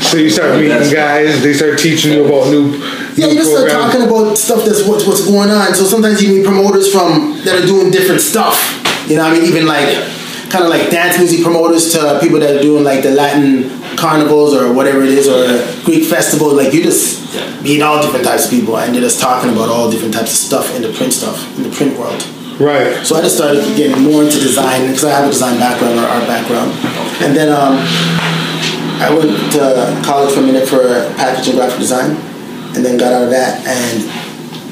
So 0.01 0.17
you 0.17 0.31
start 0.31 0.55
meeting 0.55 0.71
That's- 0.71 0.93
guys. 0.95 1.43
They 1.43 1.53
start 1.53 1.79
teaching 1.79 2.13
you 2.13 2.25
about 2.25 2.49
new. 2.49 2.73
Yeah, 3.17 3.27
new 3.27 3.33
you 3.33 3.39
just 3.43 3.51
start 3.51 3.69
programs. 3.69 3.93
talking 3.93 4.09
about 4.09 4.39
stuff 4.39 4.65
that's 4.65 4.87
what's, 4.87 5.05
what's 5.07 5.27
going 5.27 5.51
on. 5.51 5.75
So 5.75 5.85
sometimes 5.85 6.23
you 6.23 6.29
meet 6.39 6.47
promoters 6.47 6.91
from 6.91 7.37
that 7.45 7.63
are 7.63 7.67
doing 7.67 7.91
different 7.91 8.23
stuff. 8.23 8.57
You 9.11 9.17
know, 9.17 9.25
what 9.29 9.33
I 9.37 9.41
mean, 9.41 9.45
even 9.51 9.67
like 9.67 9.93
kind 10.49 10.65
of 10.65 10.71
like 10.71 10.89
dance 10.91 11.19
music 11.19 11.43
promoters 11.43 11.93
to 11.93 12.19
people 12.23 12.39
that 12.41 12.57
are 12.57 12.63
doing 12.63 12.83
like 12.85 13.03
the 13.03 13.11
Latin 13.11 13.69
carnivals 13.99 14.55
or 14.55 14.73
whatever 14.73 15.03
it 15.03 15.11
is 15.11 15.27
or 15.27 15.45
Greek 15.85 16.05
festivals. 16.05 16.55
Like 16.55 16.73
you 16.73 16.83
just 16.83 17.19
meet 17.63 17.83
all 17.83 18.01
different 18.01 18.25
types 18.25 18.47
of 18.47 18.51
people 18.51 18.79
and 18.79 18.95
you're 18.95 19.03
just 19.03 19.21
talking 19.21 19.51
about 19.51 19.69
all 19.69 19.91
different 19.91 20.15
types 20.15 20.31
of 20.31 20.39
stuff 20.39 20.75
in 20.77 20.83
the 20.83 20.93
print 20.93 21.13
stuff 21.13 21.37
in 21.59 21.65
the 21.65 21.71
print 21.71 21.99
world. 21.99 22.23
Right. 22.61 23.05
So 23.07 23.17
I 23.17 23.23
just 23.23 23.37
started 23.37 23.63
getting 23.77 24.03
more 24.03 24.25
into 24.25 24.39
design 24.39 24.87
because 24.87 25.05
I 25.05 25.11
have 25.11 25.27
a 25.27 25.31
design 25.31 25.59
background 25.59 25.99
or 25.99 26.07
art 26.07 26.27
background. 26.27 26.73
And 27.23 27.37
then 27.37 27.51
um, 27.51 27.79
I 29.03 29.15
went 29.15 29.31
to 29.53 30.03
college 30.05 30.35
for 30.35 30.41
a 30.41 30.43
minute 30.43 30.69
for 30.69 30.83
packaging 31.15 31.55
graphic 31.55 31.79
design 31.79 32.17
and 32.75 32.85
then 32.85 32.99
got 32.99 33.13
out 33.13 33.25
of 33.25 33.31
that. 33.31 33.65
And 33.67 34.03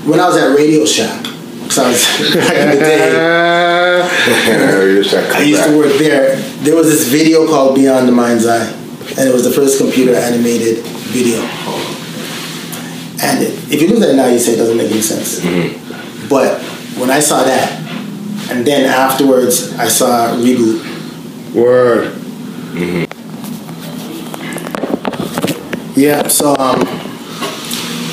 when 0.08 0.18
I 0.18 0.26
was 0.26 0.36
at 0.36 0.56
Radio 0.56 0.84
Shack, 0.84 1.22
because 1.62 1.78
I 1.78 1.88
was 1.88 2.34
back 2.34 2.56
in 2.56 2.70
the 2.70 2.80
day, 2.80 3.76
You're 4.26 5.02
just 5.02 5.10
trying 5.10 5.30
to 5.30 5.36
I 5.36 5.42
used 5.42 5.64
to 5.64 5.76
work 5.76 5.98
there. 5.98 6.36
There 6.36 6.76
was 6.76 6.86
this 6.86 7.08
video 7.08 7.46
called 7.46 7.74
Beyond 7.74 8.08
the 8.08 8.12
Mind's 8.12 8.46
Eye, 8.46 8.72
and 9.10 9.28
it 9.28 9.32
was 9.32 9.44
the 9.44 9.50
first 9.50 9.78
computer 9.78 10.14
animated 10.14 10.84
video. 11.14 11.40
And 13.22 13.42
if 13.72 13.80
you 13.80 13.88
look 13.88 14.02
at 14.02 14.10
it 14.10 14.16
now, 14.16 14.26
you 14.28 14.38
say 14.38 14.52
it 14.54 14.56
doesn't 14.56 14.76
make 14.76 14.90
any 14.90 15.00
sense. 15.00 15.40
But 16.28 16.60
when 16.98 17.10
I 17.10 17.20
saw 17.20 17.42
that, 17.44 17.80
and 18.50 18.66
then 18.66 18.84
afterwards 18.86 19.74
I 19.78 19.88
saw 19.88 20.34
Reboot, 20.36 21.54
word. 21.54 22.12
Mhm. 22.74 23.06
Yeah, 25.96 26.28
so 26.28 26.50
um, 26.56 26.82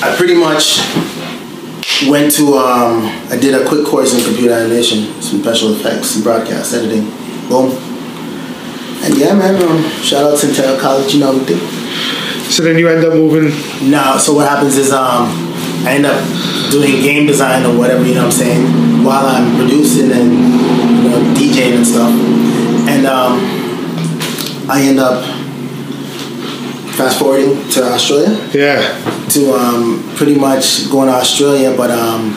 I 0.01 0.15
pretty 0.17 0.35
much 0.35 0.79
went 2.07 2.31
to 2.35 2.53
um, 2.57 3.03
I 3.29 3.37
did 3.37 3.53
a 3.53 3.67
quick 3.67 3.85
course 3.85 4.13
in 4.17 4.23
computer 4.23 4.53
animation, 4.53 5.21
some 5.21 5.41
special 5.41 5.73
effects, 5.73 6.11
some 6.11 6.23
broadcast 6.23 6.73
editing, 6.73 7.09
boom. 7.49 7.71
And 9.03 9.17
yeah, 9.17 9.33
man, 9.35 9.61
um, 9.61 9.83
shout 10.01 10.23
out 10.31 10.37
Centennial 10.37 10.79
College, 10.79 11.13
you 11.13 11.19
know 11.19 11.35
everything. 11.35 11.59
So 12.49 12.63
then 12.63 12.77
you 12.77 12.87
end 12.87 13.03
up 13.03 13.13
moving. 13.13 13.51
Now, 13.91 14.17
so 14.17 14.33
what 14.33 14.47
happens 14.47 14.77
is 14.77 14.91
um, 14.91 15.27
I 15.85 15.95
end 15.95 16.05
up 16.05 16.23
doing 16.71 17.01
game 17.01 17.25
design 17.27 17.65
or 17.65 17.77
whatever, 17.77 18.05
you 18.05 18.13
know 18.15 18.25
what 18.25 18.33
I'm 18.33 18.39
saying, 18.39 19.03
while 19.03 19.25
I'm 19.25 19.55
producing 19.57 20.11
and 20.11 20.31
you 21.03 21.09
know 21.09 21.33
DJing 21.35 21.75
and 21.77 21.85
stuff, 21.85 22.11
and 22.87 23.05
um, 23.05 23.39
I 24.69 24.81
end 24.83 24.99
up 24.99 25.23
fast 26.95 27.19
forwarding 27.19 27.69
to 27.71 27.83
Australia. 27.83 28.37
Yeah. 28.53 29.27
to 29.29 29.53
um, 29.53 30.13
pretty 30.15 30.35
much 30.35 30.89
going 30.89 31.07
to 31.09 31.13
Australia, 31.15 31.75
but 31.75 31.91
um, 31.91 32.31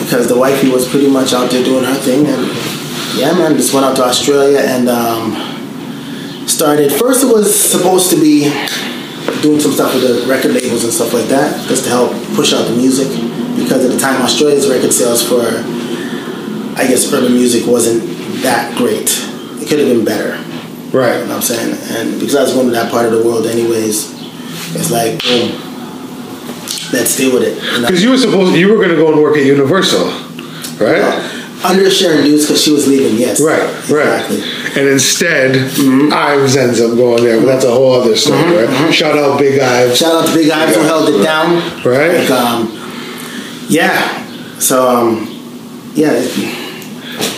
because 0.00 0.26
the 0.28 0.36
wifey 0.36 0.70
was 0.70 0.88
pretty 0.88 1.08
much 1.08 1.32
out 1.32 1.50
there 1.50 1.62
doing 1.62 1.84
her 1.84 1.94
thing, 1.94 2.26
and 2.26 2.50
yeah, 3.18 3.32
man, 3.34 3.56
just 3.56 3.74
went 3.74 3.84
out 3.84 3.96
to 3.96 4.04
Australia 4.04 4.60
and 4.60 4.88
um, 4.88 5.34
started. 6.46 6.92
First, 6.92 7.24
it 7.24 7.26
was 7.26 7.52
supposed 7.52 8.10
to 8.10 8.16
be 8.16 8.44
doing 9.42 9.60
some 9.60 9.72
stuff 9.72 9.92
with 9.94 10.06
the 10.06 10.26
record 10.30 10.52
labels 10.52 10.84
and 10.84 10.92
stuff 10.92 11.12
like 11.12 11.26
that, 11.26 11.66
just 11.68 11.84
to 11.84 11.90
help 11.90 12.12
push 12.34 12.52
out 12.54 12.66
the 12.68 12.76
music. 12.76 13.08
Because 13.56 13.84
at 13.84 13.90
the 13.90 13.98
time, 13.98 14.22
Australia's 14.22 14.68
record 14.68 14.92
sales 14.92 15.26
for, 15.26 15.42
I 16.78 16.86
guess, 16.86 17.12
urban 17.12 17.32
music 17.32 17.66
wasn't 17.66 18.06
that 18.42 18.76
great. 18.78 19.10
It 19.60 19.68
could 19.68 19.80
have 19.80 19.88
been 19.88 20.04
better. 20.04 20.38
Right. 20.96 21.18
You 21.18 21.26
know 21.26 21.36
what 21.36 21.36
I'm 21.36 21.42
saying? 21.42 21.76
And 21.90 22.20
because 22.20 22.36
I 22.36 22.42
was 22.42 22.54
going 22.54 22.66
to 22.66 22.72
that 22.72 22.90
part 22.90 23.04
of 23.06 23.12
the 23.12 23.22
world 23.24 23.46
anyways, 23.46 24.14
it's 24.74 24.90
like, 24.90 25.20
boom, 25.22 25.50
let's 26.92 27.16
deal 27.16 27.34
with 27.34 27.42
it. 27.42 27.62
You 27.62 27.82
know? 27.82 27.88
Because 27.88 28.02
you 28.02 28.10
were 28.10 28.16
supposed 28.16 28.54
you 28.54 28.68
were 28.68 28.76
going 28.76 28.90
to 28.90 28.96
go 28.96 29.12
and 29.12 29.20
work 29.20 29.36
at 29.36 29.44
Universal, 29.44 30.06
right? 30.78 31.02
Under 31.02 31.37
Sharon 31.90 32.24
Dukes 32.24 32.44
because 32.46 32.62
she 32.62 32.72
was 32.72 32.86
leaving, 32.86 33.18
yes. 33.18 33.40
Right, 33.40 33.62
Exactly. 33.62 34.38
right. 34.40 34.76
And 34.78 34.88
instead, 34.88 35.56
Ives 36.12 36.56
ends 36.56 36.80
up 36.80 36.96
going 36.96 37.24
there, 37.24 37.38
but 37.40 37.46
that's 37.46 37.64
a 37.64 37.70
whole 37.70 37.94
other 38.00 38.14
story, 38.16 38.40
right? 38.64 38.92
Shout 38.94 39.18
out 39.18 39.38
Big 39.38 39.58
Ives. 39.60 39.96
Shout 39.98 40.14
out 40.22 40.28
to 40.28 40.34
Big 40.34 40.50
Ives 40.50 40.76
who 40.76 40.82
held 40.82 41.08
it 41.08 41.22
down. 41.22 41.56
Right. 41.84 42.18
Like, 42.20 42.30
um, 42.30 42.68
yeah. 43.68 44.24
So, 44.58 44.88
um, 44.88 45.26
yeah. 45.94 46.20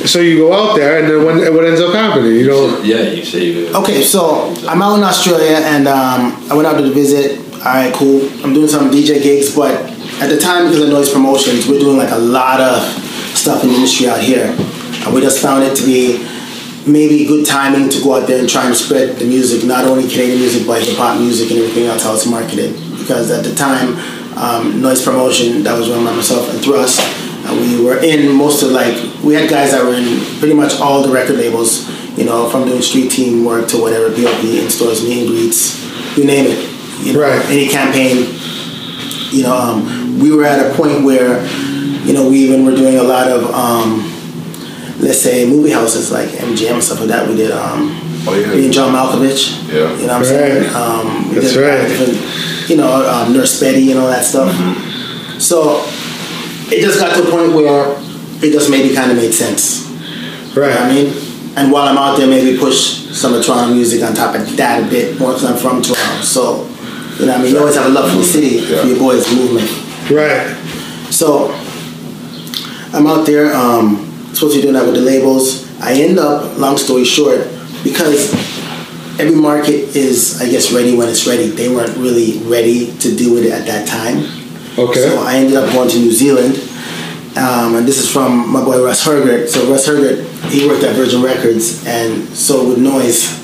So 0.06 0.20
you 0.20 0.38
go 0.38 0.52
out 0.52 0.76
there, 0.76 0.98
and 1.00 1.08
then 1.10 1.24
when, 1.24 1.54
what 1.54 1.64
ends 1.64 1.80
up 1.80 1.94
happening? 1.94 2.32
You 2.34 2.46
don't. 2.46 2.84
Yeah, 2.84 3.02
you 3.02 3.24
save 3.24 3.56
it. 3.68 3.74
Okay, 3.74 4.02
so 4.02 4.54
I'm 4.68 4.82
out 4.82 4.96
in 4.98 5.04
Australia 5.04 5.56
and 5.58 5.86
um, 5.88 6.36
I 6.50 6.54
went 6.54 6.66
out 6.66 6.76
to 6.78 6.90
visit. 6.92 7.38
All 7.54 7.64
right, 7.66 7.92
cool. 7.94 8.22
I'm 8.42 8.52
doing 8.54 8.68
some 8.68 8.90
DJ 8.90 9.22
gigs, 9.22 9.54
but 9.54 9.74
at 10.22 10.28
the 10.28 10.38
time, 10.38 10.64
because 10.66 10.82
of 10.82 10.88
noise 10.90 11.10
promotions, 11.12 11.66
we're 11.68 11.78
doing 11.78 11.96
like 11.98 12.10
a 12.10 12.18
lot 12.18 12.60
of 12.60 12.82
stuff 13.40 13.62
in 13.64 13.70
the 13.70 13.74
industry 13.74 14.08
out 14.08 14.20
here. 14.20 14.54
And 15.04 15.14
we 15.14 15.20
just 15.20 15.40
found 15.40 15.64
it 15.64 15.74
to 15.76 15.84
be 15.84 16.20
maybe 16.86 17.24
good 17.24 17.46
timing 17.46 17.88
to 17.88 18.02
go 18.02 18.14
out 18.16 18.26
there 18.26 18.38
and 18.38 18.48
try 18.48 18.66
and 18.66 18.76
spread 18.76 19.16
the 19.16 19.24
music, 19.24 19.64
not 19.64 19.84
only 19.84 20.08
Canadian 20.08 20.38
music, 20.40 20.66
but 20.66 20.82
hip 20.82 20.96
hop 20.96 21.18
music 21.18 21.50
and 21.50 21.60
everything 21.60 21.86
else, 21.86 22.04
how 22.04 22.14
it's 22.14 22.26
marketed. 22.26 22.74
Because 22.98 23.30
at 23.30 23.44
the 23.44 23.54
time, 23.54 23.96
um, 24.36 24.80
noise 24.80 25.02
promotion, 25.02 25.62
that 25.64 25.78
was 25.78 25.88
run 25.88 26.04
by 26.04 26.14
myself 26.14 26.52
and 26.52 26.62
Thrust. 26.62 27.00
And 27.46 27.58
we 27.58 27.82
were 27.82 27.98
in 28.02 28.34
most 28.36 28.62
of 28.62 28.70
like, 28.70 28.94
we 29.24 29.34
had 29.34 29.48
guys 29.48 29.72
that 29.72 29.82
were 29.82 29.94
in 29.94 30.20
pretty 30.38 30.54
much 30.54 30.78
all 30.78 31.02
the 31.02 31.12
record 31.12 31.36
labels, 31.36 31.88
you 32.18 32.24
know, 32.24 32.48
from 32.50 32.66
doing 32.66 32.82
street 32.82 33.10
team 33.10 33.44
work 33.44 33.68
to 33.68 33.80
whatever, 33.80 34.14
POP, 34.14 34.44
in 34.44 34.68
stores, 34.68 35.02
meet 35.02 35.26
and 35.26 35.28
greets, 35.28 35.80
you 36.16 36.24
name 36.24 36.46
it. 36.46 36.70
You 37.04 37.14
know, 37.14 37.20
Right. 37.20 37.44
Any 37.46 37.68
campaign, 37.68 38.28
you 39.32 39.42
know, 39.42 39.56
um, 39.56 40.20
we 40.20 40.30
were 40.30 40.44
at 40.44 40.70
a 40.70 40.74
point 40.74 41.02
where, 41.02 41.40
you 42.10 42.16
know, 42.16 42.28
we 42.28 42.38
even 42.38 42.64
were 42.64 42.74
doing 42.74 42.98
a 42.98 43.02
lot 43.04 43.28
of, 43.28 43.44
um, 43.54 44.02
let's 44.98 45.20
say, 45.22 45.46
movie 45.46 45.70
houses 45.70 46.10
like 46.10 46.28
MGM 46.28 46.72
and 46.74 46.82
stuff 46.82 46.98
like 47.00 47.08
that. 47.08 47.28
We 47.28 47.36
did, 47.36 47.52
um, 47.52 47.96
Oh, 48.26 48.34
yeah. 48.34 48.48
me 48.48 48.64
and 48.64 48.72
John 48.74 48.92
Malkovich. 48.92 49.66
Yeah. 49.72 49.94
You 49.96 50.06
know 50.06 50.18
what 50.18 50.20
I'm 50.20 50.24
saying? 50.24 50.62
Right. 50.64 50.74
Um, 50.74 51.28
we 51.28 51.34
That's 51.36 51.54
did 51.54 51.62
a 51.64 51.68
lot 51.68 51.78
of 51.78 51.80
right. 51.80 51.88
Different, 51.88 52.68
you 52.70 52.76
know, 52.76 53.08
um, 53.08 53.32
Nurse 53.32 53.60
Betty 53.60 53.92
and 53.92 54.00
all 54.00 54.08
that 54.08 54.24
stuff. 54.24 54.50
So 55.40 55.80
it 56.74 56.80
just 56.82 56.98
got 56.98 57.14
to 57.14 57.22
a 57.26 57.30
point 57.30 57.54
where 57.54 57.96
it 58.42 58.50
just 58.52 58.70
maybe 58.70 58.92
kind 58.94 59.10
of 59.12 59.16
made 59.16 59.32
sense. 59.32 59.86
Right. 60.56 60.68
You 60.68 60.74
know 60.74 60.80
what 60.80 60.80
I 60.82 60.92
mean? 60.92 61.08
And 61.56 61.72
while 61.72 61.86
I'm 61.88 61.96
out 61.96 62.18
there, 62.18 62.26
maybe 62.26 62.58
push 62.58 63.06
some 63.14 63.34
of 63.34 63.44
Toronto 63.44 63.72
music 63.74 64.02
on 64.02 64.14
top 64.14 64.34
of 64.34 64.56
that 64.56 64.82
a 64.84 64.90
bit 64.90 65.18
more 65.18 65.30
because 65.32 65.44
I'm 65.44 65.56
from 65.56 65.80
Toronto. 65.80 66.20
So, 66.22 66.66
you 67.18 67.26
know 67.26 67.32
what 67.32 67.40
I 67.40 67.42
mean? 67.42 67.52
You 67.52 67.58
always 67.60 67.74
have 67.76 67.86
a 67.86 67.88
love 67.88 68.10
for 68.10 68.18
the 68.18 68.24
city, 68.24 68.56
Yeah. 68.66 68.82
for 68.82 68.86
your 68.88 68.98
boys' 68.98 69.26
movement. 69.34 69.68
Right. 70.10 70.56
So 71.10 71.48
I'm 72.92 73.06
out 73.06 73.24
there, 73.24 73.54
um, 73.54 73.96
supposed 74.34 74.54
to 74.54 74.58
be 74.58 74.62
doing 74.62 74.74
that 74.74 74.84
with 74.84 74.94
the 74.94 75.00
labels. 75.00 75.70
I 75.80 75.94
end 75.94 76.18
up, 76.18 76.58
long 76.58 76.76
story 76.76 77.04
short, 77.04 77.46
because 77.84 78.32
every 79.20 79.36
market 79.36 79.94
is, 79.96 80.40
I 80.42 80.48
guess, 80.50 80.72
ready 80.72 80.96
when 80.96 81.08
it's 81.08 81.26
ready. 81.26 81.48
They 81.48 81.68
weren't 81.68 81.96
really 81.96 82.38
ready 82.44 82.96
to 82.98 83.16
deal 83.16 83.34
with 83.34 83.44
it 83.44 83.52
at 83.52 83.66
that 83.66 83.86
time. 83.86 84.24
Okay. 84.76 85.00
So 85.00 85.22
I 85.22 85.36
ended 85.36 85.56
up 85.56 85.72
going 85.72 85.88
to 85.88 85.98
New 85.98 86.10
Zealand. 86.10 86.56
Um, 87.36 87.76
and 87.76 87.86
this 87.86 87.98
is 87.98 88.10
from 88.10 88.50
my 88.50 88.64
boy 88.64 88.84
Russ 88.84 89.06
Hergert. 89.06 89.48
So 89.48 89.70
Russ 89.70 89.86
Hergert, 89.86 90.24
he 90.50 90.66
worked 90.66 90.82
at 90.82 90.96
Virgin 90.96 91.22
Records, 91.22 91.86
and 91.86 92.28
so 92.30 92.68
with 92.68 92.78
Noise, 92.78 93.38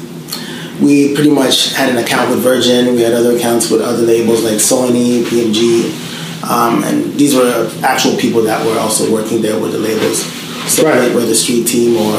we 0.80 1.14
pretty 1.14 1.30
much 1.30 1.72
had 1.72 1.90
an 1.90 1.98
account 1.98 2.30
with 2.30 2.40
Virgin. 2.40 2.96
We 2.96 3.02
had 3.02 3.12
other 3.12 3.36
accounts 3.36 3.70
with 3.70 3.80
other 3.80 4.02
labels 4.02 4.42
like 4.42 4.54
Sony, 4.54 5.22
BMG, 5.22 6.05
um, 6.48 6.84
and 6.84 7.14
these 7.18 7.34
were 7.34 7.70
actual 7.82 8.16
people 8.16 8.42
that 8.42 8.64
were 8.66 8.78
also 8.78 9.12
working 9.12 9.42
there 9.42 9.58
with 9.58 9.72
the 9.72 9.78
labels. 9.78 10.22
So 10.70 10.84
Right. 10.84 11.14
whether 11.14 11.34
street 11.34 11.66
team 11.66 11.96
or 11.96 12.16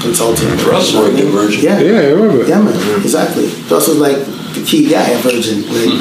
consulting. 0.00 0.48
Russ 0.66 0.94
worked 0.94 1.18
at 1.18 1.26
Virgin. 1.26 1.60
Yeah. 1.62 1.78
Yeah, 1.80 2.00
I 2.00 2.06
remember. 2.10 2.44
Yeah, 2.46 2.60
man. 2.60 3.00
Exactly. 3.00 3.46
Russ 3.70 3.88
was 3.88 3.98
like 3.98 4.18
the 4.54 4.62
key 4.66 4.88
guy 4.88 5.10
at 5.12 5.22
Virgin. 5.22 5.62
Like, 5.72 5.94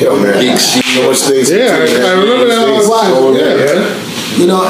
Yo, 0.00 0.16
man. 0.22 0.32
Big 0.34 0.58
C. 0.58 0.80
So 0.80 1.08
much 1.08 1.18
things. 1.18 1.50
Yeah, 1.50 1.74
I, 1.74 2.08
I 2.08 2.12
remember 2.20 2.46
that. 2.46 2.64
States, 2.64 2.88
all- 2.88 3.34
so, 3.34 3.36
Yeah, 3.36 3.54
yeah. 3.64 4.38
You 4.38 4.46
know, 4.46 4.62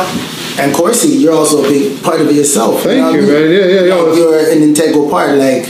and 0.58 0.74
Corsi, 0.74 1.08
you're 1.08 1.34
also 1.34 1.64
a 1.64 1.68
big 1.68 2.02
part 2.02 2.20
of 2.20 2.28
it 2.28 2.34
yourself. 2.34 2.82
Thank 2.82 2.98
know 2.98 3.10
what 3.10 3.14
you, 3.14 3.20
I 3.20 3.22
mean? 3.22 3.32
man. 3.32 3.50
Yeah, 3.52 3.66
yeah, 3.66 3.94
yeah. 3.94 4.14
You're 4.14 4.50
an 4.50 4.62
integral 4.62 5.08
part, 5.10 5.36
like 5.38 5.66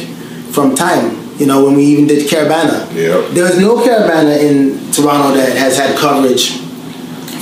from 0.53 0.75
time. 0.75 1.17
You 1.39 1.47
know, 1.47 1.65
when 1.65 1.77
we 1.77 1.85
even 1.85 2.07
did 2.09 2.27
Caribana. 2.29 2.89
There 2.93 3.45
was 3.45 3.59
no 3.61 3.77
Caribana 3.79 4.39
in 4.41 4.88
Toronto 4.93 5.37
that 5.37 5.57
has 5.57 5.77
had 5.77 5.97
coverage 5.97 6.59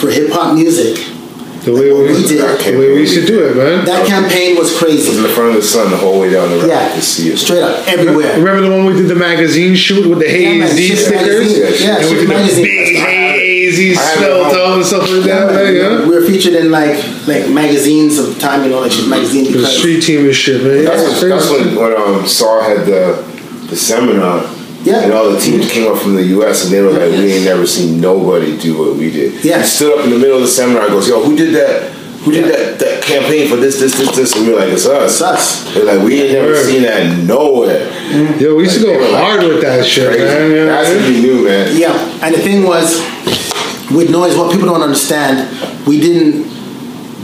for 0.01 0.11
hip 0.11 0.31
hop 0.31 0.55
music 0.55 0.97
The 1.65 1.73
way 1.73 1.93
we, 1.93 2.13
we 2.13 2.23
did. 2.27 2.41
the 2.61 2.79
way 2.79 2.93
we 2.95 3.01
used 3.01 3.15
to 3.15 3.27
do 3.27 3.47
it, 3.49 3.57
man. 3.57 3.85
That 3.87 4.07
campaign 4.07 4.57
was 4.57 4.71
was 4.71 4.79
crazy. 4.79 5.17
in 5.17 5.23
the 5.23 5.29
front 5.31 5.51
of 5.51 5.57
the 5.57 5.63
sun 5.63 5.91
the 5.91 5.97
whole 5.97 6.21
way 6.21 6.31
down 6.31 6.51
the 6.51 6.57
road 6.59 6.69
Yeah, 6.69 6.95
to 6.95 7.01
see 7.03 7.31
it. 7.33 7.39
straight 7.39 7.63
up 7.63 7.87
everywhere. 7.89 8.37
Remember 8.39 8.61
the 8.63 8.71
one 8.71 8.85
we 8.87 8.93
did 8.95 9.09
the 9.09 9.15
magazine 9.17 9.75
shoot 9.75 10.07
with 10.09 10.19
the 10.21 10.27
Yeah, 10.31 10.59
man, 10.59 10.69
hazy 10.69 10.87
Shift 10.89 11.07
stickers? 11.07 11.59
magazine. 11.59 11.89
Yeah, 11.89 11.97
and 11.97 12.05
we 12.05 12.09
Shift 12.09 12.21
did 12.21 12.29
the 12.29 12.35
magazine. 12.35 12.65
big 12.65 12.97
hazy 12.97 13.97
I 13.97 14.01
have 14.01 14.19
it 14.19 14.23
spell 14.23 14.45
at 14.47 14.77
and 14.77 14.85
stuff 14.87 15.03
like 15.11 15.23
that. 15.25 15.27
Yeah, 15.27 15.61
like, 15.61 15.75
yeah. 16.03 16.09
We 16.09 16.15
were 16.15 16.27
featured 16.27 16.55
in 16.55 16.71
like 16.71 16.97
like 17.27 17.49
magazines 17.51 18.19
of 18.19 18.39
time, 18.39 18.63
you 18.65 18.71
know, 18.71 18.81
like 18.81 18.93
Shift 18.93 19.09
magazine 19.09 19.51
The 19.53 19.67
street 19.67 20.03
team 20.03 20.27
and 20.27 20.35
shit, 20.35 20.63
man. 20.63 20.85
That's, 20.85 21.03
Yeah, 21.03 21.21
when, 21.21 21.31
that's 21.31 21.51
when, 21.51 21.75
when 21.77 21.93
um, 21.97 22.27
Saul 22.29 22.63
had 22.63 22.87
the 22.87 23.23
the 23.71 23.77
seminar. 23.77 24.45
Yeah. 24.87 25.03
And 25.03 25.13
all 25.13 25.31
the 25.31 25.41
teams 25.41 25.69
came 25.71 25.91
up 25.91 25.99
from 26.01 26.15
the 26.15 26.23
U.S. 26.39 26.65
and 26.65 26.73
they 26.73 26.81
were 26.81 26.93
like, 26.93 27.11
"We 27.11 27.33
ain't 27.35 27.45
never 27.45 27.67
seen 27.67 28.01
nobody 28.01 28.57
do 28.57 28.79
what 28.79 28.97
we 28.97 29.11
did." 29.11 29.45
Yeah. 29.45 29.59
He 29.61 29.67
stood 29.67 29.99
up 29.99 30.05
in 30.05 30.11
the 30.13 30.19
middle 30.19 30.37
of 30.37 30.43
the 30.43 30.49
seminar. 30.49 30.83
and 30.83 30.91
goes, 30.93 31.09
"Yo, 31.09 31.21
who 31.23 31.37
did 31.37 31.55
that? 31.55 31.91
Who 32.23 32.31
did 32.33 32.45
that 32.47 32.79
that 32.79 33.03
campaign 33.03 33.49
for 33.49 33.57
this, 33.57 33.79
this, 33.81 33.99
this, 33.99 34.15
this?" 34.15 34.35
And 34.37 34.47
we 34.47 34.53
were 34.55 34.61
like, 34.61 34.71
"It's 34.73 34.87
us." 34.87 35.11
It's 35.13 35.23
us. 35.23 35.75
They're 35.75 35.85
like, 35.85 36.07
"We 36.07 36.23
ain't 36.23 36.33
never 36.35 36.53
Word. 36.53 36.65
seen 36.65 36.83
that 36.83 37.25
nowhere." 37.27 37.91
Mm-hmm. 37.91 38.41
Yo, 38.41 38.55
we 38.55 38.63
used 38.65 38.77
to 38.79 38.83
go 38.83 38.93
they 38.93 38.97
were 38.99 39.11
like, 39.11 39.25
hard 39.25 39.43
with 39.43 39.61
that 39.63 39.85
shit, 39.85 40.07
Crazy. 40.09 40.25
man. 40.25 40.51
Yeah, 40.55 40.65
That's 40.67 40.89
man. 40.91 41.03
what 41.03 41.09
we 41.11 41.21
knew, 41.21 41.45
man. 41.45 41.77
Yeah, 41.77 42.25
and 42.25 42.35
the 42.35 42.39
thing 42.39 42.63
was, 42.65 43.01
with 43.91 44.11
noise, 44.11 44.37
what 44.37 44.53
people 44.53 44.69
don't 44.69 44.83
understand, 44.83 45.51
we 45.87 46.01
didn't 46.01 46.47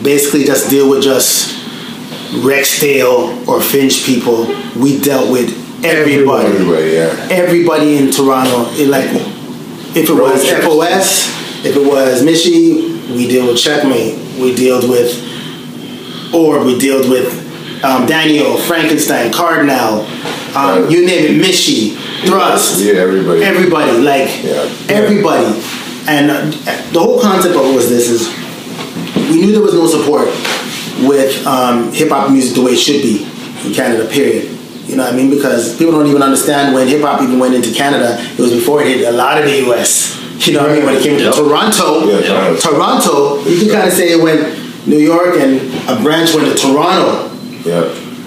basically 0.03 0.43
just 0.45 0.69
deal 0.69 0.91
with 0.91 1.03
just 1.05 1.61
Rexdale 2.43 3.47
or 3.47 3.61
Finch 3.61 4.05
people. 4.05 4.47
We 4.77 5.01
dealt 5.01 5.31
with 5.31 5.62
everybody. 5.85 6.47
Everybody, 6.49 6.91
yeah. 6.93 7.29
Everybody 7.31 7.97
in 7.99 8.11
Toronto. 8.11 8.67
It 8.73 8.89
like, 8.89 9.07
if 9.97 10.09
it 10.09 10.13
was. 10.15 10.49
FOS, 10.49 11.65
if 11.65 11.77
it 11.77 11.87
was 11.87 12.23
Michie, 12.25 12.99
we 13.15 13.29
deal 13.29 13.47
with 13.47 13.59
Checkmate. 13.59 14.17
We 14.41 14.55
dealt 14.55 14.89
with 14.89 15.13
Orb. 16.35 16.65
We 16.67 16.79
dealt 16.79 17.09
with 17.09 17.85
um, 17.85 18.07
Daniel, 18.07 18.57
Frankenstein, 18.57 19.33
Cardinal. 19.33 20.07
Um, 20.57 20.89
you 20.91 21.07
name 21.07 21.35
it, 21.35 21.41
Michie, 21.41 21.91
Thrust 22.27 22.81
Yeah, 22.81 22.95
everybody. 22.95 23.43
everybody 23.43 23.93
like 23.99 24.29
Yeah. 24.45 24.69
everybody 24.91 25.47
and 26.07 26.31
uh, 26.31 26.45
the 26.93 27.01
whole 27.01 27.21
concept 27.23 27.55
of 27.57 27.65
it 27.65 27.75
was 27.75 27.89
this 27.89 28.11
is 28.11 28.29
we 29.31 29.41
knew 29.41 29.53
there 29.53 29.63
was 29.63 29.73
no 29.75 29.87
support 29.87 30.27
with 31.09 31.47
um, 31.47 31.91
hip-hop 31.93 32.31
music 32.31 32.55
the 32.55 32.61
way 32.63 32.73
it 32.73 32.79
should 32.79 33.01
be 33.03 33.23
in 33.65 33.73
canada 33.73 34.07
period 34.11 34.52
you 34.87 34.97
know 34.97 35.05
what 35.05 35.13
i 35.13 35.17
mean 35.17 35.31
because 35.31 35.77
people 35.79 35.93
don't 35.93 36.07
even 36.07 36.23
understand 36.23 36.75
when 36.75 36.87
hip-hop 36.89 37.23
even 37.23 37.39
went 37.39 37.55
into 37.55 37.71
canada 37.73 38.17
it 38.21 38.39
was 38.39 38.53
before 38.53 38.83
it 38.83 38.89
hit 38.89 39.09
a 39.09 39.13
lot 39.13 39.39
of 39.39 39.45
the 39.45 39.59
us 39.73 40.19
you 40.47 40.53
know 40.55 40.61
what 40.63 40.71
i 40.71 40.75
mean 40.75 40.85
when 40.85 40.95
it 40.97 41.03
came 41.03 41.17
to 41.19 41.25
Yep. 41.25 41.35
toronto 41.35 42.07
Yeah, 42.07 42.21
Toronto. 42.21 42.61
toronto 42.61 43.45
you 43.49 43.59
can 43.61 43.69
kind 43.71 43.87
of 43.89 43.93
say 43.95 44.13
it 44.13 44.21
went 44.23 44.43
new 44.87 44.99
york 44.99 45.37
and 45.39 45.61
a 45.89 46.03
branch 46.03 46.35
went 46.35 46.47
to 46.51 46.55
toronto 46.61 47.31
Yeah. 47.65 47.85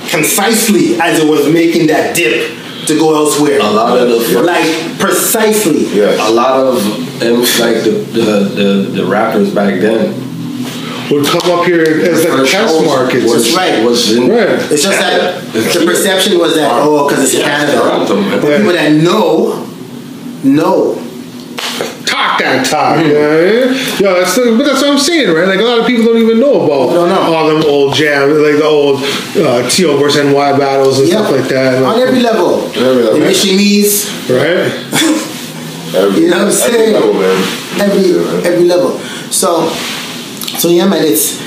concisely 0.10 0.96
as 1.02 1.20
it 1.20 1.28
was 1.30 1.52
making 1.52 1.88
that 1.88 2.16
dip 2.16 2.52
to 2.88 2.94
go 3.00 3.16
elsewhere. 3.16 3.60
A 3.60 3.64
lot 3.64 3.98
of 3.98 4.08
the 4.10 4.20
first- 4.20 4.46
like 4.46 5.00
precisely. 5.00 5.86
Yeah. 5.92 6.30
A 6.30 6.30
lot 6.30 6.60
of 6.60 6.76
them, 7.20 7.40
like 7.40 7.82
the, 7.84 8.06
the, 8.14 8.28
the, 8.60 8.68
the 9.02 9.06
rappers 9.06 9.50
back 9.50 9.82
then. 9.82 10.14
Would 11.12 11.26
come 11.28 11.52
up 11.52 11.66
here 11.66 11.82
as 11.82 12.24
like 12.26 12.34
first 12.34 12.52
test 12.52 12.74
shows 12.74 12.86
markets. 12.86 13.32
Was, 13.32 13.56
right. 13.56 13.84
Was 13.86 14.12
in, 14.12 14.28
Right. 14.30 14.50
It's 14.72 14.84
just 14.84 15.00
that 15.00 15.42
the 15.54 15.86
perception 15.86 16.40
was 16.40 16.56
that 16.56 16.70
oh, 16.84 17.08
because 17.08 17.24
it's 17.26 17.34
Yeah, 17.36 17.46
Canada. 17.46 17.78
Toronto, 17.80 18.16
man. 18.22 18.42
But 18.42 18.58
people 18.58 18.74
that 18.74 18.92
know, 18.92 19.66
know. 20.44 20.96
talk 22.06 22.40
that 22.40 22.66
talk. 22.66 23.06
You 23.06 23.14
know 23.14 23.20
what 23.22 23.38
I 23.38 23.44
mean? 23.46 24.02
Yo, 24.02 24.14
that's 24.20 24.36
the, 24.36 24.56
but 24.58 24.64
that's 24.66 24.82
what 24.82 24.92
I'm 24.92 24.98
saying, 25.00 25.34
right? 25.36 25.48
Like 25.48 25.60
a 25.60 25.64
lot 25.64 25.80
of 25.80 25.86
people 25.88 26.06
don't 26.06 26.18
even 26.18 26.40
know 26.40 26.66
about 26.66 26.94
Don't 26.94 27.10
know. 27.10 27.22
all 27.34 27.48
them 27.50 27.64
old 27.70 27.94
jams, 27.94 28.34
like 28.40 28.58
the 28.58 28.64
old 28.66 29.02
uh, 29.38 29.70
T.O. 29.70 29.98
versus 29.98 30.26
NY 30.26 30.58
battles 30.58 31.00
and 31.00 31.08
stuff 31.08 31.30
like 31.32 31.48
that. 31.50 31.84
On 31.84 32.00
every 32.00 32.20
level. 32.22 32.62
Every 32.74 33.04
level. 33.04 33.20
The 33.20 33.26
Michie 33.26 33.56
Mees, 33.56 34.10
right? 34.30 34.74
Every, 35.96 36.22
You 36.24 36.30
know 36.30 36.46
what 36.46 36.48
I'm 36.48 36.48
every 36.48 36.52
saying? 36.52 36.94
level, 36.94 37.14
man. 37.14 37.82
every 37.82 38.02
Yeah, 38.10 38.18
man. 38.18 38.46
every 38.46 38.66
level. 38.66 39.00
So, 39.32 39.70
so 40.58 40.70
yeah, 40.70 40.88
man. 40.88 41.04
It's 41.06 41.42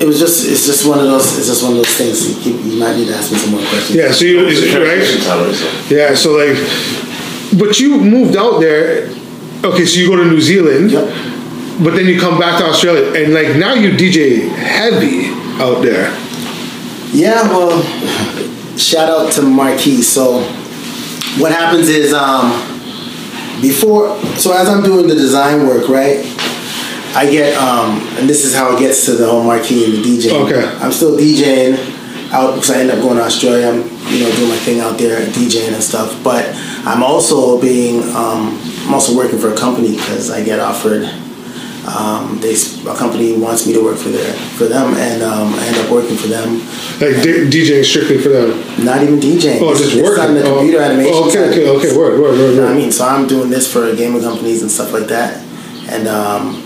it 0.00 0.06
was 0.06 0.18
just 0.18 0.48
it's 0.48 0.64
just 0.66 0.86
one 0.88 0.98
of 0.98 1.04
those 1.06 1.36
it's 1.38 1.46
just 1.46 1.62
one 1.62 1.72
of 1.72 1.78
those 1.78 1.94
things. 1.96 2.28
You, 2.28 2.42
keep, 2.42 2.64
you 2.64 2.78
might 2.80 2.96
need 2.96 3.08
to 3.08 3.14
ask 3.14 3.30
me 3.32 3.38
some 3.38 3.50
more 3.52 3.60
questions. 3.60 3.94
Yeah. 3.96 4.12
So 4.12 4.24
you, 4.24 4.46
It's 4.46 4.60
a 4.62 4.70
transition 4.70 5.18
right? 5.18 5.26
time, 5.26 5.46
right? 5.46 5.54
So- 5.54 5.94
Yeah. 5.94 6.14
So 6.14 6.32
like, 6.36 7.58
but 7.58 7.78
you 7.80 8.00
moved 8.00 8.36
out 8.36 8.60
there. 8.60 9.08
Okay, 9.62 9.84
so 9.84 10.00
you 10.00 10.08
go 10.08 10.16
to 10.16 10.24
New 10.24 10.40
Zealand, 10.40 10.90
Yep. 10.90 11.84
but 11.84 11.94
then 11.94 12.06
you 12.06 12.18
come 12.18 12.38
back 12.40 12.58
to 12.60 12.64
Australia, 12.64 13.12
and 13.22 13.34
like 13.34 13.56
now 13.56 13.74
you 13.74 13.90
DJ 13.90 14.48
heavy 14.48 15.26
out 15.62 15.82
there. 15.82 16.10
Yeah, 17.12 17.42
well, 17.42 17.82
shout 18.78 19.10
out 19.10 19.32
to 19.32 19.42
Marquee. 19.42 20.00
So, 20.00 20.40
what 21.38 21.52
happens 21.52 21.88
is, 21.90 22.14
um, 22.14 22.52
before, 23.60 24.16
so 24.38 24.54
as 24.56 24.66
I'm 24.66 24.82
doing 24.82 25.06
the 25.08 25.14
design 25.14 25.66
work, 25.66 25.90
right, 25.90 26.24
I 27.14 27.28
get, 27.30 27.56
um, 27.58 27.98
and 28.18 28.28
this 28.28 28.44
is 28.44 28.54
how 28.54 28.74
it 28.76 28.78
gets 28.78 29.04
to 29.06 29.12
the 29.12 29.28
whole 29.28 29.42
Marquee 29.42 29.84
and 29.84 29.94
the 29.94 30.02
DJ. 30.02 30.30
Okay. 30.46 30.64
I'm 30.78 30.92
still 30.92 31.16
DJing 31.16 31.74
out 32.32 32.54
because 32.54 32.70
I 32.70 32.80
end 32.80 32.90
up 32.90 33.00
going 33.00 33.16
to 33.16 33.22
Australia. 33.24 33.68
I'm, 33.68 33.78
you 34.12 34.24
know, 34.24 34.30
doing 34.36 34.48
my 34.50 34.56
thing 34.58 34.80
out 34.80 34.96
there, 34.98 35.20
DJing 35.26 35.72
and 35.72 35.82
stuff. 35.82 36.22
But 36.22 36.48
I'm 36.86 37.02
also 37.02 37.60
being, 37.60 38.02
um, 38.14 38.60
I'm 38.86 38.94
also 38.94 39.16
working 39.16 39.38
for 39.38 39.52
a 39.52 39.56
company 39.56 39.96
because 39.96 40.30
I 40.30 40.44
get 40.44 40.60
offered 40.60 41.04
um, 41.86 42.38
they 42.40 42.54
a 42.54 42.94
company 42.94 43.36
wants 43.38 43.66
me 43.66 43.72
to 43.72 43.82
work 43.82 43.96
for 43.96 44.10
their 44.10 44.32
for 44.58 44.64
them, 44.66 44.94
and 44.94 45.22
um, 45.22 45.54
I 45.54 45.66
end 45.66 45.76
up 45.76 45.90
working 45.90 46.16
for 46.16 46.28
them. 46.28 46.58
Like 47.00 47.22
d- 47.22 47.48
DJing 47.48 47.84
strictly 47.84 48.18
for 48.18 48.28
them. 48.28 48.84
Not 48.84 49.02
even 49.02 49.18
DJing. 49.18 49.58
Oh, 49.60 49.74
just 49.74 49.96
working. 49.96 50.22
on 50.24 50.34
the 50.34 50.44
Oh, 50.44 50.58
computer 50.58 50.82
animation. 50.82 51.12
oh, 51.14 51.28
okay, 51.28 51.48
okay, 51.50 51.68
okay. 51.68 51.96
Word, 51.96 52.20
word, 52.20 52.38
word, 52.38 52.50
You 52.54 52.60
know 52.60 52.68
I 52.68 52.74
mean? 52.74 52.92
So 52.92 53.06
I'm 53.06 53.26
doing 53.26 53.50
this 53.50 53.70
for 53.72 53.94
gaming 53.96 54.20
companies 54.22 54.62
and 54.62 54.70
stuff 54.70 54.92
like 54.92 55.06
that, 55.06 55.42
and 55.88 56.06
um, 56.06 56.62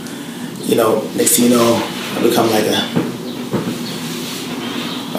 you 0.67 0.77
know, 0.77 1.03
next 1.15 1.37
thing 1.37 1.51
you 1.51 1.57
know, 1.57 1.77
I 2.17 2.23
become 2.23 2.51
like 2.51 2.65
a. 2.65 2.79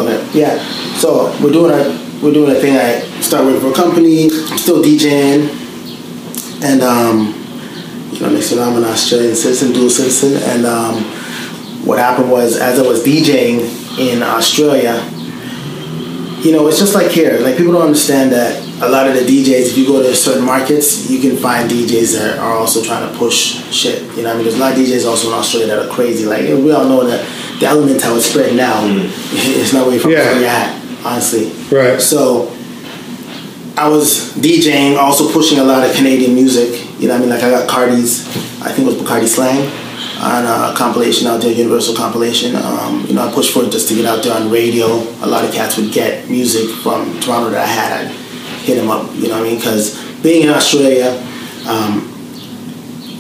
Okay, 0.01 0.39
yeah. 0.39 0.57
So 0.97 1.31
we're 1.41 1.51
doing 1.51 1.71
a 1.71 2.21
we're 2.21 2.33
doing 2.33 2.55
a 2.55 2.59
thing. 2.59 2.75
I 2.75 2.99
start 3.21 3.45
working 3.45 3.61
for 3.61 3.71
a 3.71 3.73
company. 3.73 4.25
I'm 4.25 4.57
still 4.57 4.81
DJing, 4.81 5.49
and 6.63 6.81
um, 6.81 7.33
you 8.11 8.21
know, 8.21 8.29
next 8.29 8.49
thing 8.49 8.57
you 8.57 8.63
know, 8.63 8.71
I'm 8.71 8.77
an 8.77 8.89
Australian 8.89 9.35
citizen, 9.35 9.73
dual 9.73 9.89
citizen, 9.89 10.41
and 10.49 10.65
um, 10.65 11.03
what 11.85 11.99
happened 11.99 12.31
was 12.31 12.57
as 12.57 12.79
I 12.79 12.81
was 12.81 13.03
DJing 13.03 13.99
in 13.99 14.23
Australia, 14.23 15.07
you 16.41 16.51
know, 16.51 16.67
it's 16.67 16.79
just 16.79 16.95
like 16.95 17.11
here. 17.11 17.39
Like 17.39 17.57
people 17.57 17.73
don't 17.73 17.83
understand 17.83 18.31
that 18.31 18.64
a 18.81 18.89
lot 18.89 19.07
of 19.07 19.13
the 19.13 19.21
DJs, 19.21 19.71
if 19.71 19.77
you 19.77 19.87
go 19.87 20.03
to 20.03 20.13
certain 20.15 20.43
markets, 20.45 21.09
you 21.09 21.19
can 21.21 21.37
find 21.37 21.69
DJs 21.69 22.17
that 22.19 22.39
are 22.39 22.53
also 22.53 22.83
trying 22.83 23.09
to 23.09 23.17
push 23.17 23.63
shit. 23.73 24.01
You 24.17 24.23
know, 24.23 24.23
what 24.23 24.27
I 24.27 24.33
mean, 24.35 24.43
there's 24.43 24.55
a 24.55 24.59
lot 24.59 24.73
of 24.73 24.77
DJs 24.79 25.07
also 25.07 25.29
in 25.29 25.33
Australia 25.33 25.67
that 25.67 25.85
are 25.85 25.89
crazy. 25.93 26.25
Like 26.25 26.41
we 26.41 26.71
all 26.71 26.85
know 26.85 27.05
that 27.07 27.25
the 27.59 27.67
element 27.67 28.01
how 28.01 28.15
it's 28.15 28.25
spread 28.25 28.55
now, 28.55 28.81
it's 29.31 29.71
not 29.73 29.87
way 29.87 29.97
from 29.97 30.11
Yeah. 30.11 30.25
where 30.25 30.39
you're 30.39 30.49
at, 30.49 31.05
honestly. 31.05 31.51
Right. 31.71 32.01
So 32.01 32.51
I 33.77 33.87
was 33.87 34.33
DJing, 34.35 34.97
also 34.97 35.31
pushing 35.31 35.59
a 35.59 35.63
lot 35.63 35.87
of 35.87 35.95
Canadian 35.95 36.33
music. 36.33 36.81
You 36.99 37.07
know, 37.07 37.13
what 37.15 37.17
I 37.17 37.19
mean, 37.21 37.29
like 37.29 37.43
I 37.43 37.49
got 37.51 37.69
Kardi's, 37.69 38.25
I 38.61 38.71
think 38.71 38.87
it 38.87 38.91
was 38.91 38.95
Bakardi 38.95 39.27
Slang, 39.27 39.67
on 40.21 40.45
a 40.45 40.75
compilation 40.75 41.27
out 41.27 41.41
there, 41.41 41.51
Universal 41.51 41.95
compilation. 41.95 42.55
Um, 42.55 43.05
you 43.07 43.13
know, 43.13 43.27
I 43.27 43.33
pushed 43.33 43.53
for 43.53 43.63
it 43.63 43.71
just 43.71 43.87
to 43.89 43.95
get 43.95 44.05
out 44.05 44.23
there 44.23 44.33
on 44.33 44.49
radio. 44.49 44.87
A 45.23 45.27
lot 45.27 45.43
of 45.45 45.53
cats 45.53 45.77
would 45.77 45.91
get 45.93 46.29
music 46.29 46.69
from 46.83 47.19
Toronto 47.19 47.49
that 47.51 47.63
I 47.63 47.67
had. 47.67 48.07
I'd 48.07 48.24
hit 48.65 48.77
him 48.77 48.89
up. 48.89 49.13
You 49.15 49.29
know 49.29 49.39
what 49.39 49.45
I 49.45 49.49
mean? 49.49 49.57
Because 49.57 49.95
being 50.21 50.43
in 50.43 50.49
Australia. 50.49 51.21
Um, 51.67 52.11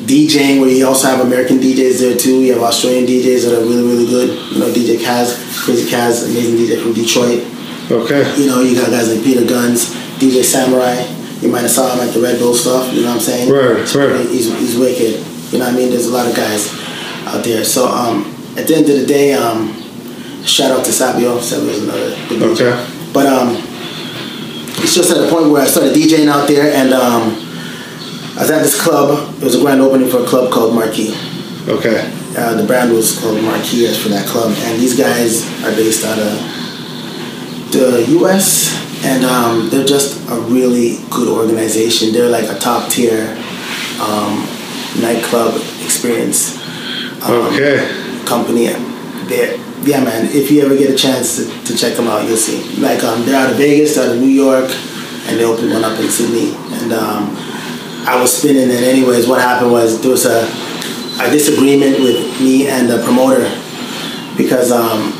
DJing, 0.05 0.61
where 0.61 0.69
you 0.69 0.85
also 0.85 1.07
have 1.07 1.25
American 1.25 1.57
DJs 1.57 1.99
there 1.99 2.15
too. 2.15 2.41
You 2.41 2.53
have 2.53 2.61
Australian 2.61 3.05
DJs 3.05 3.49
that 3.49 3.57
are 3.57 3.65
really, 3.65 3.81
really 3.81 4.05
good. 4.05 4.29
You 4.53 4.59
know, 4.59 4.69
DJ 4.69 4.97
Kaz, 4.97 5.33
Crazy 5.65 5.89
Kaz, 5.89 6.29
amazing 6.29 6.57
DJ 6.57 6.81
from 6.81 6.93
Detroit. 6.93 7.41
Okay. 7.89 8.21
You 8.37 8.47
know, 8.47 8.61
you 8.61 8.75
got 8.79 8.89
guys 8.91 9.13
like 9.13 9.23
Peter 9.23 9.45
Guns, 9.45 9.93
DJ 10.21 10.43
Samurai. 10.43 11.01
You 11.41 11.49
might 11.49 11.61
have 11.61 11.71
saw 11.71 11.93
him 11.93 12.07
at 12.07 12.13
the 12.13 12.21
Red 12.21 12.39
Bull 12.39 12.53
stuff. 12.53 12.93
You 12.93 13.01
know 13.01 13.09
what 13.09 13.15
I'm 13.15 13.21
saying? 13.21 13.49
Right, 13.51 13.95
right. 13.95 14.29
He's, 14.29 14.51
he's 14.59 14.77
wicked. 14.77 15.25
You 15.51 15.59
know 15.59 15.65
what 15.65 15.73
I 15.73 15.77
mean? 15.77 15.89
There's 15.89 16.07
a 16.07 16.13
lot 16.13 16.27
of 16.27 16.35
guys 16.35 16.69
out 17.25 17.43
there. 17.43 17.63
So 17.63 17.87
um, 17.87 18.25
at 18.57 18.67
the 18.67 18.75
end 18.75 18.89
of 18.89 18.99
the 18.99 19.05
day, 19.05 19.33
um, 19.33 19.73
shout 20.43 20.71
out 20.71 20.85
to 20.85 20.91
Sabio. 20.91 21.39
Sabio's 21.39 21.83
another 21.83 22.09
big 22.29 22.41
DJ. 22.41 22.53
Okay. 22.53 23.11
But 23.13 23.25
um, 23.25 23.55
it's 24.85 24.93
just 24.93 25.09
at 25.09 25.17
a 25.17 25.27
point 25.33 25.49
where 25.49 25.63
I 25.63 25.65
started 25.65 25.95
DJing 25.95 26.27
out 26.29 26.47
there, 26.47 26.71
and 26.71 26.93
um, 26.93 27.33
I 28.37 28.45
was 28.45 28.51
at 28.51 28.61
this 28.61 28.79
club. 28.79 29.33
It 29.41 29.43
was 29.43 29.55
a 29.55 29.61
grand 29.61 29.81
opening 29.81 30.07
for 30.07 30.21
a 30.21 30.25
club 30.27 30.53
called 30.53 30.75
Marquee. 30.75 31.17
Okay. 31.67 32.05
Uh, 32.37 32.53
the 32.53 32.67
brand 32.67 32.93
was 32.93 33.17
called 33.19 33.41
Marquee 33.41 33.91
for 33.97 34.09
that 34.09 34.27
club, 34.27 34.53
and 34.55 34.79
these 34.79 34.95
guys 34.95 35.41
are 35.65 35.71
based 35.71 36.05
out 36.05 36.19
of 36.19 36.37
the 37.71 38.05
U.S. 38.19 38.71
and 39.03 39.25
um, 39.25 39.69
they're 39.69 39.85
just 39.85 40.21
a 40.29 40.39
really 40.47 40.97
good 41.09 41.27
organization. 41.27 42.13
They're 42.13 42.29
like 42.29 42.45
a 42.49 42.57
top 42.59 42.89
tier 42.89 43.35
um, 43.99 44.45
nightclub 45.01 45.55
experience. 45.83 46.61
Um, 47.25 47.51
Okay. 47.51 47.81
company. 48.25 48.67
They, 49.27 49.57
yeah, 49.85 50.03
man. 50.03 50.25
If 50.31 50.49
you 50.49 50.65
ever 50.65 50.75
get 50.75 50.89
a 50.89 50.95
chance 50.95 51.37
to, 51.37 51.63
to 51.65 51.77
check 51.77 51.95
them 51.95 52.07
out, 52.07 52.27
you'll 52.27 52.37
see. 52.37 52.75
Like 52.81 53.03
um, 53.03 53.25
they're 53.25 53.39
out 53.39 53.51
of 53.51 53.57
Vegas, 53.57 53.97
out 53.97 54.15
of 54.15 54.19
New 54.19 54.33
York, 54.33 54.69
and 55.29 55.39
they 55.39 55.45
opened 55.45 55.71
one 55.71 55.83
up 55.83 55.99
in 55.99 56.09
Sydney. 56.09 56.55
And 56.81 56.91
um, 56.91 57.35
I 58.07 58.17
was 58.19 58.35
spinning, 58.35 58.63
and 58.63 58.83
anyways, 58.83 59.27
what 59.27 59.41
happened 59.41 59.71
was 59.71 60.01
there 60.01 60.11
was 60.11 60.25
a, 60.25 60.49
a 61.21 61.29
disagreement 61.31 61.99
with 61.99 62.17
me 62.41 62.67
and 62.67 62.89
the 62.89 63.01
promoter 63.03 63.45
because 64.37 64.71
um, 64.71 65.13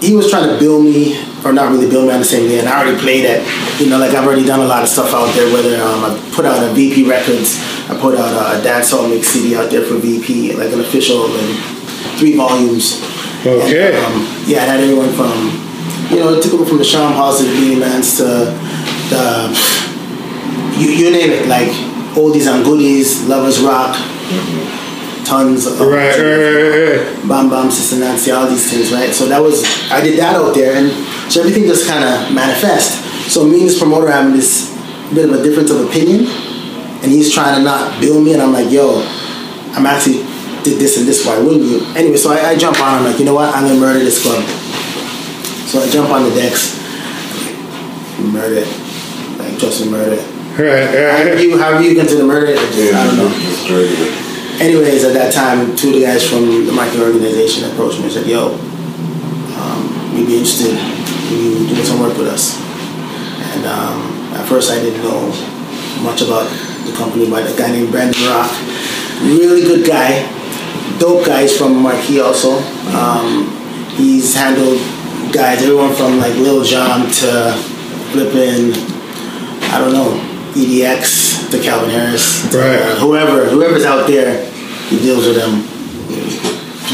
he 0.00 0.14
was 0.14 0.30
trying 0.30 0.48
to 0.48 0.58
bill 0.58 0.82
me, 0.82 1.18
or 1.44 1.52
not 1.52 1.70
really 1.70 1.88
bill 1.88 2.06
me 2.06 2.12
on 2.12 2.18
the 2.18 2.24
same 2.24 2.48
day, 2.48 2.58
and 2.58 2.68
I 2.68 2.82
already 2.82 2.98
played 2.98 3.24
it. 3.24 3.42
You 3.80 3.90
know, 3.90 3.98
like 3.98 4.14
I've 4.14 4.26
already 4.26 4.44
done 4.44 4.60
a 4.60 4.66
lot 4.66 4.82
of 4.82 4.88
stuff 4.88 5.14
out 5.14 5.32
there. 5.34 5.52
Whether 5.52 5.82
um, 5.82 6.04
I 6.04 6.30
put 6.34 6.44
out 6.44 6.62
a 6.62 6.72
VP 6.74 7.08
Records, 7.08 7.58
I 7.90 7.98
put 8.00 8.16
out 8.18 8.30
a, 8.34 8.62
dancehall 8.62 9.08
mix 9.10 9.28
CD 9.28 9.56
out 9.56 9.70
there 9.70 9.84
for 9.84 9.94
VP, 9.94 10.54
like 10.54 10.72
an 10.72 10.80
official, 10.80 11.28
like 11.28 11.56
three 12.18 12.36
volumes. 12.36 13.02
Okay. 13.44 13.94
And, 13.94 13.96
um, 14.04 14.22
yeah, 14.46 14.62
it 14.62 14.68
had 14.68 14.80
everyone 14.80 15.12
from, 15.12 15.50
you 16.10 16.22
know, 16.22 16.40
typical 16.40 16.64
from 16.64 16.78
the 16.78 16.84
Sham 16.84 17.12
House 17.12 17.38
to 17.38 17.44
the 17.44 17.50
Beanie 17.50 17.80
Mans 17.80 18.16
to 18.18 18.24
the, 19.10 19.50
you, 20.78 20.90
you 20.90 21.10
name 21.10 21.30
it, 21.30 21.48
like 21.48 21.68
oldies 22.14 22.46
and 22.52 22.64
goodies, 22.64 23.26
Lovers 23.26 23.60
Rock, 23.60 23.96
tons 25.24 25.66
of 25.66 25.80
Right, 25.80 25.90
right, 25.90 26.18
right, 26.18 26.96
right. 26.98 27.28
Bam 27.28 27.50
Bam, 27.50 27.70
Sister 27.70 27.98
Nancy, 27.98 28.30
all 28.30 28.46
these 28.48 28.70
things, 28.70 28.92
right? 28.92 29.12
So 29.12 29.26
that 29.26 29.40
was 29.40 29.64
I 29.90 30.00
did 30.00 30.18
that 30.18 30.36
out 30.36 30.54
there, 30.54 30.76
and 30.76 30.90
so 31.32 31.40
everything 31.40 31.64
just 31.64 31.88
kind 31.88 32.04
of 32.04 32.32
manifest. 32.34 33.02
So 33.30 33.44
me 33.44 33.60
and 33.60 33.68
this 33.68 33.78
promoter 33.78 34.10
having 34.10 34.34
this 34.34 34.70
bit 35.14 35.28
of 35.28 35.38
a 35.38 35.42
difference 35.42 35.70
of 35.70 35.80
opinion, 35.88 36.26
and 37.02 37.10
he's 37.10 37.32
trying 37.32 37.56
to 37.56 37.62
not 37.62 38.00
bill 38.00 38.20
me, 38.20 38.34
and 38.34 38.42
I'm 38.42 38.52
like, 38.52 38.70
yo, 38.70 39.02
I'm 39.74 39.86
actually 39.86 40.22
did 40.64 40.78
this 40.78 40.98
and 40.98 41.06
this. 41.06 41.26
Why 41.26 41.38
wouldn't 41.38 41.64
you? 41.64 41.84
Anyway, 41.94 42.16
so 42.16 42.32
I, 42.32 42.50
I 42.50 42.56
jump 42.56 42.80
on. 42.80 42.98
I'm 42.98 43.04
like, 43.04 43.18
you 43.18 43.24
know 43.24 43.34
what? 43.34 43.54
I'm 43.54 43.66
gonna 43.66 43.80
murder 43.80 43.98
this 43.98 44.22
club. 44.22 44.42
So 45.68 45.80
I 45.80 45.88
jump 45.88 46.10
on 46.10 46.24
the 46.28 46.34
decks, 46.34 46.76
murder 48.20 48.60
it, 48.60 48.68
like 49.38 49.58
just 49.58 49.86
murder 49.86 50.16
it. 50.20 50.26
Right, 50.52 50.84
However 50.84 51.30
right. 51.32 51.40
you, 51.40 51.56
however 51.56 51.82
you 51.82 51.94
consider 51.96 52.24
murder 52.26 52.52
it, 52.52 52.58
it's 52.60 52.76
just, 52.76 52.92
I 52.92 53.06
don't 53.06 53.16
know. 53.16 53.28
Just 53.40 53.64
straight 53.64 53.88
away. 53.88 54.12
Anyways, 54.60 55.02
at 55.04 55.14
that 55.14 55.32
time, 55.32 55.74
two 55.76 55.88
of 55.88 55.94
the 55.94 56.02
guys 56.02 56.28
from 56.28 56.66
the 56.66 56.72
marketing 56.72 57.00
organization 57.00 57.70
approached 57.72 57.98
me 57.98 58.04
and 58.04 58.12
said, 58.12 58.26
"Yo, 58.26 58.52
um, 59.56 59.80
we'd 60.14 60.26
be 60.26 60.36
interested 60.36 60.76
in 60.76 61.64
you 61.64 61.72
doing 61.72 61.84
some 61.88 62.00
work 62.00 62.16
with 62.18 62.28
us." 62.28 62.60
And 63.56 63.64
um, 63.64 64.12
at 64.36 64.44
first, 64.46 64.70
I 64.70 64.76
didn't 64.76 65.02
know 65.02 65.32
much 66.04 66.20
about 66.20 66.44
the 66.84 66.92
company, 66.92 67.30
but 67.30 67.48
a 67.48 67.56
guy 67.56 67.72
named 67.72 67.90
Brandon 67.90 68.20
Rock, 68.28 68.52
really 69.24 69.62
good 69.62 69.86
guy, 69.86 70.20
dope 70.98 71.26
guys 71.26 71.56
from 71.56 71.82
Marquee 71.82 72.20
also. 72.20 72.58
Um, 72.94 73.48
he's 73.96 74.34
handled 74.34 74.78
guys, 75.32 75.62
everyone 75.62 75.94
from 75.94 76.18
like 76.18 76.34
Lil 76.36 76.62
Jon 76.64 77.10
to 77.22 77.52
flipping, 78.12 78.72
I 79.72 79.78
don't 79.78 79.92
know, 79.92 80.12
EDX 80.54 81.50
to 81.50 81.58
Calvin 81.62 81.90
Harris, 81.90 82.48
to, 82.50 82.58
Right. 82.58 82.80
uh, 82.82 82.96
whoever, 82.96 83.46
whoever's 83.46 83.84
out 83.84 84.06
there, 84.06 84.44
he 84.88 84.98
deals 84.98 85.26
with 85.26 85.36
them. 85.36 85.68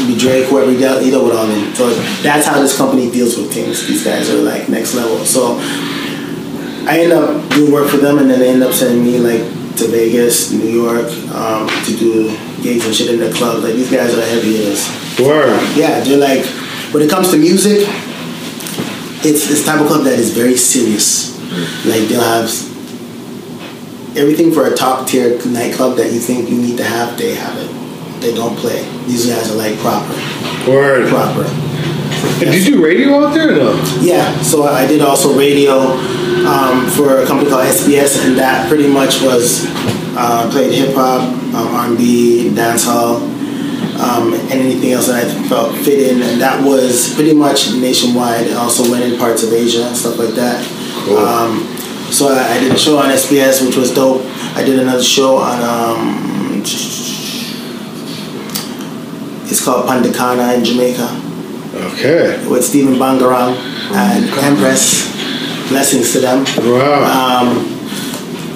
Be 0.07 0.17
Drake, 0.17 0.45
whoever 0.45 0.71
he 0.71 0.77
dealt, 0.77 1.01
he 1.03 1.11
dealt 1.11 1.25
with 1.25 1.35
all 1.35 1.45
them. 1.45 1.75
So 1.75 1.89
that's 2.23 2.47
how 2.47 2.61
this 2.61 2.77
company 2.77 3.11
deals 3.11 3.35
with 3.37 3.51
things. 3.53 3.85
These 3.85 4.05
guys 4.05 4.29
are 4.29 4.37
like 4.41 4.69
next 4.69 4.95
level. 4.95 5.25
So 5.25 5.57
I 6.87 7.01
end 7.03 7.11
up 7.11 7.49
doing 7.49 7.71
work 7.73 7.89
for 7.89 7.97
them, 7.97 8.17
and 8.19 8.29
then 8.31 8.39
they 8.39 8.49
end 8.49 8.63
up 8.63 8.71
sending 8.71 9.03
me 9.03 9.19
like 9.19 9.41
to 9.77 9.87
Vegas, 9.89 10.51
New 10.53 10.69
York, 10.69 11.05
um, 11.35 11.67
to 11.83 11.97
do 11.97 12.29
gigs 12.61 12.85
and 12.85 12.95
shit 12.95 13.09
in 13.13 13.19
the 13.19 13.31
club. 13.33 13.63
Like 13.63 13.73
these 13.73 13.91
guys 13.91 14.17
are 14.17 14.25
heavy 14.25 14.57
hitters. 14.57 14.87
Word. 15.19 15.59
Yeah, 15.75 15.99
they're 16.01 16.17
like 16.17 16.45
when 16.93 17.03
it 17.03 17.09
comes 17.09 17.31
to 17.31 17.37
music, 17.37 17.87
it's 19.25 19.47
this 19.47 19.65
type 19.65 19.81
of 19.81 19.87
club 19.87 20.03
that 20.05 20.17
is 20.19 20.33
very 20.33 20.55
serious. 20.55 21.37
Like 21.85 22.07
they'll 22.07 22.21
have 22.21 22.49
everything 24.17 24.51
for 24.51 24.65
a 24.67 24.75
top 24.75 25.07
tier 25.07 25.37
nightclub 25.45 25.97
that 25.97 26.11
you 26.11 26.19
think 26.19 26.49
you 26.49 26.57
need 26.57 26.77
to 26.77 26.83
have, 26.83 27.17
they 27.17 27.35
have 27.35 27.57
it. 27.57 28.21
They 28.21 28.33
don't 28.33 28.57
play. 28.57 28.83
These 29.05 29.27
guys 29.27 29.51
are 29.51 29.55
like 29.55 29.77
proper, 29.77 30.13
Word. 30.69 31.07
proper. 31.09 31.43
Did 32.39 32.53
you 32.65 32.75
do 32.75 32.83
radio 32.83 33.25
out 33.25 33.33
there 33.33 33.47
no? 33.51 33.71
Yeah, 34.01 34.41
so 34.41 34.63
I 34.63 34.85
did 34.85 35.01
also 35.01 35.37
radio 35.37 35.95
um, 36.45 36.87
for 36.91 37.19
a 37.21 37.25
company 37.25 37.49
called 37.49 37.65
SBS, 37.65 38.25
and 38.25 38.37
that 38.37 38.67
pretty 38.69 38.87
much 38.87 39.21
was 39.21 39.65
uh, 40.17 40.49
played 40.51 40.71
hip 40.73 40.95
hop, 40.95 41.21
um, 41.53 41.67
R&B, 41.75 42.51
dancehall, 42.53 43.21
um, 43.99 44.33
and 44.33 44.51
anything 44.51 44.91
else 44.93 45.07
that 45.07 45.25
I 45.25 45.47
felt 45.49 45.75
fit 45.77 45.99
in, 46.11 46.21
and 46.21 46.41
that 46.41 46.63
was 46.63 47.13
pretty 47.15 47.33
much 47.33 47.71
nationwide. 47.73 48.47
It 48.47 48.55
also 48.55 48.89
went 48.89 49.03
in 49.03 49.17
parts 49.19 49.43
of 49.43 49.51
Asia 49.53 49.83
and 49.87 49.95
stuff 49.95 50.17
like 50.17 50.35
that. 50.35 50.59
Um, 51.09 51.65
so 52.11 52.29
I, 52.29 52.55
I 52.55 52.59
did 52.59 52.71
a 52.71 52.77
show 52.77 52.97
on 52.97 53.09
SBS, 53.09 53.65
which 53.65 53.75
was 53.75 53.93
dope. 53.93 54.21
I 54.55 54.63
did 54.63 54.79
another 54.79 55.03
show 55.03 55.37
on. 55.37 55.61
Um, 55.63 56.61
it's 59.51 59.63
called 59.65 59.87
Pandikana 59.89 60.55
in 60.57 60.63
Jamaica 60.63 61.09
Okay. 61.93 62.47
with 62.47 62.63
Stephen 62.63 62.95
Bangarang 62.95 63.55
and 63.93 64.25
Empress. 64.43 65.08
Blessings 65.69 66.11
to 66.13 66.19
them. 66.19 66.43
Wow. 66.57 67.05
Um, 67.05 67.77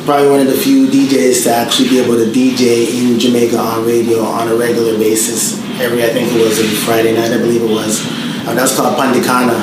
probably 0.05 0.29
one 0.29 0.39
of 0.41 0.47
the 0.47 0.57
few 0.57 0.87
DJs 0.87 1.43
to 1.43 1.53
actually 1.53 1.89
be 1.89 1.99
able 1.99 2.15
to 2.15 2.25
DJ 2.31 2.89
in 2.89 3.19
Jamaica 3.19 3.57
on 3.57 3.85
radio 3.85 4.19
on 4.21 4.47
a 4.47 4.55
regular 4.55 4.97
basis. 4.97 5.59
Every, 5.79 6.03
I 6.03 6.09
think 6.09 6.31
it 6.33 6.41
was 6.41 6.59
Friday 6.83 7.13
night, 7.15 7.31
I 7.31 7.37
believe 7.37 7.61
it 7.63 7.69
was. 7.69 8.03
That's 8.45 8.75
called 8.75 8.97
Pandikana. 8.97 9.53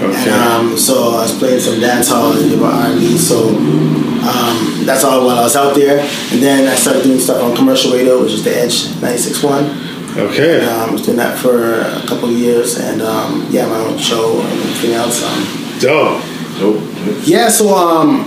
And 0.00 0.12
Okay. 0.12 0.30
um, 0.30 0.76
so 0.76 1.10
I 1.18 1.22
was 1.22 1.36
playing 1.38 1.58
some 1.60 1.80
dancehall 1.80 2.36
and 2.40 2.62
R&B. 2.62 3.16
So 3.18 3.48
um, 3.48 4.84
that's 4.84 5.02
all 5.04 5.24
while 5.26 5.38
I 5.38 5.42
was 5.42 5.56
out 5.56 5.74
there. 5.74 5.98
And 6.00 6.42
then 6.42 6.68
I 6.68 6.74
started 6.76 7.02
doing 7.02 7.18
stuff 7.18 7.42
on 7.42 7.56
commercial 7.56 7.92
radio, 7.92 8.20
which 8.22 8.32
is 8.32 8.44
the 8.44 8.54
Edge 8.56 8.86
96.1. 9.00 10.16
Okay. 10.16 10.64
Um, 10.66 10.90
I 10.90 10.92
was 10.92 11.02
doing 11.04 11.16
that 11.18 11.38
for 11.38 11.80
a 11.80 12.02
couple 12.06 12.28
of 12.30 12.36
years, 12.36 12.78
and 12.78 13.02
um, 13.02 13.46
yeah, 13.50 13.66
my 13.66 13.78
own 13.78 13.98
show 13.98 14.40
and 14.40 14.52
everything 14.60 14.92
else. 14.94 15.22
Um, 15.24 15.78
Dope. 15.80 16.22
Nope. 16.58 16.82
yeah, 17.24 17.48
so 17.48 17.74
um, 17.74 18.20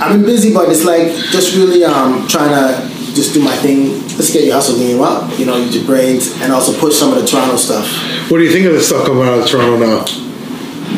I've 0.00 0.12
been 0.12 0.24
busy, 0.24 0.52
but 0.52 0.68
it's 0.70 0.84
like 0.84 1.08
just 1.30 1.56
really 1.56 1.84
um, 1.84 2.26
trying 2.28 2.50
to 2.50 2.88
just 3.14 3.34
do 3.34 3.42
my 3.42 3.54
thing. 3.56 3.92
Let's 4.16 4.32
get 4.32 4.44
your 4.44 4.54
hustle 4.54 4.78
game 4.78 5.00
up, 5.00 5.38
you 5.38 5.46
know, 5.46 5.56
use 5.56 5.76
your 5.76 5.84
brains, 5.84 6.32
and 6.40 6.52
also 6.52 6.78
push 6.78 6.96
some 6.96 7.12
of 7.12 7.20
the 7.20 7.26
Toronto 7.26 7.56
stuff. 7.56 7.86
What 8.30 8.38
do 8.38 8.44
you 8.44 8.50
think 8.50 8.66
of 8.66 8.72
the 8.72 8.80
stuff 8.80 9.06
coming 9.06 9.26
out 9.26 9.38
of 9.38 9.46
Toronto 9.46 9.78
now? 9.78 10.04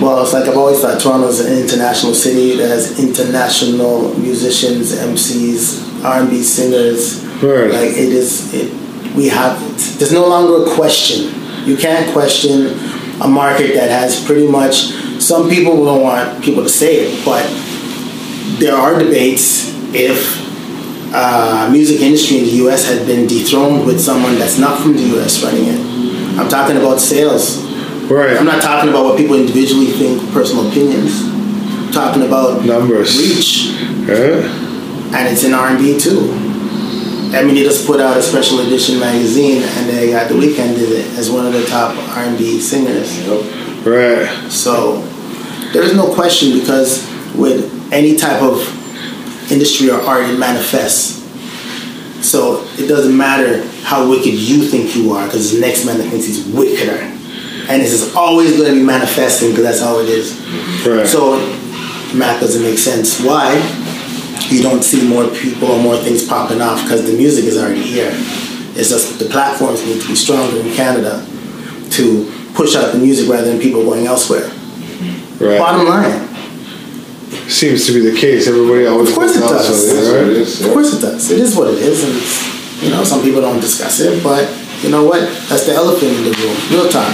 Well, 0.00 0.22
it's 0.22 0.32
like 0.32 0.44
I've 0.44 0.56
always 0.56 0.80
thought 0.80 1.00
Toronto's 1.00 1.40
an 1.40 1.59
international 1.59 2.14
city 2.14 2.56
that 2.56 2.68
has 2.68 3.00
international 3.00 4.14
musicians, 4.18 4.94
MCs, 4.94 6.05
R&B 6.05 6.42
singers. 6.42 7.24
Word. 7.42 7.72
Like 7.72 7.90
it 7.90 8.12
is, 8.12 8.52
it, 8.55 8.72
we 9.16 9.28
have. 9.28 9.60
it. 9.60 9.98
There's 9.98 10.12
no 10.12 10.28
longer 10.28 10.70
a 10.70 10.74
question. 10.74 11.34
You 11.66 11.76
can't 11.76 12.12
question 12.12 12.78
a 13.20 13.26
market 13.26 13.74
that 13.74 13.90
has 13.90 14.24
pretty 14.24 14.46
much. 14.46 14.92
Some 15.20 15.49
people 15.49 15.85
don't 15.85 16.03
want 16.03 16.43
people 16.43 16.62
to 16.62 16.69
say 16.69 17.07
it, 17.07 17.24
but 17.24 17.45
there 18.59 18.74
are 18.74 18.99
debates 18.99 19.73
if 19.95 20.47
uh, 21.15 21.69
music 21.73 22.01
industry 22.01 22.39
in 22.39 22.45
the 22.45 22.51
U.S. 22.69 22.86
had 22.89 23.07
been 23.07 23.27
dethroned 23.27 23.86
with 23.86 24.01
someone 24.01 24.39
that's 24.39 24.59
not 24.59 24.81
from 24.81 24.95
the 24.95 25.03
U.S. 25.16 25.43
running 25.43 25.65
it. 25.66 26.39
I'm 26.39 26.49
talking 26.49 26.77
about 26.77 27.01
sales. 27.01 27.65
Right. 28.11 28.36
I'm 28.36 28.47
not 28.47 28.62
talking 28.62 28.89
about 28.90 29.05
what 29.05 29.19
people 29.19 29.36
individually 29.36 29.86
think, 29.86 30.31
personal 30.32 30.69
opinions. 30.69 31.23
I'm 31.24 31.93
talking 31.93 32.23
about 32.23 32.65
Numbers. 32.65 33.19
reach, 33.19 33.70
Yeah. 34.09 34.47
and 35.16 35.28
it's 35.28 35.45
in 35.45 35.53
R&B 35.53 35.99
too. 35.99 36.31
I 37.35 37.43
mean, 37.45 37.55
they 37.57 37.65
just 37.65 37.86
put 37.86 38.01
out 38.01 38.16
a 38.16 38.23
special 38.23 38.61
edition 38.61 38.99
magazine, 38.99 39.62
and 39.62 39.89
they 39.90 40.11
got 40.12 40.28
The 40.28 40.35
Weeknd 40.35 40.77
did 40.77 40.90
it 40.93 41.19
as 41.19 41.31
one 41.31 41.45
of 41.47 41.53
the 41.53 41.65
top 41.66 41.95
R&B 42.16 42.61
singers. 42.61 43.19
Yep. 43.27 43.85
Right. 43.86 44.51
So 44.51 45.03
there 45.73 45.82
is 45.82 45.95
no 45.95 46.12
question 46.15 46.59
because 46.59 47.07
with 47.35 47.93
any 47.93 48.16
type 48.16 48.43
of 48.43 48.61
industry 49.53 49.90
or 49.90 50.01
art, 50.01 50.24
it 50.28 50.39
manifests. 50.39 51.19
So 52.27 52.65
it 52.78 52.89
doesn't 52.89 53.16
matter 53.16 53.66
how 53.82 54.09
wicked 54.09 54.35
you 54.35 54.65
think 54.65 54.97
you 54.97 55.12
are, 55.12 55.27
because 55.27 55.53
the 55.53 55.61
next 55.61 55.85
man 55.86 55.99
that 55.99 56.09
thinks 56.11 56.27
he's 56.27 56.47
wickeder, 56.47 56.99
and 57.69 57.82
this 57.82 57.93
is 57.93 58.15
always 58.15 58.57
going 58.57 58.69
to 58.70 58.74
be 58.74 58.82
manifesting 58.82 59.51
because 59.51 59.65
that's 59.65 59.81
how 59.81 60.01
it 60.01 60.09
is. 60.09 60.35
Right. 60.86 61.07
So 61.07 61.39
math 62.15 62.40
doesn't 62.40 62.62
make 62.62 62.78
sense. 62.78 63.20
Why? 63.20 63.55
You 64.49 64.62
don't 64.62 64.82
see 64.82 65.07
more 65.07 65.28
people 65.28 65.69
or 65.69 65.82
more 65.82 65.97
things 65.97 66.27
popping 66.27 66.61
off 66.61 66.82
because 66.82 67.05
the 67.05 67.16
music 67.16 67.45
is 67.45 67.59
already 67.59 67.82
here. 67.82 68.11
It's 68.74 68.89
just 68.90 69.19
the 69.19 69.27
platforms 69.27 69.85
need 69.85 70.01
to 70.01 70.09
be 70.09 70.15
stronger 70.15 70.61
in 70.61 70.73
Canada 70.74 71.24
to 71.90 72.32
push 72.55 72.74
out 72.74 72.93
the 72.93 72.99
music 72.99 73.28
rather 73.28 73.51
than 73.51 73.61
people 73.61 73.85
going 73.85 74.07
elsewhere. 74.07 74.51
Right. 75.40 75.59
Bottom 75.59 75.86
line. 75.86 76.28
Seems 77.48 77.86
to 77.86 77.93
be 77.93 78.01
the 78.10 78.16
case. 78.19 78.47
Everybody 78.47 78.86
always 78.86 79.09
Of 79.10 79.15
course 79.16 79.36
it 79.36 79.40
does. 79.40 79.69
elsewhere, 79.69 79.94
That's 80.02 80.12
right? 80.12 80.36
is. 80.36 80.66
Of 80.66 80.73
course 80.73 80.94
it 80.94 81.01
does. 81.01 81.31
It 81.31 81.39
is 81.40 81.56
what 81.56 81.69
it 81.69 81.78
is, 81.78 82.05
and 82.05 82.15
it's, 82.16 82.82
you 82.82 82.90
know 82.90 83.05
some 83.05 83.23
people 83.23 83.40
don't 83.40 83.60
discuss 83.60 84.01
it, 84.01 84.23
but 84.23 84.48
you 84.82 84.90
know 84.90 85.05
what? 85.05 85.20
That's 85.48 85.65
the 85.66 85.73
elephant 85.74 86.12
in 86.12 86.24
the 86.24 86.31
room. 86.39 86.56
Real 86.70 86.89
time. 86.89 87.10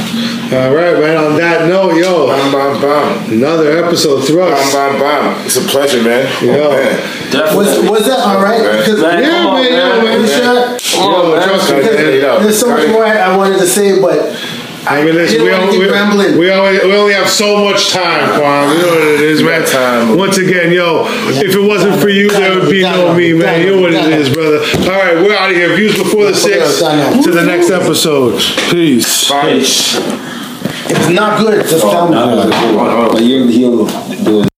All 0.52 0.74
right, 0.74 0.98
man. 1.00 1.16
On 1.16 1.36
that 1.38 1.66
note, 1.68 1.96
yo, 1.96 2.26
Bam, 2.26 2.52
bam, 2.52 2.80
bam. 2.82 3.32
another 3.32 3.78
episode 3.84 4.18
Bam, 4.18 4.26
thrust. 4.26 4.72
bam, 4.74 5.00
bam. 5.00 5.46
It's 5.46 5.56
a 5.56 5.60
pleasure, 5.62 6.02
man. 6.02 6.26
Oh, 6.42 6.44
Yeah. 6.44 6.68
man. 6.68 7.56
Was, 7.56 7.66
Definitely. 7.66 7.88
was 7.90 8.06
that 8.06 8.18
all 8.20 8.42
right? 8.42 8.60
Man. 8.60 8.78
Because 8.78 9.00
Man, 9.00 9.22
Yeah, 9.22 9.30
come 9.30 9.46
on, 9.46 9.62
man, 9.62 9.72
man. 9.72 9.96
yeah, 9.96 10.02
man. 10.04 10.20
You 10.20 10.26
sure? 10.26 11.00
Come 11.00 11.14
on, 11.14 11.30
Yo, 11.30 11.36
man. 11.36 11.48
trust 11.48 11.70
me, 11.72 11.80
Gotta 11.80 11.96
get 11.96 12.06
it 12.06 12.22
man. 12.22 12.42
There's 12.42 12.58
so 12.60 12.68
much 12.68 12.88
more 12.88 13.04
I 13.06 13.36
wanted 13.36 13.58
to 13.58 13.66
say, 13.66 14.00
but 14.00 14.18
I 14.86 15.02
mean, 15.02 15.14
listen, 15.14 15.42
we, 15.42 15.50
all, 15.50 15.70
we, 15.70 15.90
rambling. 15.90 16.36
we, 16.36 16.50
only, 16.50 16.78
we 16.86 16.94
only 16.94 17.14
have 17.14 17.28
so 17.28 17.64
much 17.64 17.90
time, 17.90 18.38
Quan. 18.38 18.76
You 18.76 18.82
know 18.82 18.88
what 18.88 19.06
it 19.08 19.20
is, 19.20 19.42
man. 19.42 19.66
time. 19.66 20.18
Once 20.18 20.36
again, 20.36 20.72
yo, 20.72 21.04
if 21.28 21.54
it 21.54 21.66
wasn't 21.66 22.00
for 22.00 22.10
you, 22.10 22.28
there 22.30 22.58
would 22.58 22.70
be 22.70 22.82
no 22.82 23.14
me, 23.14 23.32
man. 23.32 23.62
You 23.62 23.76
know 23.76 23.80
what 23.82 23.94
it 23.94 24.12
is, 24.12 24.32
brother. 24.32 24.58
All 24.58 24.98
right, 24.98 25.16
we're 25.16 25.34
out 25.34 25.50
of 25.50 25.56
here. 25.56 25.74
Views 25.74 25.96
before 25.96 26.26
the 26.26 26.34
six. 26.34 26.80
To 26.80 27.30
the 27.30 27.44
next 27.44 27.70
episode. 27.70 28.38
Peace. 28.70 29.30
Peace. 29.30 29.96
if 29.96 30.90
it's 30.90 31.08
not 31.08 31.40
good, 31.40 31.66
just 31.66 31.82
tell 31.82 32.08
me. 32.08 32.16
Hold 32.16 32.38
on, 32.40 32.52
hold 32.52 32.78
on. 32.78 33.12
But 33.12 33.22
you, 33.22 33.46
he'll 33.46 33.86
do 34.22 34.42
it. 34.42 34.53